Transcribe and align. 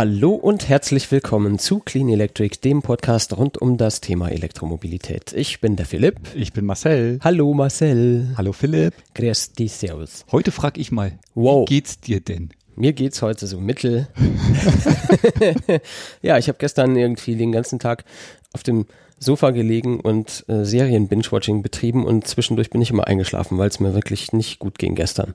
Hallo 0.00 0.30
und 0.30 0.66
herzlich 0.66 1.12
willkommen 1.12 1.58
zu 1.58 1.78
Clean 1.78 2.08
Electric, 2.08 2.60
dem 2.64 2.80
Podcast 2.80 3.36
rund 3.36 3.58
um 3.58 3.76
das 3.76 4.00
Thema 4.00 4.30
Elektromobilität. 4.30 5.34
Ich 5.34 5.60
bin 5.60 5.76
der 5.76 5.84
Philipp. 5.84 6.16
Ich 6.34 6.54
bin 6.54 6.64
Marcel. 6.64 7.18
Hallo 7.22 7.52
Marcel. 7.52 8.32
Hallo 8.38 8.54
Philipp. 8.54 8.94
Grüß 9.14 9.52
dich, 9.52 9.72
servus. 9.72 10.24
Heute 10.32 10.52
frage 10.52 10.80
ich 10.80 10.90
mal, 10.90 11.18
Wow. 11.34 11.68
wie 11.68 11.74
geht's 11.74 12.00
dir 12.00 12.22
denn? 12.22 12.48
Mir 12.76 12.94
geht's 12.94 13.20
heute 13.20 13.46
so 13.46 13.60
mittel. 13.60 14.08
ja, 16.22 16.38
ich 16.38 16.48
habe 16.48 16.56
gestern 16.56 16.96
irgendwie 16.96 17.36
den 17.36 17.52
ganzen 17.52 17.78
Tag 17.78 18.06
auf 18.54 18.62
dem 18.62 18.86
Sofa 19.18 19.50
gelegen 19.50 20.00
und 20.00 20.46
äh, 20.48 20.64
Serien-Binge-Watching 20.64 21.60
betrieben 21.60 22.06
und 22.06 22.26
zwischendurch 22.26 22.70
bin 22.70 22.80
ich 22.80 22.88
immer 22.88 23.06
eingeschlafen, 23.06 23.58
weil 23.58 23.68
es 23.68 23.80
mir 23.80 23.92
wirklich 23.92 24.32
nicht 24.32 24.60
gut 24.60 24.78
ging 24.78 24.94
gestern. 24.94 25.34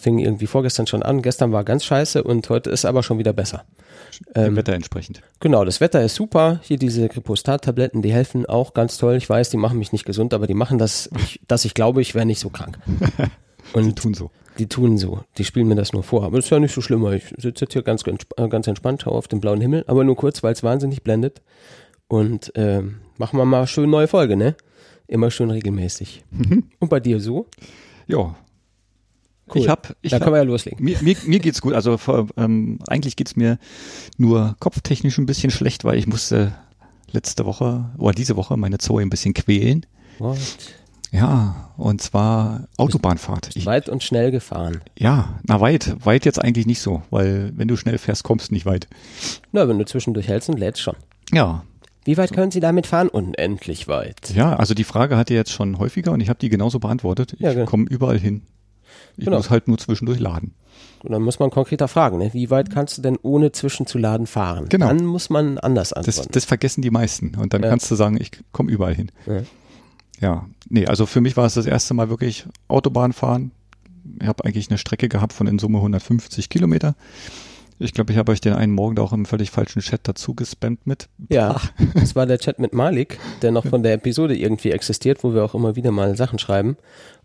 Fing 0.00 0.18
irgendwie 0.18 0.46
vorgestern 0.46 0.86
schon 0.86 1.02
an. 1.02 1.22
Gestern 1.22 1.52
war 1.52 1.62
ganz 1.64 1.84
scheiße 1.84 2.22
und 2.22 2.48
heute 2.48 2.70
ist 2.70 2.84
aber 2.84 3.02
schon 3.02 3.18
wieder 3.18 3.32
besser. 3.32 3.64
Dem 4.34 4.56
Wetter 4.56 4.72
entsprechend. 4.72 5.22
Genau, 5.40 5.64
das 5.64 5.80
Wetter 5.80 6.02
ist 6.02 6.14
super. 6.14 6.60
Hier 6.62 6.78
diese 6.78 7.08
Gripostat-Tabletten, 7.08 8.02
die 8.02 8.12
helfen 8.12 8.46
auch 8.46 8.74
ganz 8.74 8.98
toll. 8.98 9.16
Ich 9.16 9.28
weiß, 9.28 9.50
die 9.50 9.56
machen 9.56 9.78
mich 9.78 9.92
nicht 9.92 10.04
gesund, 10.04 10.34
aber 10.34 10.46
die 10.46 10.54
machen 10.54 10.78
das, 10.78 11.10
ich, 11.18 11.40
dass 11.48 11.64
ich 11.64 11.74
glaube, 11.74 12.00
ich 12.02 12.14
wäre 12.14 12.26
nicht 12.26 12.40
so 12.40 12.50
krank. 12.50 12.78
Und 13.72 13.84
Die 13.86 13.94
tun 13.94 14.14
so. 14.14 14.30
die 14.58 14.66
tun 14.66 14.98
so. 14.98 15.20
Die 15.38 15.44
spielen 15.44 15.68
mir 15.68 15.76
das 15.76 15.92
nur 15.92 16.02
vor. 16.02 16.24
Aber 16.24 16.36
das 16.36 16.46
ist 16.46 16.50
ja 16.50 16.58
nicht 16.58 16.74
so 16.74 16.80
schlimm. 16.80 17.06
Ich 17.12 17.24
sitze 17.36 17.66
jetzt 17.66 17.72
hier 17.72 17.82
ganz, 17.82 18.02
ganz, 18.02 18.22
äh, 18.36 18.48
ganz 18.48 18.66
entspannt, 18.66 19.02
schaue 19.02 19.14
auf 19.14 19.28
den 19.28 19.40
blauen 19.40 19.60
Himmel, 19.60 19.84
aber 19.86 20.02
nur 20.02 20.16
kurz, 20.16 20.42
weil 20.42 20.54
es 20.54 20.62
wahnsinnig 20.62 21.02
blendet. 21.04 21.40
Und 22.08 22.50
ähm, 22.56 22.96
machen 23.18 23.38
wir 23.38 23.44
mal 23.44 23.66
schön 23.66 23.90
neue 23.90 24.08
Folge, 24.08 24.36
ne? 24.36 24.56
Immer 25.06 25.30
schön 25.30 25.50
regelmäßig. 25.50 26.24
Und 26.78 26.88
bei 26.88 27.00
dir 27.00 27.20
so? 27.20 27.46
Ja. 28.06 28.34
Cool. 29.54 29.62
Ich 29.62 29.68
hab, 29.68 29.94
ich 30.02 30.10
da 30.10 30.18
können 30.18 30.32
wir 30.32 30.38
ja 30.38 30.44
loslegen. 30.44 30.84
mir, 30.84 30.98
mir, 31.02 31.16
mir 31.26 31.38
geht's 31.40 31.60
gut. 31.60 31.74
Also 31.74 31.96
vor, 31.98 32.28
ähm, 32.36 32.78
eigentlich 32.88 33.16
geht's 33.16 33.36
mir 33.36 33.58
nur 34.16 34.56
kopftechnisch 34.60 35.18
ein 35.18 35.26
bisschen 35.26 35.50
schlecht, 35.50 35.84
weil 35.84 35.98
ich 35.98 36.06
musste 36.06 36.52
letzte 37.12 37.44
Woche 37.46 37.90
oder 37.98 38.12
diese 38.12 38.36
Woche 38.36 38.56
meine 38.56 38.78
Zoe 38.78 39.02
ein 39.02 39.10
bisschen 39.10 39.34
quälen. 39.34 39.86
What? 40.18 40.38
Ja, 41.12 41.72
und 41.76 42.00
zwar 42.00 42.68
Autobahnfahrt. 42.76 43.50
Ich, 43.54 43.66
Weit 43.66 43.88
und 43.88 44.04
schnell 44.04 44.30
gefahren. 44.30 44.80
ja, 44.96 45.40
na 45.42 45.60
weit, 45.60 45.96
weit 46.04 46.24
jetzt 46.24 46.40
eigentlich 46.40 46.66
nicht 46.66 46.80
so, 46.80 47.02
weil 47.10 47.52
wenn 47.56 47.66
du 47.66 47.76
schnell 47.76 47.98
fährst, 47.98 48.22
kommst 48.22 48.50
du 48.50 48.54
nicht 48.54 48.64
weit. 48.64 48.86
Na, 49.50 49.66
wenn 49.68 49.78
du 49.78 49.84
zwischendurch 49.84 50.28
hältst 50.28 50.48
und 50.48 50.58
lädst 50.58 50.80
schon. 50.80 50.94
Ja, 51.32 51.64
Wie 52.04 52.16
weit 52.16 52.32
können 52.32 52.52
Sie 52.52 52.60
damit 52.60 52.86
fahren? 52.86 53.08
Unendlich 53.08 53.88
weit. 53.88 54.30
Ja, 54.34 54.54
also 54.54 54.72
die 54.72 54.84
Frage 54.84 55.16
hatte 55.16 55.34
jetzt 55.34 55.50
schon 55.50 55.78
häufiger 55.78 56.12
und 56.12 56.20
ich 56.20 56.28
habe 56.28 56.38
die 56.38 56.48
genauso 56.48 56.78
beantwortet. 56.78 57.32
Ich 57.34 57.40
Ja, 57.40 57.64
komme 57.64 57.86
überall 57.90 58.18
hin. 58.18 58.42
Ich 59.20 59.26
Genau. 59.26 59.36
muss 59.36 59.50
halt 59.50 59.68
nur 59.68 59.78
zwischendurch 59.78 60.18
laden. 60.18 60.54
Und 61.02 61.12
dann 61.12 61.22
muss 61.22 61.38
man 61.38 61.50
konkreter 61.50 61.88
fragen, 61.88 62.18
ne? 62.18 62.30
wie 62.34 62.50
weit 62.50 62.70
kannst 62.70 62.98
du 62.98 63.02
denn 63.02 63.18
ohne 63.22 63.52
zwischenzuladen 63.52 64.26
fahren? 64.26 64.66
Genau. 64.68 64.86
Dann 64.88 65.04
muss 65.04 65.30
man 65.30 65.58
anders 65.58 65.90
Das, 65.90 65.98
antworten. 66.06 66.32
das 66.32 66.44
vergessen 66.44 66.82
die 66.82 66.90
meisten. 66.90 67.34
Und 67.36 67.54
dann 67.54 67.62
Ja. 67.62 67.68
kannst 67.70 67.90
du 67.90 67.94
sagen, 67.94 68.18
ich 68.20 68.32
komme 68.52 68.70
überall 68.70 68.94
hin. 68.94 69.10
Ja. 69.26 69.42
Ja, 70.20 70.46
nee, 70.68 70.86
also 70.86 71.06
für 71.06 71.20
mich 71.22 71.36
war 71.38 71.46
es 71.46 71.54
das 71.54 71.64
erste 71.66 71.94
Mal 71.94 72.10
wirklich 72.10 72.44
Autobahn 72.68 73.12
fahren. 73.14 73.52
Ich 74.20 74.26
habe 74.26 74.44
eigentlich 74.44 74.68
eine 74.68 74.76
Strecke 74.78 75.08
gehabt 75.08 75.32
von 75.32 75.46
in 75.46 75.58
Summe 75.58 75.78
150 75.80 76.48
Kilometer. 76.50 76.94
Ich 77.78 77.94
glaube, 77.94 78.12
ich 78.12 78.18
habe 78.18 78.30
euch 78.32 78.42
den 78.42 78.52
einen 78.52 78.74
Morgen 78.74 78.96
da 78.96 79.02
auch 79.02 79.14
im 79.14 79.24
völlig 79.24 79.50
falschen 79.50 79.80
Chat 79.80 80.00
dazu 80.04 80.34
gespammt 80.34 80.86
mit. 80.86 81.08
Ja, 81.30 81.58
das 81.94 82.14
war 82.14 82.26
der 82.26 82.38
Chat 82.38 82.58
mit 82.58 82.74
Malik, 82.74 83.18
der 83.40 83.52
noch 83.52 83.64
von 83.66 83.82
der 83.82 83.94
Episode 83.94 84.36
irgendwie 84.36 84.70
existiert, 84.72 85.24
wo 85.24 85.32
wir 85.32 85.42
auch 85.44 85.54
immer 85.54 85.76
wieder 85.76 85.90
mal 85.90 86.14
Sachen 86.16 86.38
schreiben. 86.38 86.76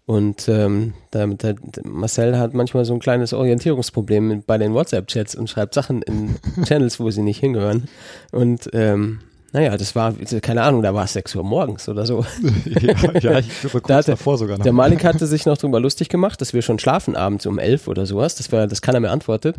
Und 0.05 0.47
ähm, 0.49 0.93
da, 1.11 1.25
da, 1.25 1.53
Marcel 1.83 2.37
hat 2.37 2.53
manchmal 2.53 2.85
so 2.85 2.93
ein 2.93 2.99
kleines 2.99 3.33
Orientierungsproblem 3.33 4.43
bei 4.45 4.57
den 4.59 4.73
WhatsApp-Chats 4.73 5.33
und 5.35 5.49
schreibt 5.49 5.73
Sachen 5.73 6.01
in 6.03 6.35
Channels, 6.65 6.99
wo 6.99 7.09
sie 7.09 7.23
nicht 7.23 7.39
hingehören. 7.39 7.87
Und 8.31 8.69
ähm, 8.73 9.19
naja, 9.51 9.77
das 9.77 9.95
war, 9.95 10.13
keine 10.41 10.63
Ahnung, 10.63 10.83
da 10.83 10.93
war 10.93 11.05
es 11.05 11.13
6 11.13 11.33
Uhr 11.35 11.43
morgens 11.43 11.87
oder 11.89 12.05
so. 12.05 12.23
ja, 12.65 12.93
ja, 13.19 13.39
ich 13.39 13.47
glaube 13.61 13.69
kurz 13.79 13.87
Da 13.87 13.95
hat 13.95 14.07
der- 14.07 14.15
davor 14.15 14.37
sogar 14.37 14.57
noch. 14.57 14.63
Der 14.63 14.73
Malik 14.73 15.03
hatte 15.05 15.25
sich 15.25 15.45
noch 15.47 15.57
drüber 15.57 15.79
lustig 15.79 16.09
gemacht, 16.09 16.39
dass 16.41 16.53
wir 16.53 16.61
schon 16.61 16.77
schlafen 16.77 17.15
abends 17.15 17.45
um 17.47 17.57
elf 17.57 17.87
oder 17.87 18.05
sowas. 18.05 18.35
Das 18.35 18.51
war, 18.51 18.67
das 18.67 18.81
kann 18.83 18.93
er 18.95 18.99
mir 19.01 19.11
antwortet. 19.11 19.55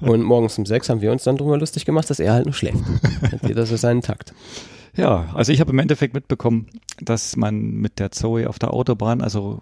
Und 0.00 0.22
morgens 0.22 0.56
um 0.56 0.64
sechs 0.66 0.88
haben 0.88 1.00
wir 1.02 1.10
uns 1.12 1.24
dann 1.24 1.36
drüber 1.36 1.58
lustig 1.58 1.84
gemacht, 1.84 2.08
dass 2.08 2.20
er 2.20 2.32
halt 2.32 2.44
nur 2.46 2.54
schläft. 2.54 2.78
Hat 3.32 3.46
jeder 3.46 3.66
so 3.66 3.76
seinen 3.76 4.00
Takt. 4.02 4.32
Ja, 4.96 5.30
also 5.34 5.52
ich 5.52 5.60
habe 5.60 5.72
im 5.72 5.78
Endeffekt 5.78 6.14
mitbekommen, 6.14 6.66
dass 7.00 7.36
man 7.36 7.60
mit 7.72 7.98
der 7.98 8.10
Zoe 8.10 8.48
auf 8.48 8.58
der 8.58 8.72
Autobahn, 8.72 9.20
also 9.20 9.60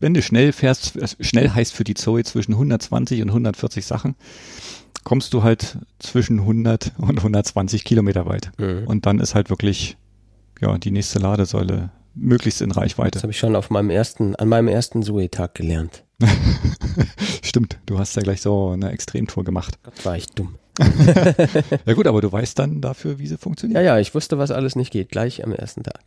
wenn 0.00 0.14
du 0.14 0.22
schnell 0.22 0.52
fährst, 0.52 1.00
also 1.00 1.16
schnell 1.20 1.50
heißt 1.50 1.72
für 1.72 1.84
die 1.84 1.94
Zoe 1.94 2.24
zwischen 2.24 2.52
120 2.52 3.22
und 3.22 3.28
140 3.28 3.86
Sachen, 3.86 4.16
kommst 5.04 5.32
du 5.32 5.42
halt 5.42 5.78
zwischen 5.98 6.40
100 6.40 6.92
und 6.98 7.18
120 7.18 7.84
Kilometer 7.84 8.26
weit. 8.26 8.52
Mhm. 8.58 8.84
Und 8.86 9.06
dann 9.06 9.20
ist 9.20 9.34
halt 9.34 9.50
wirklich, 9.50 9.96
ja, 10.60 10.76
die 10.78 10.90
nächste 10.90 11.18
Ladesäule 11.18 11.90
möglichst 12.14 12.60
in 12.60 12.70
Das 12.70 12.78
Reichweite. 12.78 13.22
habe 13.22 13.32
ich 13.32 13.38
schon 13.38 13.56
auf 13.56 13.70
meinem 13.70 13.90
ersten, 13.90 14.36
an 14.36 14.48
meinem 14.48 14.68
ersten 14.68 15.02
Zoe-Tag 15.02 15.54
gelernt. 15.54 16.04
Stimmt, 17.42 17.78
du 17.86 17.98
hast 17.98 18.14
ja 18.16 18.22
gleich 18.22 18.42
so 18.42 18.70
eine 18.70 18.90
Extremtour 18.90 19.44
gemacht. 19.44 19.78
Gott, 19.82 20.04
war 20.04 20.16
ich 20.16 20.26
dumm. 20.26 20.56
Ja 21.86 21.94
gut, 21.94 22.06
aber 22.06 22.20
du 22.20 22.30
weißt 22.30 22.58
dann 22.58 22.80
dafür, 22.80 23.18
wie 23.18 23.26
sie 23.26 23.38
funktioniert. 23.38 23.76
Ja, 23.80 23.94
ja, 23.94 23.98
ich 23.98 24.14
wusste, 24.14 24.38
was 24.38 24.50
alles 24.50 24.76
nicht 24.76 24.92
geht, 24.92 25.10
gleich 25.10 25.44
am 25.44 25.52
ersten 25.52 25.82
Tag. 25.82 26.00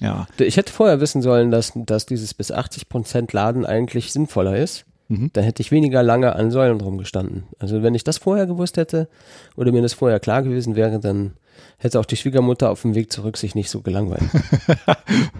Ja. 0.00 0.26
Ich 0.38 0.56
hätte 0.56 0.72
vorher 0.72 1.00
wissen 1.00 1.22
sollen, 1.22 1.50
dass, 1.50 1.72
dass 1.74 2.06
dieses 2.06 2.34
bis 2.34 2.52
80% 2.52 3.34
Laden 3.34 3.66
eigentlich 3.66 4.12
sinnvoller 4.12 4.56
ist. 4.56 4.84
Mhm. 5.08 5.30
Dann 5.32 5.44
hätte 5.44 5.62
ich 5.62 5.72
weniger 5.72 6.02
lange 6.02 6.36
an 6.36 6.50
Säulen 6.50 6.80
rumgestanden. 6.80 7.44
Also 7.58 7.82
wenn 7.82 7.94
ich 7.94 8.04
das 8.04 8.18
vorher 8.18 8.46
gewusst 8.46 8.76
hätte 8.76 9.08
oder 9.56 9.72
mir 9.72 9.82
das 9.82 9.94
vorher 9.94 10.20
klar 10.20 10.42
gewesen 10.42 10.76
wäre, 10.76 11.00
dann 11.00 11.32
hätte 11.78 11.98
auch 11.98 12.04
die 12.04 12.16
Schwiegermutter 12.16 12.70
auf 12.70 12.82
dem 12.82 12.94
Weg 12.94 13.10
zurück 13.10 13.36
sich 13.36 13.54
nicht 13.54 13.70
so 13.70 13.80
gelangweilt. 13.80 14.22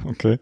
Okay. 0.05 0.39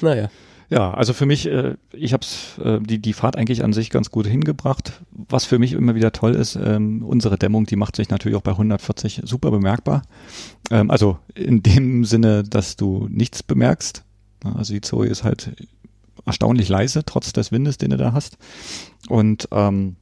Naja. 0.00 0.28
Ja, 0.70 0.92
also 0.92 1.12
für 1.12 1.26
mich, 1.26 1.46
äh, 1.46 1.76
ich 1.92 2.12
habe 2.12 2.26
äh, 2.62 2.80
die, 2.80 2.98
die 2.98 3.12
Fahrt 3.12 3.36
eigentlich 3.36 3.62
an 3.62 3.72
sich 3.72 3.90
ganz 3.90 4.10
gut 4.10 4.26
hingebracht. 4.26 5.02
Was 5.10 5.44
für 5.44 5.58
mich 5.58 5.72
immer 5.72 5.94
wieder 5.94 6.12
toll 6.12 6.34
ist, 6.34 6.56
ähm, 6.56 7.02
unsere 7.04 7.38
Dämmung, 7.38 7.66
die 7.66 7.76
macht 7.76 7.96
sich 7.96 8.08
natürlich 8.08 8.36
auch 8.36 8.42
bei 8.42 8.52
140 8.52 9.22
super 9.24 9.50
bemerkbar. 9.50 10.02
Ähm, 10.70 10.90
also 10.90 11.18
in 11.34 11.62
dem 11.62 12.04
Sinne, 12.04 12.44
dass 12.44 12.76
du 12.76 13.08
nichts 13.10 13.42
bemerkst. 13.42 14.04
Also 14.42 14.74
die 14.74 14.80
Zoe 14.80 15.06
ist 15.06 15.24
halt 15.24 15.54
erstaunlich 16.26 16.68
leise, 16.68 17.04
trotz 17.04 17.32
des 17.32 17.52
Windes, 17.52 17.78
den 17.78 17.90
du 17.90 17.96
da 17.96 18.12
hast. 18.12 18.38
Und 19.08 19.48
ähm, 19.52 19.96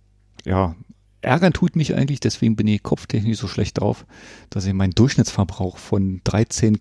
ja, 0.45 0.75
ärgern 1.21 1.53
tut 1.53 1.77
mich 1.77 1.95
eigentlich, 1.95 2.21
deswegen 2.21 2.57
bin 2.57 2.67
ich 2.67 2.83
kopftechnisch 2.83 3.39
so 3.39 3.49
schlecht 3.49 3.81
drauf, 3.81 4.07
dass 4.51 4.67
ich 4.67 4.73
meinen 4.73 4.93
Durchschnittsverbrauch 4.93 5.79
von 5.79 6.21
13, 6.25 6.79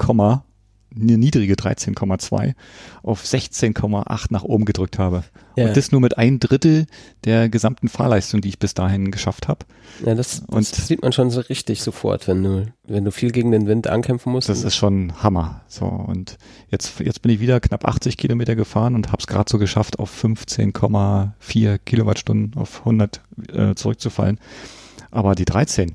eine 0.95 1.17
niedrige 1.17 1.53
13,2 1.55 2.53
auf 3.03 3.23
16,8 3.23 4.27
nach 4.29 4.43
oben 4.43 4.65
gedrückt 4.65 4.99
habe. 4.99 5.23
Ja. 5.55 5.67
Und 5.67 5.77
das 5.77 5.91
nur 5.91 6.01
mit 6.01 6.17
ein 6.17 6.39
Drittel 6.39 6.85
der 7.25 7.49
gesamten 7.49 7.87
Fahrleistung, 7.89 8.41
die 8.41 8.49
ich 8.49 8.59
bis 8.59 8.73
dahin 8.73 9.11
geschafft 9.11 9.47
habe. 9.47 9.65
Ja, 10.05 10.15
das, 10.15 10.41
das 10.41 10.49
Und- 10.49 10.65
sieht 10.65 11.01
man 11.01 11.11
schon 11.11 11.29
so 11.29 11.41
richtig 11.41 11.81
sofort, 11.81 12.27
wenn 12.27 12.43
du, 12.43 12.65
wenn 12.87 13.03
du 13.05 13.11
viel 13.11 13.31
gegen 13.31 13.51
den 13.51 13.67
Wind 13.67 13.87
ankämpfen 13.87 14.31
musst. 14.31 14.49
Das 14.49 14.63
ist 14.63 14.75
schon 14.75 15.21
Hammer. 15.23 15.61
So 15.67 15.85
und 15.85 16.37
jetzt 16.69 16.99
jetzt 16.99 17.21
bin 17.21 17.31
ich 17.31 17.39
wieder 17.39 17.59
knapp 17.59 17.85
80 17.85 18.17
Kilometer 18.17 18.55
gefahren 18.55 18.95
und 18.95 19.07
habe 19.07 19.19
es 19.19 19.27
gerade 19.27 19.49
so 19.49 19.57
geschafft, 19.57 19.99
auf 19.99 20.11
15,4 20.23 21.77
Kilowattstunden 21.79 22.59
auf 22.59 22.79
100 22.79 23.21
äh, 23.53 23.75
zurückzufallen. 23.75 24.39
Aber 25.11 25.35
die 25.35 25.45
13, 25.45 25.91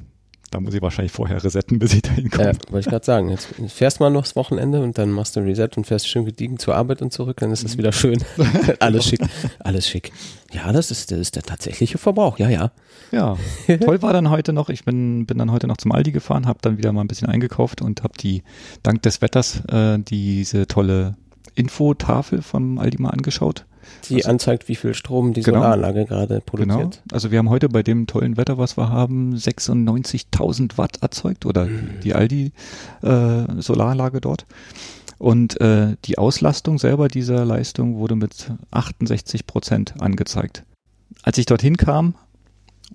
da 0.50 0.60
muss 0.60 0.74
ich 0.74 0.82
wahrscheinlich 0.82 1.12
vorher 1.12 1.42
resetten, 1.42 1.78
bis 1.78 1.94
ich 1.94 2.02
da 2.02 2.10
hinkomme. 2.12 2.44
ja, 2.48 2.52
wollte 2.70 2.80
ich 2.80 2.86
gerade 2.86 3.04
sagen. 3.04 3.28
Jetzt 3.30 3.48
fährst 3.68 4.00
mal 4.00 4.10
noch 4.10 4.22
das 4.22 4.36
Wochenende 4.36 4.82
und 4.82 4.98
dann 4.98 5.10
machst 5.10 5.36
du 5.36 5.40
Reset 5.40 5.68
und 5.76 5.86
fährst 5.86 6.08
schön 6.08 6.24
gediegen 6.24 6.58
zur 6.58 6.74
Arbeit 6.74 7.02
und 7.02 7.12
zurück, 7.12 7.38
dann 7.40 7.50
ist 7.50 7.62
Mhm. 7.62 7.66
es 7.68 7.78
wieder 7.78 7.92
schön. 7.92 8.22
alles 8.80 9.04
schick. 9.06 9.20
Alles 9.60 9.88
schick. 9.88 10.12
Ja, 10.52 10.72
das 10.72 10.90
ist, 10.90 11.10
das 11.10 11.18
ist 11.18 11.36
der 11.36 11.42
tatsächliche 11.42 11.98
Verbrauch. 11.98 12.38
Ja, 12.38 12.48
ja. 12.48 12.70
Ja, 13.12 13.36
toll 13.84 14.02
war 14.02 14.12
dann 14.12 14.30
heute 14.30 14.52
noch. 14.52 14.68
Ich 14.68 14.84
bin, 14.84 15.26
bin 15.26 15.38
dann 15.38 15.52
heute 15.52 15.66
noch 15.66 15.76
zum 15.76 15.92
Aldi 15.92 16.12
gefahren, 16.12 16.46
habe 16.46 16.58
dann 16.62 16.76
wieder 16.78 16.92
mal 16.92 17.02
ein 17.02 17.08
bisschen 17.08 17.28
eingekauft 17.28 17.82
und 17.82 18.02
habe 18.02 18.14
die, 18.18 18.42
dank 18.82 19.02
des 19.02 19.22
Wetters, 19.22 19.62
äh, 19.66 19.98
diese 19.98 20.66
tolle 20.66 21.16
Infotafel 21.54 22.42
vom 22.42 22.78
Aldi 22.78 23.00
mal 23.00 23.10
angeschaut. 23.10 23.64
Die 24.08 24.16
Also- 24.16 24.28
anzeigt, 24.30 24.68
wie 24.68 24.74
viel 24.76 24.94
Strom 24.94 25.32
die 25.32 25.42
Genau. 25.42 25.58
Solaranlage 25.58 26.04
gerade 26.06 26.34
Genau. 26.34 26.76
produziert. 26.76 27.02
Also 27.12 27.30
wir 27.30 27.38
haben 27.38 27.50
heute 27.50 27.68
bei 27.68 27.82
dem 27.82 28.06
tollen 28.06 28.36
Wetter, 28.36 28.58
was 28.58 28.76
wir 28.76 28.88
haben, 28.90 29.36
96.000 29.36 30.78
Watt 30.78 30.98
erzeugt 31.02 31.46
oder 31.46 31.66
die 32.02 32.14
Aldi 32.14 32.52
äh, 33.02 33.44
Solaranlage 33.60 34.20
dort. 34.20 34.46
Und 35.18 35.60
äh, 35.60 35.96
die 36.04 36.18
Auslastung 36.18 36.78
selber 36.78 37.08
dieser 37.08 37.44
Leistung 37.44 37.96
wurde 37.96 38.16
mit 38.16 38.50
68 38.70 39.46
Prozent 39.46 39.94
angezeigt. 40.00 40.62
Als 41.22 41.38
ich 41.38 41.46
dorthin 41.46 41.76
kam, 41.76 42.14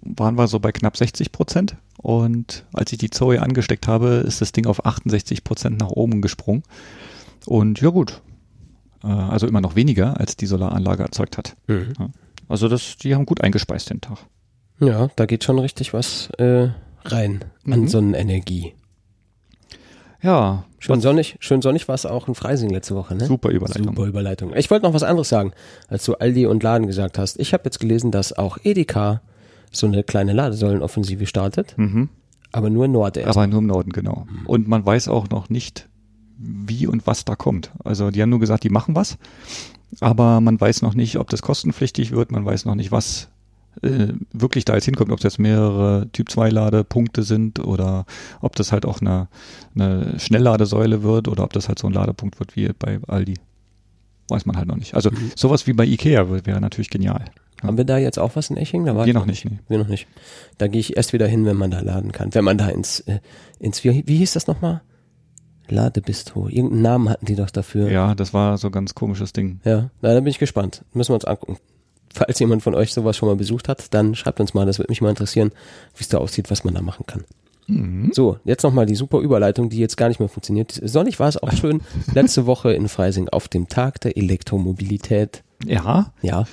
waren 0.01 0.37
wir 0.37 0.47
so 0.47 0.59
bei 0.59 0.71
knapp 0.71 0.97
60 0.97 1.31
Prozent. 1.31 1.75
Und 1.97 2.63
als 2.73 2.91
ich 2.91 2.99
die 2.99 3.09
Zoe 3.09 3.41
angesteckt 3.41 3.87
habe, 3.87 4.23
ist 4.25 4.39
das 4.41 4.51
Ding 4.51 4.65
auf 4.67 4.85
68 4.85 5.43
Prozent 5.43 5.79
nach 5.79 5.89
oben 5.89 6.21
gesprungen. 6.21 6.63
Und 7.47 7.81
ja 7.81 7.89
gut, 7.89 8.21
also 9.07 9.47
immer 9.47 9.61
noch 9.61 9.75
weniger, 9.75 10.19
als 10.19 10.35
die 10.37 10.45
Solaranlage 10.45 11.03
erzeugt 11.03 11.37
hat. 11.37 11.55
Mhm. 11.67 11.93
Also 12.47 12.67
das, 12.67 12.97
die 12.97 13.15
haben 13.15 13.25
gut 13.25 13.41
eingespeist 13.41 13.89
den 13.89 14.01
Tag. 14.01 14.17
Ja, 14.79 15.09
da 15.15 15.25
geht 15.25 15.43
schon 15.43 15.59
richtig 15.59 15.93
was 15.93 16.29
äh, 16.37 16.69
rein 17.05 17.45
an 17.65 17.81
Mhm. 17.81 17.87
Sonnenenergie. 17.87 18.73
Ja, 20.23 20.65
Schön 20.77 20.99
sonnig, 21.01 21.35
schön 21.39 21.61
sonnig 21.61 21.87
war 21.87 21.95
es 21.95 22.05
auch 22.07 22.27
in 22.27 22.33
Freising 22.35 22.69
letzte 22.71 22.95
Woche, 22.95 23.13
ne? 23.15 23.25
super 23.25 23.49
Überleitung. 23.49 23.83
Super 23.85 24.05
Überleitung. 24.05 24.55
Ich 24.55 24.69
wollte 24.71 24.85
noch 24.85 24.93
was 24.93 25.03
anderes 25.03 25.29
sagen, 25.29 25.51
als 25.87 26.05
du 26.05 26.13
Aldi 26.15 26.45
und 26.47 26.61
Laden 26.63 26.87
gesagt 26.87 27.17
hast. 27.19 27.39
Ich 27.39 27.53
habe 27.53 27.63
jetzt 27.65 27.79
gelesen, 27.79 28.09
dass 28.11 28.33
auch 28.33 28.57
Edeka 28.63 29.21
so 29.71 29.85
eine 29.87 30.03
kleine 30.03 30.33
Ladesäulenoffensive 30.33 31.25
startet, 31.27 31.75
Mhm. 31.77 32.09
aber 32.51 32.69
nur 32.69 32.85
in 32.85 32.91
Nord 32.91 33.17
erst. 33.17 33.29
Aber 33.37 33.45
nur 33.47 33.59
im 33.59 33.67
Norden, 33.67 33.91
genau. 33.91 34.25
Und 34.45 34.67
man 34.67 34.83
weiß 34.85 35.07
auch 35.07 35.29
noch 35.29 35.49
nicht, 35.49 35.87
wie 36.43 36.87
und 36.87 37.05
was 37.07 37.25
da 37.25 37.35
kommt. 37.35 37.71
Also 37.83 38.09
die 38.11 38.21
haben 38.21 38.29
nur 38.29 38.39
gesagt, 38.39 38.63
die 38.63 38.69
machen 38.69 38.95
was, 38.95 39.17
aber 39.99 40.41
man 40.41 40.59
weiß 40.59 40.81
noch 40.81 40.93
nicht, 40.93 41.17
ob 41.17 41.29
das 41.29 41.41
kostenpflichtig 41.41 42.11
wird, 42.11 42.31
man 42.31 42.45
weiß 42.45 42.65
noch 42.65 42.75
nicht, 42.75 42.91
was 42.91 43.29
äh, 43.83 44.07
wirklich 44.33 44.65
da 44.65 44.75
jetzt 44.75 44.85
hinkommt, 44.85 45.11
ob 45.11 45.19
es 45.19 45.23
jetzt 45.23 45.39
mehrere 45.39 46.07
Typ-2-Ladepunkte 46.11 47.23
sind 47.23 47.59
oder 47.59 48.05
ob 48.41 48.55
das 48.55 48.71
halt 48.71 48.85
auch 48.85 48.99
eine, 49.01 49.27
eine 49.75 50.19
Schnellladesäule 50.19 51.03
wird 51.03 51.27
oder 51.27 51.43
ob 51.43 51.53
das 51.53 51.67
halt 51.69 51.79
so 51.79 51.87
ein 51.87 51.93
Ladepunkt 51.93 52.39
wird 52.39 52.55
wie 52.55 52.69
bei 52.77 52.99
Aldi. 53.07 53.35
Weiß 54.29 54.45
man 54.45 54.57
halt 54.57 54.67
noch 54.67 54.77
nicht. 54.77 54.93
Also 54.95 55.09
sowas 55.35 55.67
wie 55.67 55.73
bei 55.73 55.85
Ikea 55.85 56.29
wär- 56.29 56.45
wäre 56.45 56.61
natürlich 56.61 56.89
genial. 56.89 57.25
Haben 57.61 57.77
wir 57.77 57.83
da 57.85 57.97
jetzt 57.97 58.17
auch 58.17 58.35
was 58.35 58.49
in 58.49 58.57
Eching? 58.57 58.85
Da 58.85 58.95
war 58.95 59.05
Wir 59.05 59.13
noch 59.13 59.25
nicht. 59.25 59.45
Nee. 59.45 59.59
Wir 59.67 59.77
noch 59.77 59.87
nicht. 59.87 60.07
Da 60.57 60.67
gehe 60.67 60.79
ich 60.79 60.97
erst 60.97 61.13
wieder 61.13 61.27
hin, 61.27 61.45
wenn 61.45 61.57
man 61.57 61.69
da 61.69 61.79
laden 61.81 62.11
kann. 62.11 62.33
Wenn 62.33 62.43
man 62.43 62.57
da 62.57 62.67
ins, 62.69 63.01
äh, 63.01 63.19
ins 63.59 63.83
wie, 63.83 64.03
wie 64.07 64.17
hieß 64.17 64.33
das 64.33 64.47
nochmal? 64.47 64.81
Ladebistro. 65.71 66.47
Irgendeinen 66.47 66.81
Namen 66.81 67.09
hatten 67.09 67.25
die 67.25 67.35
doch 67.35 67.49
dafür. 67.49 67.89
Ja, 67.89 68.15
das 68.15 68.33
war 68.33 68.57
so 68.57 68.67
ein 68.67 68.71
ganz 68.71 68.93
komisches 68.95 69.33
Ding. 69.33 69.59
Ja, 69.63 69.89
na, 70.01 70.13
da 70.13 70.19
bin 70.19 70.27
ich 70.27 70.39
gespannt. 70.39 70.83
Müssen 70.93 71.09
wir 71.09 71.15
uns 71.15 71.25
angucken. 71.25 71.57
Falls 72.13 72.39
jemand 72.39 72.61
von 72.61 72.75
euch 72.75 72.93
sowas 72.93 73.15
schon 73.15 73.29
mal 73.29 73.35
besucht 73.35 73.69
hat, 73.69 73.93
dann 73.93 74.15
schreibt 74.15 74.39
uns 74.39 74.53
mal, 74.53 74.65
das 74.65 74.79
würde 74.79 74.91
mich 74.91 75.01
mal 75.01 75.09
interessieren, 75.09 75.51
wie 75.95 76.01
es 76.01 76.09
da 76.09 76.17
aussieht, 76.17 76.51
was 76.51 76.63
man 76.63 76.73
da 76.73 76.81
machen 76.81 77.05
kann. 77.07 77.23
Mhm. 77.67 78.11
So, 78.13 78.37
jetzt 78.43 78.63
nochmal 78.63 78.85
die 78.85 78.95
super 78.95 79.19
Überleitung, 79.19 79.69
die 79.69 79.77
jetzt 79.77 79.95
gar 79.95 80.09
nicht 80.09 80.19
mehr 80.19 80.27
funktioniert. 80.29 80.79
Sonnig 80.83 81.19
war 81.19 81.29
es 81.29 81.41
auch 81.41 81.51
schön 81.53 81.81
letzte 82.13 82.45
Woche 82.45 82.73
in 82.73 82.89
Freising 82.89 83.29
auf 83.29 83.47
dem 83.47 83.69
Tag 83.69 84.01
der 84.01 84.17
Elektromobilität. 84.17 85.43
Ja, 85.65 86.11
Ja, 86.21 86.45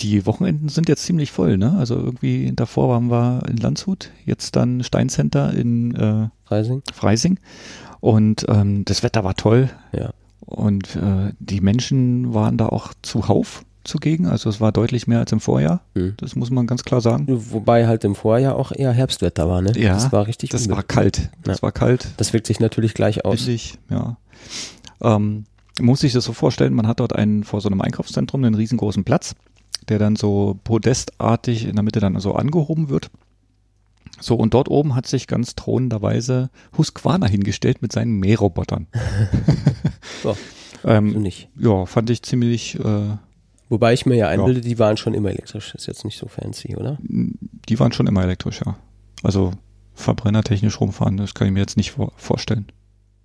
die 0.00 0.26
Wochenenden 0.26 0.68
sind 0.68 0.88
jetzt 0.88 1.04
ziemlich 1.04 1.32
voll, 1.32 1.56
ne? 1.56 1.74
Also 1.78 1.94
irgendwie 1.94 2.52
davor 2.54 2.90
waren 2.90 3.10
wir 3.10 3.42
in 3.48 3.56
Landshut, 3.56 4.10
jetzt 4.24 4.56
dann 4.56 4.82
Steincenter 4.82 5.54
in 5.54 5.94
äh, 5.94 6.28
Freising. 6.44 6.82
Freising 6.92 7.38
und 8.06 8.46
ähm, 8.48 8.84
das 8.84 9.02
Wetter 9.02 9.24
war 9.24 9.34
toll 9.34 9.68
Ja. 9.92 10.10
und 10.44 10.94
äh, 10.96 11.32
die 11.40 11.60
Menschen 11.60 12.32
waren 12.34 12.56
da 12.56 12.66
auch 12.68 12.92
zuhauf 13.02 13.64
zugegen, 13.82 14.26
also 14.26 14.48
es 14.48 14.60
war 14.60 14.70
deutlich 14.72 15.06
mehr 15.06 15.18
als 15.20 15.32
im 15.32 15.40
Vorjahr, 15.40 15.80
Hm. 15.94 16.14
das 16.18 16.34
muss 16.36 16.50
man 16.50 16.66
ganz 16.66 16.82
klar 16.84 17.00
sagen. 17.00 17.26
Wobei 17.28 17.86
halt 17.86 18.04
im 18.04 18.14
Vorjahr 18.14 18.56
auch 18.56 18.70
eher 18.72 18.92
Herbstwetter 18.92 19.48
war, 19.48 19.60
ne? 19.62 19.72
Ja, 19.78 19.94
Das 19.94 20.12
war 20.12 20.26
richtig 20.26 20.50
Das 20.50 20.68
war 20.68 20.82
kalt, 20.82 21.30
das 21.42 21.58
Ja. 21.58 21.62
war 21.62 21.72
kalt, 21.72 22.08
Das 22.16 22.32
wirkt 22.32 22.46
sich 22.46 22.60
natürlich 22.60 22.94
gleich 22.94 23.24
aus. 23.24 23.44
billig, 23.44 23.78
ja. 23.90 24.16
Ähm, 25.02 25.44
muss 25.80 26.00
sich 26.00 26.12
das 26.12 26.24
so 26.24 26.32
vorstellen, 26.32 26.74
man 26.74 26.86
hat 26.86 27.00
dort 27.00 27.14
einen 27.14 27.44
vor 27.44 27.60
so 27.60 27.68
einem 27.68 27.80
Einkaufszentrum 27.80 28.42
einen 28.44 28.54
riesengroßen 28.54 29.04
Platz, 29.04 29.34
der 29.88 29.98
dann 29.98 30.16
so 30.16 30.58
podestartig 30.64 31.66
in 31.66 31.74
der 31.74 31.82
Mitte 31.82 32.00
dann 32.00 32.18
so 32.20 32.34
angehoben 32.34 32.88
wird. 32.88 33.10
So, 34.20 34.34
und 34.36 34.54
dort 34.54 34.68
oben 34.68 34.94
hat 34.94 35.06
sich 35.06 35.26
ganz 35.26 35.54
thronenderweise 35.54 36.50
Husqvarna 36.76 37.26
hingestellt 37.26 37.82
mit 37.82 37.92
seinen 37.92 38.18
Mährobotern. 38.18 38.86
So, 40.22 40.36
ähm, 40.84 41.20
nicht. 41.20 41.48
ja, 41.58 41.84
fand 41.84 42.08
ich 42.10 42.22
ziemlich, 42.22 42.78
äh, 42.78 43.16
Wobei 43.68 43.92
ich 43.92 44.06
mir 44.06 44.14
ja 44.14 44.28
einbilde, 44.28 44.60
die 44.60 44.78
waren 44.78 44.96
schon 44.96 45.14
immer 45.14 45.30
elektrisch. 45.30 45.74
Ist 45.74 45.88
jetzt 45.88 46.04
nicht 46.04 46.16
so 46.16 46.28
fancy, 46.28 46.76
oder? 46.76 46.96
die 47.00 47.80
waren 47.80 47.92
schon 47.92 48.06
immer 48.06 48.22
elektrisch, 48.22 48.60
ja. 48.64 48.76
Also 49.24 49.52
verbrennertechnisch 49.94 50.80
rumfahren, 50.80 51.16
das 51.16 51.34
kann 51.34 51.48
ich 51.48 51.52
mir 51.52 51.60
jetzt 51.60 51.76
nicht 51.76 51.90
vor 51.90 52.12
vorstellen. 52.16 52.66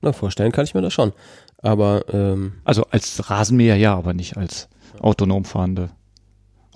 Na, 0.01 0.11
vorstellen 0.13 0.51
kann 0.51 0.65
ich 0.65 0.73
mir 0.73 0.81
das 0.81 0.93
schon. 0.93 1.13
Aber 1.59 2.05
ähm, 2.11 2.53
Also 2.63 2.85
als 2.89 3.29
Rasenmäher 3.29 3.75
ja, 3.77 3.95
aber 3.95 4.13
nicht 4.13 4.37
als 4.37 4.67
autonom 4.99 5.45
fahrende 5.45 5.91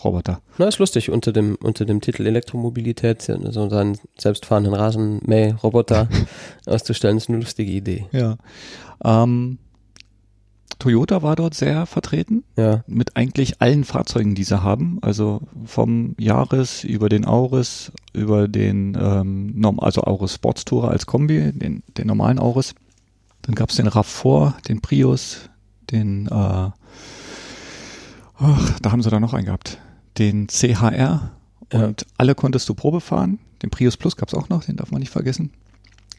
Roboter. 0.05 0.41
na, 0.57 0.67
ist 0.67 0.79
lustig, 0.79 1.09
unter 1.11 1.33
dem, 1.33 1.55
unter 1.61 1.85
dem 1.85 1.99
Titel 1.99 2.25
Elektromobilität 2.25 3.21
so 3.21 3.69
seinen 3.69 3.97
selbstfahrenden 4.17 4.73
Rasenmäh-Roboter 4.73 6.07
auszustellen, 6.65 7.17
ist 7.17 7.29
eine 7.29 7.39
lustige 7.39 7.71
Idee. 7.71 8.05
Ja. 8.11 8.37
Ähm, 9.03 9.57
Toyota 10.79 11.21
war 11.21 11.35
dort 11.35 11.53
sehr 11.53 11.85
vertreten 11.85 12.43
Ja, 12.57 12.83
mit 12.87 13.15
eigentlich 13.15 13.61
allen 13.61 13.83
Fahrzeugen, 13.83 14.35
die 14.35 14.43
sie 14.43 14.61
haben. 14.61 14.99
Also 15.01 15.41
vom 15.65 16.15
Jahres 16.19 16.83
über 16.83 17.09
den 17.09 17.25
Auris, 17.25 17.91
über 18.13 18.47
den, 18.47 18.97
ähm, 18.99 19.79
also 19.79 20.01
Auris 20.03 20.35
Sportstourer 20.35 20.89
als 20.89 21.05
Kombi, 21.05 21.51
den, 21.53 21.83
den 21.97 22.07
normalen 22.07 22.39
Auris. 22.39 22.75
Dann 23.41 23.55
gab 23.55 23.69
es 23.69 23.77
den 23.77 23.87
RAV4, 23.87 24.53
den 24.67 24.81
Prius, 24.81 25.49
den, 25.91 26.27
äh, 26.27 26.29
ach, 28.37 28.79
da 28.81 28.91
haben 28.91 29.01
sie 29.01 29.09
da 29.09 29.19
noch 29.19 29.33
einen 29.33 29.45
gehabt, 29.45 29.79
den 30.17 30.47
CHR. 30.47 31.31
Und 31.73 32.05
alle 32.17 32.35
konntest 32.35 32.69
du 32.69 32.73
Probe 32.73 33.01
fahren. 33.01 33.39
Den 33.61 33.69
Prius 33.69 33.97
Plus 33.97 34.15
gab 34.15 34.29
es 34.29 34.33
auch 34.35 34.49
noch, 34.49 34.63
den 34.65 34.75
darf 34.77 34.91
man 34.91 34.99
nicht 34.99 35.11
vergessen. 35.11 35.51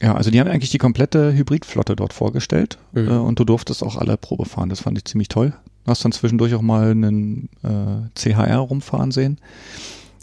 Ja, 0.01 0.13
also 0.15 0.29
die 0.29 0.39
haben 0.39 0.47
eigentlich 0.49 0.69
die 0.71 0.77
komplette 0.77 1.33
Hybridflotte 1.33 1.95
dort 1.95 2.13
vorgestellt 2.13 2.77
Mhm. 2.93 3.07
äh, 3.07 3.11
und 3.13 3.39
du 3.39 3.45
durftest 3.45 3.81
auch 3.83 3.95
alle 3.95 4.17
Probe 4.17 4.45
fahren. 4.45 4.69
Das 4.69 4.81
fand 4.81 4.97
ich 4.97 5.05
ziemlich 5.05 5.27
toll. 5.29 5.53
Du 5.85 5.91
hast 5.91 6.03
dann 6.05 6.11
zwischendurch 6.11 6.53
auch 6.53 6.61
mal 6.61 6.91
einen 6.91 7.49
äh, 7.63 8.09
CHR 8.15 8.57
rumfahren 8.59 9.11
sehen 9.11 9.39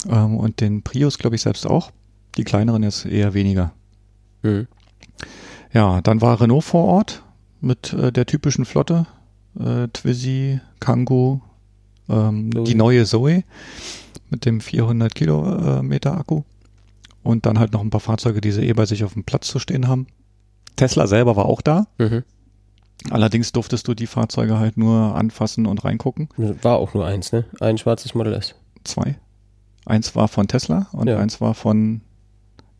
ähm, 0.08 0.36
und 0.36 0.60
den 0.60 0.82
Prius, 0.82 1.18
glaube 1.18 1.36
ich, 1.36 1.42
selbst 1.42 1.66
auch. 1.66 1.90
Die 2.36 2.44
kleineren 2.44 2.82
jetzt 2.82 3.06
eher 3.06 3.34
weniger. 3.34 3.72
hm. 4.42 4.66
Ja, 5.72 6.00
dann 6.02 6.20
war 6.20 6.40
Renault 6.40 6.62
vor 6.64 6.84
Ort 6.84 7.22
mit 7.60 7.92
äh, 7.94 8.12
der 8.12 8.26
typischen 8.26 8.64
Flotte. 8.64 9.06
Äh, 9.58 9.88
Twizy, 9.88 10.60
Kangoo, 10.78 11.40
ähm, 12.08 12.50
die 12.64 12.74
neue 12.74 13.04
Zoe 13.04 13.44
mit 14.30 14.44
dem 14.46 14.60
400 14.60 15.14
Kilometer 15.14 16.16
Akku. 16.18 16.42
Und 17.22 17.46
dann 17.46 17.58
halt 17.58 17.72
noch 17.72 17.80
ein 17.80 17.90
paar 17.90 18.00
Fahrzeuge, 18.00 18.40
die 18.40 18.50
sie 18.52 18.62
eh 18.68 18.72
bei 18.74 18.84
sich 18.84 19.02
auf 19.04 19.14
dem 19.14 19.24
Platz 19.24 19.46
zu 19.48 19.58
stehen 19.58 19.88
haben. 19.88 20.06
Tesla 20.76 21.06
selber 21.06 21.36
war 21.36 21.46
auch 21.46 21.62
da. 21.62 21.86
Mhm. 21.98 22.22
Allerdings 23.10 23.52
durftest 23.52 23.86
du 23.88 23.94
die 23.94 24.06
Fahrzeuge 24.06 24.58
halt 24.58 24.76
nur 24.76 25.14
anfassen 25.14 25.66
und 25.66 25.84
reingucken. 25.84 26.28
War 26.36 26.76
auch 26.78 26.94
nur 26.94 27.06
eins, 27.06 27.32
ne? 27.32 27.44
Ein 27.60 27.78
schwarzes 27.78 28.14
Model 28.14 28.34
S. 28.34 28.54
Zwei. 28.84 29.16
Eins 29.86 30.14
war 30.16 30.28
von 30.28 30.48
Tesla 30.48 30.86
und 30.92 31.08
Ja. 31.08 31.18
eins 31.18 31.40
war 31.40 31.54
von 31.54 32.00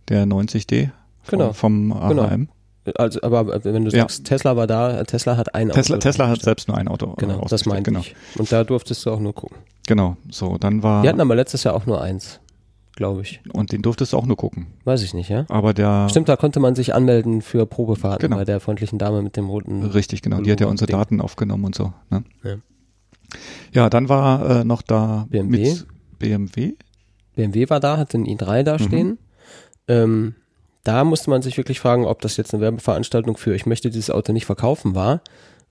der 0.09 0.27
90D 0.27 0.91
vom, 1.23 1.39
Genau. 1.39 1.53
vom 1.53 1.93
AHM. 1.93 2.49
Also, 2.97 3.21
aber 3.23 3.65
wenn 3.65 3.85
du 3.85 3.91
Ja. 3.91 4.01
sagst, 4.03 4.25
Tesla 4.27 4.57
war 4.57 4.67
da, 4.67 5.03
Tesla 5.05 5.37
hat 5.37 5.55
ein 5.55 5.71
Tesla, 5.71 5.97
Auto. 5.97 6.03
Tesla 6.03 6.29
hat 6.29 6.43
selbst 6.43 6.69
nur 6.69 6.77
ein 6.77 6.89
Auto. 6.89 7.13
äh, 7.13 7.15
Genau, 7.21 7.41
das 7.49 7.65
meinte 7.67 7.91
genau. 7.91 8.01
ich. 8.01 8.15
Und 8.39 8.51
da 8.53 8.63
durftest 8.65 9.05
du 9.07 9.11
auch 9.11 9.21
nur 9.21 9.33
gucken. 9.35 9.57
Genau, 9.87 10.17
so, 10.31 10.59
dann 10.59 10.83
war, 10.83 11.03
Die 11.03 11.09
hatten 11.09 11.21
aber 11.21 11.35
letztes 11.35 11.65
Jahr 11.65 11.75
auch 11.75 11.87
nur 11.87 12.01
eins, 12.03 12.41
glaube 12.97 13.23
ich. 13.23 13.41
und 13.53 13.73
den 13.73 13.81
durftest 13.83 14.13
du 14.13 14.19
auch 14.19 14.27
nur 14.27 14.37
gucken. 14.37 14.67
Weiß 14.85 15.03
ich 15.03 15.15
nicht, 15.15 15.29
ja? 15.31 15.47
Aber 15.49 15.73
der, 15.75 16.09
Stimmt, 16.11 16.29
da 16.29 16.37
konnte 16.37 16.61
man 16.61 16.75
sich 16.75 16.95
anmelden 16.95 17.41
für 17.43 17.65
Probefahrten 17.67 18.21
Genau. 18.29 18.37
bei 18.37 18.45
der 18.45 18.61
freundlichen 18.61 18.99
Dame 18.99 19.23
mit 19.23 19.37
dem 19.37 19.47
roten. 19.47 19.83
richtig, 19.85 20.21
genau, 20.23 20.41
die 20.43 20.53
hat 20.53 20.61
ja 20.61 20.67
unsere 20.67 20.87
Ding. 20.87 20.97
Daten 20.99 21.21
aufgenommen 21.21 21.65
und 21.65 21.75
so. 21.75 21.93
Ne? 22.11 22.25
Ja. 22.43 22.57
Ja, 23.73 23.91
dann 23.91 24.09
war 24.09 24.61
äh, 24.61 24.65
noch 24.65 24.83
da 24.83 25.27
BMW. 25.31 25.59
mit 25.59 25.87
BMW. 26.19 26.73
BMW 27.35 27.69
war 27.69 27.81
da, 27.81 27.97
hatte 27.97 28.17
einen 28.19 28.27
i3 28.27 28.63
da 28.63 28.75
Mhm. 28.75 28.79
stehen. 28.79 29.19
Ähm, 29.89 30.35
da 30.85 31.05
musste 31.05 31.31
man 31.31 31.43
sich 31.43 31.57
wirklich 31.57 31.81
fragen, 31.81 32.05
ob 32.07 32.21
das 32.21 32.37
jetzt 32.37 32.55
eine 32.55 32.61
Werbeveranstaltung 32.63 33.37
für 33.37 33.55
ich 33.55 33.67
möchte 33.67 33.91
dieses 33.91 34.11
Auto 34.11 34.33
nicht 34.33 34.47
verkaufen 34.47 34.95
war. 34.95 35.21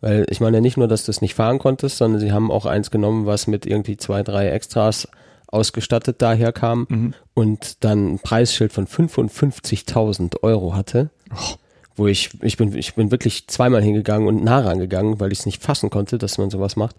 Weil 0.02 0.26
ich 0.30 0.42
meine 0.42 0.58
ja 0.58 0.62
nicht 0.62 0.76
nur, 0.76 0.90
dass 0.90 1.06
du 1.06 1.12
es 1.12 1.22
nicht 1.22 1.34
fahren 1.34 1.60
konntest, 1.60 1.98
sondern 1.98 2.20
sie 2.20 2.34
haben 2.34 2.52
auch 2.52 2.66
eins 2.66 2.92
genommen, 2.92 3.26
was 3.26 3.48
mit 3.48 3.66
irgendwie 3.66 3.96
zwei, 3.96 4.22
drei 4.22 4.50
Extras 4.50 5.08
ausgestattet 5.48 6.22
daherkam 6.22 6.88
Mhm. 6.90 7.14
und 7.36 7.84
dann 7.86 8.14
ein 8.16 8.20
Preisschild 8.20 8.74
von 8.74 8.86
55.000 8.88 10.44
Euro 10.44 10.76
hatte. 10.76 11.10
Oh. 11.32 11.56
Wo 11.96 12.08
ich, 12.08 12.32
ich 12.42 12.58
bin, 12.58 12.76
ich 12.76 12.96
bin 12.96 13.12
wirklich 13.12 13.48
zweimal 13.48 13.82
hingegangen 13.84 14.28
und 14.28 14.44
nah 14.44 14.60
rangegangen, 14.62 15.20
weil 15.20 15.32
ich 15.32 15.40
es 15.40 15.46
nicht 15.46 15.62
fassen 15.62 15.90
konnte, 15.92 16.18
dass 16.18 16.40
man 16.40 16.50
sowas 16.50 16.76
macht. 16.76 16.96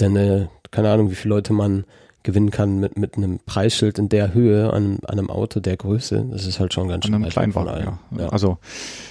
Denn, 0.00 0.16
äh, 0.16 0.48
keine 0.72 0.90
Ahnung, 0.90 1.10
wie 1.10 1.14
viele 1.14 1.34
Leute 1.36 1.52
man 1.52 1.84
gewinnen 2.22 2.50
kann 2.50 2.78
mit, 2.78 2.98
mit 2.98 3.16
einem 3.16 3.38
Preisschild 3.44 3.98
in 3.98 4.08
der 4.08 4.34
Höhe 4.34 4.72
an, 4.72 4.98
an 5.06 5.18
einem 5.18 5.30
Auto 5.30 5.60
der 5.60 5.76
Größe. 5.76 6.26
Das 6.30 6.46
ist 6.46 6.60
halt 6.60 6.72
schon 6.74 6.88
ganz 6.88 7.04
An 7.04 7.08
schön 7.08 7.14
einem 7.14 7.24
von 7.24 7.32
Kleinwagen, 7.32 7.98
ja. 8.12 8.18
Ja. 8.18 8.28
Also 8.28 8.58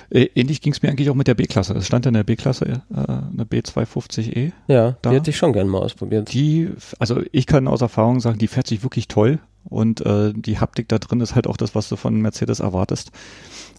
äh, 0.10 0.27
ähnlich 0.36 0.62
ging 0.62 0.74
es 0.74 0.82
mir 0.82 0.89
eigentlich 0.89 1.10
auch 1.10 1.15
mit 1.15 1.27
der 1.27 1.36
B-Klasse. 1.36 1.74
Es 1.74 1.88
stand 1.88 2.06
in 2.06 2.13
der 2.13 2.24
B-Klasse 2.24 2.65
äh, 2.65 2.96
eine 2.96 3.44
B250e. 3.44 4.51
ja, 4.68 4.96
Da? 5.01 5.10
die 5.10 5.15
hätte 5.15 5.30
ich 5.30 5.38
schon 5.38 5.53
gern 5.53 5.68
mal 5.68 5.80
ausprobiert. 5.80 6.32
Die, 6.34 6.70
also 7.00 7.22
ich 7.32 7.46
kann 7.46 7.68
aus 7.68 7.82
Erfahrung 7.82 8.20
sagen, 8.20 8.38
die 8.38 8.48
fährt 8.48 8.68
sich 8.68 8.84
wirklich 8.84 9.08
toll 9.08 9.39
und 9.65 10.06
äh, 10.06 10.34
die 10.34 10.60
Haptik 10.60 10.88
da 10.89 10.98
drin 10.98 11.22
ist 11.22 11.36
halt 11.36 11.48
auch 11.48 11.58
das, 11.58 11.75
was 11.75 11.89
du 11.89 11.96
von 11.96 12.20
Mercedes 12.20 12.60
erwartest. 12.60 13.12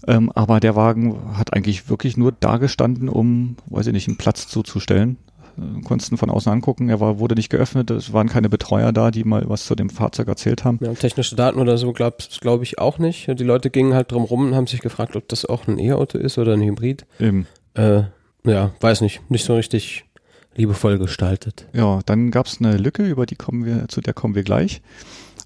Ähm, 0.06 0.30
aber 0.32 0.60
der 0.60 0.76
Wagen 0.76 1.36
hat 1.36 1.54
eigentlich 1.54 1.88
wirklich 1.88 2.16
nur 2.16 2.32
da 2.32 2.56
gestanden, 2.58 3.08
um, 3.08 3.56
weiß 3.66 3.86
ich 3.86 3.92
nicht, 3.92 4.08
einen 4.08 4.16
Platz 4.16 4.48
zuzustellen. 4.48 5.16
Konntest 5.84 6.12
ihn 6.12 6.18
von 6.18 6.30
außen 6.30 6.50
angucken. 6.52 6.88
Er 6.88 7.00
war, 7.00 7.18
wurde 7.18 7.34
nicht 7.34 7.50
geöffnet, 7.50 7.90
es 7.90 8.12
waren 8.12 8.28
keine 8.28 8.48
Betreuer 8.48 8.92
da, 8.92 9.10
die 9.10 9.24
mal 9.24 9.44
was 9.48 9.64
zu 9.64 9.74
dem 9.74 9.90
Fahrzeug 9.90 10.28
erzählt 10.28 10.64
haben. 10.64 10.78
Ja, 10.82 10.92
technische 10.94 11.36
Daten 11.36 11.58
oder 11.58 11.78
so 11.78 11.92
glaube 11.92 12.16
glaub 12.40 12.62
ich 12.62 12.78
auch 12.78 12.98
nicht. 12.98 13.28
Die 13.38 13.44
Leute 13.44 13.70
gingen 13.70 13.94
halt 13.94 14.12
drum 14.12 14.24
rum 14.24 14.46
und 14.46 14.54
haben 14.54 14.66
sich 14.66 14.80
gefragt, 14.80 15.16
ob 15.16 15.28
das 15.28 15.44
auch 15.44 15.66
ein 15.66 15.78
E-Auto 15.78 16.18
ist 16.18 16.38
oder 16.38 16.54
ein 16.54 16.62
Hybrid. 16.62 17.06
Eben. 17.18 17.46
Äh, 17.74 18.02
ja, 18.44 18.72
weiß 18.80 19.00
nicht. 19.00 19.20
Nicht 19.30 19.44
so 19.44 19.54
richtig 19.54 20.04
liebevoll 20.54 20.98
gestaltet. 20.98 21.66
Ja, 21.72 22.00
dann 22.04 22.30
gab 22.30 22.46
es 22.46 22.58
eine 22.60 22.76
Lücke, 22.76 23.06
über 23.06 23.26
die 23.26 23.36
kommen 23.36 23.64
wir, 23.64 23.88
zu 23.88 24.00
der 24.00 24.14
kommen 24.14 24.34
wir 24.34 24.42
gleich. 24.42 24.82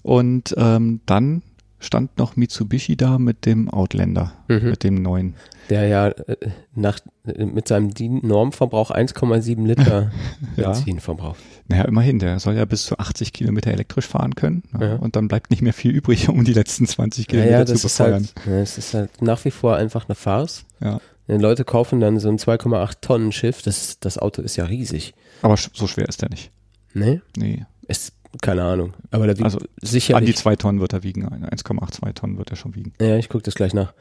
Und 0.03 0.53
ähm, 0.57 1.01
dann 1.05 1.41
stand 1.79 2.17
noch 2.17 2.35
Mitsubishi 2.35 2.95
da 2.97 3.19
mit 3.19 3.45
dem 3.45 3.69
Outlander, 3.69 4.33
Mhm. 4.47 4.69
mit 4.71 4.83
dem 4.83 4.95
neuen. 5.01 5.35
Der 5.69 5.87
ja 5.87 6.07
äh, 6.07 6.37
nach, 6.75 6.99
äh, 7.25 7.45
mit 7.45 7.67
seinem 7.67 7.93
DIN-Normverbrauch 7.93 8.89
1,7 8.91 9.65
Liter 9.65 10.11
Ja. 10.55 10.71
Benzin 10.71 10.99
verbraucht. 10.99 11.39
Naja, 11.67 11.83
immerhin, 11.83 12.19
der 12.19 12.39
soll 12.39 12.55
ja 12.55 12.65
bis 12.65 12.85
zu 12.85 12.97
80 12.97 13.33
Kilometer 13.33 13.71
elektrisch 13.71 14.07
fahren 14.07 14.33
können. 14.35 14.63
Ja, 14.73 14.85
Ja. 14.87 14.95
Und 14.95 15.15
dann 15.15 15.27
bleibt 15.27 15.51
nicht 15.51 15.61
mehr 15.61 15.73
viel 15.73 15.91
übrig, 15.91 16.29
um 16.29 16.43
die 16.45 16.53
letzten 16.53 16.87
20 16.87 17.27
Kilometer 17.27 17.51
Naja, 17.51 17.65
zu 17.65 17.73
das 17.73 17.83
ist, 17.85 17.97
befeuern. 17.97 18.27
halt, 18.35 18.47
ja, 18.47 18.59
es 18.61 18.77
ist 18.77 18.93
halt 18.93 19.21
nach 19.21 19.43
wie 19.45 19.51
vor 19.51 19.75
einfach 19.75 20.07
eine 20.07 20.15
Farce. 20.15 20.65
Ja. 20.79 20.99
Die 21.27 21.33
Leute 21.33 21.65
kaufen 21.65 21.99
dann 21.99 22.19
so 22.19 22.29
ein 22.29 22.37
2,8 22.39 23.01
Tonnen 23.01 23.31
Schiff. 23.33 23.61
Das, 23.61 23.99
das 23.99 24.17
Auto 24.17 24.41
ist 24.41 24.55
ja 24.55 24.63
riesig. 24.65 25.13
Aber 25.41 25.57
so 25.57 25.85
schwer 25.85 26.07
ist 26.07 26.21
der 26.21 26.29
nicht. 26.29 26.51
Ne? 26.93 27.21
Nee. 27.35 27.65
Ist, 27.89 28.13
keine 28.41 28.63
Ahnung. 28.63 28.93
Aber 29.11 29.25
der 29.27 29.35
wiegt 29.37 29.45
Also, 29.45 29.59
An 29.59 29.65
die 29.81 29.87
sicherlich. 29.87 30.37
zwei 30.37 30.55
Tonnen 30.55 30.79
wird 30.79 30.93
er 30.93 31.03
wiegen. 31.03 31.25
1,82 31.27 32.13
Tonnen 32.13 32.37
wird 32.37 32.49
er 32.51 32.55
schon 32.55 32.75
wiegen. 32.75 32.93
Ja, 33.01 33.17
ich 33.17 33.29
gucke 33.29 33.43
das 33.43 33.55
gleich 33.55 33.73
nach. 33.73 33.93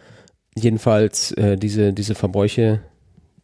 Jedenfalls, 0.56 1.32
äh, 1.32 1.56
diese, 1.56 1.92
diese 1.92 2.14
Verbräuche, 2.14 2.80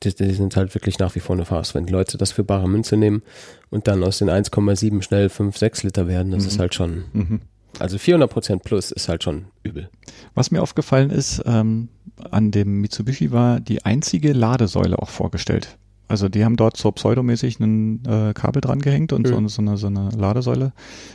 die, 0.03 0.15
die 0.15 0.33
sind 0.33 0.57
halt 0.57 0.75
wirklich 0.75 0.99
nach 0.99 1.15
wie 1.15 1.21
vor 1.21 1.37
eine 1.37 1.45
Farce. 1.45 1.75
Wenn 1.75 1.87
die 1.87 1.93
Leute 1.93 2.17
das 2.19 2.33
für 2.33 2.43
bare 2.45 2.69
Münze 2.69 2.97
nehmen 2.97 3.23
und 3.71 3.87
dann 3.87 4.03
aus 4.03 4.19
den 4.19 4.31
1,7 4.31 5.03
schnell 5.03 5.29
5, 5.29 5.57
6 5.57 5.83
Liter 5.83 6.09
werden, 6.09 6.33
das 6.33 6.43
Mhm. 6.45 6.49
ist 6.49 6.59
halt 6.59 6.75
schon, 6.75 7.05
Mhm. 7.13 7.41
also 7.79 7.99
400 7.99 8.31
Prozent 8.31 8.63
plus 8.65 8.91
ist 8.91 9.09
halt 9.09 9.23
schon 9.23 9.47
übel. 9.63 9.91
Was 10.35 10.51
mir 10.51 10.63
aufgefallen 10.63 11.11
ist, 11.11 11.43
ähm, 11.47 11.89
an 12.31 12.51
dem 12.51 12.81
Mitsubishi 12.81 13.31
war 13.31 13.61
die 13.61 13.85
einzige 13.85 14.33
Ladesäule 14.33 14.99
auch 14.99 15.11
vorgestellt. 15.11 15.77
Also 16.13 16.29
die 16.29 16.45
haben 16.45 16.57
dort 16.57 16.77
so 16.77 16.93
pseudomäßig 16.93 17.59
ein 17.59 18.05
äh, 18.05 18.35
Kabel 18.35 18.61
dran 18.61 18.81
gehängt 18.81 19.15
und 19.15 19.27
so, 19.27 19.41
Mhm. 19.41 19.49
so, 19.49 19.63
eine, 19.63 19.77
so 19.79 19.87
eine 19.87 20.11
Ladesäule 20.11 20.75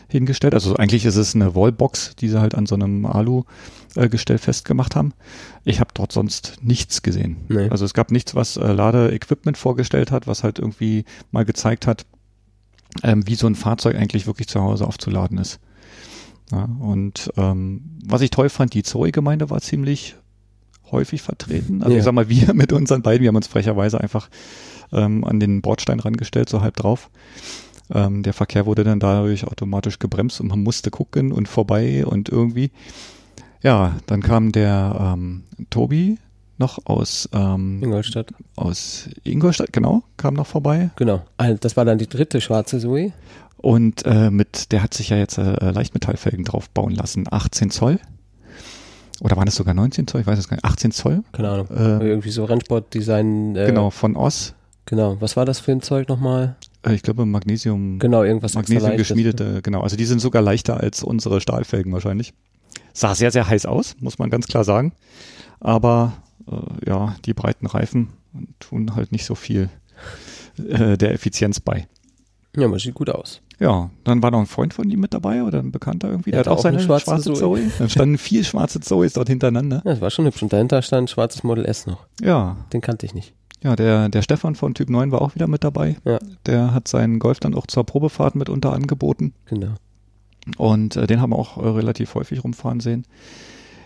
hingestellt. 0.10 0.56
Also 0.56 0.76
eigentlich 0.76 1.06
ist 1.06 1.18
es 1.18 1.36
eine 1.36 1.54
Wallbox, 1.54 2.16
die 2.16 2.30
sie 2.30 2.42
halt 2.42 2.56
an 2.56 2.66
so 2.66 2.74
einem 2.74 3.06
Alu-Gestell 3.06 4.40
festgemacht 4.40 4.96
haben. 4.96 5.14
Ich 5.64 5.80
habe 5.80 5.92
dort 5.94 6.12
sonst 6.12 6.58
nichts 6.64 7.04
gesehen. 7.04 7.38
Nee. 7.48 7.70
Also 7.70 7.86
es 7.86 7.94
gab 7.94 8.10
nichts, 8.12 8.34
was 8.34 8.58
äh, 8.58 8.72
Ladeequipment 8.74 9.56
vorgestellt 9.56 10.10
hat, 10.12 10.26
was 10.26 10.44
halt 10.44 10.58
irgendwie 10.58 11.06
mal 11.30 11.46
gezeigt 11.46 11.86
hat, 11.86 12.08
ähm, 13.04 13.28
wie 13.28 13.36
so 13.36 13.46
ein 13.46 13.54
Fahrzeug 13.54 13.96
eigentlich 13.98 14.26
wirklich 14.26 14.48
zu 14.48 14.60
Hause 14.62 14.88
aufzuladen 14.88 15.38
ist. 15.38 15.60
Ja, 16.52 16.64
und 16.80 17.30
ähm, 17.38 18.00
was 18.04 18.22
ich 18.22 18.32
toll 18.32 18.50
fand, 18.50 18.74
die 18.74 18.82
Zoe-Gemeinde 18.82 19.52
war 19.52 19.62
ziemlich 19.62 20.16
häufig 20.92 21.22
vertreten. 21.22 21.82
Also 21.84 21.92
Ja. 21.94 22.00
ich 22.00 22.04
sag 22.04 22.14
mal, 22.14 22.30
wir 22.30 22.52
mit 22.56 22.74
unseren 22.74 23.04
beiden, 23.04 23.22
wir 23.22 23.28
haben 23.28 23.36
uns 23.36 23.46
frecherweise 23.46 24.02
einfach 24.02 24.30
ähm, 24.92 25.24
an 25.24 25.40
den 25.40 25.62
Bordstein 25.62 26.00
rangestellt, 26.00 26.50
so 26.50 26.62
halb 26.62 26.76
drauf. 26.76 27.10
Ähm, 27.94 28.24
der 28.24 28.34
Verkehr 28.34 28.66
wurde 28.66 28.84
dann 28.84 29.00
dadurch 29.00 29.46
automatisch 29.48 30.00
gebremst 30.00 30.42
und 30.42 30.48
man 30.48 30.62
musste 30.62 30.92
gucken 30.92 31.32
und 31.32 31.48
vorbei 31.48 32.06
und 32.06 32.30
irgendwie. 32.30 32.72
Ja, 33.64 33.96
dann 34.08 34.22
kam 34.22 34.52
der 34.52 35.14
ähm, 35.16 35.44
Tobi 35.70 36.18
noch 36.58 36.80
aus, 36.86 37.30
ähm, 37.34 37.82
Ingolstadt. 37.84 38.34
aus 38.56 39.10
Ingolstadt, 39.24 39.72
genau, 39.74 40.04
kam 40.18 40.34
noch 40.34 40.48
vorbei. 40.48 40.90
Genau. 40.96 41.24
Ah, 41.38 41.54
Das 41.54 41.78
war 41.78 41.86
dann 41.86 41.98
die 41.98 42.08
dritte 42.08 42.42
schwarze 42.42 42.80
Zoe. 42.80 43.14
Und 43.58 44.06
äh, 44.06 44.30
mit, 44.30 44.72
der 44.72 44.84
hat 44.84 44.94
sich 44.94 45.10
ja 45.10 45.18
jetzt 45.18 45.38
äh, 45.38 45.72
Leichtmetallfelgen 45.72 46.46
drauf 46.46 46.70
bauen 46.70 46.94
lassen. 46.94 47.26
18 47.30 47.72
Zoll. 47.72 48.00
Oder 49.22 49.36
waren 49.36 49.48
es 49.48 49.56
sogar 49.56 49.74
19 49.74 50.06
Zoll? 50.08 50.22
Ich 50.22 50.28
weiß 50.28 50.38
es 50.38 50.48
gar 50.48 50.58
nicht. 50.58 50.66
18 50.66 50.92
Zoll? 50.92 51.24
Keine 51.32 51.50
Ahnung. 51.50 51.68
Äh, 51.72 52.08
Irgendwie 52.08 52.30
so 52.30 52.46
Rennsportdesign. 52.46 53.56
Äh, 53.56 53.66
genau, 53.66 53.90
von 53.90 54.16
Oss. 54.16 54.54
Genau. 54.88 55.18
Was 55.20 55.36
war 55.38 55.46
das 55.46 55.60
für 55.60 55.74
ein 55.74 55.82
Zeug 55.82 56.08
nochmal? 56.10 56.56
Äh, 56.84 56.96
ich 56.96 57.04
glaube 57.04 57.26
Magnesium, 57.26 58.00
Genau, 58.00 58.24
irgendwas 58.24 58.56
Magnesium 58.56 58.98
geschmiedete, 58.98 59.62
genau. 59.62 59.82
Also 59.82 59.96
die 59.98 60.06
sind 60.06 60.20
sogar 60.20 60.42
leichter 60.42 60.80
als 60.80 61.04
unsere 61.04 61.42
Stahlfelgen 61.42 61.94
wahrscheinlich. 61.94 62.34
Sah 62.94 63.14
sehr, 63.14 63.32
sehr 63.32 63.48
heiß 63.48 63.66
aus, 63.66 63.96
muss 64.00 64.18
man 64.18 64.30
ganz 64.30 64.48
klar 64.48 64.64
sagen. 64.64 64.94
Aber 65.60 66.14
äh, 66.50 66.90
ja, 66.90 67.16
die 67.26 67.34
breiten 67.34 67.68
Reifen 67.68 68.10
tun 68.60 68.96
halt 68.96 69.12
nicht 69.12 69.26
so 69.26 69.36
viel 69.36 69.70
äh, 70.58 70.98
der 70.98 71.14
Effizienz 71.14 71.60
bei. 71.60 71.88
Ja, 72.56 72.66
aber 72.66 72.80
sieht 72.80 72.96
gut 72.96 73.10
aus. 73.10 73.42
Ja, 73.60 73.90
dann 74.04 74.24
war 74.24 74.32
noch 74.32 74.40
ein 74.40 74.46
Freund 74.46 74.74
von 74.74 74.90
ihm 74.90 75.00
mit 75.00 75.14
dabei 75.14 75.44
oder 75.44 75.60
ein 75.60 75.72
Bekannter 75.72 76.10
irgendwie. 76.10 76.32
Der, 76.32 76.44
Der 76.44 76.52
hat 76.52 76.54
auch 76.56 76.60
auch 76.60 76.64
seine 76.64 76.78
eine 76.78 76.86
schwarze, 76.86 77.06
schwarze 77.06 77.34
Zoe. 77.34 77.72
Dann 77.78 77.90
standen 77.90 78.18
vier 78.18 78.44
schwarze 78.44 78.80
Zoes 78.80 79.14
dort 79.14 79.28
hintereinander. 79.28 79.82
Ja, 79.86 79.92
das 79.92 80.02
war 80.02 80.12
schon 80.12 80.26
hübsch. 80.26 80.42
Und 80.44 80.54
dahinter 80.54 80.82
stand 80.82 81.06
ein 81.06 81.08
schwarzes 81.08 81.44
Model 81.44 81.66
S 81.66 81.88
noch. 81.88 82.06
Ja, 82.22 82.56
Den 82.72 82.82
kannte 82.82 83.06
ich 83.06 83.14
nicht. 83.14 83.34
Ja, 83.64 83.76
der, 83.76 84.10
der 84.10 84.22
Stefan 84.22 84.56
von 84.56 84.74
Typ 84.74 84.90
9 84.90 85.12
war 85.12 85.22
auch 85.22 85.36
wieder 85.36 85.48
mit 85.48 85.64
dabei. 85.64 85.98
Ja. 86.06 86.20
Der 86.46 86.74
hat 86.74 86.88
seinen 86.88 87.20
Golf 87.20 87.40
dann 87.40 87.56
auch 87.56 87.68
zur 87.68 87.86
Probefahrt 87.86 88.36
mitunter 88.36 88.74
angeboten. 88.74 89.34
Genau. 89.46 89.74
Und 90.58 90.96
äh, 90.96 91.08
den 91.08 91.22
haben 91.22 91.32
wir 91.32 91.40
auch 91.40 91.58
äh, 91.58 91.68
relativ 91.68 92.16
häufig 92.16 92.44
rumfahren 92.44 92.80
sehen. 92.80 93.06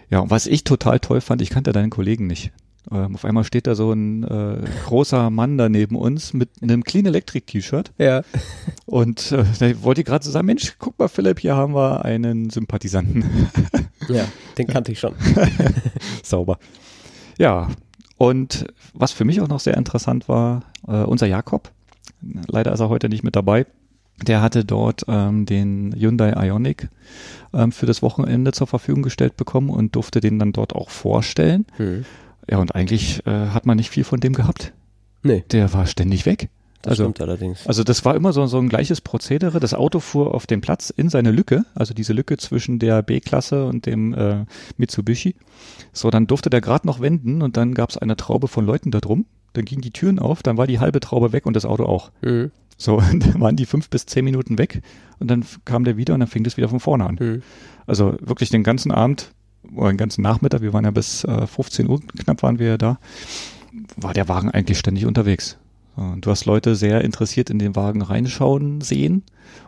Ja, 0.09 0.19
und 0.19 0.29
was 0.29 0.45
ich 0.45 0.63
total 0.63 0.99
toll 0.99 1.21
fand, 1.21 1.41
ich 1.41 1.49
kannte 1.49 1.71
deinen 1.71 1.89
Kollegen 1.89 2.27
nicht. 2.27 2.51
Ähm, 2.91 3.15
auf 3.15 3.25
einmal 3.25 3.43
steht 3.43 3.67
da 3.67 3.75
so 3.75 3.91
ein 3.91 4.23
äh, 4.23 4.63
großer 4.85 5.29
Mann 5.29 5.57
da 5.57 5.69
neben 5.69 5.95
uns 5.95 6.33
mit 6.33 6.49
einem 6.61 6.83
Clean 6.83 7.05
Electric 7.05 7.45
T-Shirt 7.45 7.91
Ja. 7.97 8.23
und 8.85 9.31
äh, 9.31 9.43
da 9.59 9.83
wollte 9.83 10.01
ich 10.01 10.07
gerade 10.07 10.25
so 10.25 10.31
sagen, 10.31 10.47
Mensch, 10.47 10.75
guck 10.79 10.97
mal 10.97 11.07
Philipp, 11.07 11.39
hier 11.39 11.55
haben 11.55 11.75
wir 11.75 12.03
einen 12.03 12.49
Sympathisanten. 12.49 13.23
Ja, 14.09 14.25
den 14.57 14.67
kannte 14.67 14.91
ich 14.91 14.99
schon. 14.99 15.13
Sauber. 16.23 16.57
Ja, 17.37 17.69
und 18.21 18.67
was 18.93 19.11
für 19.11 19.25
mich 19.25 19.41
auch 19.41 19.47
noch 19.47 19.59
sehr 19.59 19.75
interessant 19.75 20.29
war, 20.29 20.61
äh, 20.87 20.91
unser 20.91 21.25
Jakob, 21.25 21.71
leider 22.21 22.71
ist 22.71 22.79
er 22.79 22.87
heute 22.87 23.09
nicht 23.09 23.23
mit 23.23 23.35
dabei, 23.35 23.65
der 24.21 24.43
hatte 24.43 24.63
dort 24.63 25.05
ähm, 25.07 25.47
den 25.47 25.91
Hyundai 25.97 26.33
Ioniq 26.33 26.87
ähm, 27.51 27.71
für 27.71 27.87
das 27.87 28.03
Wochenende 28.03 28.51
zur 28.51 28.67
Verfügung 28.67 29.01
gestellt 29.01 29.37
bekommen 29.37 29.71
und 29.71 29.95
durfte 29.95 30.19
den 30.19 30.37
dann 30.37 30.53
dort 30.53 30.75
auch 30.75 30.91
vorstellen. 30.91 31.65
Hm. 31.77 32.05
Ja, 32.47 32.59
und 32.59 32.75
eigentlich 32.75 33.25
äh, 33.25 33.47
hat 33.47 33.65
man 33.65 33.77
nicht 33.77 33.89
viel 33.89 34.03
von 34.03 34.19
dem 34.19 34.33
gehabt. 34.33 34.71
Nee, 35.23 35.43
Der 35.51 35.73
war 35.73 35.87
ständig 35.87 36.27
weg. 36.27 36.49
Das 36.81 36.91
Also- 36.91 37.03
stimmt 37.03 37.21
allerdings. 37.21 37.67
Also 37.67 37.83
das 37.83 38.03
war 38.05 38.15
immer 38.15 38.33
so, 38.33 38.45
so 38.47 38.57
ein 38.57 38.69
gleiches 38.69 39.01
Prozedere. 39.01 39.59
Das 39.59 39.73
Auto 39.73 39.99
fuhr 39.99 40.33
auf 40.33 40.47
den 40.47 40.61
Platz 40.61 40.89
in 40.89 41.09
seine 41.09 41.31
Lücke, 41.31 41.65
also 41.75 41.93
diese 41.93 42.13
Lücke 42.13 42.37
zwischen 42.37 42.79
der 42.79 43.01
B-Klasse 43.01 43.65
und 43.65 43.85
dem 43.85 44.13
äh, 44.13 44.45
Mitsubishi. 44.77 45.35
So, 45.93 46.09
dann 46.09 46.27
durfte 46.27 46.49
der 46.49 46.61
gerade 46.61 46.87
noch 46.87 46.99
wenden 47.01 47.41
und 47.41 47.57
dann 47.57 47.73
gab 47.73 47.89
es 47.89 47.97
eine 47.97 48.15
Traube 48.15 48.47
von 48.47 48.65
Leuten 48.65 48.91
da 48.91 48.99
drum. 48.99 49.25
Dann 49.53 49.65
gingen 49.65 49.81
die 49.81 49.91
Türen 49.91 50.19
auf, 50.19 50.43
dann 50.43 50.57
war 50.57 50.65
die 50.67 50.79
halbe 50.79 50.99
Traube 51.01 51.33
weg 51.33 51.45
und 51.45 51.55
das 51.55 51.65
Auto 51.65 51.85
auch. 51.85 52.11
Hm. 52.23 52.51
So, 52.77 52.99
dann 53.11 53.39
waren 53.39 53.55
die 53.55 53.65
fünf 53.65 53.89
bis 53.89 54.05
zehn 54.05 54.25
Minuten 54.25 54.57
weg 54.57 54.81
und 55.19 55.29
dann 55.29 55.45
kam 55.65 55.83
der 55.83 55.97
wieder 55.97 56.13
und 56.13 56.21
dann 56.21 56.29
fing 56.29 56.43
das 56.43 56.57
wieder 56.57 56.69
von 56.69 56.79
vorne 56.79 57.05
an. 57.05 57.19
Hm. 57.19 57.41
Also 57.85 58.15
wirklich 58.21 58.49
den 58.49 58.63
ganzen 58.63 58.91
Abend 58.91 59.31
oder 59.75 59.89
den 59.89 59.97
ganzen 59.97 60.21
Nachmittag, 60.21 60.61
wir 60.61 60.73
waren 60.73 60.85
ja 60.85 60.91
bis 60.91 61.23
äh, 61.25 61.45
15 61.45 61.87
Uhr 61.89 61.99
knapp 62.23 62.41
waren 62.43 62.57
wir 62.59 62.67
ja 62.67 62.77
da, 62.77 62.97
war 63.97 64.13
der 64.13 64.27
Wagen 64.27 64.49
eigentlich 64.49 64.79
ständig 64.79 65.05
unterwegs. 65.05 65.57
Du 65.95 66.31
hast 66.31 66.45
Leute 66.45 66.75
sehr 66.75 67.01
interessiert 67.01 67.49
in 67.49 67.59
den 67.59 67.75
Wagen 67.75 68.01
reinschauen 68.01 68.81
sehen 68.81 69.23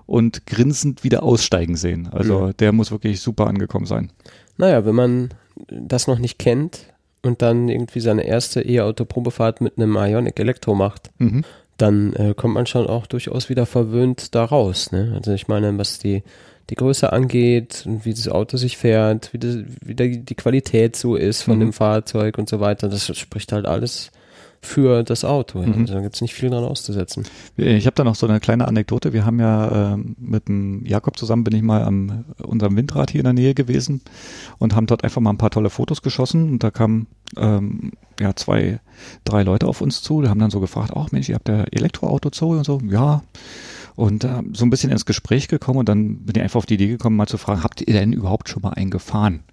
und 0.06 0.46
grinsend 0.48 1.03
wieder 1.03 1.22
aussteigen 1.24 1.75
sehen. 1.75 2.08
Also 2.12 2.48
Ja. 2.48 2.53
der 2.53 2.72
muss 2.72 2.92
wirklich 2.92 3.20
super 3.22 3.48
angekommen 3.48 3.86
sein. 3.86 4.12
Naja, 4.58 4.86
wenn 4.86 4.96
man 4.96 5.30
das 5.70 6.08
noch 6.08 6.20
nicht 6.20 6.39
kennt 6.39 6.86
und 7.22 7.42
dann 7.42 7.68
irgendwie 7.70 8.00
seine 8.00 8.25
erste 8.25 8.62
E-Auto-Probefahrt 8.62 9.62
mit 9.62 9.77
einem 9.77 9.96
Ionic 9.98 10.39
Elektro 10.39 10.75
macht, 10.75 11.12
Mhm. 11.20 11.44
dann 11.77 12.13
äh, 12.13 12.34
kommt 12.36 12.53
man 12.53 12.65
schon 12.68 12.88
auch 12.88 13.06
durchaus 13.08 13.50
wieder 13.50 13.65
verwöhnt 13.65 14.34
da 14.34 14.46
raus. 14.46 14.92
Ne? 14.92 15.12
Also 15.15 15.32
ich 15.34 15.48
meine, 15.48 15.77
was 15.77 16.00
die, 16.00 16.24
die 16.70 16.75
Größe 16.75 17.12
angeht 17.12 17.84
und 17.86 18.06
wie 18.06 18.13
das 18.13 18.27
Auto 18.30 18.56
sich 18.58 18.77
fährt, 18.77 19.34
wie, 19.34 19.39
das, 19.39 19.58
wie 19.84 19.94
die 19.96 20.36
Qualität 20.36 20.96
so 20.96 21.15
ist 21.15 21.42
von 21.44 21.56
Mhm. 21.58 21.60
dem 21.62 21.74
Fahrzeug 21.74 22.38
und 22.38 22.48
so 22.50 22.60
weiter, 22.60 22.88
das 22.88 23.15
spricht 23.18 23.51
halt 23.51 23.65
alles 23.65 24.12
für 24.65 25.03
das 25.03 25.25
Auto. 25.25 25.62
Mhm. 25.62 25.82
Also 25.82 25.93
da 25.93 26.01
gibt's 26.01 26.22
nicht 26.22 26.34
viel 26.34 26.50
dran 26.50 26.63
auszusetzen. 26.63 27.25
Ich 27.58 27.86
habe 27.86 27.96
da 27.96 28.03
noch 28.03 28.15
so 28.15 28.27
eine 28.27 28.39
kleine 28.39 28.67
Anekdote. 28.67 29.13
Wir 29.13 29.25
haben 29.25 29.39
ja 29.39 29.93
ähm, 29.93 30.15
mit 30.20 30.48
dem 30.48 30.86
Jakob 30.86 31.17
zusammen 31.17 31.43
bin 31.43 31.55
ich 31.55 31.62
mal 31.62 31.84
am 31.84 32.25
unserem 32.41 32.75
Windrad 32.75 33.12
hier 33.12 33.20
in 33.20 33.25
der 33.25 33.34
Nähe 33.34 33.53
gewesen 33.53 34.01
und 34.58 34.75
haben 34.75 34.86
dort 34.86 35.03
einfach 35.03 35.22
mal 35.22 35.32
ein 35.32 35.38
paar 35.38 35.51
tolle 35.51 35.70
Fotos 35.70 36.01
geschossen 36.01 36.51
und 36.53 36.63
da 36.63 36.72
kamen 36.72 37.08
ähm, 37.38 37.91
ja 38.20 38.36
zwei, 38.36 38.79
drei 39.25 39.43
Leute 39.43 39.67
auf 39.67 39.82
uns 39.82 40.01
zu, 40.01 40.22
die 40.22 40.29
haben 40.29 40.39
dann 40.39 40.51
so 40.51 40.60
gefragt, 40.60 40.91
ach 40.96 41.12
Mensch, 41.12 41.29
ihr 41.29 41.36
habt 41.36 41.50
ja 41.50 41.63
Elektroauto 41.72 42.29
Zoe 42.29 42.58
und 42.58 42.65
so, 42.65 42.79
ja. 42.89 43.24
Und 43.96 44.24
äh, 44.24 44.41
so 44.53 44.65
ein 44.65 44.70
bisschen 44.70 44.91
ins 44.91 45.05
Gespräch 45.05 45.48
gekommen 45.48 45.79
und 45.79 45.89
dann 45.89 46.25
bin 46.25 46.36
ich 46.36 46.41
einfach 46.41 46.58
auf 46.58 46.65
die 46.65 46.75
Idee 46.75 46.88
gekommen, 46.88 47.15
mal 47.15 47.27
zu 47.27 47.38
fragen, 47.38 47.63
habt 47.63 47.82
ihr 47.82 47.93
denn 47.93 48.13
überhaupt 48.13 48.50
schon 48.50 48.63
mal 48.63 48.74
einen 48.74 48.89
gefahren? 48.89 49.43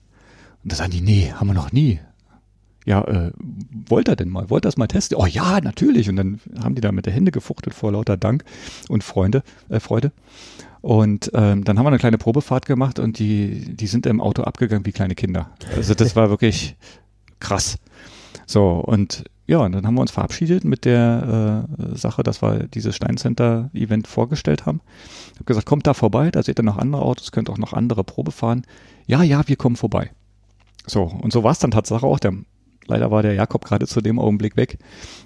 Und 0.63 0.73
da 0.73 0.77
sagen 0.77 0.91
die, 0.91 1.01
nee, 1.01 1.33
haben 1.33 1.49
wir 1.49 1.55
noch 1.55 1.73
nie. 1.73 2.01
Ja, 2.91 3.05
äh, 3.05 3.31
wollt 3.89 4.09
er 4.09 4.17
denn 4.17 4.29
mal? 4.29 4.51
Wollt 4.51 4.65
das 4.65 4.77
mal 4.77 4.89
testen? 4.89 5.17
Oh 5.17 5.25
ja, 5.25 5.61
natürlich. 5.61 6.09
Und 6.09 6.17
dann 6.17 6.41
haben 6.61 6.75
die 6.75 6.81
da 6.81 6.91
mit 6.91 7.07
der 7.07 7.13
Hände 7.13 7.31
gefuchtelt 7.31 7.73
vor 7.73 7.93
lauter 7.93 8.17
Dank 8.17 8.45
und 8.89 9.05
Freunde, 9.05 9.45
äh, 9.69 9.79
Freude. 9.79 10.11
Und 10.81 11.31
ähm, 11.35 11.63
dann 11.63 11.79
haben 11.79 11.85
wir 11.85 11.91
eine 11.91 12.01
kleine 12.01 12.19
Probefahrt 12.19 12.67
gemacht 12.67 12.99
und 12.99 13.21
die, 13.21 13.77
die 13.77 13.87
sind 13.87 14.07
im 14.07 14.21
Auto 14.21 14.43
abgegangen 14.43 14.85
wie 14.87 14.93
kleine 14.93 15.15
Kinder. 15.15 15.51
Also 15.77 15.95
das 15.95 16.17
war 16.17 16.31
wirklich 16.31 16.75
krass. 17.39 17.79
So, 18.45 18.71
und 18.71 19.23
ja, 19.47 19.59
und 19.59 19.71
dann 19.71 19.87
haben 19.87 19.95
wir 19.95 20.01
uns 20.01 20.11
verabschiedet 20.11 20.65
mit 20.65 20.85
der 20.85 21.69
äh, 21.79 21.97
Sache, 21.97 22.25
dass 22.25 22.43
wir 22.43 22.67
dieses 22.67 22.97
Steincenter-Event 22.97 24.09
vorgestellt 24.09 24.67
haben. 24.67 24.81
Ich 25.29 25.37
habe 25.37 25.45
gesagt, 25.45 25.67
kommt 25.67 25.87
da 25.87 25.95
vorbei, 25.95 26.33
da 26.33 26.43
seht 26.43 26.59
ihr 26.59 26.65
noch 26.65 26.79
andere 26.79 27.03
Autos, 27.03 27.31
könnt 27.31 27.51
auch 27.51 27.59
noch 27.59 27.73
andere 27.73 28.03
Probe 28.03 28.33
fahren. 28.33 28.63
Ja, 29.07 29.23
ja, 29.23 29.47
wir 29.47 29.57
kommen 29.57 29.77
vorbei. 29.77 30.11
So, 30.87 31.05
und 31.05 31.33
so 31.33 31.45
war 31.45 31.53
es 31.53 31.59
dann 31.61 31.71
Tatsache 31.71 32.07
auch. 32.07 32.19
Der, 32.19 32.33
leider 32.87 33.11
war 33.11 33.23
der 33.23 33.35
Jakob 33.35 33.65
gerade 33.65 33.87
zu 33.87 34.01
dem 34.01 34.19
Augenblick 34.19 34.57
weg. 34.57 34.79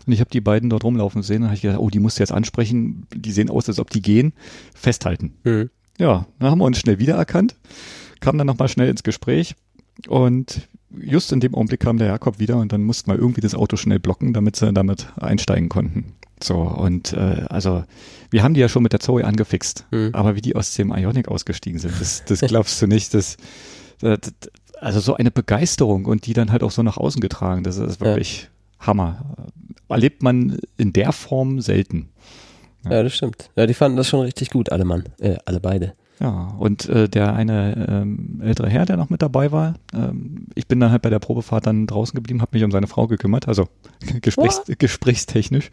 Und 0.06 0.12
ich 0.12 0.20
habe 0.20 0.30
die 0.30 0.40
beiden 0.40 0.70
dort 0.70 0.84
rumlaufen 0.84 1.22
sehen 1.22 1.42
und 1.42 1.48
habe 1.48 1.56
ich 1.56 1.62
gedacht, 1.62 1.78
oh, 1.78 1.90
die 1.90 2.00
musst 2.00 2.18
du 2.18 2.22
jetzt 2.22 2.32
ansprechen. 2.32 3.06
Die 3.14 3.32
sehen 3.32 3.50
aus, 3.50 3.68
als 3.68 3.78
ob 3.78 3.90
die 3.90 4.02
gehen. 4.02 4.32
Festhalten. 4.74 5.34
Mhm. 5.44 5.70
Ja, 5.98 6.26
dann 6.38 6.50
haben 6.50 6.58
wir 6.58 6.64
uns 6.64 6.78
schnell 6.78 6.98
wiedererkannt, 6.98 7.54
kamen 8.20 8.38
dann 8.38 8.46
nochmal 8.46 8.68
schnell 8.68 8.88
ins 8.88 9.02
Gespräch 9.02 9.54
und 10.08 10.68
just 10.96 11.32
in 11.32 11.40
dem 11.40 11.54
Augenblick 11.54 11.80
kam 11.80 11.98
der 11.98 12.08
Jakob 12.08 12.38
wieder 12.38 12.56
und 12.56 12.72
dann 12.72 12.82
mussten 12.82 13.10
wir 13.10 13.18
irgendwie 13.18 13.40
das 13.40 13.54
Auto 13.54 13.76
schnell 13.76 14.00
blocken, 14.00 14.32
damit 14.32 14.56
sie 14.56 14.72
damit 14.72 15.08
einsteigen 15.16 15.68
konnten. 15.68 16.14
So, 16.42 16.56
und 16.56 17.12
äh, 17.12 17.46
also 17.48 17.84
wir 18.30 18.42
haben 18.42 18.54
die 18.54 18.60
ja 18.60 18.68
schon 18.68 18.82
mit 18.82 18.92
der 18.92 19.00
Zoe 19.00 19.24
angefixt, 19.24 19.86
mhm. 19.92 20.10
aber 20.12 20.34
wie 20.34 20.40
die 20.40 20.56
aus 20.56 20.74
dem 20.74 20.92
Ionic 20.92 21.28
ausgestiegen 21.28 21.78
sind, 21.78 21.94
das, 22.00 22.24
das 22.24 22.40
glaubst 22.48 22.82
du 22.82 22.86
nicht. 22.86 23.14
Das, 23.14 23.36
das, 24.00 24.18
also 24.80 25.00
so 25.00 25.14
eine 25.14 25.30
Begeisterung 25.30 26.06
und 26.06 26.26
die 26.26 26.32
dann 26.32 26.52
halt 26.52 26.62
auch 26.62 26.70
so 26.70 26.82
nach 26.82 26.96
außen 26.96 27.20
getragen, 27.20 27.64
das 27.64 27.76
ist 27.78 28.00
wirklich 28.00 28.48
ja. 28.80 28.86
Hammer. 28.86 29.24
Erlebt 29.88 30.22
man 30.22 30.58
in 30.76 30.92
der 30.92 31.12
Form 31.12 31.60
selten. 31.60 32.08
Ja. 32.84 32.92
ja, 32.92 33.02
das 33.02 33.14
stimmt. 33.14 33.50
Ja, 33.56 33.66
die 33.66 33.74
fanden 33.74 33.96
das 33.96 34.08
schon 34.08 34.20
richtig 34.20 34.50
gut, 34.50 34.72
alle 34.72 34.84
Mann, 34.84 35.04
äh, 35.18 35.36
alle 35.46 35.60
beide. 35.60 35.94
Ja, 36.20 36.54
und 36.58 36.88
äh, 36.88 37.08
der 37.08 37.34
eine 37.34 37.86
ähm, 37.88 38.40
ältere 38.42 38.68
Herr, 38.68 38.86
der 38.86 38.96
noch 38.96 39.10
mit 39.10 39.20
dabei 39.20 39.50
war, 39.50 39.74
ähm, 39.92 40.46
ich 40.54 40.68
bin 40.68 40.78
dann 40.78 40.90
halt 40.90 41.02
bei 41.02 41.10
der 41.10 41.18
Probefahrt 41.18 41.66
dann 41.66 41.86
draußen 41.86 42.14
geblieben, 42.14 42.40
habe 42.40 42.50
mich 42.54 42.62
um 42.62 42.70
seine 42.70 42.86
Frau 42.86 43.08
gekümmert, 43.08 43.48
also 43.48 43.68
Gesprächs 44.22 44.62
gesprächstechnisch. 44.78 45.70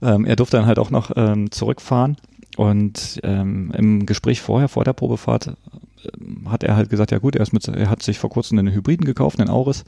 Ähm, 0.00 0.24
er 0.24 0.36
durfte 0.36 0.58
dann 0.58 0.66
halt 0.66 0.78
auch 0.78 0.90
noch 0.90 1.10
ähm, 1.16 1.50
zurückfahren 1.50 2.16
und 2.56 3.20
ähm, 3.24 3.72
im 3.76 4.06
Gespräch 4.06 4.40
vorher, 4.42 4.68
vor 4.68 4.84
der 4.84 4.92
Probefahrt, 4.92 5.56
hat 6.46 6.62
er 6.62 6.76
halt 6.76 6.90
gesagt, 6.90 7.10
ja 7.10 7.18
gut, 7.18 7.36
er, 7.36 7.42
ist 7.42 7.52
mit, 7.52 7.66
er 7.68 7.90
hat 7.90 8.02
sich 8.02 8.18
vor 8.18 8.30
kurzem 8.30 8.58
einen 8.58 8.74
Hybriden 8.74 9.04
gekauft, 9.04 9.40
einen 9.40 9.50
Auris 9.50 9.84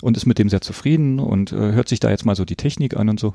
und 0.00 0.16
ist 0.16 0.26
mit 0.26 0.38
dem 0.38 0.48
sehr 0.48 0.60
zufrieden 0.60 1.18
und 1.18 1.52
äh, 1.52 1.72
hört 1.72 1.88
sich 1.88 2.00
da 2.00 2.10
jetzt 2.10 2.24
mal 2.24 2.36
so 2.36 2.44
die 2.44 2.56
Technik 2.56 2.96
an 2.96 3.08
und 3.08 3.20
so. 3.20 3.34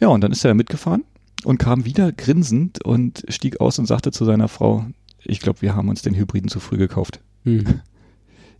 Ja, 0.00 0.08
und 0.08 0.22
dann 0.22 0.32
ist 0.32 0.44
er 0.44 0.54
mitgefahren 0.54 1.04
und 1.44 1.58
kam 1.58 1.84
wieder 1.84 2.12
grinsend 2.12 2.84
und 2.84 3.24
stieg 3.28 3.60
aus 3.60 3.78
und 3.78 3.86
sagte 3.86 4.12
zu 4.12 4.24
seiner 4.24 4.48
Frau, 4.48 4.86
ich 5.22 5.40
glaube, 5.40 5.62
wir 5.62 5.74
haben 5.74 5.88
uns 5.88 6.02
den 6.02 6.14
Hybriden 6.14 6.48
zu 6.48 6.60
früh 6.60 6.76
gekauft. 6.76 7.20
Hm. 7.44 7.64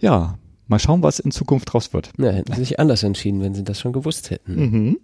Ja, 0.03 0.39
mal 0.67 0.79
schauen, 0.79 1.03
was 1.03 1.19
in 1.19 1.31
Zukunft 1.31 1.71
draus 1.71 1.93
wird. 1.93 2.11
Ja, 2.17 2.31
hätten 2.31 2.55
sie 2.55 2.61
sich 2.61 2.81
anders 2.81 3.03
entschieden, 3.03 3.43
wenn 3.43 3.55
sie 3.55 3.65
das 3.65 3.79
schon 3.79 3.93
gewusst 3.93 4.31
hätten. 4.31 4.55
Mhm. 4.55 4.99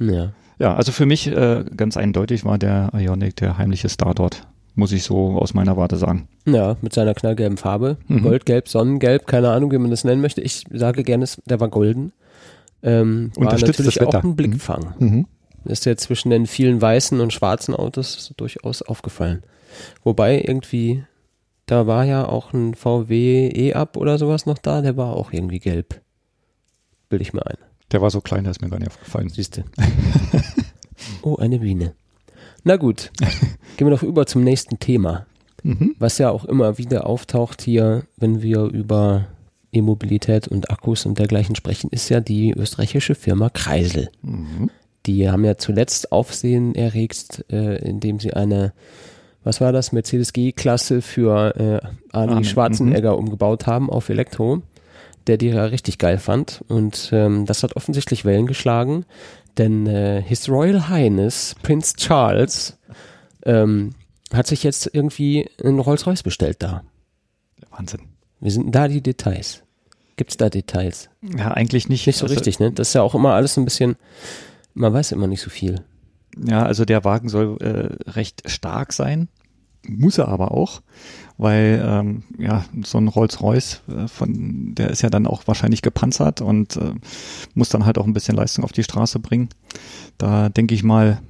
Ja. 0.00 0.32
Ja, 0.58 0.74
also 0.74 0.90
für 0.90 1.06
mich 1.06 1.28
äh, 1.28 1.64
ganz 1.76 1.96
eindeutig 1.96 2.44
war 2.44 2.58
der 2.58 2.90
Ionic 2.92 3.36
der 3.36 3.58
heimliche 3.58 3.88
Star 3.88 4.14
dort, 4.14 4.48
muss 4.78 4.92
ich 4.92 5.02
so 5.02 5.32
aus 5.32 5.54
meiner 5.54 5.76
Warte 5.76 5.96
sagen. 5.96 6.28
Ja, 6.46 6.76
mit 6.80 6.94
seiner 6.94 7.12
knallgelben 7.12 7.58
Farbe. 7.58 7.96
Mhm. 8.06 8.22
Goldgelb, 8.22 8.68
Sonnengelb, 8.68 9.26
keine 9.26 9.50
Ahnung, 9.50 9.72
wie 9.72 9.78
man 9.78 9.90
das 9.90 10.04
nennen 10.04 10.22
möchte. 10.22 10.40
Ich 10.40 10.64
sage 10.70 11.02
gerne, 11.02 11.26
der 11.46 11.58
war 11.58 11.68
golden. 11.68 12.12
Ähm, 12.84 13.32
war 13.34 13.58
natürlich 13.58 14.00
auch 14.00 14.14
ein 14.14 14.36
Blickfang. 14.36 14.94
Mhm. 14.98 15.08
mhm. 15.08 15.26
Ist 15.64 15.84
ja 15.84 15.96
zwischen 15.96 16.30
den 16.30 16.46
vielen 16.46 16.80
weißen 16.80 17.20
und 17.20 17.32
schwarzen 17.32 17.74
Autos 17.74 18.32
durchaus 18.36 18.80
aufgefallen. 18.80 19.42
Wobei 20.04 20.40
irgendwie, 20.40 21.04
da 21.66 21.88
war 21.88 22.04
ja 22.04 22.26
auch 22.26 22.52
ein 22.52 22.74
VW 22.74 23.48
E-Up 23.48 23.96
oder 23.96 24.16
sowas 24.16 24.46
noch 24.46 24.58
da, 24.58 24.80
der 24.80 24.96
war 24.96 25.14
auch 25.14 25.32
irgendwie 25.32 25.58
gelb. 25.58 26.00
Bild 27.08 27.20
ich 27.20 27.32
mir 27.32 27.44
ein. 27.44 27.58
Der 27.90 28.00
war 28.00 28.10
so 28.10 28.20
klein, 28.20 28.44
der 28.44 28.52
ist 28.52 28.62
mir 28.62 28.70
gar 28.70 28.78
nicht 28.78 28.88
aufgefallen. 28.88 29.28
Siehste. 29.28 29.64
oh, 31.22 31.36
eine 31.36 31.58
Biene. 31.58 31.94
Na 32.64 32.76
gut, 32.76 33.10
gehen 33.76 33.86
wir 33.86 33.90
doch 33.90 34.02
über 34.02 34.26
zum 34.26 34.44
nächsten 34.44 34.78
Thema. 34.78 35.26
Mhm. 35.62 35.94
Was 35.98 36.18
ja 36.18 36.30
auch 36.30 36.44
immer 36.44 36.78
wieder 36.78 37.06
auftaucht 37.06 37.62
hier, 37.62 38.04
wenn 38.16 38.42
wir 38.42 38.62
über 38.64 39.26
E-Mobilität 39.72 40.48
und 40.48 40.70
Akkus 40.70 41.04
und 41.06 41.18
dergleichen 41.18 41.56
sprechen, 41.56 41.90
ist 41.90 42.08
ja 42.08 42.20
die 42.20 42.52
österreichische 42.52 43.14
Firma 43.14 43.50
Kreisel. 43.50 44.10
Mhm. 44.22 44.70
Die 45.06 45.28
haben 45.30 45.44
ja 45.44 45.56
zuletzt 45.56 46.12
Aufsehen 46.12 46.74
erregt, 46.74 47.44
äh, 47.50 47.78
indem 47.78 48.20
sie 48.20 48.34
eine 48.34 48.72
was 49.48 49.62
war 49.62 49.72
das, 49.72 49.92
Mercedes 49.92 50.34
G-Klasse 50.34 51.00
für 51.00 51.56
äh, 51.56 51.86
Arnie 52.12 52.40
ah, 52.40 52.44
Schwarzenegger 52.44 53.12
mhm. 53.12 53.18
umgebaut 53.18 53.66
haben 53.66 53.88
auf 53.88 54.10
Elektro, 54.10 54.60
der 55.26 55.38
die 55.38 55.48
ja 55.48 55.64
richtig 55.64 55.96
geil 55.96 56.18
fand. 56.18 56.62
Und 56.68 57.08
ähm, 57.12 57.46
das 57.46 57.62
hat 57.62 57.74
offensichtlich 57.74 58.26
Wellen 58.26 58.46
geschlagen, 58.46 59.06
denn 59.58 59.86
äh, 59.86 60.22
His 60.22 60.48
Royal 60.48 60.88
Highness 60.88 61.54
Prince 61.62 61.94
Charles 61.96 62.78
ähm, 63.44 63.90
hat 64.32 64.46
sich 64.46 64.62
jetzt 64.62 64.90
irgendwie 64.92 65.48
einen 65.62 65.80
Rolls-Royce 65.80 66.22
bestellt 66.22 66.62
da. 66.62 66.84
Wahnsinn. 67.70 68.02
Wie 68.40 68.50
sind 68.50 68.74
da 68.74 68.88
die 68.88 69.02
Details? 69.02 69.62
Gibt 70.16 70.32
es 70.32 70.36
da 70.36 70.48
Details? 70.48 71.08
Ja, 71.22 71.52
eigentlich 71.52 71.88
nicht. 71.88 72.06
Nicht 72.06 72.18
so 72.18 72.26
also, 72.26 72.34
richtig, 72.34 72.58
ne? 72.58 72.72
Das 72.72 72.88
ist 72.88 72.94
ja 72.94 73.02
auch 73.02 73.14
immer 73.14 73.34
alles 73.34 73.56
ein 73.56 73.64
bisschen, 73.64 73.96
man 74.74 74.92
weiß 74.92 75.12
immer 75.12 75.26
nicht 75.26 75.40
so 75.40 75.50
viel. 75.50 75.84
Ja, 76.36 76.64
also 76.64 76.84
der 76.84 77.04
Wagen 77.04 77.28
soll 77.28 77.56
äh, 77.60 78.10
recht 78.10 78.48
stark 78.50 78.92
sein 78.92 79.28
muss 79.86 80.18
er 80.18 80.28
aber 80.28 80.52
auch, 80.52 80.82
weil 81.36 81.82
ähm, 81.84 82.22
ja 82.38 82.64
so 82.84 82.98
ein 82.98 83.08
Rolls-Royce 83.08 83.82
äh, 83.88 84.08
von 84.08 84.74
der 84.74 84.90
ist 84.90 85.02
ja 85.02 85.10
dann 85.10 85.26
auch 85.26 85.46
wahrscheinlich 85.46 85.82
gepanzert 85.82 86.40
und 86.40 86.76
äh, 86.76 86.94
muss 87.54 87.68
dann 87.68 87.86
halt 87.86 87.98
auch 87.98 88.06
ein 88.06 88.12
bisschen 88.12 88.36
Leistung 88.36 88.64
auf 88.64 88.72
die 88.72 88.82
Straße 88.82 89.18
bringen. 89.20 89.48
Da 90.18 90.48
denke 90.48 90.74
ich 90.74 90.82
mal, 90.82 91.20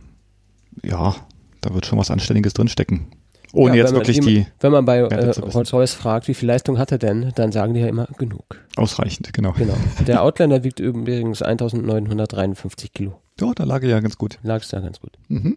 ja, 0.83 1.15
da 1.61 1.75
wird 1.75 1.87
schon 1.87 1.99
was 1.99 2.11
Anständiges 2.11 2.55
drinstecken. 2.55 3.07
Ohne 3.53 3.77
ja, 3.77 3.85
jetzt 3.85 3.95
wirklich 3.95 4.21
die. 4.21 4.47
Wenn 4.61 4.73
man 4.73 4.85
bei 4.85 4.99
äh, 4.99 5.31
Rolls-Royce 5.31 5.95
fragt, 5.95 6.29
wie 6.29 6.35
viel 6.35 6.49
Leistung 6.49 6.79
hat 6.79 6.93
er 6.93 6.99
denn, 6.99 7.33
dann 7.35 7.51
sagen 7.51 7.75
die 7.75 7.81
ja 7.81 7.89
immer 7.89 8.07
genug. 8.19 8.45
Ausreichend, 8.77 9.33
genau. 9.33 9.53
Genau. 9.53 9.75
Der 10.07 10.23
Outlander 10.23 10.65
wiegt 10.65 10.81
übrigens 10.81 11.41
1953 11.41 12.93
Kilo. 12.93 13.21
Ja, 13.41 13.53
da 13.55 13.65
lag 13.65 13.83
er 13.83 13.89
ja 13.89 14.01
ganz 14.01 14.19
gut. 14.19 14.39
Lag 14.43 14.63
es 14.63 14.71
ja 14.71 14.81
ganz 14.81 15.01
gut. 15.01 15.13
Mhm. 15.29 15.57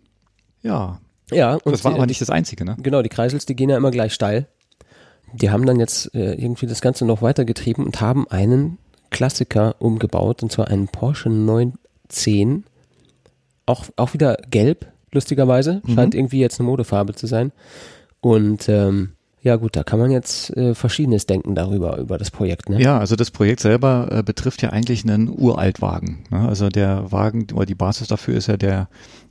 Ja, 0.61 0.99
ja. 1.31 1.53
Und 1.55 1.71
das 1.71 1.83
war 1.83 1.93
aber 1.93 2.05
nicht 2.05 2.21
das 2.21 2.29
Einzige, 2.29 2.65
ne? 2.65 2.77
Genau, 2.81 3.01
die 3.01 3.09
Kreisels, 3.09 3.45
die 3.45 3.55
gehen 3.55 3.69
ja 3.69 3.77
immer 3.77 3.91
gleich 3.91 4.13
steil. 4.13 4.47
Die 5.33 5.49
haben 5.49 5.65
dann 5.65 5.79
jetzt 5.79 6.13
äh, 6.13 6.33
irgendwie 6.33 6.67
das 6.67 6.81
Ganze 6.81 7.05
noch 7.05 7.21
weitergetrieben 7.21 7.85
und 7.85 8.01
haben 8.01 8.27
einen 8.29 8.77
Klassiker 9.09 9.75
umgebaut, 9.79 10.43
und 10.43 10.51
zwar 10.51 10.67
einen 10.67 10.87
Porsche 10.87 11.29
910. 11.29 12.65
Auch, 13.65 13.85
auch 13.95 14.13
wieder 14.13 14.37
gelb, 14.49 14.87
lustigerweise. 15.11 15.81
Mhm. 15.85 15.93
Scheint 15.93 16.15
irgendwie 16.15 16.39
jetzt 16.39 16.59
eine 16.59 16.67
Modefarbe 16.67 17.13
zu 17.13 17.27
sein. 17.27 17.51
Und 18.19 18.67
ähm, 18.69 19.13
ja 19.43 19.55
gut, 19.55 19.75
da 19.75 19.83
kann 19.83 19.99
man 19.99 20.11
jetzt 20.11 20.55
äh, 20.55 20.75
verschiedenes 20.75 21.25
denken 21.25 21.55
darüber, 21.55 21.97
über 21.97 22.17
das 22.17 22.29
Projekt. 22.29 22.69
Ne? 22.69 22.81
Ja, 22.81 22.99
also 22.99 23.15
das 23.15 23.31
Projekt 23.31 23.59
selber 23.59 24.07
äh, 24.11 24.23
betrifft 24.23 24.61
ja 24.61 24.69
eigentlich 24.69 25.03
einen 25.03 25.29
Uraltwagen. 25.29 26.25
Ne? 26.29 26.47
Also 26.47 26.69
der 26.69 27.11
Wagen, 27.11 27.47
oder 27.53 27.65
die 27.65 27.75
Basis 27.75 28.07
dafür 28.07 28.35
ist 28.35 28.47
ja 28.47 28.57
der 28.57 28.87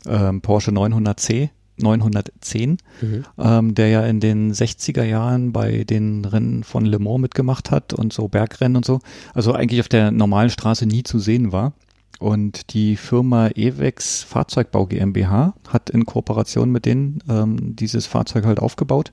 ähm, 0.06 0.40
Porsche 0.40 0.72
900C 0.72 1.50
910, 1.82 2.78
mhm. 3.00 3.24
ähm, 3.38 3.74
der 3.74 3.88
ja 3.88 4.06
in 4.06 4.20
den 4.20 4.52
60er 4.52 5.04
Jahren 5.04 5.52
bei 5.52 5.84
den 5.84 6.24
Rennen 6.24 6.64
von 6.64 6.84
Le 6.84 6.98
Mans 6.98 7.20
mitgemacht 7.20 7.70
hat 7.70 7.92
und 7.92 8.12
so 8.12 8.28
Bergrennen 8.28 8.76
und 8.76 8.84
so. 8.84 9.00
Also 9.34 9.52
eigentlich 9.52 9.80
auf 9.80 9.88
der 9.88 10.10
normalen 10.10 10.50
Straße 10.50 10.86
nie 10.86 11.02
zu 11.02 11.18
sehen 11.18 11.52
war. 11.52 11.72
Und 12.20 12.74
die 12.74 12.96
Firma 12.96 13.48
Evex 13.48 14.22
Fahrzeugbau 14.22 14.86
GmbH 14.86 15.54
hat 15.68 15.88
in 15.88 16.04
Kooperation 16.04 16.70
mit 16.70 16.84
denen 16.84 17.20
ähm, 17.30 17.76
dieses 17.76 18.06
Fahrzeug 18.06 18.44
halt 18.44 18.60
aufgebaut. 18.60 19.10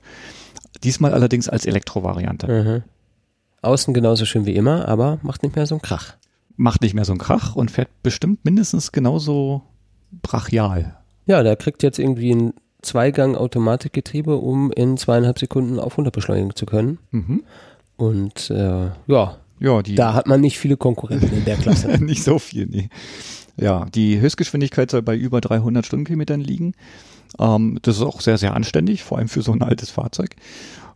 Diesmal 0.84 1.14
allerdings 1.14 1.48
als 1.48 1.64
Elektrovariante. 1.64 2.46
Mhm. 2.46 2.82
Außen 3.62 3.94
genauso 3.94 4.26
schön 4.26 4.44
wie 4.44 4.54
immer, 4.54 4.86
aber 4.86 5.18
macht 5.22 5.42
nicht 5.42 5.56
mehr 5.56 5.66
so 5.66 5.74
einen 5.74 5.82
Krach. 5.82 6.16
Macht 6.56 6.82
nicht 6.82 6.94
mehr 6.94 7.06
so 7.06 7.12
einen 7.12 7.18
Krach 7.18 7.56
und 7.56 7.70
fährt 7.70 7.88
bestimmt 8.02 8.44
mindestens 8.44 8.92
genauso 8.92 9.62
brachial. 10.22 10.97
Ja, 11.28 11.42
der 11.42 11.56
kriegt 11.56 11.82
jetzt 11.82 11.98
irgendwie 11.98 12.34
ein 12.34 12.54
Zweigang-Automatikgetriebe, 12.82 14.36
um 14.36 14.72
in 14.72 14.96
zweieinhalb 14.96 15.38
Sekunden 15.38 15.78
auf 15.78 15.92
100 15.92 16.12
beschleunigen 16.12 16.56
zu 16.56 16.64
können. 16.64 16.98
Mhm. 17.10 17.44
Und 17.96 18.50
äh, 18.50 18.90
ja, 19.06 19.36
ja 19.60 19.82
da 19.82 20.14
hat 20.14 20.26
man 20.26 20.40
nicht 20.40 20.58
viele 20.58 20.78
Konkurrenten 20.78 21.36
in 21.36 21.44
der 21.44 21.56
Klasse. 21.62 22.02
nicht 22.02 22.24
so 22.24 22.38
viel, 22.38 22.66
nee. 22.66 22.88
Ja, 23.56 23.84
die 23.94 24.20
Höchstgeschwindigkeit 24.20 24.90
soll 24.90 25.02
bei 25.02 25.16
über 25.16 25.40
300 25.40 25.84
Stundenkilometern 25.84 26.40
liegen. 26.40 26.72
Ähm, 27.38 27.78
das 27.82 27.96
ist 27.96 28.02
auch 28.02 28.22
sehr, 28.22 28.38
sehr 28.38 28.54
anständig, 28.54 29.02
vor 29.02 29.18
allem 29.18 29.28
für 29.28 29.42
so 29.42 29.52
ein 29.52 29.62
altes 29.62 29.90
Fahrzeug. 29.90 30.34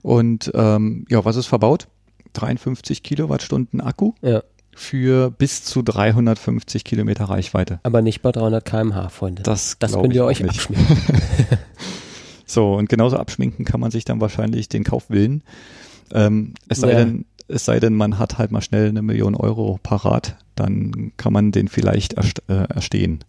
Und 0.00 0.50
ähm, 0.54 1.04
ja, 1.10 1.24
was 1.24 1.36
ist 1.36 1.46
verbaut? 1.46 1.88
53 2.32 3.02
Kilowattstunden 3.02 3.82
Akku. 3.82 4.12
Ja. 4.22 4.42
Für 4.74 5.30
bis 5.30 5.64
zu 5.64 5.82
350 5.82 6.84
Kilometer 6.84 7.24
Reichweite. 7.24 7.80
Aber 7.82 8.02
nicht 8.02 8.22
bei 8.22 8.32
300 8.32 8.64
km/h, 8.64 9.08
Freunde. 9.10 9.42
Das, 9.42 9.76
das 9.78 9.92
könnt 9.92 10.14
ihr 10.14 10.24
euch 10.24 10.40
nicht. 10.40 10.50
abschminken. 10.50 10.96
So, 12.44 12.74
und 12.74 12.88
genauso 12.90 13.16
abschminken 13.16 13.64
kann 13.64 13.80
man 13.80 13.90
sich 13.90 14.04
dann 14.04 14.20
wahrscheinlich 14.20 14.68
den 14.68 14.84
Kaufwillen. 14.84 15.42
Ähm, 16.12 16.52
es 16.68 16.80
sei 16.80 16.90
Ja. 16.92 16.98
denn, 16.98 17.24
es 17.48 17.64
sei 17.64 17.80
denn, 17.80 17.94
man 17.94 18.18
hat 18.18 18.36
halt 18.36 18.50
mal 18.50 18.60
schnell 18.60 18.88
eine 18.88 19.00
Million 19.00 19.34
Euro 19.34 19.78
parat, 19.82 20.36
dann 20.54 21.12
kann 21.16 21.32
man 21.32 21.52
den 21.52 21.68
vielleicht 21.68 22.12
erst, 22.14 22.42
äh, 22.48 22.64
erstehen. 22.64 23.20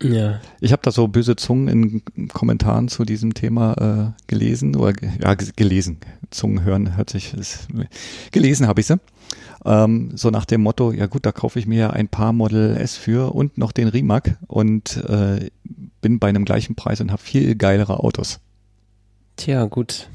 ja. 0.00 0.40
Ich 0.60 0.70
habe 0.70 0.82
da 0.84 0.92
so 0.92 1.08
böse 1.08 1.34
Zungen 1.34 2.02
in 2.16 2.28
Kommentaren 2.28 2.86
zu 2.86 3.04
diesem 3.04 3.34
Thema 3.34 4.14
äh, 4.16 4.22
gelesen 4.28 4.76
oder 4.76 4.92
ja 5.20 5.34
ge- 5.34 5.48
gelesen. 5.56 5.98
Zungen 6.30 6.62
hören 6.62 6.96
hört 6.96 7.10
sich 7.10 7.34
ist, 7.34 7.66
gelesen 8.30 8.68
habe 8.68 8.80
ich 8.82 8.86
sie. 8.86 9.00
Ähm, 9.64 10.12
so 10.14 10.30
nach 10.30 10.44
dem 10.44 10.62
Motto, 10.62 10.92
ja 10.92 11.06
gut, 11.06 11.26
da 11.26 11.32
kaufe 11.32 11.58
ich 11.58 11.66
mir 11.66 11.92
ein 11.92 12.08
paar 12.08 12.32
Model 12.32 12.76
S 12.76 12.96
für 12.96 13.34
und 13.34 13.58
noch 13.58 13.72
den 13.72 13.88
Rimac 13.88 14.36
und 14.46 14.96
äh, 15.08 15.50
bin 16.00 16.18
bei 16.18 16.28
einem 16.28 16.44
gleichen 16.44 16.74
Preis 16.74 17.00
und 17.00 17.10
habe 17.10 17.22
viel 17.22 17.54
geilere 17.56 18.00
Autos. 18.00 18.40
Tja, 19.36 19.64
gut. 19.66 20.08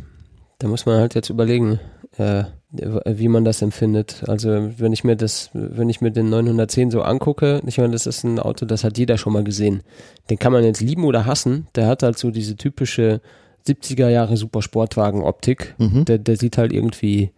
Da 0.59 0.67
muss 0.67 0.85
man 0.85 0.99
halt 0.99 1.15
jetzt 1.15 1.29
überlegen, 1.29 1.79
äh, 2.17 2.43
wie 2.71 3.27
man 3.27 3.45
das 3.45 3.61
empfindet. 3.61 4.23
Also 4.27 4.71
wenn 4.77 4.93
ich 4.93 5.03
mir 5.03 5.15
das, 5.15 5.49
wenn 5.53 5.89
ich 5.89 6.01
mir 6.01 6.11
den 6.11 6.29
910 6.29 6.91
so 6.91 7.01
angucke, 7.01 7.61
ich 7.65 7.77
meine, 7.77 7.91
das 7.91 8.07
ist 8.07 8.23
ein 8.23 8.39
Auto, 8.39 8.65
das 8.65 8.83
hat 8.83 8.97
jeder 8.97 9.17
schon 9.17 9.33
mal 9.33 9.43
gesehen. 9.43 9.83
Den 10.29 10.39
kann 10.39 10.53
man 10.53 10.63
jetzt 10.63 10.81
lieben 10.81 11.03
oder 11.03 11.25
hassen. 11.25 11.67
Der 11.75 11.87
hat 11.87 12.03
halt 12.03 12.17
so 12.17 12.31
diese 12.31 12.55
typische 12.55 13.21
70er 13.67 14.09
Jahre 14.09 14.37
Supersportwagen-Optik. 14.37 15.75
Mhm. 15.77 16.05
Der, 16.05 16.17
der 16.17 16.35
sieht 16.37 16.57
halt 16.57 16.73
irgendwie, 16.73 17.31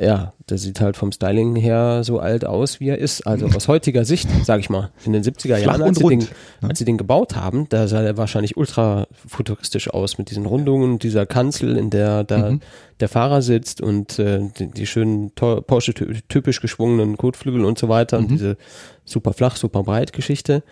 ja, 0.00 0.32
der 0.48 0.58
sieht 0.58 0.80
halt 0.80 0.96
vom 0.96 1.12
Styling 1.12 1.54
her 1.56 2.02
so 2.04 2.18
alt 2.18 2.44
aus, 2.44 2.80
wie 2.80 2.88
er 2.88 2.98
ist. 2.98 3.26
Also 3.26 3.46
aus 3.46 3.68
heutiger 3.68 4.04
Sicht, 4.04 4.28
sag 4.44 4.60
ich 4.60 4.68
mal, 4.70 4.90
in 5.04 5.12
den 5.12 5.22
70er 5.22 5.56
Jahren, 5.58 5.82
als 5.82 5.98
und 5.98 5.98
sie, 5.98 6.08
den, 6.08 6.18
ne? 6.18 6.68
als 6.68 6.78
sie 6.78 6.84
den 6.84 6.98
gebaut 6.98 7.36
haben, 7.36 7.68
da 7.68 7.86
sah 7.88 8.02
er 8.02 8.16
wahrscheinlich 8.16 8.56
ultra 8.56 9.06
futuristisch 9.26 9.88
aus 9.90 10.18
mit 10.18 10.30
diesen 10.30 10.46
Rundungen 10.46 10.92
und 10.92 11.02
dieser 11.02 11.26
Kanzel, 11.26 11.76
in 11.76 11.90
der 11.90 12.24
da 12.24 12.50
Mhm. 12.50 12.60
der 13.00 13.08
Fahrer 13.08 13.40
sitzt 13.42 13.80
und 13.80 14.18
äh, 14.18 14.40
die, 14.58 14.66
die 14.68 14.86
schönen 14.86 15.30
Porsche-typisch 15.78 16.60
geschwungenen 16.60 17.16
Kotflügel 17.16 17.64
und 17.64 17.78
so 17.78 17.88
weiter 17.88 18.18
und 18.18 18.30
Mhm. 18.30 18.34
diese 18.34 18.56
super 19.04 19.32
flach, 19.32 19.56
super 19.56 19.82
breit 19.82 20.12
Geschichte. 20.12 20.62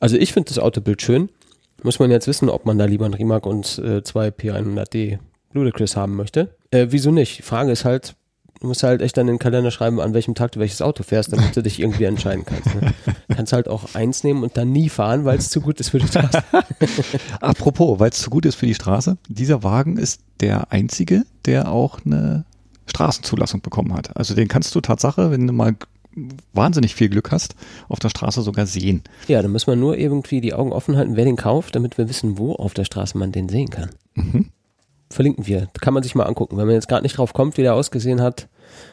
Also 0.00 0.16
ich 0.16 0.32
finde 0.32 0.48
das 0.48 0.58
Autobild 0.58 1.02
schön. 1.02 1.28
Muss 1.82 1.98
man 1.98 2.10
jetzt 2.10 2.26
wissen, 2.26 2.48
ob 2.50 2.66
man 2.66 2.76
da 2.78 2.84
lieber 2.84 3.06
einen 3.06 3.14
Rimac 3.14 3.46
und 3.46 3.78
äh, 3.78 4.02
zwei 4.02 4.28
P100D 4.28 5.18
Ludacris 5.52 5.96
haben 5.96 6.14
möchte. 6.16 6.54
Äh, 6.70 6.88
wieso 6.90 7.10
nicht? 7.10 7.38
Die 7.38 7.42
Frage 7.42 7.72
ist 7.72 7.84
halt, 7.84 8.14
du 8.60 8.66
musst 8.66 8.82
halt 8.82 9.02
echt 9.02 9.16
dann 9.16 9.26
in 9.26 9.34
den 9.34 9.38
Kalender 9.38 9.70
schreiben, 9.70 10.00
an 10.00 10.14
welchem 10.14 10.34
Tag 10.34 10.52
du 10.52 10.60
welches 10.60 10.82
Auto 10.82 11.02
fährst, 11.02 11.32
damit 11.32 11.56
du 11.56 11.62
dich 11.62 11.80
irgendwie 11.80 12.04
entscheiden 12.04 12.44
kannst. 12.44 12.74
Ne? 12.74 12.94
kannst 13.34 13.52
halt 13.52 13.68
auch 13.68 13.94
eins 13.94 14.22
nehmen 14.22 14.42
und 14.42 14.56
dann 14.56 14.70
nie 14.70 14.88
fahren, 14.88 15.24
weil 15.24 15.38
es 15.38 15.50
zu 15.50 15.60
gut 15.60 15.80
ist 15.80 15.90
für 15.90 15.98
die 15.98 16.06
Straße. 16.06 16.42
Apropos, 17.40 17.98
weil 17.98 18.10
es 18.10 18.18
zu 18.18 18.30
gut 18.30 18.46
ist 18.46 18.54
für 18.54 18.66
die 18.66 18.74
Straße, 18.74 19.16
dieser 19.28 19.62
Wagen 19.62 19.96
ist 19.96 20.20
der 20.40 20.72
einzige, 20.72 21.24
der 21.46 21.72
auch 21.72 22.00
eine 22.04 22.44
Straßenzulassung 22.86 23.62
bekommen 23.62 23.94
hat. 23.94 24.16
Also 24.16 24.34
den 24.34 24.48
kannst 24.48 24.74
du 24.74 24.80
Tatsache, 24.80 25.30
wenn 25.30 25.46
du 25.46 25.52
mal 25.52 25.76
wahnsinnig 26.52 26.94
viel 26.94 27.08
Glück 27.08 27.30
hast, 27.30 27.54
auf 27.88 27.98
der 28.00 28.08
Straße 28.08 28.42
sogar 28.42 28.66
sehen. 28.66 29.02
Ja, 29.28 29.42
dann 29.42 29.52
muss 29.52 29.66
man 29.66 29.78
nur 29.78 29.96
irgendwie 29.96 30.40
die 30.40 30.54
Augen 30.54 30.72
offen 30.72 30.96
halten, 30.96 31.16
wer 31.16 31.24
den 31.24 31.36
kauft, 31.36 31.76
damit 31.76 31.98
wir 31.98 32.08
wissen, 32.08 32.36
wo 32.36 32.54
auf 32.54 32.74
der 32.74 32.84
Straße 32.84 33.16
man 33.16 33.32
den 33.32 33.48
sehen 33.48 33.70
kann. 33.70 33.90
Mhm. 34.14 34.50
Verlinken 35.10 35.46
wir. 35.46 35.68
Kann 35.80 35.94
man 35.94 36.02
sich 36.02 36.14
mal 36.14 36.24
angucken. 36.24 36.56
Wenn 36.56 36.66
man 36.66 36.74
jetzt 36.74 36.88
gerade 36.88 37.02
nicht 37.02 37.18
drauf 37.18 37.32
kommt, 37.32 37.56
wie 37.56 37.62
der 37.62 37.74
ausgesehen 37.74 38.20
hat, 38.20 38.48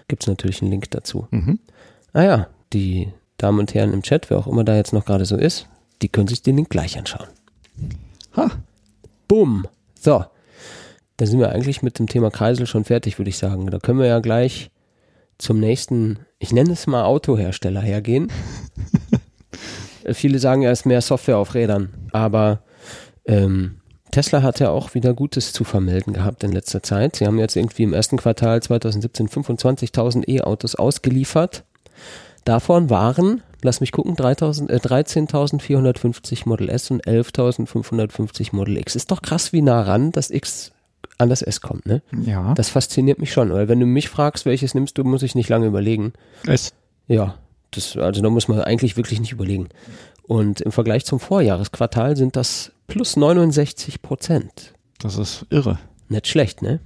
gibt 0.08 0.24
es 0.24 0.28
natürlich 0.28 0.62
einen 0.62 0.72
Link 0.72 0.90
dazu. 0.92 1.28
Mhm. 1.32 1.60
Ah 2.14 2.24
ja, 2.24 2.48
die 2.74 3.12
Damen 3.38 3.60
und 3.60 3.74
Herren 3.74 3.94
im 3.94 4.02
Chat, 4.02 4.30
wer 4.30 4.40
auch 4.40 4.48
immer 4.48 4.64
da 4.64 4.76
jetzt 4.76 4.94
noch 4.94 5.06
gerade 5.06 5.26
so 5.26 5.38
ist, 5.38 5.68
die 6.02 6.10
können 6.10 6.28
sich 6.28 6.42
den 6.42 6.56
Link 6.56 6.70
gleich 6.70 6.98
anschauen. 6.98 7.28
Ha, 8.36 8.52
Bumm. 9.28 9.68
So. 10.00 10.24
Da 11.18 11.26
sind 11.26 11.40
wir 11.40 11.50
eigentlich 11.50 11.82
mit 11.82 12.00
dem 12.00 12.08
Thema 12.08 12.30
Kreisel 12.30 12.68
schon 12.68 12.84
fertig, 12.84 13.18
würde 13.18 13.30
ich 13.30 13.38
sagen. 13.38 13.68
Da 13.68 13.80
können 13.80 14.00
wir 14.00 14.06
ja 14.06 14.20
gleich 14.20 14.70
zum 15.38 15.60
nächsten, 15.60 16.20
ich 16.40 16.54
nenne 16.54 16.72
es 16.72 16.88
mal 16.88 17.04
Autohersteller 17.04 17.82
hergehen. 17.82 18.32
Viele 20.14 20.40
sagen 20.40 20.62
ja, 20.62 20.72
es 20.72 20.82
ist 20.82 20.86
mehr 20.86 21.02
Software 21.02 21.38
auf 21.38 21.54
Rädern, 21.54 21.90
aber 22.12 22.62
ähm, 23.26 23.82
Tesla 24.18 24.42
hat 24.42 24.60
ja 24.60 24.72
auch 24.72 24.96
wieder 24.96 25.14
Gutes 25.14 25.54
zu 25.54 25.64
vermelden 25.64 26.12
gehabt 26.12 26.44
in 26.44 26.52
letzter 26.52 26.82
Zeit. 26.82 27.18
Sie 27.18 27.28
haben 27.28 27.38
jetzt 27.38 27.56
irgendwie 27.56 27.84
im 27.84 27.94
ersten 27.94 28.18
Quartal 28.18 28.64
2017 28.64 29.30
25.000 29.30 30.28
E-Autos 30.28 30.74
ausgeliefert. 30.74 31.66
Davon 32.44 32.90
waren, 32.90 33.44
lass 33.62 33.80
mich 33.80 33.92
gucken, 33.92 34.16
3.000 34.16 34.72
äh, 34.72 34.78
13.450 34.78 36.50
Model 36.50 36.68
S 36.70 36.90
und 36.90 37.06
11.550 37.06 38.56
Model 38.56 38.78
X. 38.78 38.96
Ist 38.96 39.12
doch 39.12 39.22
krass, 39.22 39.54
wie 39.54 39.62
nah 39.62 39.84
ran 39.84 40.12
das 40.12 40.32
X 40.32 40.72
an 41.20 41.30
das 41.30 41.44
S 41.44 41.62
kommt, 41.62 41.86
ne? 41.86 42.02
ja. 42.12 42.56
Das 42.56 42.70
fasziniert 42.70 43.20
mich 43.20 43.32
schon, 43.32 43.52
weil 43.52 43.68
wenn 43.68 43.80
du 43.80 43.86
mich 43.86 44.10
fragst, 44.10 44.48
welches 44.48 44.74
nimmst 44.74 44.98
du, 44.98 45.04
muss 45.04 45.22
ich 45.22 45.36
nicht 45.36 45.50
lange 45.50 45.68
überlegen. 45.68 46.14
es, 46.48 46.74
Ja, 47.08 47.36
das, 47.70 47.96
also 47.98 48.22
da 48.22 48.30
muss 48.30 48.48
man 48.48 48.62
eigentlich 48.62 48.98
wirklich 48.98 49.20
nicht 49.20 49.32
überlegen. 49.32 49.70
Und 50.28 50.62
im 50.62 50.72
Vergleich 50.72 51.06
zum 51.06 51.20
Vorjahresquartal 51.20 52.18
sind 52.18 52.36
das 52.36 52.72
plus 52.88 53.16
69 53.16 54.02
Prozent. 54.02 54.74
das 55.00 55.18
ist 55.18 55.46
irre. 55.50 55.80
Nicht 56.10 56.28
schlecht, 56.28 56.62
ne? 56.62 56.80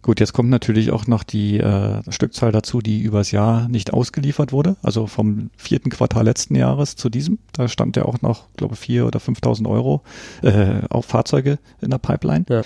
Gut, 0.00 0.20
jetzt 0.20 0.32
kommt 0.32 0.48
natürlich 0.48 0.92
auch 0.92 1.06
noch 1.08 1.24
die 1.24 1.58
äh, 1.58 2.00
Stückzahl 2.08 2.52
dazu, 2.52 2.80
die 2.80 3.02
übers 3.02 3.32
Jahr 3.32 3.68
nicht 3.68 3.92
ausgeliefert 3.92 4.52
wurde. 4.52 4.76
Also 4.80 5.06
vom 5.08 5.50
vierten 5.56 5.90
Quartal 5.90 6.24
letzten 6.24 6.54
Jahres 6.54 6.94
zu 6.94 7.08
diesem. 7.08 7.38
Da 7.52 7.66
stand 7.66 7.96
ja 7.96 8.04
auch 8.04 8.22
noch, 8.22 8.46
glaube 8.56 8.74
ich, 8.74 8.80
vier 8.80 9.06
oder 9.06 9.18
5.000 9.18 9.68
Euro 9.68 10.02
äh, 10.42 10.82
auf 10.88 11.04
Fahrzeuge 11.06 11.58
in 11.80 11.90
der 11.90 11.98
Pipeline. 11.98 12.46
Ja. 12.48 12.62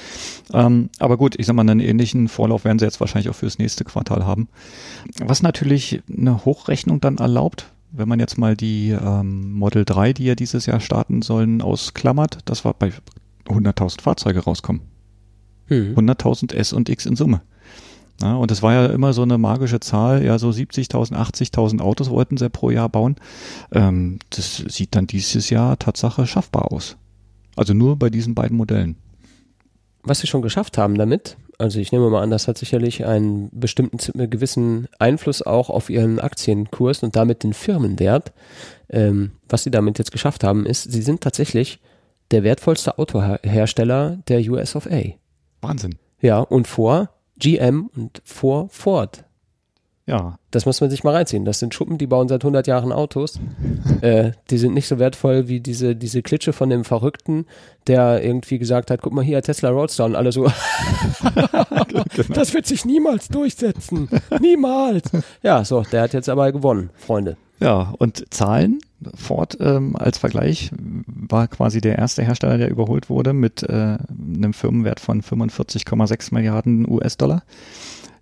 Ähm, 0.53 0.91
aber 0.99 1.17
gut, 1.17 1.35
ich 1.39 1.47
sag 1.47 1.57
mal, 1.57 1.63
einen 1.63 1.81
ähnlichen 1.81 2.29
Vorlauf 2.29 2.65
werden 2.65 2.79
sie 2.79 2.85
jetzt 2.85 3.01
wahrscheinlich 3.01 3.31
auch 3.31 3.35
fürs 3.35 3.59
nächste 3.59 3.85
Quartal 3.85 4.27
haben. 4.27 4.49
Was 5.19 5.43
natürlich 5.43 6.03
eine 6.15 6.45
Hochrechnung 6.45 7.01
dann 7.01 7.17
erlaubt, 7.17 7.72
wenn 7.93 8.09
man 8.09 8.21
jetzt 8.21 8.39
mal 8.39 8.57
die 8.57 8.91
ähm, 8.91 9.53
Model 9.53 9.85
3, 9.85 10.13
die 10.13 10.25
ja 10.25 10.35
dieses 10.35 10.67
Jahr 10.67 10.81
starten 10.81 11.23
sollen, 11.23 11.61
ausklammert, 11.61 12.39
das 12.47 12.65
war 12.65 12.75
bei 12.75 12.93
100.000 13.47 14.01
Fahrzeuge 14.01 14.41
rauskommen. 14.41 14.83
Hm. 15.67 15.95
100.000 15.95 16.55
S 16.55 16.73
und 16.73 16.89
X 16.89 17.07
in 17.07 17.17
Summe. 17.17 17.43
Ja, 18.21 18.35
und 18.35 18.51
das 18.51 18.63
war 18.63 18.73
ja 18.73 18.87
immer 18.87 19.13
so 19.13 19.23
eine 19.23 19.39
magische 19.39 19.81
Zahl, 19.81 20.25
ja, 20.25 20.39
so 20.39 20.51
70.000, 20.51 21.13
80.000 21.13 21.81
Autos 21.81 22.11
wollten 22.11 22.37
sie 22.37 22.51
pro 22.51 22.71
Jahr 22.71 22.89
bauen. 22.89 23.17
Ähm, 23.73 24.19
das 24.31 24.57
sieht 24.57 24.95
dann 24.95 25.07
dieses 25.07 25.51
Jahr 25.51 25.79
Tatsache 25.79 26.27
schaffbar 26.27 26.73
aus. 26.73 26.97
Also 27.57 27.75
nur 27.75 27.99
bei 27.99 28.11
diesen 28.11 28.35
beiden 28.35 28.57
Modellen. 28.57 28.97
Was 30.03 30.21
sie 30.21 30.27
schon 30.27 30.43
geschafft 30.43 30.79
haben 30.79 30.97
damit, 30.97 31.37
also 31.63 31.79
ich 31.79 31.93
nehme 31.93 32.11
mal 32.11 32.23
an, 32.23 32.31
das 32.31 32.49
hat 32.49 32.59
sicherlich 32.59 33.05
einen 33.07 33.49
bestimmten 33.53 33.99
z- 33.99 34.15
äh, 34.17 34.27
gewissen 34.29 34.89
Einfluss 34.99 35.43
auch 35.43 35.71
auf 35.71 35.89
ihren 35.91 36.19
Aktienkurs 36.21 37.03
und 37.03 37.17
damit 37.17 37.43
den 37.45 37.53
Firmenwert. 37.55 38.33
Ähm, 38.91 39.33
was 39.49 39.63
sie 39.65 39.71
damit 39.71 39.99
jetzt 39.99 40.13
geschafft 40.13 40.45
haben, 40.45 40.67
ist, 40.67 40.91
sie 40.91 41.03
sind 41.03 41.21
tatsächlich 41.23 41.79
der 42.31 42.43
wertvollste 42.43 42.99
Autohersteller 42.99 44.19
der 44.29 44.41
US 44.51 44.77
of 44.77 44.87
A. 44.91 45.03
Wahnsinn. 45.61 45.95
Ja, 46.21 46.41
und 46.41 46.67
vor 46.67 47.11
GM 47.39 47.91
und 47.97 48.21
vor 48.25 48.69
Ford. 48.69 49.25
Ja, 50.13 50.37
Das 50.51 50.67
muss 50.67 50.79
man 50.83 50.91
sich 50.91 51.05
mal 51.05 51.15
reinziehen. 51.15 51.47
Das 51.47 51.59
sind 51.59 51.73
Schuppen, 51.73 51.97
die 51.97 52.07
bauen 52.07 52.29
seit 52.29 52.43
100 52.43 52.67
Jahren 52.67 52.93
Autos. 52.93 53.41
äh, 54.03 54.33
die 54.51 54.59
sind 54.59 54.75
nicht 54.75 54.87
so 54.87 54.99
wertvoll 54.99 55.49
wie 55.49 55.61
diese, 55.61 55.97
diese 55.97 56.21
Klitsche 56.21 56.53
von 56.53 56.69
dem 56.69 56.85
Verrückten, 56.85 57.47
der 57.87 58.23
irgendwie 58.23 58.59
gesagt 58.59 58.91
hat, 58.91 59.01
guck 59.01 59.15
mal 59.15 59.25
hier, 59.25 59.41
Tesla 59.41 59.71
Roadster 59.71 60.05
und 60.05 60.15
alle 60.15 60.31
so, 60.31 60.45
das 62.29 62.53
wird 62.53 62.67
sich 62.67 62.85
niemals 62.85 63.29
durchsetzen. 63.29 64.11
Niemals. 64.39 65.11
Ja, 65.43 65.65
so, 65.65 65.81
der 65.81 66.03
hat 66.03 66.13
jetzt 66.13 66.29
aber 66.29 66.53
gewonnen, 66.53 66.91
Freunde. 66.95 67.39
Ja, 67.59 67.95
und 67.97 68.35
Zahlen, 68.35 68.81
Ford 69.15 69.57
ähm, 69.61 69.97
als 69.97 70.19
Vergleich 70.19 70.73
war 71.07 71.49
quasi 71.49 71.81
der 71.81 71.97
erste 71.97 72.23
Hersteller, 72.23 72.59
der 72.59 72.71
überholt 72.71 73.09
wurde 73.09 73.33
mit 73.33 73.63
äh, 73.63 73.97
einem 74.11 74.53
Firmenwert 74.53 75.01
von 75.01 75.23
45,6 75.23 76.35
Milliarden 76.35 76.87
US-Dollar. 76.87 77.45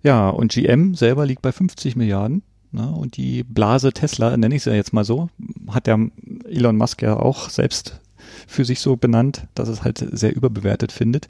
Ja, 0.03 0.29
und 0.29 0.51
GM 0.51 0.95
selber 0.95 1.25
liegt 1.25 1.41
bei 1.41 1.51
50 1.51 1.95
Milliarden. 1.95 2.43
Ne, 2.73 2.89
und 2.89 3.17
die 3.17 3.43
Blase 3.43 3.91
Tesla, 3.91 4.35
nenne 4.37 4.55
ich 4.55 4.63
sie 4.63 4.71
jetzt 4.71 4.93
mal 4.93 5.03
so, 5.03 5.29
hat 5.67 5.87
der 5.87 5.99
Elon 6.45 6.77
Musk 6.77 7.01
ja 7.01 7.17
auch 7.17 7.49
selbst 7.49 7.99
für 8.47 8.63
sich 8.63 8.79
so 8.79 8.95
benannt, 8.95 9.47
dass 9.55 9.67
es 9.67 9.83
halt 9.83 10.05
sehr 10.11 10.33
überbewertet 10.33 10.93
findet, 10.93 11.27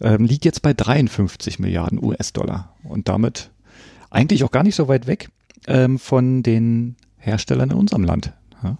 ähm, 0.00 0.24
liegt 0.24 0.46
jetzt 0.46 0.62
bei 0.62 0.72
53 0.72 1.58
Milliarden 1.58 2.02
US-Dollar. 2.02 2.74
Und 2.82 3.08
damit 3.08 3.50
eigentlich 4.08 4.42
auch 4.42 4.50
gar 4.50 4.62
nicht 4.62 4.74
so 4.74 4.88
weit 4.88 5.06
weg 5.06 5.28
ähm, 5.66 5.98
von 5.98 6.42
den 6.42 6.96
Herstellern 7.18 7.70
in 7.70 7.76
unserem 7.76 8.04
Land. 8.04 8.32
Ja. 8.62 8.78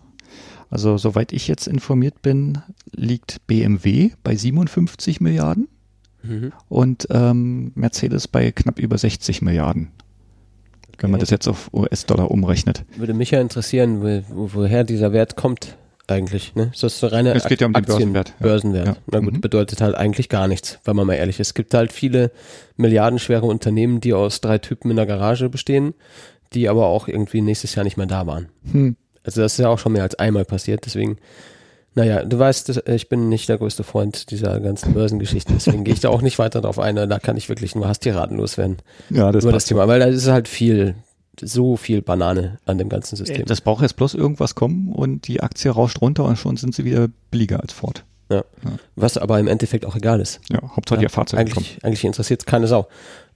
Also 0.71 0.97
soweit 0.97 1.33
ich 1.33 1.49
jetzt 1.49 1.69
informiert 1.69 2.23
bin, 2.23 2.59
liegt 2.93 3.47
BMW 3.47 4.13
bei 4.23 4.35
57 4.37 5.21
Milliarden 5.21 5.69
und 6.69 7.07
ähm, 7.11 7.73
Mercedes 7.75 8.29
bei 8.29 8.51
knapp 8.53 8.79
über 8.79 8.99
60 8.99 9.43
Milliarden. 9.43 9.89
wenn 10.99 11.11
man 11.11 11.21
das 11.21 11.31
jetzt 11.31 11.49
auf 11.49 11.71
US-Dollar 11.73 12.31
umrechnet. 12.31 12.85
Würde 12.97 13.15
mich 13.15 13.31
ja 13.31 13.41
interessieren, 13.41 14.03
wo, 14.03 14.23
woher 14.55 14.85
dieser 14.85 15.13
Wert 15.13 15.35
kommt 15.37 15.77
eigentlich. 16.09 16.55
Ne? 16.57 16.71
Ist 16.75 16.83
das 16.83 16.99
so 16.99 17.07
reine 17.07 17.33
Es 17.35 17.45
geht 17.47 17.61
ja 17.61 17.67
um 17.69 17.73
den 17.73 17.77
Aktien- 17.85 18.13
Börsenwert, 18.13 18.29
ja. 18.31 18.35
Börsenwert. 18.47 18.87
Ja. 18.89 18.97
Na 19.13 19.21
gut, 19.21 19.35
Mhm. 19.35 19.41
bedeutet 19.41 19.81
halt 19.81 19.95
eigentlich 19.95 20.29
gar 20.29 20.47
nichts, 20.49 20.79
wenn 20.85 20.97
man 20.97 21.07
mal 21.07 21.15
ehrlich 21.15 21.39
ist. 21.41 21.49
Es 21.49 21.55
gibt 21.55 21.73
halt 21.73 21.93
viele 21.93 22.33
milliardenschwere 22.77 23.47
Unternehmen, 23.47 24.01
die 24.01 24.13
aus 24.13 24.41
drei 24.41 24.59
Typen 24.59 24.91
in 24.91 24.97
der 24.97 25.07
Garage 25.07 25.49
bestehen, 25.49 25.95
die 26.53 26.69
aber 26.69 26.87
auch 26.87 27.07
irgendwie 27.09 27.41
nächstes 27.41 27.75
Jahr 27.77 27.85
nicht 27.85 27.97
mehr 27.97 28.07
da 28.07 28.27
waren. 28.27 28.49
Hm. 28.73 28.97
Also 29.23 29.41
das 29.41 29.53
ist 29.53 29.59
ja 29.59 29.69
auch 29.69 29.79
schon 29.79 29.93
mehr 29.93 30.03
als 30.03 30.17
einmal 30.17 30.45
passiert, 30.45 30.85
deswegen, 30.85 31.17
naja, 31.95 32.25
du 32.25 32.39
weißt, 32.39 32.83
ich 32.89 33.09
bin 33.09 33.29
nicht 33.29 33.49
der 33.49 33.59
größte 33.59 33.83
Freund 33.83 34.31
dieser 34.31 34.61
ganzen 34.61 34.95
Börsengeschichten, 34.95 35.57
deswegen 35.57 35.85
gehe 35.85 35.95
ich 35.95 36.01
da 36.01 36.09
auch 36.09 36.23
nicht 36.23 36.39
weiter 36.39 36.61
drauf 36.61 36.79
ein, 36.79 36.97
da 36.97 37.19
kann 37.19 37.37
ich 37.37 37.49
wirklich 37.49 37.75
nur 37.75 37.89
Hastiraten 37.89 38.37
loswerden 38.37 38.79
Ja, 39.11 39.33
das 39.33 39.45
über 39.45 39.53
das. 39.53 39.65
Thema, 39.65 39.89
weil 39.89 40.01
da 40.01 40.07
ist 40.07 40.29
halt 40.29 40.47
viel, 40.49 40.95
so 41.41 41.77
viel 41.77 42.01
Banane 42.03 42.59
an 42.65 42.79
dem 42.79 42.89
ganzen 42.89 43.17
System. 43.17 43.45
Das 43.47 43.61
braucht 43.61 43.83
jetzt 43.83 43.97
bloß 43.97 44.15
irgendwas 44.15 44.55
kommen 44.55 44.93
und 44.93 45.27
die 45.27 45.41
Aktie 45.43 45.71
rauscht 45.71 46.01
runter 46.01 46.25
und 46.25 46.37
schon 46.37 46.57
sind 46.57 46.75
sie 46.75 46.85
wieder 46.85 47.09
billiger 47.31 47.61
als 47.61 47.73
Ford. 47.73 48.05
Was 48.95 49.17
aber 49.19 49.41
im 49.41 49.49
Endeffekt 49.49 49.85
auch 49.85 49.97
egal 49.97 50.21
ist. 50.21 50.41
Ja, 50.51 50.61
Hauptsache 50.77 51.01
Ja, 51.01 51.03
ihr 51.05 51.11
Fahrzeug 51.11 51.39
kommt. 51.41 51.57
eigentlich, 51.57 51.79
eigentlich 51.85 52.05
interessiert 52.05 52.47
keine 52.47 52.69
Sau. 52.69 52.87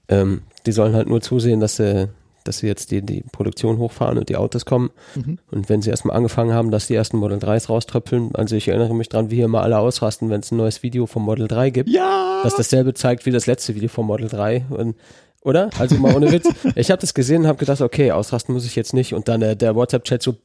Ähm, 0.08 0.42
die 0.66 0.72
sollen 0.72 0.94
halt 0.94 1.08
nur 1.08 1.20
zusehen, 1.20 1.58
dass 1.58 1.76
sie, 1.76 2.08
dass 2.44 2.58
sie 2.58 2.66
jetzt 2.66 2.90
die, 2.90 3.02
die 3.02 3.24
Produktion 3.32 3.78
hochfahren 3.78 4.18
und 4.18 4.28
die 4.28 4.36
Autos 4.36 4.64
kommen. 4.64 4.90
Mhm. 5.14 5.38
Und 5.50 5.68
wenn 5.68 5.82
sie 5.82 5.90
erstmal 5.90 6.16
angefangen 6.16 6.52
haben, 6.52 6.70
dass 6.70 6.86
die 6.86 6.94
ersten 6.94 7.16
Model 7.16 7.38
3s 7.38 7.68
rauströpfeln, 7.68 8.30
also 8.34 8.56
ich 8.56 8.68
erinnere 8.68 8.94
mich 8.94 9.08
dran, 9.08 9.30
wie 9.30 9.36
hier 9.36 9.46
immer 9.46 9.62
alle 9.62 9.78
ausrasten, 9.78 10.30
wenn 10.30 10.40
es 10.40 10.50
ein 10.50 10.56
neues 10.56 10.82
Video 10.82 11.06
vom 11.06 11.24
Model 11.24 11.48
3 11.48 11.70
gibt, 11.70 11.88
Ja! 11.88 12.40
das 12.44 12.54
dasselbe 12.56 12.94
zeigt 12.94 13.26
wie 13.26 13.30
das 13.30 13.46
letzte 13.46 13.74
Video 13.74 13.88
vom 13.88 14.06
Model 14.06 14.28
3. 14.28 14.66
Und, 14.70 14.96
oder? 15.42 15.70
Also 15.78 15.96
mal 15.96 16.14
ohne 16.14 16.30
Witz. 16.32 16.48
Ich 16.76 16.90
habe 16.90 17.00
das 17.00 17.14
gesehen 17.14 17.42
und 17.42 17.48
habe 17.48 17.58
gedacht, 17.58 17.80
okay, 17.80 18.12
ausrasten 18.12 18.54
muss 18.54 18.66
ich 18.66 18.76
jetzt 18.76 18.94
nicht. 18.94 19.14
Und 19.14 19.28
dann 19.28 19.42
äh, 19.42 19.56
der 19.56 19.74
WhatsApp-Chat 19.74 20.22
so 20.22 20.36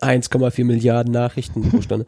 1,4 0.00 0.64
Milliarden 0.64 1.12
Nachrichten 1.12 1.68
pro 1.70 1.80
Stunde. 1.80 2.06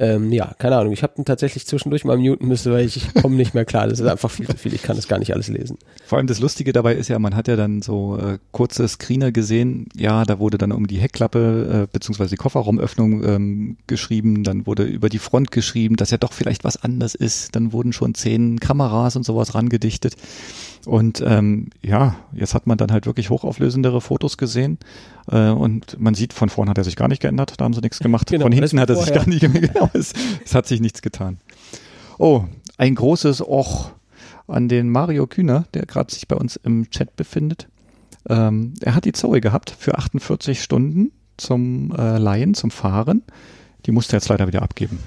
Ähm, 0.00 0.32
ja, 0.32 0.54
keine 0.58 0.78
Ahnung. 0.78 0.94
Ich 0.94 1.02
habe 1.02 1.12
den 1.14 1.26
tatsächlich 1.26 1.66
zwischendurch 1.66 2.06
mal 2.06 2.16
muten 2.16 2.48
müssen, 2.48 2.72
weil 2.72 2.86
ich, 2.86 2.96
ich 2.96 3.14
komme 3.22 3.36
nicht 3.36 3.52
mehr 3.52 3.66
klar. 3.66 3.86
Das 3.86 4.00
ist 4.00 4.06
einfach 4.06 4.30
viel 4.30 4.46
zu 4.46 4.56
viel. 4.56 4.72
Ich 4.72 4.82
kann 4.82 4.96
das 4.96 5.08
gar 5.08 5.18
nicht 5.18 5.34
alles 5.34 5.48
lesen. 5.48 5.76
Vor 6.06 6.16
allem 6.16 6.26
das 6.26 6.40
Lustige 6.40 6.72
dabei 6.72 6.94
ist 6.94 7.08
ja, 7.08 7.18
man 7.18 7.36
hat 7.36 7.48
ja 7.48 7.56
dann 7.56 7.82
so 7.82 8.16
äh, 8.16 8.38
kurze 8.50 8.88
Screener 8.88 9.30
gesehen. 9.30 9.88
Ja, 9.94 10.24
da 10.24 10.38
wurde 10.38 10.56
dann 10.56 10.72
um 10.72 10.86
die 10.86 10.96
Heckklappe 10.96 11.82
äh, 11.82 11.86
beziehungsweise 11.92 12.30
die 12.30 12.38
Kofferraumöffnung 12.38 13.22
ähm, 13.24 13.76
geschrieben. 13.86 14.42
Dann 14.42 14.66
wurde 14.66 14.84
über 14.84 15.10
die 15.10 15.18
Front 15.18 15.50
geschrieben, 15.50 15.96
dass 15.96 16.10
ja 16.10 16.16
doch 16.16 16.32
vielleicht 16.32 16.64
was 16.64 16.82
anders 16.82 17.14
ist. 17.14 17.54
Dann 17.54 17.74
wurden 17.74 17.92
schon 17.92 18.14
zehn 18.14 18.58
Kameras 18.58 19.16
und 19.16 19.26
sowas 19.26 19.54
rangedichtet. 19.54 20.16
Und 20.86 21.22
ähm, 21.26 21.68
ja, 21.82 22.16
jetzt 22.32 22.54
hat 22.54 22.66
man 22.66 22.78
dann 22.78 22.90
halt 22.90 23.06
wirklich 23.06 23.30
hochauflösendere 23.30 24.00
Fotos 24.00 24.38
gesehen. 24.38 24.78
Äh, 25.30 25.50
und 25.50 26.00
man 26.00 26.14
sieht, 26.14 26.32
von 26.32 26.48
vorn 26.48 26.68
hat 26.68 26.78
er 26.78 26.84
sich 26.84 26.96
gar 26.96 27.08
nicht 27.08 27.20
geändert. 27.20 27.54
Da 27.58 27.64
haben 27.64 27.74
sie 27.74 27.80
nichts 27.80 27.98
gemacht. 27.98 28.30
Genau, 28.30 28.44
von 28.44 28.52
hinten 28.52 28.80
hat 28.80 28.90
er 28.90 28.96
sich 28.96 29.12
gar 29.12 29.28
nicht 29.28 29.40
geändert. 29.40 29.70
Genau, 29.74 29.90
es, 29.92 30.12
es 30.44 30.54
hat 30.54 30.66
sich 30.66 30.80
nichts 30.80 31.02
getan. 31.02 31.38
Oh, 32.18 32.44
ein 32.78 32.94
großes 32.94 33.42
Och 33.42 33.92
an 34.46 34.68
den 34.68 34.90
Mario 34.90 35.26
Kühner, 35.26 35.64
der 35.74 35.86
gerade 35.86 36.12
sich 36.12 36.28
bei 36.28 36.36
uns 36.36 36.56
im 36.56 36.90
Chat 36.90 37.16
befindet. 37.16 37.68
Ähm, 38.28 38.74
er 38.80 38.94
hat 38.94 39.04
die 39.04 39.12
Zoe 39.12 39.40
gehabt 39.40 39.74
für 39.78 39.96
48 39.96 40.62
Stunden 40.62 41.12
zum 41.36 41.92
äh, 41.96 42.18
Leihen, 42.18 42.54
zum 42.54 42.70
Fahren. 42.70 43.22
Die 43.86 43.92
musste 43.92 44.16
er 44.16 44.18
jetzt 44.18 44.28
leider 44.28 44.46
wieder 44.46 44.62
abgeben. 44.62 44.98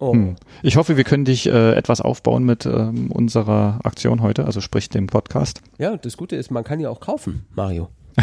Oh. 0.00 0.14
Hm. 0.14 0.36
Ich 0.62 0.76
hoffe, 0.76 0.96
wir 0.96 1.04
können 1.04 1.24
dich 1.26 1.46
äh, 1.46 1.74
etwas 1.74 2.00
aufbauen 2.00 2.42
mit 2.44 2.64
ähm, 2.66 3.10
unserer 3.12 3.78
Aktion 3.84 4.22
heute, 4.22 4.46
also 4.46 4.60
sprich 4.60 4.88
dem 4.88 5.06
Podcast. 5.06 5.60
Ja, 5.78 5.96
das 5.96 6.16
Gute 6.16 6.36
ist, 6.36 6.50
man 6.50 6.64
kann 6.64 6.80
ja 6.80 6.88
auch 6.90 7.00
kaufen, 7.00 7.44
Mario. 7.54 7.88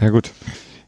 Ja 0.00 0.10
gut, 0.10 0.30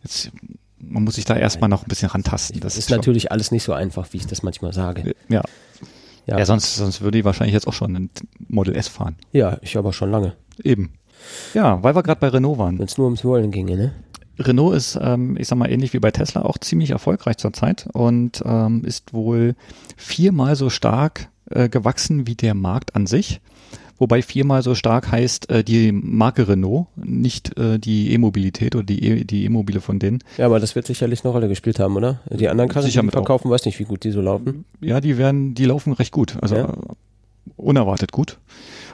jetzt, 0.05 0.31
man 0.79 1.03
muss 1.03 1.17
sich 1.17 1.25
da 1.25 1.37
erstmal 1.37 1.69
noch 1.69 1.83
ein 1.83 1.89
bisschen 1.89 2.09
rantasten. 2.11 2.61
Das 2.61 2.77
ist 2.77 2.89
schon- 2.89 2.97
natürlich 2.99 3.33
alles 3.33 3.51
nicht 3.51 3.65
so 3.65 3.73
einfach, 3.73 4.07
wie 4.13 4.19
ich 4.19 4.27
das 4.27 4.43
manchmal 4.45 4.73
sage. 4.73 5.15
Ja. 5.29 5.43
Ja. 6.27 6.39
Ja, 6.39 6.45
sonst, 6.47 6.77
sonst 6.77 7.01
würde 7.01 7.19
ich 7.19 7.25
wahrscheinlich 7.25 7.55
jetzt 7.55 7.67
auch 7.67 7.73
schon 7.73 7.97
ein 7.97 8.11
Model 8.49 8.77
S 8.77 8.87
fahren. 8.87 9.17
Ja, 9.33 9.59
ich 9.63 9.77
aber 9.77 9.93
schon 9.93 10.13
lange. 10.13 10.35
Eben. 10.63 10.93
Ja, 11.55 11.83
weil 11.83 11.97
wir 11.97 12.03
gerade 12.05 12.21
bei 12.21 12.29
Renault 12.29 12.59
waren. 12.59 12.79
Wenn 12.79 12.87
es 12.87 12.97
nur 12.99 13.07
ums 13.07 13.25
Wollen 13.25 13.51
ginge, 13.51 13.77
ne? 13.77 13.93
Renault 14.41 14.75
ist, 14.77 14.99
ähm, 15.01 15.37
ich 15.39 15.47
sag 15.49 15.57
mal, 15.59 15.71
ähnlich 15.71 15.93
wie 15.93 15.99
bei 16.01 16.11
Tesla 16.11 16.43
auch 16.43 16.59
ziemlich 16.59 16.91
erfolgreich 16.91 17.37
zurzeit 17.37 17.89
und 17.93 18.43
ähm, 18.45 18.85
ist 18.85 19.13
wohl 19.13 19.55
viermal 19.97 20.57
so 20.57 20.71
stark 20.71 21.29
äh, 21.51 21.69
gewachsen 21.69 22.27
wie 22.27 22.35
der 22.35 22.55
Markt 22.55 22.97
an 22.97 23.07
sich. 23.07 23.41
Wobei 23.99 24.23
viermal 24.23 24.63
so 24.63 24.75
stark 24.75 25.13
heißt 25.13 25.51
äh, 25.51 25.63
die 25.63 25.93
Marke 25.93 26.49
Renault, 26.49 26.87
nicht 26.97 27.59
äh, 27.59 27.79
die 27.79 28.13
E-Mobilität 28.15 28.75
oder 28.75 28.85
die 28.85 29.05
E- 29.05 29.25
die 29.25 29.45
E-Mobile 29.45 29.83
von 29.83 29.99
denen. 29.99 30.21
Ja, 30.39 30.47
aber 30.47 30.59
das 30.59 30.75
wird 30.75 30.87
sicherlich 30.87 31.23
eine 31.23 31.33
Rolle 31.35 31.49
gespielt 31.49 31.79
haben, 31.79 31.97
oder? 31.97 32.21
Die 32.31 32.49
anderen 32.49 32.71
Karren, 32.71 32.87
die 32.87 32.91
Sicher 32.93 33.03
die 33.03 33.07
mit 33.07 33.15
auch. 33.15 33.19
verkaufen, 33.19 33.51
weiß 33.51 33.67
nicht, 33.67 33.79
wie 33.79 33.85
gut 33.85 34.03
die 34.05 34.11
so 34.11 34.23
laufen. 34.23 34.65
Ja, 34.81 35.03
die 35.03 35.19
werden, 35.19 35.55
die 35.55 35.67
laufen 35.67 35.93
recht 35.93 36.13
gut, 36.13 36.37
also 36.41 36.57
Ja. 36.57 36.65
äh, 36.71 36.77
unerwartet 37.57 38.11
gut. 38.11 38.39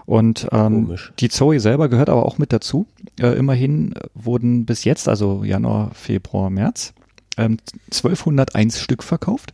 Und 0.07 0.49
ähm, 0.53 0.87
Komisch. 0.87 1.13
die 1.19 1.29
Zoe 1.29 1.59
selber 1.61 1.89
gehört 1.89 2.09
aber 2.09 2.25
auch 2.25 2.39
mit 2.39 2.53
dazu. 2.53 2.87
Äh, 3.21 3.37
immerhin 3.37 3.95
wurden 4.15 4.65
bis 4.65 4.85
jetzt, 4.85 5.09
also 5.09 5.43
Januar, 5.43 5.91
Februar, 5.95 6.49
März, 6.49 6.95
ähm, 7.37 7.59
1201 7.93 8.81
Stück 8.81 9.03
verkauft. 9.03 9.53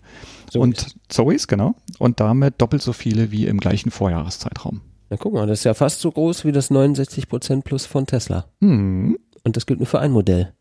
So 0.50 0.60
und 0.60 0.94
Zoes, 1.08 1.48
genau. 1.48 1.74
Und 1.98 2.20
damit 2.20 2.60
doppelt 2.60 2.82
so 2.82 2.92
viele 2.92 3.30
wie 3.30 3.46
im 3.46 3.58
gleichen 3.58 3.90
Vorjahreszeitraum. 3.90 4.82
Na 5.08 5.16
guck 5.16 5.32
mal, 5.32 5.46
das 5.46 5.60
ist 5.60 5.64
ja 5.64 5.74
fast 5.74 6.00
so 6.00 6.10
groß 6.12 6.44
wie 6.44 6.52
das 6.52 6.70
69% 6.70 7.62
Plus 7.62 7.86
von 7.86 8.06
Tesla. 8.06 8.46
Hm. 8.60 9.18
Und 9.44 9.56
das 9.56 9.66
gilt 9.66 9.80
nur 9.80 9.86
für 9.86 10.00
ein 10.00 10.12
Modell. 10.12 10.52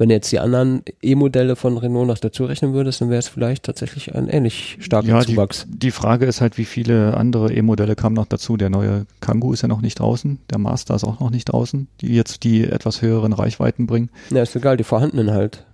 Wenn 0.00 0.08
du 0.08 0.14
jetzt 0.14 0.32
die 0.32 0.38
anderen 0.38 0.82
E-Modelle 1.02 1.56
von 1.56 1.76
Renault 1.76 2.06
noch 2.06 2.16
dazu 2.16 2.46
rechnen 2.46 2.72
würdest, 2.72 3.02
dann 3.02 3.10
wäre 3.10 3.18
es 3.18 3.28
vielleicht 3.28 3.64
tatsächlich 3.64 4.14
ein 4.14 4.28
ähnlich 4.28 4.78
starker 4.80 5.06
Ja, 5.06 5.20
die, 5.20 5.34
Zuwachs. 5.34 5.66
die 5.68 5.90
Frage 5.90 6.24
ist 6.24 6.40
halt, 6.40 6.56
wie 6.56 6.64
viele 6.64 7.18
andere 7.18 7.52
E-Modelle 7.52 7.96
kamen 7.96 8.14
noch 8.16 8.24
dazu. 8.24 8.56
Der 8.56 8.70
neue 8.70 9.04
Kangoo 9.20 9.52
ist 9.52 9.60
ja 9.60 9.68
noch 9.68 9.82
nicht 9.82 9.98
draußen, 10.00 10.38
der 10.48 10.56
Master 10.56 10.94
ist 10.94 11.04
auch 11.04 11.20
noch 11.20 11.28
nicht 11.28 11.52
draußen, 11.52 11.86
die 12.00 12.14
jetzt 12.14 12.44
die 12.44 12.64
etwas 12.64 13.02
höheren 13.02 13.34
Reichweiten 13.34 13.86
bringen. 13.86 14.08
Ja, 14.30 14.40
ist 14.40 14.56
egal, 14.56 14.78
die 14.78 14.84
vorhandenen 14.84 15.32
halt. 15.32 15.66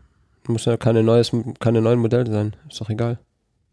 Muss 0.49 0.65
ja 0.65 0.77
keine, 0.77 1.05
neues, 1.05 1.31
keine 1.61 1.81
neuen 1.81 2.01
Modelle 2.01 2.29
sein. 2.29 2.57
Ist 2.69 2.81
doch 2.81 2.91
egal. 2.91 3.21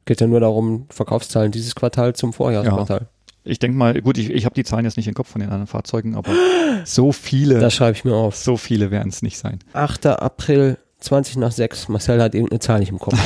Geht 0.06 0.22
ja 0.22 0.28
nur 0.28 0.40
darum, 0.40 0.86
Verkaufszahlen 0.90 1.52
dieses 1.52 1.74
Quartal 1.74 2.14
zum 2.14 2.32
Vorjahresquartal. 2.32 3.08
Ich 3.46 3.60
denke 3.60 3.78
mal, 3.78 4.02
gut, 4.02 4.18
ich, 4.18 4.30
ich 4.30 4.46
habe 4.46 4.56
die 4.56 4.64
Zahlen 4.64 4.86
jetzt 4.86 4.96
nicht 4.98 5.08
im 5.08 5.14
Kopf 5.14 5.30
von 5.30 5.42
den 5.42 5.50
anderen 5.50 5.68
Fahrzeugen, 5.68 6.16
aber 6.16 6.32
so 6.86 7.12
viele, 7.12 7.60
Das 7.60 7.74
schreibe 7.74 7.98
ich 7.98 8.06
mir 8.06 8.16
auf. 8.16 8.36
so 8.36 8.56
viele 8.58 8.90
werden 8.92 9.10
es 9.10 9.22
nicht 9.22 9.38
sein. 9.38 9.60
8. 9.74 10.06
April 10.08 10.78
20 11.00 11.38
nach 11.38 11.52
6. 11.52 11.90
Marcel 11.90 12.22
hat 12.22 12.34
irgendeine 12.36 12.60
Zahl 12.60 12.80
nicht 12.80 12.90
im 12.90 13.00
Kopf. 13.00 13.20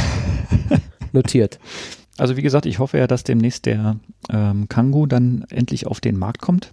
Notiert. 1.14 1.60
Also 2.18 2.36
wie 2.36 2.42
gesagt, 2.42 2.66
ich 2.66 2.80
hoffe 2.80 2.98
ja, 2.98 3.06
dass 3.06 3.24
demnächst 3.24 3.68
der 3.68 3.98
ähm, 4.32 4.68
Kangoo 4.68 5.06
dann 5.06 5.46
endlich 5.50 5.86
auf 5.86 6.00
den 6.02 6.18
Markt 6.18 6.42
kommt. 6.42 6.72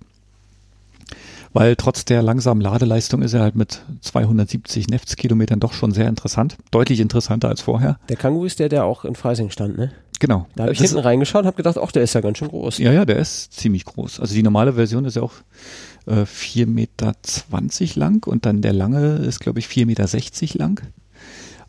Weil 1.53 1.77
trotz 1.77 2.05
der 2.05 2.21
langsamen 2.23 2.61
Ladeleistung 2.61 3.23
ist 3.23 3.33
er 3.33 3.41
halt 3.43 3.55
mit 3.55 3.83
270 4.01 4.89
Neftskilometern 4.89 5.61
doch 5.61 5.73
schon 5.73 5.93
sehr 5.93 6.09
interessant. 6.09 6.57
Deutlich 6.73 6.99
interessanter 6.99 7.49
als 7.49 7.61
vorher. 7.61 7.99
Der 8.09 8.17
Kangoo 8.17 8.45
ist 8.45 8.59
der, 8.59 8.69
der 8.69 8.85
auch 8.85 9.05
in 9.05 9.15
Freising 9.15 9.51
stand, 9.51 9.79
ne? 9.79 9.93
Genau. 10.27 10.47
Da 10.57 10.63
habe 10.63 10.73
ich 10.73 10.79
Das- 10.79 10.89
hinten 10.89 11.03
reingeschaut 11.05 11.43
und 11.43 11.49
habe 11.49 11.57
gedacht, 11.59 11.77
ach, 11.79 11.93
der 11.93 12.03
ist 12.03 12.15
ja 12.15 12.23
ganz 12.23 12.39
schön 12.39 12.49
groß. 12.49 12.79
Ja, 12.79 12.93
ja, 12.93 13.05
der 13.05 13.17
ist 13.19 13.53
ziemlich 13.53 13.85
groß. 13.85 14.21
Also 14.21 14.35
die 14.35 14.43
normale 14.43 14.73
Version 14.73 15.05
ist 15.05 15.17
ja 15.17 15.23
auch 15.23 15.35
äh, 16.07 16.23
4,20 16.25 16.67
Meter 16.67 17.13
lang 18.01 18.27
und 18.27 18.47
dann 18.47 18.63
der 18.63 18.73
lange 18.73 19.17
ist, 19.17 19.41
glaube 19.41 19.59
ich, 19.59 19.67
4,60 19.67 19.85
Meter 19.85 20.59
lang. 20.59 20.81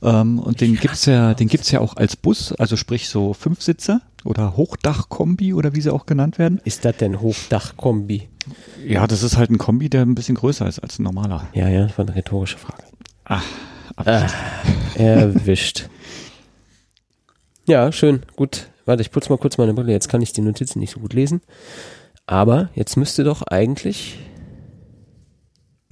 Ähm, 0.02 0.40
und 0.40 0.62
den 0.62 0.76
gibt's 0.76 1.06
ja, 1.06 1.34
den 1.34 1.50
gibt's 1.50 1.70
ja 1.72 1.82
auch 1.82 1.98
als 1.98 2.16
Bus, 2.16 2.54
also 2.54 2.78
sprich 2.78 3.10
so 3.10 3.34
Fünfsitzer 3.34 4.00
oder 4.24 4.56
Hochdachkombi 4.56 5.54
oder 5.54 5.76
wie 5.76 5.82
sie 5.82 5.92
auch 5.92 6.06
genannt 6.06 6.40
werden. 6.40 6.62
Ist 6.64 6.86
das 6.86 6.96
denn 6.96 7.20
Hochdachkombi? 7.20 8.30
Ja, 8.88 9.06
das 9.06 9.22
ist 9.22 9.36
halt 9.36 9.50
ein 9.50 9.58
Kombi, 9.58 9.90
der 9.90 10.04
ein 10.04 10.16
bisschen 10.16 10.36
größer 10.36 10.66
ist 10.66 10.80
als 10.80 10.98
ein 10.98 11.04
normaler. 11.04 11.48
Ja, 11.54 11.68
ja, 11.68 11.88
das 11.88 11.98
war 11.98 12.06
eine 12.08 12.16
rhetorische 12.16 12.58
Frage. 12.58 12.84
Ah, 13.26 13.42
Ah, 13.98 14.28
erwischt. 14.96 15.90
Ja, 17.68 17.92
schön, 17.92 18.22
gut. 18.36 18.70
Warte, 18.86 19.02
ich 19.02 19.12
putze 19.12 19.30
mal 19.32 19.38
kurz 19.38 19.58
meine 19.58 19.74
Brille. 19.74 19.92
Jetzt 19.92 20.10
kann 20.10 20.22
ich 20.22 20.34
die 20.34 20.42
Notizen 20.42 20.80
nicht 20.80 20.92
so 20.94 21.00
gut 21.00 21.14
lesen. 21.14 21.42
Aber 22.28 22.70
jetzt 22.76 22.96
müsste 22.98 23.24
doch 23.24 23.42
eigentlich 23.44 24.18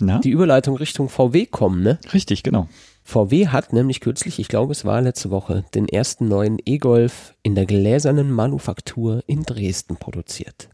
Na? 0.01 0.19
die 0.19 0.29
Überleitung 0.29 0.75
Richtung 0.77 1.09
VW 1.09 1.45
kommen, 1.45 1.81
ne? 1.83 1.99
Richtig, 2.13 2.43
genau. 2.43 2.67
VW 3.03 3.47
hat 3.49 3.73
nämlich 3.73 3.99
kürzlich, 3.99 4.39
ich 4.39 4.47
glaube 4.47 4.71
es 4.71 4.85
war 4.85 5.01
letzte 5.01 5.29
Woche, 5.29 5.65
den 5.75 5.89
ersten 5.89 6.27
neuen 6.27 6.57
E-Golf 6.63 7.35
in 7.43 7.53
der 7.53 7.65
gläsernen 7.65 8.31
Manufaktur 8.31 9.23
in 9.27 9.43
Dresden 9.43 9.97
produziert. 9.97 10.69